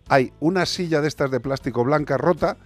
hay 0.09 0.31
una 0.41 0.67
silla 0.67 1.01
de 1.01 1.07
estas 1.07 1.31
de 1.31 1.39
plástico 1.39 1.83
blanca 1.83 2.17
rota 2.17 2.57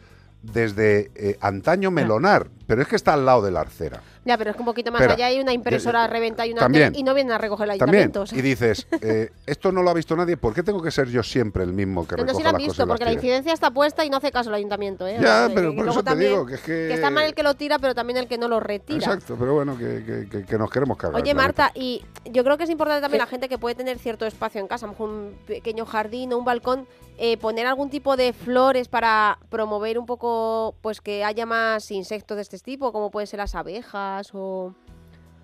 desde 0.51 1.11
eh, 1.16 1.38
antaño 1.42 1.92
melonar, 1.92 2.48
pero 2.67 2.81
es 2.81 2.87
que 2.87 2.95
está 2.97 3.13
al 3.13 3.25
lado 3.25 3.41
de 3.41 3.51
la 3.51 3.61
arcera. 3.61 4.01
Ya, 4.25 4.37
pero 4.37 4.49
es 4.49 4.55
que 4.57 4.61
un 4.61 4.65
poquito 4.65 4.91
más 4.91 4.99
Espera. 5.01 5.13
allá 5.15 5.25
hay 5.27 5.39
una 5.39 5.53
impresora 5.53 6.03
a 6.03 6.07
reventa 6.07 6.45
y 6.45 6.51
una 6.51 6.59
También. 6.59 6.93
y 6.93 7.01
no 7.03 7.13
vienen 7.13 7.31
a 7.31 7.37
recoger 7.37 7.69
el 7.69 7.77
También, 7.79 8.03
ayuntamiento. 8.03 8.21
o 8.21 8.25
sea. 8.27 8.37
y 8.37 8.41
dices, 8.41 8.85
eh, 9.01 9.31
esto 9.45 9.71
no 9.71 9.81
lo 9.81 9.89
ha 9.89 9.93
visto 9.93 10.15
nadie, 10.17 10.35
¿por 10.35 10.53
qué 10.53 10.63
tengo 10.63 10.81
que 10.81 10.91
ser 10.91 11.07
yo 11.07 11.23
siempre 11.23 11.63
el 11.63 11.71
mismo 11.71 12.05
que 12.05 12.17
No, 12.17 12.23
no 12.23 12.27
recoge 12.27 12.37
si 12.37 12.43
lo 12.43 12.49
han 12.49 12.53
las 12.53 12.59
cosas 12.61 12.67
visto, 12.67 12.83
y 12.83 12.85
las 12.85 12.87
porque 12.89 13.05
la 13.05 13.09
tire? 13.11 13.21
incidencia 13.21 13.53
está 13.53 13.71
puesta 13.71 14.03
y 14.03 14.09
no 14.09 14.17
hace 14.17 14.31
caso 14.33 14.49
el 14.49 14.55
ayuntamiento. 14.55 15.07
¿eh? 15.07 15.15
O 15.17 15.21
Ya, 15.21 15.47
sea, 15.47 15.51
pero 15.55 15.67
por 15.69 15.75
luego 15.85 15.91
eso 15.91 15.99
te 16.03 16.09
también- 16.09 16.31
digo 16.31 16.45
que 16.45 16.55
es 16.55 16.61
que- 16.61 16.93
está 16.93 17.09
mal 17.09 17.25
el 17.25 17.33
que 17.33 17.43
lo 17.43 17.53
tira, 17.55 17.79
pero 17.79 17.95
también 17.95 18.17
el 18.17 18.27
que 18.27 18.37
no 18.37 18.49
lo 18.49 18.59
retira. 18.59 18.97
Exacto, 18.99 19.37
pero 19.39 19.53
bueno, 19.53 19.77
que, 19.77 20.03
que- 20.05 20.27
que- 20.29 20.45
que 20.45 20.57
nos 20.57 20.69
queremos 20.69 20.97
cargar. 20.97 21.21
Oye, 21.21 21.31
el 21.31 21.35
planeta. 21.37 21.63
Marta, 21.63 21.79
y 21.79 22.03
yo 22.25 22.43
creo 22.43 22.57
que 22.57 22.65
es 22.65 22.69
importante 22.69 23.01
también 23.01 23.19
la 23.19 23.27
gente 23.27 23.47
que 23.47 23.57
puede 23.57 23.75
tener 23.75 23.97
cierto 23.97 24.25
espacio 24.25 24.59
en 24.59 24.67
casa, 24.67 24.85
a 24.85 24.87
lo 24.87 24.91
mejor 24.93 25.09
un 25.09 25.37
pequeño 25.47 25.85
jardín 25.85 26.33
o 26.33 26.37
un 26.37 26.43
balcón, 26.43 26.85
eh, 27.19 27.37
poner 27.37 27.65
algún 27.65 27.89
tipo 27.89 28.15
de 28.17 28.31
flores 28.33 28.89
para 28.89 29.39
promover 29.49 29.97
un 29.97 30.05
poco, 30.05 30.75
pues 30.81 30.99
que 31.01 31.23
haya 31.23 31.45
más 31.47 31.89
insectos 31.91 32.35
de 32.35 32.41
este 32.43 32.57
tipo, 32.64 32.92
como 32.92 33.11
pueden 33.11 33.27
ser 33.27 33.40
las 33.40 33.56
abejas 33.56 34.32
o... 34.34 34.74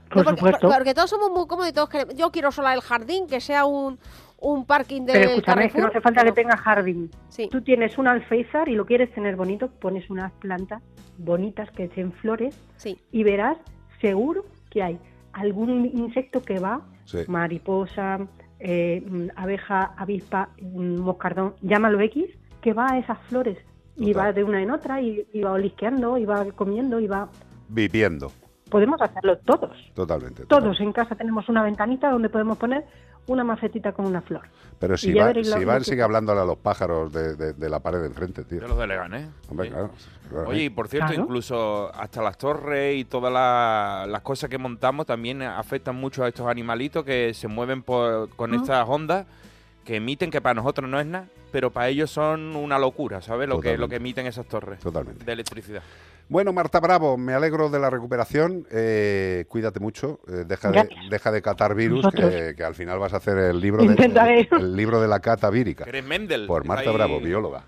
Por 0.09 0.23
porque, 0.25 0.39
supuesto. 0.41 0.69
porque 0.69 0.93
todos 0.93 1.09
somos 1.09 1.31
muy 1.31 1.47
cómodos 1.47 1.69
y 1.71 1.73
todos 1.73 1.89
queremos. 1.89 2.15
Yo 2.15 2.31
quiero 2.31 2.51
sola 2.51 2.73
el 2.73 2.81
jardín, 2.81 3.25
que 3.25 3.41
sea 3.41 3.65
un, 3.65 3.97
un 4.37 4.65
parking 4.65 5.05
del 5.05 5.15
Pero 5.15 5.29
escúchame, 5.31 5.65
es 5.65 5.73
que 5.73 5.81
no 5.81 5.87
hace 5.87 6.01
falta 6.01 6.23
que 6.23 6.31
tenga 6.33 6.55
jardín. 6.57 7.09
Tú 7.49 7.61
tienes 7.61 7.97
un 7.97 8.07
alféizar 8.07 8.69
y 8.69 8.75
lo 8.75 8.85
quieres 8.85 9.11
tener 9.13 9.35
bonito, 9.35 9.69
pones 9.71 10.07
unas 10.11 10.31
plantas 10.33 10.83
bonitas 11.17 11.71
que 11.71 11.85
echen 11.85 12.11
flores 12.13 12.55
y 13.11 13.23
verás 13.23 13.57
seguro 14.01 14.45
que 14.69 14.83
hay 14.83 14.99
algún 15.31 15.85
insecto 15.85 16.43
que 16.43 16.59
va, 16.59 16.81
Sí. 17.05 17.19
mariposa, 17.27 18.19
eh, 18.59 19.03
mm, 19.05 19.27
abeja, 19.35 19.93
avispa, 19.97 20.49
mm, 20.61 20.99
moscardón, 20.99 21.55
llámalo 21.61 21.99
X, 22.01 22.25
que 22.61 22.73
va 22.73 22.91
a 22.91 22.97
esas 22.99 23.17
flores 23.29 23.57
y 23.95 24.13
va 24.13 24.31
de 24.33 24.43
una 24.43 24.61
en 24.61 24.71
otra 24.71 25.01
y, 25.01 25.25
va 25.41 25.51
olisqueando 25.51 26.17
y 26.17 26.25
va 26.25 26.45
comiendo 26.51 26.99
y 26.99 27.07
va... 27.07 27.29
Viviendo, 27.69 28.31
Podemos 28.69 28.99
hacerlo 29.01 29.37
todos. 29.39 29.71
totalmente. 29.93 30.45
Todos 30.47 30.79
en 30.79 30.91
casa 30.93 31.15
tenemos 31.15 31.47
una 31.49 31.61
ventanita 31.63 32.09
donde 32.09 32.29
podemos 32.29 32.57
poner 32.57 32.83
una 33.27 33.43
macetita 33.43 33.91
con 33.93 34.05
una 34.05 34.21
flor. 34.21 34.41
Pero 34.79 34.97
si, 34.97 35.13
lo- 35.13 35.31
si 35.43 35.61
Iván 35.61 35.77
que- 35.79 35.83
sigue 35.85 36.01
hablándole 36.01 36.41
a 36.41 36.45
los 36.45 36.57
pájaros 36.57 37.13
de, 37.13 37.35
de- 37.35 37.53
de 37.53 37.69
la 37.69 37.79
pared 37.81 37.99
de 38.01 38.07
enfrente, 38.07 38.43
tío. 38.43 38.59
De 38.61 38.67
los 38.67 38.77
de 38.77 38.87
Leganés. 38.87 39.29
Hombre, 39.49 39.69
claro. 39.69 39.91
claro. 40.29 40.49
Oye, 40.49 40.63
y 40.63 40.69
por 40.71 40.87
cierto, 40.87 41.07
Claro. 41.09 41.23
incluso 41.23 41.91
hasta 41.93 42.21
las 42.21 42.37
torres 42.37 42.97
y 42.97 43.05
todas 43.05 43.31
la- 43.31 44.05
las 44.09 44.21
cosas 44.23 44.49
que 44.49 44.57
montamos 44.57 45.05
también 45.05 45.41
afectan 45.43 45.95
mucho 45.95 46.23
a 46.23 46.27
estos 46.27 46.47
animalitos 46.47 47.05
que 47.05 47.33
se 47.33 47.47
mueven 47.47 47.83
por- 47.83 48.29
con 48.35 48.53
Ah. 48.53 48.57
estas 48.57 48.89
ondas 48.89 49.25
que 49.83 49.95
emiten, 49.97 50.31
que 50.31 50.41
para 50.41 50.55
nosotros 50.55 50.89
no 50.89 50.99
es 50.99 51.05
nada, 51.05 51.27
pero 51.51 51.71
para 51.71 51.89
ellos 51.89 52.09
son 52.09 52.55
una 52.55 52.79
locura, 52.79 53.21
¿sabes? 53.21 53.47
Lo 53.49 53.59
que, 53.59 53.77
lo 53.77 53.87
que 53.89 53.97
emiten 53.97 54.25
esas 54.27 54.45
torres 54.47 54.79
Totalmente. 54.79 55.23
de 55.25 55.31
electricidad. 55.33 55.81
Bueno, 56.29 56.53
Marta 56.53 56.79
Bravo, 56.79 57.17
me 57.17 57.33
alegro 57.33 57.69
de 57.69 57.79
la 57.79 57.89
recuperación. 57.89 58.65
eh, 58.71 59.43
cuídate 59.49 59.79
mucho. 59.81 60.19
eh, 60.27 60.45
deja, 60.47 60.71
de, 60.71 60.89
deja 61.09 61.31
de 61.31 61.41
catar 61.41 61.75
virus, 61.75 62.07
que, 62.15 62.53
que 62.55 62.63
al 62.63 62.73
final 62.75 62.97
vas 62.97 63.13
a 63.13 63.17
hacer 63.17 63.37
el 63.37 63.59
libro, 63.59 63.83
de, 63.83 63.93
el, 64.05 64.47
el 64.51 64.75
libro 64.75 65.01
de 65.01 65.07
la 65.09 65.19
cata 65.19 65.49
vírica. 65.49 65.83
Que 65.83 65.89
eres 65.89 66.05
Mendel. 66.05 66.47
Por 66.47 66.65
Marta 66.65 66.89
Ahí- 66.89 66.95
Bravo, 66.95 67.19
bióloga. 67.19 67.63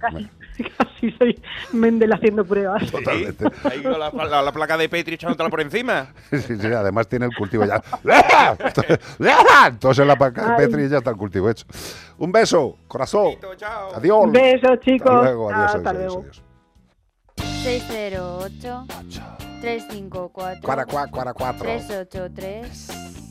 Casi 0.78 1.10
soy 1.12 1.40
Mendel 1.72 2.12
haciendo 2.12 2.44
pruebas. 2.44 2.90
Totalmente. 2.90 3.44
Ahí 3.70 3.82
con 3.82 3.98
la, 3.98 4.10
la- 4.10 4.42
la 4.42 4.52
placa 4.52 4.76
de 4.76 4.88
Petri 4.88 5.14
echándotela 5.14 5.48
por 5.48 5.60
encima. 5.60 6.08
Sí, 6.30 6.38
sí, 6.40 6.66
además 6.66 7.08
tiene 7.08 7.26
el 7.26 7.34
cultivo 7.34 7.64
ya. 7.64 7.82
Entonces 9.68 10.02
en 10.02 10.08
la 10.08 10.16
placa 10.16 10.56
de. 10.56 10.66
Petri 10.66 10.88
ya 10.88 10.98
está 10.98 11.10
el 11.10 11.16
cultivo 11.16 11.48
hecho. 11.48 11.64
Un 12.18 12.30
beso, 12.32 12.76
corazón. 12.88 13.34
Adiós. 13.94 14.30
Besos, 14.32 14.80
chicos. 14.80 15.10
Hasta 15.10 15.22
luego, 15.22 15.50
adiós, 15.50 15.74
Hasta 15.74 15.90
adiós, 15.90 16.02
luego. 16.14 16.20
adiós. 16.20 16.42
608 17.62 18.86
354 19.60 20.60
Cuara, 20.62 20.84
cuá, 20.86 21.06
cuara, 21.08 21.34
cuatro. 21.34 21.62
383 21.64 23.29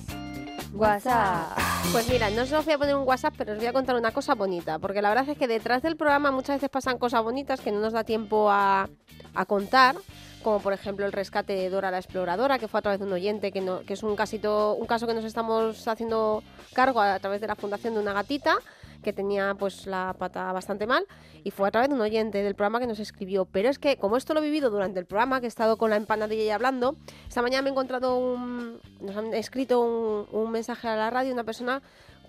WhatsApp. 0.80 1.58
Pues 1.92 2.10
mira, 2.10 2.30
no 2.30 2.44
os 2.44 2.66
voy 2.66 2.74
a 2.74 2.78
poner 2.78 2.96
un 2.96 3.08
WhatsApp, 3.08 3.34
pero 3.38 3.54
os 3.54 3.58
voy 3.58 3.68
a 3.68 3.74
contar 3.74 3.96
una 3.96 4.12
cosa 4.12 4.36
bonita, 4.36 4.80
porque 4.80 5.02
la 5.02 5.10
verdad 5.10 5.28
es 5.30 5.38
que 5.38 5.48
detrás 5.48 5.82
del 5.82 5.96
programa 5.98 6.32
muchas 6.32 6.58
veces 6.58 6.70
pasan 6.70 6.98
cosas 6.98 7.24
bonitas 7.24 7.62
que 7.62 7.72
no 7.72 7.80
nos 7.80 7.94
da 7.94 8.04
tiempo 8.04 8.50
a, 8.52 8.88
a 9.36 9.46
contar, 9.46 9.96
como 10.44 10.60
por 10.60 10.74
ejemplo 10.74 11.06
el 11.06 11.12
rescate 11.12 11.54
de 11.54 11.70
Dora 11.70 11.92
la 11.92 11.98
exploradora, 11.98 12.60
que 12.60 12.68
fue 12.68 12.80
a 12.80 12.82
través 12.82 13.00
de 13.00 13.06
un 13.06 13.14
oyente, 13.14 13.52
que, 13.52 13.62
no- 13.62 13.82
que 13.82 13.94
es 13.94 14.04
un, 14.04 14.16
casito, 14.16 14.74
un 14.76 14.86
caso 14.88 15.08
que 15.08 15.14
nos 15.14 15.26
estamos 15.26 15.88
haciendo 15.88 16.44
cargo 16.74 17.02
a 17.02 17.20
través 17.20 17.42
de 17.42 17.48
la 17.48 17.56
fundación 17.56 17.94
de 17.96 18.00
una 18.02 18.14
gatita 18.14 18.58
que 19.04 19.14
tenía 19.14 19.56
pues 19.58 19.86
la 19.88 20.16
pata 20.18 20.52
bastante 20.52 20.86
mal 20.88 21.06
y 21.44 21.52
fue 21.52 21.68
a 21.68 21.72
través 21.72 21.90
de 21.90 21.96
un 21.96 22.02
oyente 22.02 22.44
del 22.44 22.56
programa 22.56 22.80
que 22.80 22.88
nos 22.88 23.00
escribió. 23.00 23.46
Pero 23.46 23.70
es 23.70 23.80
que 23.80 23.98
como 23.98 24.18
esto 24.18 24.34
lo 24.34 24.42
he 24.42 24.44
vivido 24.44 24.70
durante 24.70 25.00
el 25.00 25.06
programa, 25.06 25.40
que 25.40 25.46
he 25.46 25.50
estado 25.50 25.78
con 25.78 25.90
la 25.90 25.96
empanadilla 25.96 26.44
y 26.44 26.50
hablando, 26.50 26.96
esta 27.28 27.42
mañana 27.42 27.62
me 27.62 27.70
he 27.70 27.72
encontrado 27.72 28.18
un... 28.18 28.80
nos 29.02 29.16
han 29.16 29.34
escrito 29.34 29.80
un, 29.82 30.28
un 30.32 30.52
mensaje 30.52 30.88
a 30.88 30.96
la 30.96 31.10
radio, 31.10 31.34
una 31.34 31.44
persona 31.44 31.82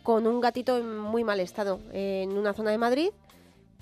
con 0.02 0.26
un 0.26 0.40
gatito 0.40 0.78
en 0.78 0.98
muy 0.98 1.24
mal 1.24 1.40
estado 1.40 1.80
en 1.92 2.36
una 2.38 2.52
zona 2.54 2.70
de 2.70 2.78
Madrid 2.78 3.10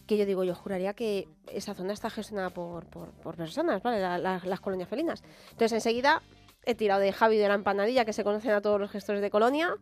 que 0.07 0.17
yo 0.17 0.25
digo, 0.25 0.43
yo 0.43 0.55
juraría 0.55 0.95
que 0.95 1.29
esa 1.53 1.75
zona 1.75 1.93
está 1.93 2.09
gestionada 2.09 2.49
por, 2.49 2.87
por, 2.87 3.11
por 3.11 3.37
personas, 3.37 3.83
¿vale? 3.83 4.01
La- 4.01 4.17
la- 4.17 4.41
las 4.43 4.59
colonias 4.61 4.89
felinas. 4.89 5.23
Entonces 5.51 5.73
enseguida 5.73 6.23
he 6.65 6.75
tirado 6.75 7.03
de 7.03 7.13
Javi 7.13 7.37
de 7.37 7.47
la 7.47 7.53
empanadilla, 7.53 8.07
que 8.07 8.15
se 8.15 8.25
conocen 8.25 8.53
a 8.53 8.63
todos 8.63 8.81
los 8.81 8.91
gestores 8.91 9.21
de 9.21 9.29
colonia, 9.31 9.75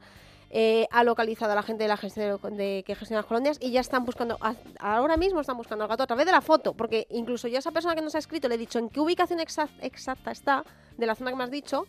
eh, 0.51 0.87
ha 0.91 1.03
localizado 1.05 1.53
a 1.53 1.55
la 1.55 1.63
gente 1.63 1.85
de 1.85 1.89
la 1.89 1.97
gestión 1.97 2.39
de, 2.57 2.83
que 2.87 2.95
gestiona 2.95 3.21
las 3.23 3.27
colonias 3.27 3.59
y 3.61 3.71
ya 3.73 3.81
están 3.81 4.05
buscando, 4.05 4.39
ahora 4.79 5.17
mismo 5.17 5.41
están 5.41 5.57
buscando 5.57 5.85
al 5.85 5.89
gato 5.89 6.05
a 6.05 6.07
través 6.07 6.27
de 6.27 6.33
la 6.33 6.41
foto, 6.41 6.75
porque 6.75 7.07
incluso 7.11 7.49
yo 7.49 7.57
a 7.57 7.59
esa 7.59 7.73
persona 7.73 7.95
que 7.95 8.03
nos 8.03 8.15
ha 8.15 8.19
escrito 8.19 8.49
le 8.49 8.55
he 8.55 8.59
dicho 8.59 8.79
en 8.79 8.89
qué 8.89 9.01
ubicación 9.01 9.41
exact- 9.41 9.79
exacta 9.81 10.31
está 10.31 10.65
de 10.97 11.07
la 11.07 11.15
zona 11.15 11.31
que 11.31 11.37
me 11.37 11.45
has 11.45 11.51
dicho, 11.51 11.87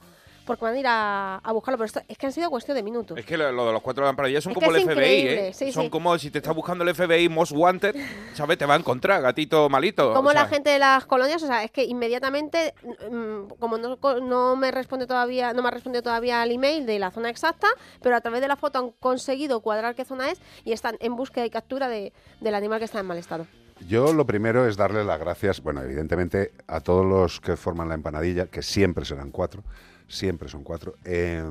porque 0.48 0.66
van 0.66 0.74
a 0.74 0.80
ir 0.80 0.88
a, 0.88 1.36
a 1.38 1.52
buscarlo, 1.52 1.78
pero 1.78 1.86
esto 1.86 2.02
es 2.08 2.18
que 2.18 2.26
han 2.26 2.32
sido 2.32 2.50
cuestión 2.50 2.76
de 2.76 2.82
minutos. 2.82 3.18
Es 3.20 3.26
que 3.26 3.38
lo, 3.38 3.52
lo 3.52 3.68
de 3.68 3.74
los 3.74 3.82
cuatro 3.84 4.04
lamparillas 4.04 4.44
son 4.44 4.54
Es 4.54 4.56
como 4.56 4.72
el 4.72 4.82
FBI, 4.82 4.92
increíble, 4.94 5.48
¿eh? 5.50 5.54
sí, 5.54 5.72
son 5.72 5.84
sí. 5.84 5.90
como 5.92 6.18
si 6.18 6.32
te 6.32 6.40
está 6.40 6.52
buscando 6.54 6.84
el 6.84 6.96
FBI 6.96 7.30
Most 7.30 7.52
Wanted, 7.52 7.96
¿sabes? 8.34 8.58
Te 8.58 8.66
va 8.66 8.74
a 8.74 8.78
encontrar, 8.78 9.22
gatito 9.22 9.70
malito. 9.70 10.14
Como 10.14 10.30
o 10.30 10.32
sea, 10.32 10.44
la 10.44 10.48
gente 10.50 10.72
de 10.72 10.80
las 10.80 11.06
colonias, 11.06 11.44
o 11.44 11.48
sea, 11.48 11.64
es 11.64 11.70
que 11.72 11.84
inmediatamente, 11.84 12.74
mm, 13.12 13.50
como 13.60 13.78
no, 13.78 13.98
co- 13.98 14.20
no 14.22 14.56
me 14.56 14.72
responde 14.72 15.06
todavía, 15.06 15.54
no 15.54 15.62
me 15.62 15.68
ha 15.68 15.72
respondido 15.72 16.02
todavía 16.02 16.42
al 16.42 16.52
email 16.52 16.86
de 16.86 16.98
la 16.98 17.12
zona 17.12 17.30
exacta, 17.30 17.68
pero 18.02 18.16
a 18.16 18.22
través 18.22 18.42
de 18.42 18.48
la 18.48 18.56
foto 18.56 18.80
han 18.80 18.92
conseguido 19.00 19.60
cuadrar 19.60 19.94
qué 19.94 20.06
zona 20.06 20.32
es 20.32 20.40
y 20.64 20.72
están 20.72 20.98
en 21.02 21.16
búsqueda 21.16 21.46
y 21.46 21.50
captura 21.50 21.90
de- 21.90 22.14
del 22.40 22.56
animal 22.56 22.80
que 22.80 22.86
está 22.86 23.00
en 23.00 23.06
mal 23.06 23.18
estado. 23.18 23.46
Yo 23.88 24.12
lo 24.12 24.26
primero 24.26 24.68
es 24.68 24.76
darle 24.76 25.04
las 25.04 25.20
gracias, 25.20 25.62
bueno, 25.62 25.82
evidentemente 25.84 26.52
a 26.68 26.80
todos 26.80 27.06
los 27.06 27.40
que 27.40 27.56
forman 27.58 27.90
la 27.90 27.94
empanadilla, 27.94 28.48
que 28.48 28.64
siempre 28.64 29.06
serán 29.06 29.30
cuatro, 29.30 29.62
siempre 30.08 30.50
son 30.50 30.64
cuatro. 30.64 30.96
Eh, 31.04 31.44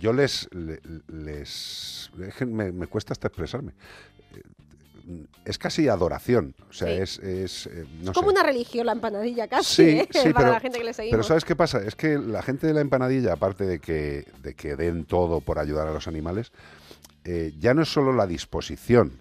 yo 0.00 0.12
les, 0.12 0.48
le- 0.52 0.80
les, 1.08 2.10
me, 2.46 2.72
me 2.72 2.86
cuesta 2.86 3.12
hasta 3.12 3.28
expresarme. 3.28 3.72
Eh, 4.34 4.42
Es 5.44 5.58
casi 5.58 5.86
adoración, 5.88 6.54
o 6.70 6.72
sea, 6.72 6.88
Sí. 6.88 6.94
es, 7.02 7.18
es, 7.18 7.66
eh, 7.66 7.84
no 8.02 8.12
como 8.14 8.28
sé. 8.30 8.34
una 8.36 8.42
religión 8.42 8.86
la 8.86 8.92
empanadilla 8.92 9.46
casi, 9.48 9.74
Sí, 9.74 9.82
¿eh? 9.98 10.08
sí, 10.10 10.18
para 10.32 10.38
pero, 10.38 10.50
la 10.52 10.60
gente 10.60 10.78
que 10.78 10.84
le 10.84 10.94
seguimos. 10.94 11.12
pero 11.12 11.22
¿sabes 11.22 11.44
qué 11.44 11.54
pasa? 11.54 11.82
Es 11.84 11.94
que 11.94 12.16
la 12.18 12.40
gente 12.42 12.66
de 12.66 12.72
la 12.72 12.80
empanadilla, 12.80 13.34
aparte 13.34 13.64
de 13.66 13.80
que, 13.80 14.26
de 14.42 14.54
que 14.54 14.76
den 14.76 15.04
todo 15.04 15.42
por 15.42 15.58
ayudar 15.58 15.86
a 15.86 15.92
los 15.92 16.08
animales, 16.08 16.52
ya 17.58 17.72
no 17.74 17.82
es 17.82 17.88
solo 17.92 18.12
la 18.14 18.26
disposición, 18.26 19.18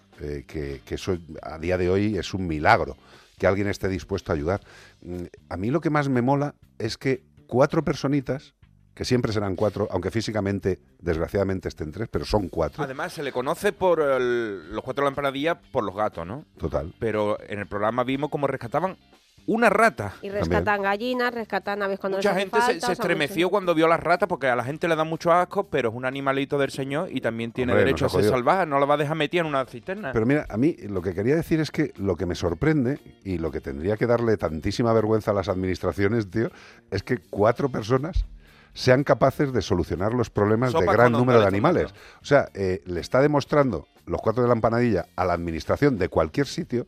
que, 0.48 0.82
que 0.86 0.96
eso 0.96 1.18
a 1.42 1.58
día 1.60 1.78
de 1.78 1.90
hoy 1.90 2.18
es 2.18 2.34
un 2.34 2.48
milagro, 2.48 2.96
que 3.38 3.46
alguien 3.48 3.68
esté 3.68 3.90
dispuesto 3.90 4.32
a 4.32 4.36
ayudar. 4.36 4.62
Mm, 5.02 5.24
A 5.50 5.58
mí 5.58 5.70
lo 5.70 5.82
que 5.82 5.90
más 5.90 6.08
me 6.08 6.22
mola 6.22 6.56
es 6.80 6.98
que 6.98 7.24
cuatro 7.48 7.84
personitas, 7.84 8.56
que 8.94 9.06
siempre 9.06 9.34
serán 9.34 9.56
cuatro, 9.56 9.88
aunque 9.92 10.12
físicamente, 10.12 10.80
desgraciadamente, 11.00 11.68
estén 11.68 11.92
tres, 11.92 12.08
pero 12.12 12.26
son 12.26 12.48
cuatro. 12.50 12.84
Además, 12.84 13.12
se 13.14 13.24
le 13.24 13.32
conoce 13.32 13.74
por 13.74 14.00
el- 14.02 14.72
los 14.72 14.84
cuatro 14.84 15.04
lamparadillas 15.04 15.58
por 15.72 15.84
los 15.84 15.96
gatos, 15.96 16.28
¿no? 16.28 16.46
Total. 16.58 16.94
Pero 17.00 17.38
en 17.48 17.60
el 17.60 17.66
programa 17.68 18.04
vimos 18.04 18.30
cómo 18.30 18.46
rescataban 18.46 18.98
una 19.46 19.70
rata. 19.70 20.14
Y 20.22 20.30
rescatan 20.30 20.82
gallinas, 20.82 21.34
rescatan 21.34 21.82
aves 21.82 22.00
cuando 22.00 22.18
Mucha 22.18 22.30
les 22.30 22.38
hace 22.38 22.42
gente 22.42 22.56
se, 22.58 22.62
falta, 22.62 22.74
se 22.74 22.78
o 22.78 22.88
sea, 22.88 22.94
estremeció 22.94 23.48
mucho. 23.48 23.52
cuando 23.52 23.76
vio 23.76 23.88
las 23.88 24.00
ratas 24.00 24.30
porque 24.30 24.48
a 24.48 24.56
la 24.56 24.64
gente 24.64 24.88
le 24.88 24.96
da 24.96 25.04
mucho 25.04 25.32
asco, 25.32 25.68
pero 25.68 25.90
es 25.90 25.96
un 25.96 26.06
animalito 26.06 26.58
del 26.58 26.72
señor 26.72 27.10
y 27.12 27.22
también 27.22 27.52
tiene 27.52 27.74
Hombre, 27.74 27.86
derecho 27.86 28.06
a 28.06 28.10
ser 28.10 28.24
salvaje, 28.24 28.66
no 28.66 28.80
la 28.80 28.86
va 28.86 28.96
a 28.96 28.98
dejar 28.98 29.16
metida 29.16 29.42
en 29.42 29.48
una 29.48 29.66
cisterna. 29.66 30.12
Pero 30.12 30.26
mira, 30.26 30.46
a 30.50 30.58
mí 30.58 30.76
lo 30.90 31.02
que 31.02 31.14
quería 31.14 31.36
decir 31.36 31.60
es 31.60 31.72
que 31.72 31.94
lo 31.98 32.16
que 32.16 32.26
me 32.26 32.36
sorprende 32.36 33.00
y 33.24 33.38
lo 33.38 33.52
que 33.52 33.62
tendría 33.62 33.98
que 33.98 34.08
darle 34.08 34.38
tantísima 34.38 34.94
vergüenza 34.94 35.32
a 35.32 35.34
las 35.34 35.50
administraciones, 35.50 36.30
tío, 36.30 36.50
es 36.92 37.04
que 37.04 37.18
cuatro 37.18 37.70
personas 37.70 38.26
sean 38.74 39.04
capaces 39.04 39.54
de 39.54 39.62
solucionar 39.62 40.14
los 40.14 40.30
problemas 40.30 40.72
Sopa 40.72 40.86
de 40.86 40.98
gran 40.98 41.12
número 41.12 41.40
de 41.40 41.48
animales. 41.48 41.94
O 42.22 42.26
sea, 42.26 42.50
eh, 42.54 42.82
le 42.86 43.00
está 43.00 43.22
demostrando 43.22 43.88
los 44.06 44.22
cuatro 44.22 44.42
de 44.42 44.50
la 44.50 44.56
empanadilla 44.56 45.06
a 45.16 45.26
la 45.26 45.34
administración 45.34 45.98
de 45.98 46.10
cualquier 46.10 46.48
sitio 46.48 46.88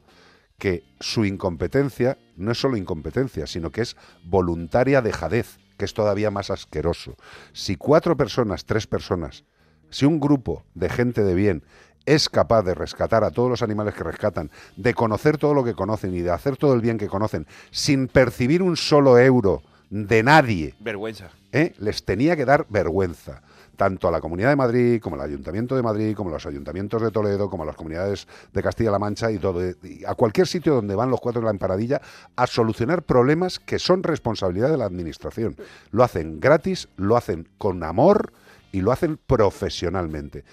que 0.57 0.83
su 0.99 1.25
incompetencia 1.25 2.17
no 2.37 2.51
es 2.51 2.59
solo 2.59 2.77
incompetencia, 2.77 3.47
sino 3.47 3.71
que 3.71 3.81
es 3.81 3.95
voluntaria 4.23 5.01
dejadez, 5.01 5.57
que 5.77 5.85
es 5.85 5.93
todavía 5.93 6.31
más 6.31 6.49
asqueroso. 6.49 7.15
Si 7.53 7.75
cuatro 7.75 8.15
personas, 8.15 8.65
tres 8.65 8.87
personas, 8.87 9.43
si 9.89 10.05
un 10.05 10.19
grupo 10.19 10.63
de 10.73 10.89
gente 10.89 11.23
de 11.23 11.35
bien 11.35 11.63
es 12.05 12.29
capaz 12.29 12.61
de 12.63 12.75
rescatar 12.75 13.23
a 13.23 13.31
todos 13.31 13.49
los 13.49 13.61
animales 13.63 13.95
que 13.95 14.03
rescatan, 14.03 14.51
de 14.75 14.93
conocer 14.93 15.37
todo 15.37 15.53
lo 15.53 15.63
que 15.63 15.73
conocen 15.73 16.13
y 16.13 16.21
de 16.21 16.31
hacer 16.31 16.55
todo 16.55 16.73
el 16.73 16.81
bien 16.81 16.97
que 16.97 17.07
conocen, 17.07 17.47
sin 17.71 18.07
percibir 18.07 18.61
un 18.61 18.77
solo 18.77 19.17
euro 19.17 19.63
de 19.89 20.23
nadie, 20.23 20.75
Vergüenza. 20.79 21.31
¿eh? 21.51 21.73
les 21.79 22.05
tenía 22.05 22.35
que 22.35 22.45
dar 22.45 22.65
vergüenza. 22.69 23.41
Tanto 23.75 24.07
a 24.07 24.11
la 24.11 24.21
Comunidad 24.21 24.49
de 24.49 24.55
Madrid, 24.55 25.01
como 25.01 25.15
al 25.15 25.21
Ayuntamiento 25.21 25.75
de 25.75 25.83
Madrid, 25.83 26.15
como 26.15 26.29
a 26.29 26.33
los 26.33 26.45
ayuntamientos 26.45 27.01
de 27.01 27.11
Toledo, 27.11 27.49
como 27.49 27.63
a 27.63 27.65
las 27.65 27.75
comunidades 27.75 28.27
de 28.53 28.63
Castilla-La 28.63 28.99
Mancha 28.99 29.31
y 29.31 29.37
todo, 29.37 29.61
y 29.83 30.03
a 30.05 30.15
cualquier 30.15 30.47
sitio 30.47 30.75
donde 30.75 30.95
van 30.95 31.09
los 31.09 31.19
cuatro 31.19 31.41
de 31.41 31.45
la 31.45 31.51
empanadilla 31.51 32.01
a 32.35 32.47
solucionar 32.47 33.03
problemas 33.03 33.59
que 33.59 33.79
son 33.79 34.03
responsabilidad 34.03 34.69
de 34.69 34.77
la 34.77 34.85
Administración. 34.85 35.55
Lo 35.91 36.03
hacen 36.03 36.39
gratis, 36.39 36.87
lo 36.95 37.17
hacen 37.17 37.47
con 37.57 37.83
amor 37.83 38.33
y 38.71 38.81
lo 38.81 38.91
hacen 38.91 39.17
profesionalmente. 39.17 40.43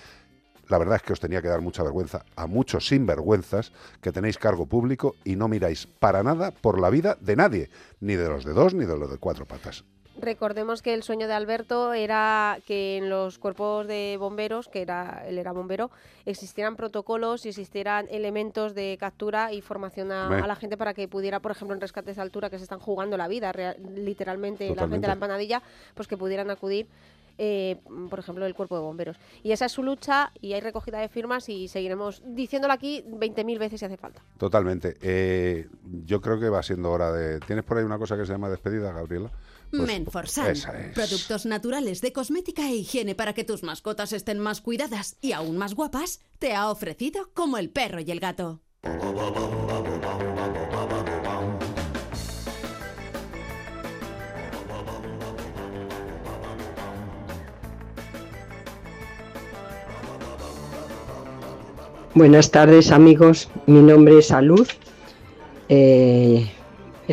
La 0.69 0.79
verdad 0.79 0.97
es 0.97 1.03
que 1.03 1.13
os 1.13 1.21
tenía 1.21 1.43
que 1.43 1.49
dar 1.49 1.61
mucha 1.61 1.83
vergüenza 1.83 2.25
a 2.35 2.47
muchos 2.47 2.87
sinvergüenzas 2.87 3.73
que 4.01 4.13
tenéis 4.13 4.39
cargo 4.39 4.67
público 4.67 5.17
y 5.25 5.37
no 5.37 5.49
miráis 5.49 5.87
para 5.87 6.23
nada 6.23 6.51
por 6.51 6.81
la 6.81 6.89
vida 6.89 7.19
de 7.21 7.37
nadie, 7.37 7.71
ni 8.01 8.15
de 8.15 8.29
los 8.29 8.45
de 8.45 8.53
dos 8.53 8.73
ni 8.73 8.87
de 8.87 8.97
los 8.97 9.11
de 9.11 9.19
cuatro 9.19 9.45
patas. 9.45 9.85
Recordemos 10.21 10.83
que 10.83 10.93
el 10.93 11.03
sueño 11.03 11.27
de 11.27 11.33
Alberto 11.33 11.95
era 11.95 12.59
que 12.67 12.99
en 12.99 13.09
los 13.09 13.39
cuerpos 13.39 13.87
de 13.87 14.17
bomberos, 14.19 14.69
que 14.69 14.83
era 14.83 15.25
él 15.27 15.39
era 15.39 15.53
bombero, 15.53 15.91
existieran 16.27 16.77
protocolos 16.77 17.47
y 17.47 17.49
existieran 17.49 18.07
elementos 18.11 18.75
de 18.75 18.97
captura 19.01 19.53
y 19.53 19.63
formación 19.63 20.13
a, 20.13 20.47
la 20.47 20.57
gente 20.57 20.77
para 20.77 20.93
que 20.93 21.09
pudiera, 21.09 21.41
por 21.41 21.53
ejemplo, 21.53 21.75
en 21.75 21.81
rescates 21.81 22.17
de 22.17 22.23
altura 22.23 22.51
que 22.51 22.59
se 22.59 22.65
están 22.65 22.79
jugando 22.79 23.17
la 23.17 23.27
vida, 23.27 23.53
literalmente 23.95 24.69
la 24.75 24.83
gente 24.83 25.01
de 25.01 25.07
la 25.07 25.15
empanadilla, 25.15 25.63
pues 25.95 26.07
que 26.09 26.17
pudieran 26.17 26.51
acudir. 26.51 26.87
eh, 27.39 27.81
por 28.11 28.19
ejemplo, 28.19 28.45
el 28.45 28.55
cuerpo 28.55 28.77
de 28.77 28.83
bomberos. 28.83 29.17
Y 29.43 29.53
esa 29.53 29.65
es 29.65 29.73
su 29.73 29.83
lucha 29.83 30.31
y 30.43 30.53
hay 30.53 30.61
recogida 30.61 30.99
de 30.99 31.09
firmas 31.09 31.49
y 31.49 31.67
seguiremos 31.67 32.23
diciéndolo 32.27 32.75
aquí 32.75 33.03
20.000 33.09 33.59
veces 33.59 33.81
si 33.81 33.87
hace 33.87 33.97
falta. 33.97 34.23
Totalmente. 34.37 34.99
Eh, 35.01 35.67
yo 36.05 36.21
creo 36.21 36.39
que 36.39 36.51
va 36.51 36.63
siendo 36.63 36.91
hora 36.91 37.11
de... 37.11 37.41
¿Tienes 37.41 37.65
por 37.65 37.79
ahí 37.79 37.85
una 37.85 37.99
cosa 37.99 38.19
que 38.19 38.27
se 38.27 38.33
llama 38.33 38.51
despedida, 38.51 38.93
Gabriela? 38.93 39.31
Pues, 39.73 39.87
Menforsan. 39.87 40.51
es. 40.51 40.67
Productos 40.95 41.47
naturales 41.47 42.03
de 42.03 42.13
cosmética 42.13 42.69
e 42.69 42.77
higiene 42.77 43.15
para 43.15 43.33
que 43.33 43.43
tus 43.43 43.63
mascotas 43.63 44.13
estén 44.13 44.39
más 44.39 44.61
cuidadas 44.61 45.17
y 45.23 45.33
aún 45.33 45.57
más 45.57 45.75
guapas, 45.75 46.21
te 46.39 46.55
ha 46.55 46.71
ofrecido 46.71 47.31
como 47.33 47.57
el 47.57 47.71
perro 47.71 48.01
y 48.01 48.11
el 48.11 48.21
gato. 48.21 48.61
Buenas 62.15 62.51
tardes 62.51 62.91
amigos, 62.91 63.49
mi 63.67 63.81
nombre 63.81 64.19
es 64.19 64.27
Salud. 64.27 64.69
Eh, 65.71 66.53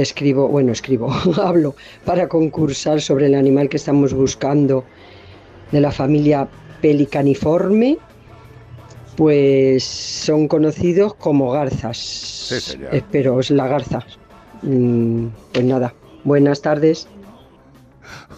escribo, 0.01 0.47
bueno, 0.47 0.71
escribo, 0.71 1.11
hablo 1.41 1.75
para 2.05 2.27
concursar 2.27 3.01
sobre 3.01 3.27
el 3.27 3.35
animal 3.35 3.69
que 3.69 3.77
estamos 3.77 4.13
buscando 4.13 4.83
de 5.71 5.81
la 5.81 5.91
familia 5.91 6.47
pelicaniforme. 6.81 7.97
Pues 9.15 9.83
son 9.83 10.47
conocidos 10.47 11.13
como 11.15 11.51
garzas. 11.51 11.97
señor. 11.97 12.95
Espero, 12.95 13.39
es 13.41 13.51
la 13.51 13.67
garza. 13.67 14.05
Mm, 14.61 15.27
pues 15.51 15.65
nada, 15.65 15.93
buenas 16.23 16.61
tardes. 16.61 17.07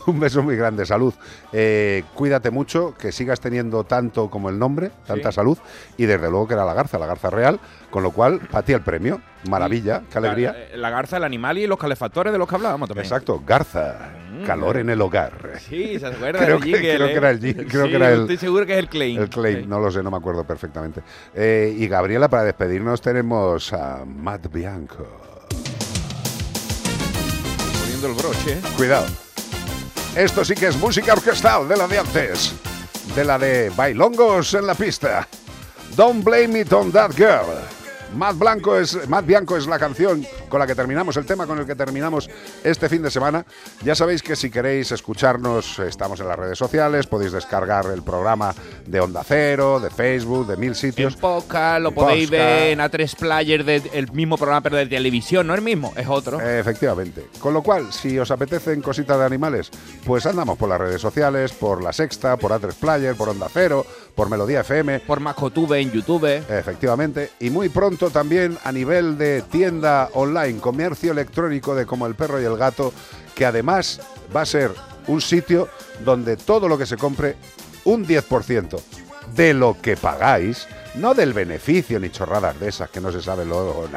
Un 0.07 0.19
beso 0.19 0.41
muy 0.43 0.55
grande, 0.55 0.85
salud. 0.85 1.13
Eh, 1.53 2.03
cuídate 2.13 2.51
mucho, 2.51 2.95
que 2.97 3.11
sigas 3.11 3.39
teniendo 3.39 3.83
tanto 3.83 4.29
como 4.29 4.49
el 4.49 4.57
nombre, 4.59 4.91
tanta 5.05 5.31
salud, 5.31 5.57
y 5.97 6.05
desde 6.05 6.29
luego 6.29 6.47
que 6.47 6.53
era 6.55 6.65
la 6.65 6.73
garza, 6.73 6.97
la 6.99 7.05
garza 7.05 7.29
real, 7.29 7.59
con 7.89 8.03
lo 8.03 8.11
cual, 8.11 8.41
a 8.51 8.61
ti 8.63 8.73
el 8.73 8.81
premio. 8.81 9.21
Maravilla, 9.49 10.03
qué 10.11 10.17
alegría. 10.19 10.55
La, 10.71 10.77
la 10.77 10.89
garza, 10.91 11.17
el 11.17 11.23
animal 11.23 11.57
y 11.57 11.65
los 11.67 11.77
calefactores 11.79 12.31
de 12.31 12.37
los 12.39 12.47
que 12.47 12.55
hablábamos 12.55 12.87
también. 12.87 13.05
Exacto, 13.05 13.41
garza, 13.45 14.11
calor 14.45 14.77
en 14.77 14.89
el 14.89 15.01
hogar. 15.01 15.59
Sí, 15.59 15.99
se 15.99 16.05
acuerda 16.07 16.45
Creo 16.45 16.59
que, 16.59 16.71
creo 16.71 17.07
¿eh? 17.07 17.09
que 17.11 17.17
era 17.17 17.29
el 17.31 17.39
creo 17.39 17.85
Sí, 17.85 17.89
que 17.89 17.95
era 17.95 18.11
el, 18.11 18.21
Estoy 18.21 18.37
seguro 18.37 18.65
que 18.65 18.73
es 18.73 18.79
el 18.79 18.87
claim. 18.89 19.19
el 19.19 19.29
claim, 19.29 19.67
no 19.67 19.79
lo 19.79 19.91
sé, 19.91 20.03
no 20.03 20.11
me 20.11 20.17
acuerdo 20.17 20.43
perfectamente. 20.45 21.01
Eh, 21.33 21.75
y 21.77 21.87
Gabriela, 21.87 22.29
para 22.29 22.43
despedirnos 22.43 23.01
tenemos 23.01 23.73
a 23.73 24.03
Matt 24.05 24.51
Bianco. 24.51 25.07
Poniendo 27.81 28.07
el 28.07 28.13
broche. 28.13 28.53
¿eh? 28.53 28.61
Cuidado. 28.77 29.05
Esto 30.15 30.43
sí 30.43 30.55
que 30.55 30.67
es 30.67 30.75
música 30.75 31.13
orquestal 31.13 31.67
de 31.69 31.77
la 31.77 31.87
de 31.87 31.99
antes. 31.99 32.53
De 33.15 33.23
la 33.23 33.39
de 33.39 33.69
bailongos 33.69 34.53
en 34.53 34.67
la 34.67 34.75
pista. 34.75 35.25
Don't 35.95 36.23
blame 36.23 36.59
it 36.59 36.73
on 36.73 36.91
that 36.91 37.11
girl. 37.15 37.80
Matt, 38.15 38.37
Blanco 38.37 38.77
es, 38.77 39.07
Matt 39.07 39.25
Bianco 39.25 39.55
es 39.55 39.67
la 39.67 39.79
canción 39.79 40.25
con 40.49 40.59
la 40.59 40.67
que 40.67 40.75
terminamos 40.75 41.15
el 41.15 41.25
tema 41.25 41.47
con 41.47 41.59
el 41.59 41.65
que 41.65 41.75
terminamos 41.75 42.29
este 42.63 42.89
fin 42.89 43.01
de 43.01 43.09
semana. 43.09 43.45
Ya 43.83 43.95
sabéis 43.95 44.21
que 44.21 44.35
si 44.35 44.49
queréis 44.51 44.91
escucharnos, 44.91 45.79
estamos 45.79 46.19
en 46.19 46.27
las 46.27 46.37
redes 46.37 46.57
sociales, 46.57 47.07
podéis 47.07 47.31
descargar 47.31 47.85
el 47.85 48.03
programa 48.03 48.53
de 48.85 48.99
Onda 48.99 49.23
Cero, 49.25 49.79
de 49.79 49.89
Facebook, 49.89 50.47
de 50.47 50.57
mil 50.57 50.75
sitios. 50.75 51.13
En 51.13 51.19
podcast, 51.19 51.81
lo 51.81 51.93
podéis 51.93 52.29
Podcast. 52.29 52.31
ver 52.31 52.67
en 52.73 52.79
A3 52.79 53.15
Player 53.15 53.63
del 53.63 54.11
mismo 54.11 54.37
programa, 54.37 54.61
pero 54.61 54.77
de 54.77 54.87
televisión, 54.87 55.47
no 55.47 55.55
el 55.55 55.61
mismo, 55.61 55.93
es 55.95 56.07
otro. 56.07 56.41
Efectivamente. 56.41 57.27
Con 57.39 57.53
lo 57.53 57.63
cual, 57.63 57.93
si 57.93 58.19
os 58.19 58.29
apetecen 58.29 58.81
cositas 58.81 59.17
de 59.19 59.25
animales, 59.25 59.71
pues 60.05 60.25
andamos 60.25 60.57
por 60.57 60.67
las 60.67 60.79
redes 60.79 60.99
sociales, 61.01 61.53
por 61.53 61.81
La 61.81 61.93
Sexta, 61.93 62.35
por 62.35 62.51
A3 62.51 62.73
Player, 62.73 63.15
por 63.15 63.29
Onda 63.29 63.47
Cero, 63.51 63.85
por 64.15 64.29
Melodía 64.29 64.61
FM. 64.61 64.99
Por 65.01 65.21
Mascotube 65.21 65.79
en 65.79 65.91
YouTube. 65.91 66.25
Efectivamente. 66.49 67.31
Y 67.39 67.49
muy 67.49 67.69
pronto 67.69 68.00
también 68.09 68.57
a 68.63 68.71
nivel 68.71 69.17
de 69.17 69.41
tienda 69.43 70.09
online, 70.13 70.59
comercio 70.59 71.11
electrónico 71.11 71.75
de 71.75 71.85
Como 71.85 72.07
el 72.07 72.15
Perro 72.15 72.41
y 72.41 72.45
el 72.45 72.57
Gato, 72.57 72.93
que 73.35 73.45
además 73.45 74.01
va 74.35 74.41
a 74.41 74.45
ser 74.45 74.71
un 75.07 75.21
sitio 75.21 75.67
donde 76.03 76.37
todo 76.37 76.67
lo 76.67 76.77
que 76.77 76.85
se 76.85 76.97
compre, 76.97 77.35
un 77.85 78.05
10% 78.05 78.79
de 79.35 79.53
lo 79.53 79.77
que 79.81 79.97
pagáis, 79.97 80.67
no 80.95 81.13
del 81.13 81.33
beneficio 81.33 81.99
ni 81.99 82.09
chorradas 82.09 82.59
de 82.59 82.69
esas 82.69 82.89
que 82.89 83.01
no 83.01 83.11
se 83.11 83.21
sabe 83.21 83.45
luego. 83.45 83.87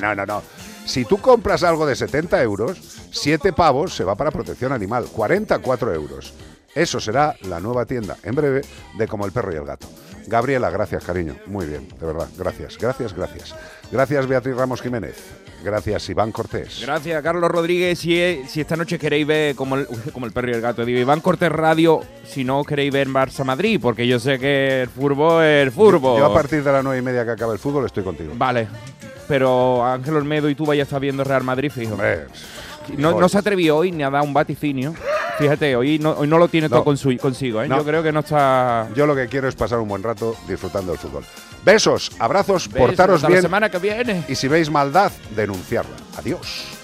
No, 0.00 0.14
no, 0.14 0.26
no. 0.26 0.42
Si 0.84 1.04
tú 1.04 1.18
compras 1.18 1.62
algo 1.62 1.86
de 1.86 1.96
70 1.96 2.42
euros, 2.42 2.78
7 3.10 3.52
pavos 3.52 3.94
se 3.94 4.04
va 4.04 4.14
para 4.14 4.30
protección 4.30 4.72
animal, 4.72 5.06
44 5.12 5.94
euros. 5.94 6.32
Eso 6.74 7.00
será 7.00 7.34
la 7.42 7.60
nueva 7.60 7.84
tienda, 7.86 8.16
en 8.22 8.34
breve, 8.34 8.62
de 8.96 9.08
Como 9.08 9.26
el 9.26 9.32
Perro 9.32 9.52
y 9.52 9.56
el 9.56 9.64
Gato. 9.64 9.88
Gabriela, 10.28 10.68
gracias, 10.70 11.04
cariño. 11.04 11.34
Muy 11.46 11.66
bien, 11.66 11.88
de 11.98 12.06
verdad. 12.06 12.28
Gracias, 12.36 12.76
gracias, 12.78 13.14
gracias. 13.14 13.54
Gracias, 13.90 14.26
Beatriz 14.26 14.54
Ramos 14.56 14.82
Jiménez. 14.82 15.16
Gracias, 15.64 16.08
Iván 16.10 16.30
Cortés. 16.30 16.80
Gracias, 16.82 17.22
Carlos 17.22 17.50
Rodríguez. 17.50 17.98
Si, 17.98 18.42
si 18.46 18.60
esta 18.60 18.76
noche 18.76 18.98
queréis 18.98 19.26
ver 19.26 19.56
como 19.56 19.76
el, 19.76 19.86
como 20.12 20.26
el 20.26 20.32
perro 20.32 20.50
y 20.50 20.54
el 20.54 20.60
gato, 20.60 20.84
digo, 20.84 20.98
Iván 20.98 21.20
Cortés 21.20 21.50
Radio, 21.50 22.02
si 22.26 22.44
no 22.44 22.62
queréis 22.62 22.92
ver 22.92 23.08
Barça 23.08 23.42
Madrid, 23.42 23.80
porque 23.82 24.06
yo 24.06 24.20
sé 24.20 24.38
que 24.38 24.82
el 24.82 24.88
furbo 24.88 25.42
es 25.42 25.62
el 25.64 25.72
furbo. 25.72 26.18
Yo 26.18 26.26
a 26.26 26.34
partir 26.34 26.62
de 26.62 26.72
las 26.72 26.84
nueve 26.84 26.98
y 26.98 27.02
media 27.02 27.24
que 27.24 27.30
acaba 27.30 27.52
el 27.52 27.58
fútbol 27.58 27.86
estoy 27.86 28.04
contigo. 28.04 28.32
Vale, 28.36 28.68
pero 29.26 29.84
Ángel 29.84 30.16
Olmedo 30.16 30.48
y 30.50 30.54
tú 30.54 30.66
vayas 30.66 30.84
a 30.84 30.88
estar 30.88 31.00
viendo 31.00 31.24
Real 31.24 31.42
Madrid, 31.42 31.72
fijo. 31.72 31.96
no, 32.96 33.18
no 33.18 33.28
se 33.28 33.38
atrevió 33.38 33.78
hoy 33.78 33.92
ni 33.92 34.02
a 34.02 34.10
dar 34.10 34.22
un 34.22 34.34
vaticinio. 34.34 34.94
Fíjate, 35.38 35.76
hoy 35.76 35.98
no, 35.98 36.10
hoy 36.12 36.26
no 36.26 36.36
lo 36.38 36.48
tiene 36.48 36.68
No. 36.68 36.82
todo 36.82 36.84
consigo, 37.20 37.62
¿eh? 37.62 37.68
No. 37.68 37.76
Yo 37.78 37.84
creo 37.84 38.02
que 38.02 38.10
no 38.12 38.20
está... 38.20 38.88
Yo 38.94 39.06
lo 39.06 39.14
que 39.14 39.28
quiero 39.28 39.48
es 39.48 39.54
pasar 39.54 39.78
un 39.78 39.88
buen 39.88 40.02
rato 40.02 40.36
disfrutando 40.48 40.92
del 40.92 41.00
fútbol. 41.00 41.24
Besos, 41.64 42.10
abrazos, 42.18 42.68
Besos, 42.68 42.86
portaros 42.88 43.16
hasta 43.16 43.28
la 43.28 43.32
bien. 43.34 43.42
semana 43.42 43.70
que 43.70 43.78
viene. 43.78 44.24
Y 44.28 44.34
si 44.34 44.48
veis 44.48 44.70
maldad, 44.70 45.12
denunciarla. 45.36 45.94
Adiós. 46.16 46.77